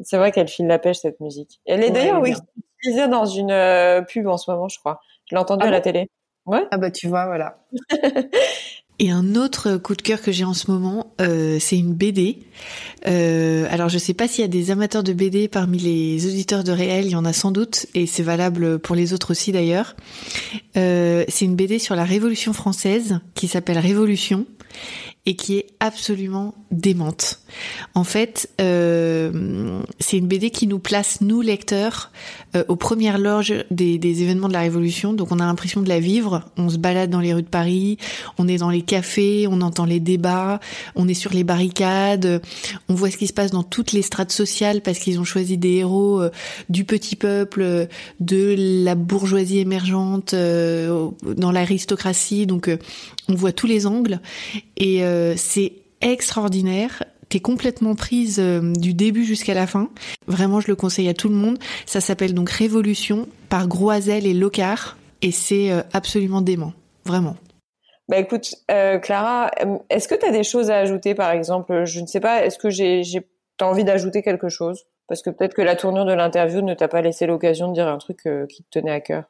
C'est 0.04 0.16
vrai 0.16 0.32
qu'elle 0.32 0.48
file 0.48 0.66
la 0.66 0.78
pêche 0.78 0.98
cette 0.98 1.20
musique. 1.20 1.60
Elle 1.66 1.84
est 1.84 1.90
d'ailleurs 1.90 2.22
oui, 2.22 2.34
utilisée 2.78 3.08
dans 3.08 3.26
une 3.26 4.04
pub 4.06 4.26
en 4.26 4.36
ce 4.36 4.50
moment, 4.50 4.68
je 4.68 4.78
crois. 4.78 5.00
Je 5.28 5.34
l'ai 5.34 5.40
entendue 5.40 5.64
ah 5.64 5.68
à 5.68 5.72
la 5.72 5.80
télé. 5.80 6.08
Ouais. 6.46 6.66
Ah 6.70 6.78
bah 6.78 6.90
tu 6.90 7.06
vois, 7.08 7.26
voilà. 7.26 7.58
Et 9.02 9.10
un 9.10 9.34
autre 9.34 9.78
coup 9.78 9.96
de 9.96 10.02
cœur 10.02 10.20
que 10.20 10.30
j'ai 10.30 10.44
en 10.44 10.52
ce 10.52 10.70
moment, 10.70 11.14
euh, 11.22 11.56
c'est 11.58 11.78
une 11.78 11.94
BD. 11.94 12.40
Euh, 13.06 13.66
alors 13.70 13.88
je 13.88 13.96
sais 13.96 14.12
pas 14.12 14.28
s'il 14.28 14.42
y 14.42 14.44
a 14.44 14.48
des 14.48 14.70
amateurs 14.70 15.02
de 15.02 15.14
BD 15.14 15.48
parmi 15.48 15.78
les 15.78 16.26
auditeurs 16.26 16.64
de 16.64 16.70
réel, 16.70 17.06
il 17.06 17.12
y 17.12 17.16
en 17.16 17.24
a 17.24 17.32
sans 17.32 17.50
doute, 17.50 17.86
et 17.94 18.04
c'est 18.04 18.22
valable 18.22 18.78
pour 18.78 18.94
les 18.94 19.14
autres 19.14 19.30
aussi 19.30 19.52
d'ailleurs. 19.52 19.96
Euh, 20.76 21.24
c'est 21.28 21.46
une 21.46 21.56
BD 21.56 21.78
sur 21.78 21.96
la 21.96 22.04
Révolution 22.04 22.52
française 22.52 23.20
qui 23.34 23.48
s'appelle 23.48 23.78
Révolution 23.78 24.44
et 25.26 25.36
qui 25.36 25.58
est 25.58 25.66
absolument 25.80 26.54
démente. 26.70 27.40
En 27.94 28.04
fait, 28.04 28.48
euh, 28.60 29.80
c'est 29.98 30.16
une 30.16 30.26
BD 30.26 30.50
qui 30.50 30.66
nous 30.66 30.78
place, 30.78 31.20
nous 31.20 31.42
lecteurs, 31.42 32.10
euh, 32.56 32.64
aux 32.68 32.76
premières 32.76 33.18
loges 33.18 33.64
des, 33.70 33.98
des, 33.98 34.22
événements 34.22 34.48
de 34.48 34.54
la 34.54 34.60
Révolution. 34.60 35.12
Donc 35.12 35.30
on 35.30 35.38
a 35.38 35.44
l'impression 35.44 35.82
de 35.82 35.88
la 35.88 36.00
vivre. 36.00 36.44
On 36.56 36.70
se 36.70 36.78
balade 36.78 37.10
dans 37.10 37.20
les 37.20 37.34
rues 37.34 37.42
de 37.42 37.48
Paris, 37.48 37.98
on 38.38 38.48
est 38.48 38.58
dans 38.58 38.70
les 38.70 38.82
cafés, 38.82 39.46
on 39.48 39.60
entend 39.60 39.84
les 39.84 40.00
débats, 40.00 40.58
on 40.94 41.06
est 41.06 41.14
sur 41.14 41.32
les 41.32 41.44
barricades, 41.44 42.40
on 42.88 42.94
voit 42.94 43.10
ce 43.10 43.16
qui 43.16 43.26
se 43.26 43.32
passe 43.32 43.50
dans 43.50 43.62
toutes 43.62 43.92
les 43.92 44.02
strates 44.02 44.32
sociales 44.32 44.80
parce 44.80 44.98
qu'ils 44.98 45.20
ont 45.20 45.24
choisi 45.24 45.58
des 45.58 45.76
héros 45.76 46.22
euh, 46.22 46.30
du 46.68 46.84
petit 46.84 47.16
peuple, 47.16 47.88
de 48.20 48.54
la 48.84 48.94
bourgeoisie 48.94 49.58
émergente, 49.58 50.34
euh, 50.34 51.08
dans 51.22 51.52
l'aristocratie. 51.52 52.46
Donc 52.46 52.70
on 53.28 53.34
voit 53.34 53.52
tous 53.52 53.66
les 53.66 53.86
angles 53.86 54.20
et 54.76 55.02
c'est 55.36 55.72
extraordinaire. 56.00 57.04
T'es 57.28 57.40
complètement 57.40 57.94
prise 57.94 58.40
euh, 58.40 58.72
du 58.72 58.92
début 58.92 59.24
jusqu'à 59.24 59.54
la 59.54 59.66
fin. 59.66 59.88
Vraiment, 60.26 60.60
je 60.60 60.68
le 60.68 60.74
conseille 60.74 61.08
à 61.08 61.14
tout 61.14 61.28
le 61.28 61.36
monde. 61.36 61.58
Ça 61.86 62.00
s'appelle 62.00 62.34
donc 62.34 62.50
Révolution 62.50 63.28
par 63.48 63.68
Groisel 63.68 64.26
et 64.26 64.34
Locard 64.34 64.96
et 65.22 65.30
c'est 65.30 65.70
euh, 65.70 65.82
absolument 65.92 66.40
dément, 66.40 66.72
vraiment. 67.04 67.36
Bah 68.08 68.18
écoute, 68.18 68.56
euh, 68.72 68.98
Clara, 68.98 69.52
est-ce 69.90 70.08
que 70.08 70.16
tu 70.16 70.26
as 70.26 70.32
des 70.32 70.42
choses 70.42 70.70
à 70.70 70.78
ajouter 70.78 71.14
par 71.14 71.30
exemple? 71.30 71.84
Je 71.84 72.00
ne 72.00 72.06
sais 72.06 72.18
pas, 72.18 72.44
est-ce 72.44 72.58
que 72.58 72.68
j'ai, 72.68 73.04
j'ai 73.04 73.20
as 73.60 73.66
envie 73.66 73.84
d'ajouter 73.84 74.22
quelque 74.22 74.48
chose? 74.48 74.86
Parce 75.06 75.22
que 75.22 75.30
peut-être 75.30 75.54
que 75.54 75.62
la 75.62 75.76
tournure 75.76 76.06
de 76.06 76.12
l'interview 76.12 76.62
ne 76.62 76.74
t'a 76.74 76.88
pas 76.88 77.02
laissé 77.02 77.26
l'occasion 77.26 77.68
de 77.68 77.74
dire 77.74 77.86
un 77.86 77.98
truc 77.98 78.28
qui 78.48 78.64
te 78.64 78.70
tenait 78.70 78.90
à 78.90 79.00
cœur. 79.00 79.24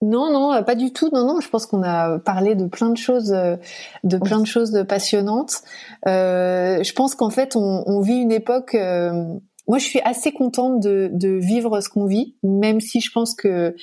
Non, 0.00 0.32
non, 0.32 0.52
euh, 0.52 0.62
pas 0.62 0.76
du 0.76 0.92
tout. 0.92 1.10
Non, 1.12 1.26
non. 1.26 1.40
Je 1.40 1.48
pense 1.48 1.66
qu'on 1.66 1.82
a 1.82 2.18
parlé 2.20 2.54
de 2.54 2.66
plein 2.66 2.90
de 2.90 2.96
choses, 2.96 3.32
euh, 3.32 3.56
de 4.04 4.16
plein 4.16 4.40
de 4.40 4.46
choses 4.46 4.84
passionnantes. 4.88 5.62
Euh, 6.06 6.82
je 6.82 6.92
pense 6.92 7.14
qu'en 7.14 7.30
fait, 7.30 7.56
on, 7.56 7.82
on, 7.86 8.00
vit 8.00 8.16
une 8.18 8.32
époque. 8.32 8.74
Euh, 8.74 9.24
moi, 9.66 9.78
je 9.78 9.84
suis 9.84 10.00
assez 10.00 10.30
contente 10.32 10.80
de, 10.80 11.10
de 11.12 11.28
vivre 11.28 11.80
ce 11.80 11.88
qu'on 11.88 12.06
vit, 12.06 12.36
même 12.42 12.80
si 12.80 13.00
je 13.00 13.10
pense 13.10 13.34
que 13.34 13.74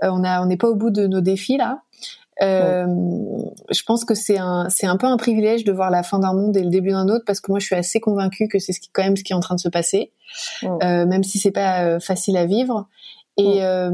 on 0.00 0.24
a, 0.24 0.42
on 0.42 0.46
n'est 0.46 0.56
pas 0.56 0.68
au 0.68 0.74
bout 0.74 0.90
de 0.90 1.06
nos 1.06 1.20
défis 1.20 1.56
là. 1.56 1.82
Euh, 2.42 2.86
Je 3.70 3.82
pense 3.84 4.04
que 4.04 4.14
c'est 4.14 4.38
un, 4.38 4.68
c'est 4.68 4.86
un 4.86 4.96
peu 4.96 5.06
un 5.06 5.16
privilège 5.16 5.64
de 5.64 5.72
voir 5.72 5.90
la 5.90 6.02
fin 6.02 6.18
d'un 6.18 6.32
monde 6.32 6.56
et 6.56 6.62
le 6.62 6.70
début 6.70 6.90
d'un 6.90 7.08
autre, 7.08 7.24
parce 7.26 7.40
que 7.40 7.50
moi, 7.50 7.58
je 7.58 7.66
suis 7.66 7.76
assez 7.76 8.00
convaincue 8.00 8.48
que 8.48 8.58
c'est 8.58 8.72
ce 8.72 8.80
qui, 8.80 8.90
quand 8.92 9.02
même 9.02 9.16
ce 9.16 9.22
qui 9.22 9.32
est 9.32 9.36
en 9.36 9.40
train 9.40 9.54
de 9.54 9.60
se 9.60 9.68
passer, 9.68 10.12
même 10.62 11.24
si 11.24 11.38
c'est 11.38 11.52
pas 11.52 12.00
facile 12.00 12.36
à 12.36 12.46
vivre. 12.46 12.88
Et, 13.36 13.64
euh, 13.64 13.90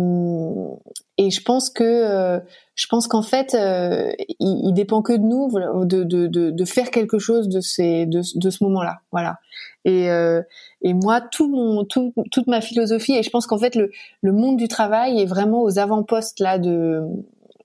et 1.17 1.31
je 1.31 1.43
pense 1.43 1.71
que 1.71 1.83
euh, 1.85 2.41
je 2.75 2.87
pense 2.89 3.09
qu'en 3.09 3.23
fait, 3.23 3.55
euh, 3.55 4.13
il, 4.39 4.69
il, 4.69 4.75
dépend 4.75 5.01
que 5.01 5.15
de 5.15 5.23
nous 5.23 5.51
de, 5.87 6.05
de, 6.05 6.27
de, 6.27 6.51
de 6.51 6.65
faire 6.67 6.91
quelque 6.91 7.19
chose 7.19 7.49
de 7.49 7.61
ces 7.61 8.05
de, 8.05 8.21
de 8.35 8.51
ce 8.51 8.65
moment-là, 8.65 9.01
voilà. 9.13 9.39
Et, 9.87 10.11
euh, 10.11 10.43
et 10.83 10.93
moi, 10.93 11.23
tout 11.23 11.49
mon 11.49 11.85
tout, 11.85 12.13
toute 12.31 12.49
ma 12.49 12.61
philosophie 12.61 13.15
et 13.15 13.23
je 13.23 13.31
pense 13.31 13.47
qu'en 13.47 13.57
fait 13.57 13.75
le, 13.77 13.91
le 14.21 14.33
monde 14.33 14.59
du 14.59 14.69
travail 14.69 15.21
est 15.21 15.27
vraiment 15.27 15.63
aux 15.63 15.79
avant-postes 15.79 16.41
là 16.41 16.59
de 16.59 17.03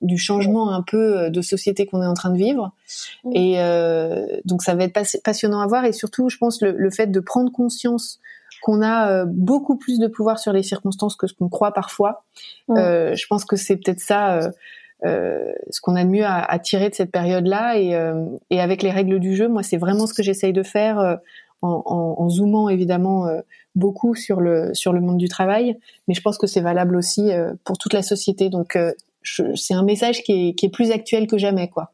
du 0.01 0.17
changement 0.17 0.71
un 0.71 0.81
peu 0.81 1.29
de 1.29 1.41
société 1.41 1.85
qu'on 1.85 2.01
est 2.01 2.07
en 2.07 2.13
train 2.13 2.29
de 2.29 2.37
vivre. 2.37 2.71
Et 3.33 3.55
euh, 3.59 4.25
donc 4.45 4.61
ça 4.61 4.75
va 4.75 4.83
être 4.83 5.21
passionnant 5.23 5.59
à 5.61 5.67
voir 5.67 5.85
et 5.85 5.93
surtout, 5.93 6.29
je 6.29 6.37
pense 6.37 6.61
le, 6.61 6.71
le 6.71 6.89
fait 6.89 7.07
de 7.07 7.19
prendre 7.19 7.51
conscience 7.51 8.19
qu'on 8.65 8.81
a 8.81 9.11
euh, 9.11 9.25
beaucoup 9.27 9.77
plus 9.77 9.99
de 9.99 10.07
pouvoir 10.07 10.39
sur 10.39 10.51
les 10.51 10.63
circonstances 10.63 11.15
que 11.15 11.27
ce 11.27 11.35
qu'on 11.35 11.49
croit 11.49 11.71
parfois. 11.71 12.23
Euh, 12.71 13.13
je 13.13 13.27
pense 13.27 13.45
que 13.45 13.57
c'est 13.57 13.75
peut-être 13.75 13.99
ça 13.99 14.39
euh, 14.39 14.49
euh, 15.05 15.53
ce 15.69 15.79
qu'on 15.81 15.95
a 15.95 16.03
de 16.03 16.09
mieux 16.09 16.25
à, 16.25 16.41
à, 16.41 16.57
tirer 16.57 16.89
de 16.89 16.95
cette 16.95 17.11
période-là. 17.11 17.77
Et, 17.77 17.91
et, 18.49 18.59
avec 18.59 18.81
les 18.81 18.89
règles 18.89 19.19
du 19.19 19.35
jeu, 19.35 19.47
moi, 19.47 19.61
c'est 19.61 19.77
vraiment 19.77 20.07
ce 20.07 20.15
que 20.15 20.23
j'essaye 20.23 20.51
de 20.51 20.63
faire 20.63 20.97
en, 21.61 21.83
en, 21.85 22.15
en, 22.17 22.27
zoomant 22.29 22.67
évidemment 22.67 23.27
beaucoup 23.75 24.15
sur 24.15 24.41
le 24.41 24.73
sur 24.73 24.93
le 24.93 24.99
monde 24.99 25.17
du 25.17 25.29
travail, 25.29 25.77
mais 26.07 26.15
je 26.15 26.21
pense 26.21 26.39
que 26.39 26.47
c'est 26.47 26.61
valable 26.61 26.95
aussi 26.95 27.29
pour 27.65 27.77
toute 27.77 27.93
la 27.93 28.01
société. 28.01 28.49
Donc 28.49 28.79
c'est 29.21 29.75
un 29.75 29.83
message 29.83 30.23
qui 30.23 30.49
est, 30.49 30.53
qui 30.55 30.65
est 30.65 30.69
plus 30.69 30.89
actuel 30.89 31.27
que 31.27 31.37
jamais, 31.37 31.69
quoi. 31.69 31.91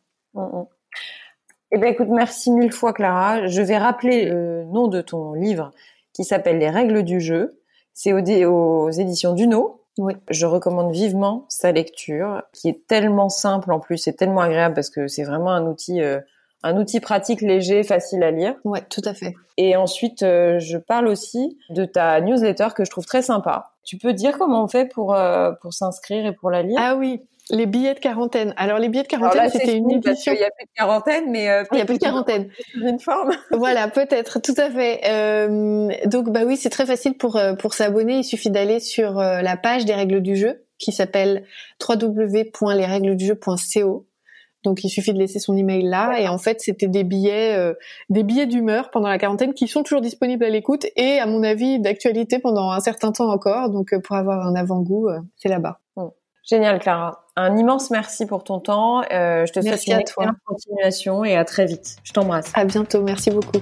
Eh 1.74 1.78
ben 1.78 1.91
écoute, 1.91 2.07
merci 2.09 2.49
mille 2.49 2.72
fois 2.72 2.93
Clara. 2.93 3.47
Je 3.47 3.61
vais 3.61 3.78
rappeler 3.78 4.24
le 4.24 4.63
nom 4.63 4.88
de 4.88 5.01
ton 5.01 5.34
livre 5.34 5.74
qui 6.14 6.24
s'appelle 6.24 6.57
Les 6.57 6.70
règles 6.70 7.03
du 7.03 7.20
jeu. 7.20 7.57
C'est 7.93 8.14
aux, 8.14 8.89
éditions 8.89 9.34
Duno. 9.34 9.82
Oui. 9.97 10.14
Je 10.30 10.45
recommande 10.45 10.93
vivement 10.93 11.45
sa 11.49 11.72
lecture, 11.72 12.41
qui 12.53 12.70
est 12.70 12.88
tellement 12.88 13.30
simple 13.30 13.72
en 13.72 13.80
plus, 13.80 14.07
et 14.07 14.16
tellement 14.16 14.41
agréable 14.41 14.74
parce 14.74 14.89
que 14.89 15.07
c'est 15.07 15.24
vraiment 15.24 15.51
un 15.51 15.66
outil, 15.68 16.01
euh, 16.01 16.20
un 16.64 16.78
outil 16.78 17.01
pratique, 17.01 17.41
léger, 17.41 17.84
facile 17.84 18.24
à 18.24 18.32
lire. 18.32 18.55
Ouais, 18.64 18.82
tout 18.89 19.01
à 19.03 19.14
fait. 19.14 19.34
Et 19.57 19.76
ensuite, 19.76 20.24
euh, 20.24 20.59
je 20.59 20.78
parle 20.78 21.07
aussi 21.07 21.57
de 21.70 21.84
ta 21.84 22.22
newsletter 22.22 22.70
que 22.76 22.86
je 22.86 22.89
trouve 22.89 23.05
très 23.05 23.22
sympa. 23.22 23.72
Tu 23.84 23.97
peux 23.97 24.14
dire 24.14 24.38
comment 24.38 24.64
on 24.64 24.68
fait 24.68 24.86
pour 24.86 25.14
euh, 25.14 25.51
pour 25.62 25.74
s'inscrire 25.74 26.26
et 26.26 26.34
pour 26.34 26.49
la 26.49 26.64
lire? 26.64 26.78
Ah 26.80 26.95
oui, 26.95 27.22
les 27.50 27.66
billets 27.66 27.94
de 27.94 28.00
quarantaine. 28.00 28.54
Alors 28.58 28.80
les 28.80 28.89
billets 28.89 29.04
de 29.04 29.08
quarantaine, 29.08 29.50
c'était 29.50 29.76
une 29.76 29.89
édition. 29.92 30.34
Il 30.34 30.38
n'y 30.38 30.44
a 30.44 30.52
plus 30.52 30.66
de 30.66 30.72
quarantaine, 30.76 31.32
mais 31.32 31.50
euh, 31.50 31.64
il 31.72 31.78
y 31.80 31.82
a 31.82 31.86
plus 31.86 31.96
de 31.96 32.00
quarantaine. 32.00 32.50
Une 32.76 33.00
forme. 33.00 33.32
voilà, 33.52 33.88
peut-être, 33.88 34.39
tout 34.42 34.54
à 34.58 34.70
fait. 34.70 35.00
Euh, 35.06 35.88
donc 36.06 36.30
bah 36.30 36.42
oui, 36.46 36.58
c'est 36.58 36.70
très 36.70 36.86
facile 36.86 37.18
pour 37.18 37.38
euh, 37.38 37.54
pour 37.54 37.74
s'abonner. 37.74 38.20
Il 38.20 38.24
suffit 38.24 38.52
d'aller 38.52 38.80
sur 38.80 39.20
euh, 39.20 39.42
la 39.42 39.58
page 39.58 39.86
des 39.86 39.94
règles 39.94 40.22
du 40.22 40.36
jeu 40.36 40.64
qui 40.78 40.92
s'appelle 40.92 41.46
www.lesrèglesdujeu.co. 41.88 44.08
Donc 44.64 44.84
il 44.84 44.89
suffit 44.89 45.12
de 45.12 45.18
laisser 45.18 45.39
son 45.39 45.58
email 45.58 45.82
là 45.82 46.20
et 46.20 46.28
en 46.28 46.38
fait 46.38 46.62
c'était 46.62 46.88
des 46.88 47.04
billets 47.04 47.58
euh, 47.58 47.74
des 48.12 48.22
billets 48.22 48.46
d'humeur 48.46 48.92
pendant 48.92 49.08
la 49.08 49.18
quarantaine 49.18 49.56
qui 49.56 49.68
sont 49.68 49.82
toujours 49.82 50.02
disponibles 50.02 50.44
à 50.44 50.52
l'écoute 50.52 50.86
et 50.96 51.18
à 51.18 51.26
mon 51.26 51.42
avis 51.42 51.80
d'actualité 51.80 52.38
pendant 52.38 52.70
un 52.70 52.80
certain 52.80 53.12
temps 53.12 53.32
encore. 53.32 53.72
Donc 53.72 54.00
pour 54.04 54.16
avoir 54.16 54.46
un 54.46 54.54
avant-goût, 54.54 55.10
c'est 55.36 55.50
là-bas. 55.50 55.80
Génial, 56.44 56.80
Clara. 56.80 57.26
Un 57.36 57.56
immense 57.56 57.92
merci 57.92 58.26
pour 58.26 58.44
ton 58.44 58.60
temps. 58.60 59.04
Euh, 59.12 59.46
je 59.46 59.54
te 59.54 59.62
souhaite 59.62 59.88
une 59.88 60.00
excellente 60.00 60.36
continuation 60.46 61.24
et 61.24 61.38
à 61.38 61.46
très 61.46 61.66
vite. 61.66 61.98
Je 62.04 62.12
t'embrasse. 62.12 62.52
À 62.54 62.66
bientôt. 62.66 63.02
Merci 63.04 63.32
beaucoup. 63.32 63.62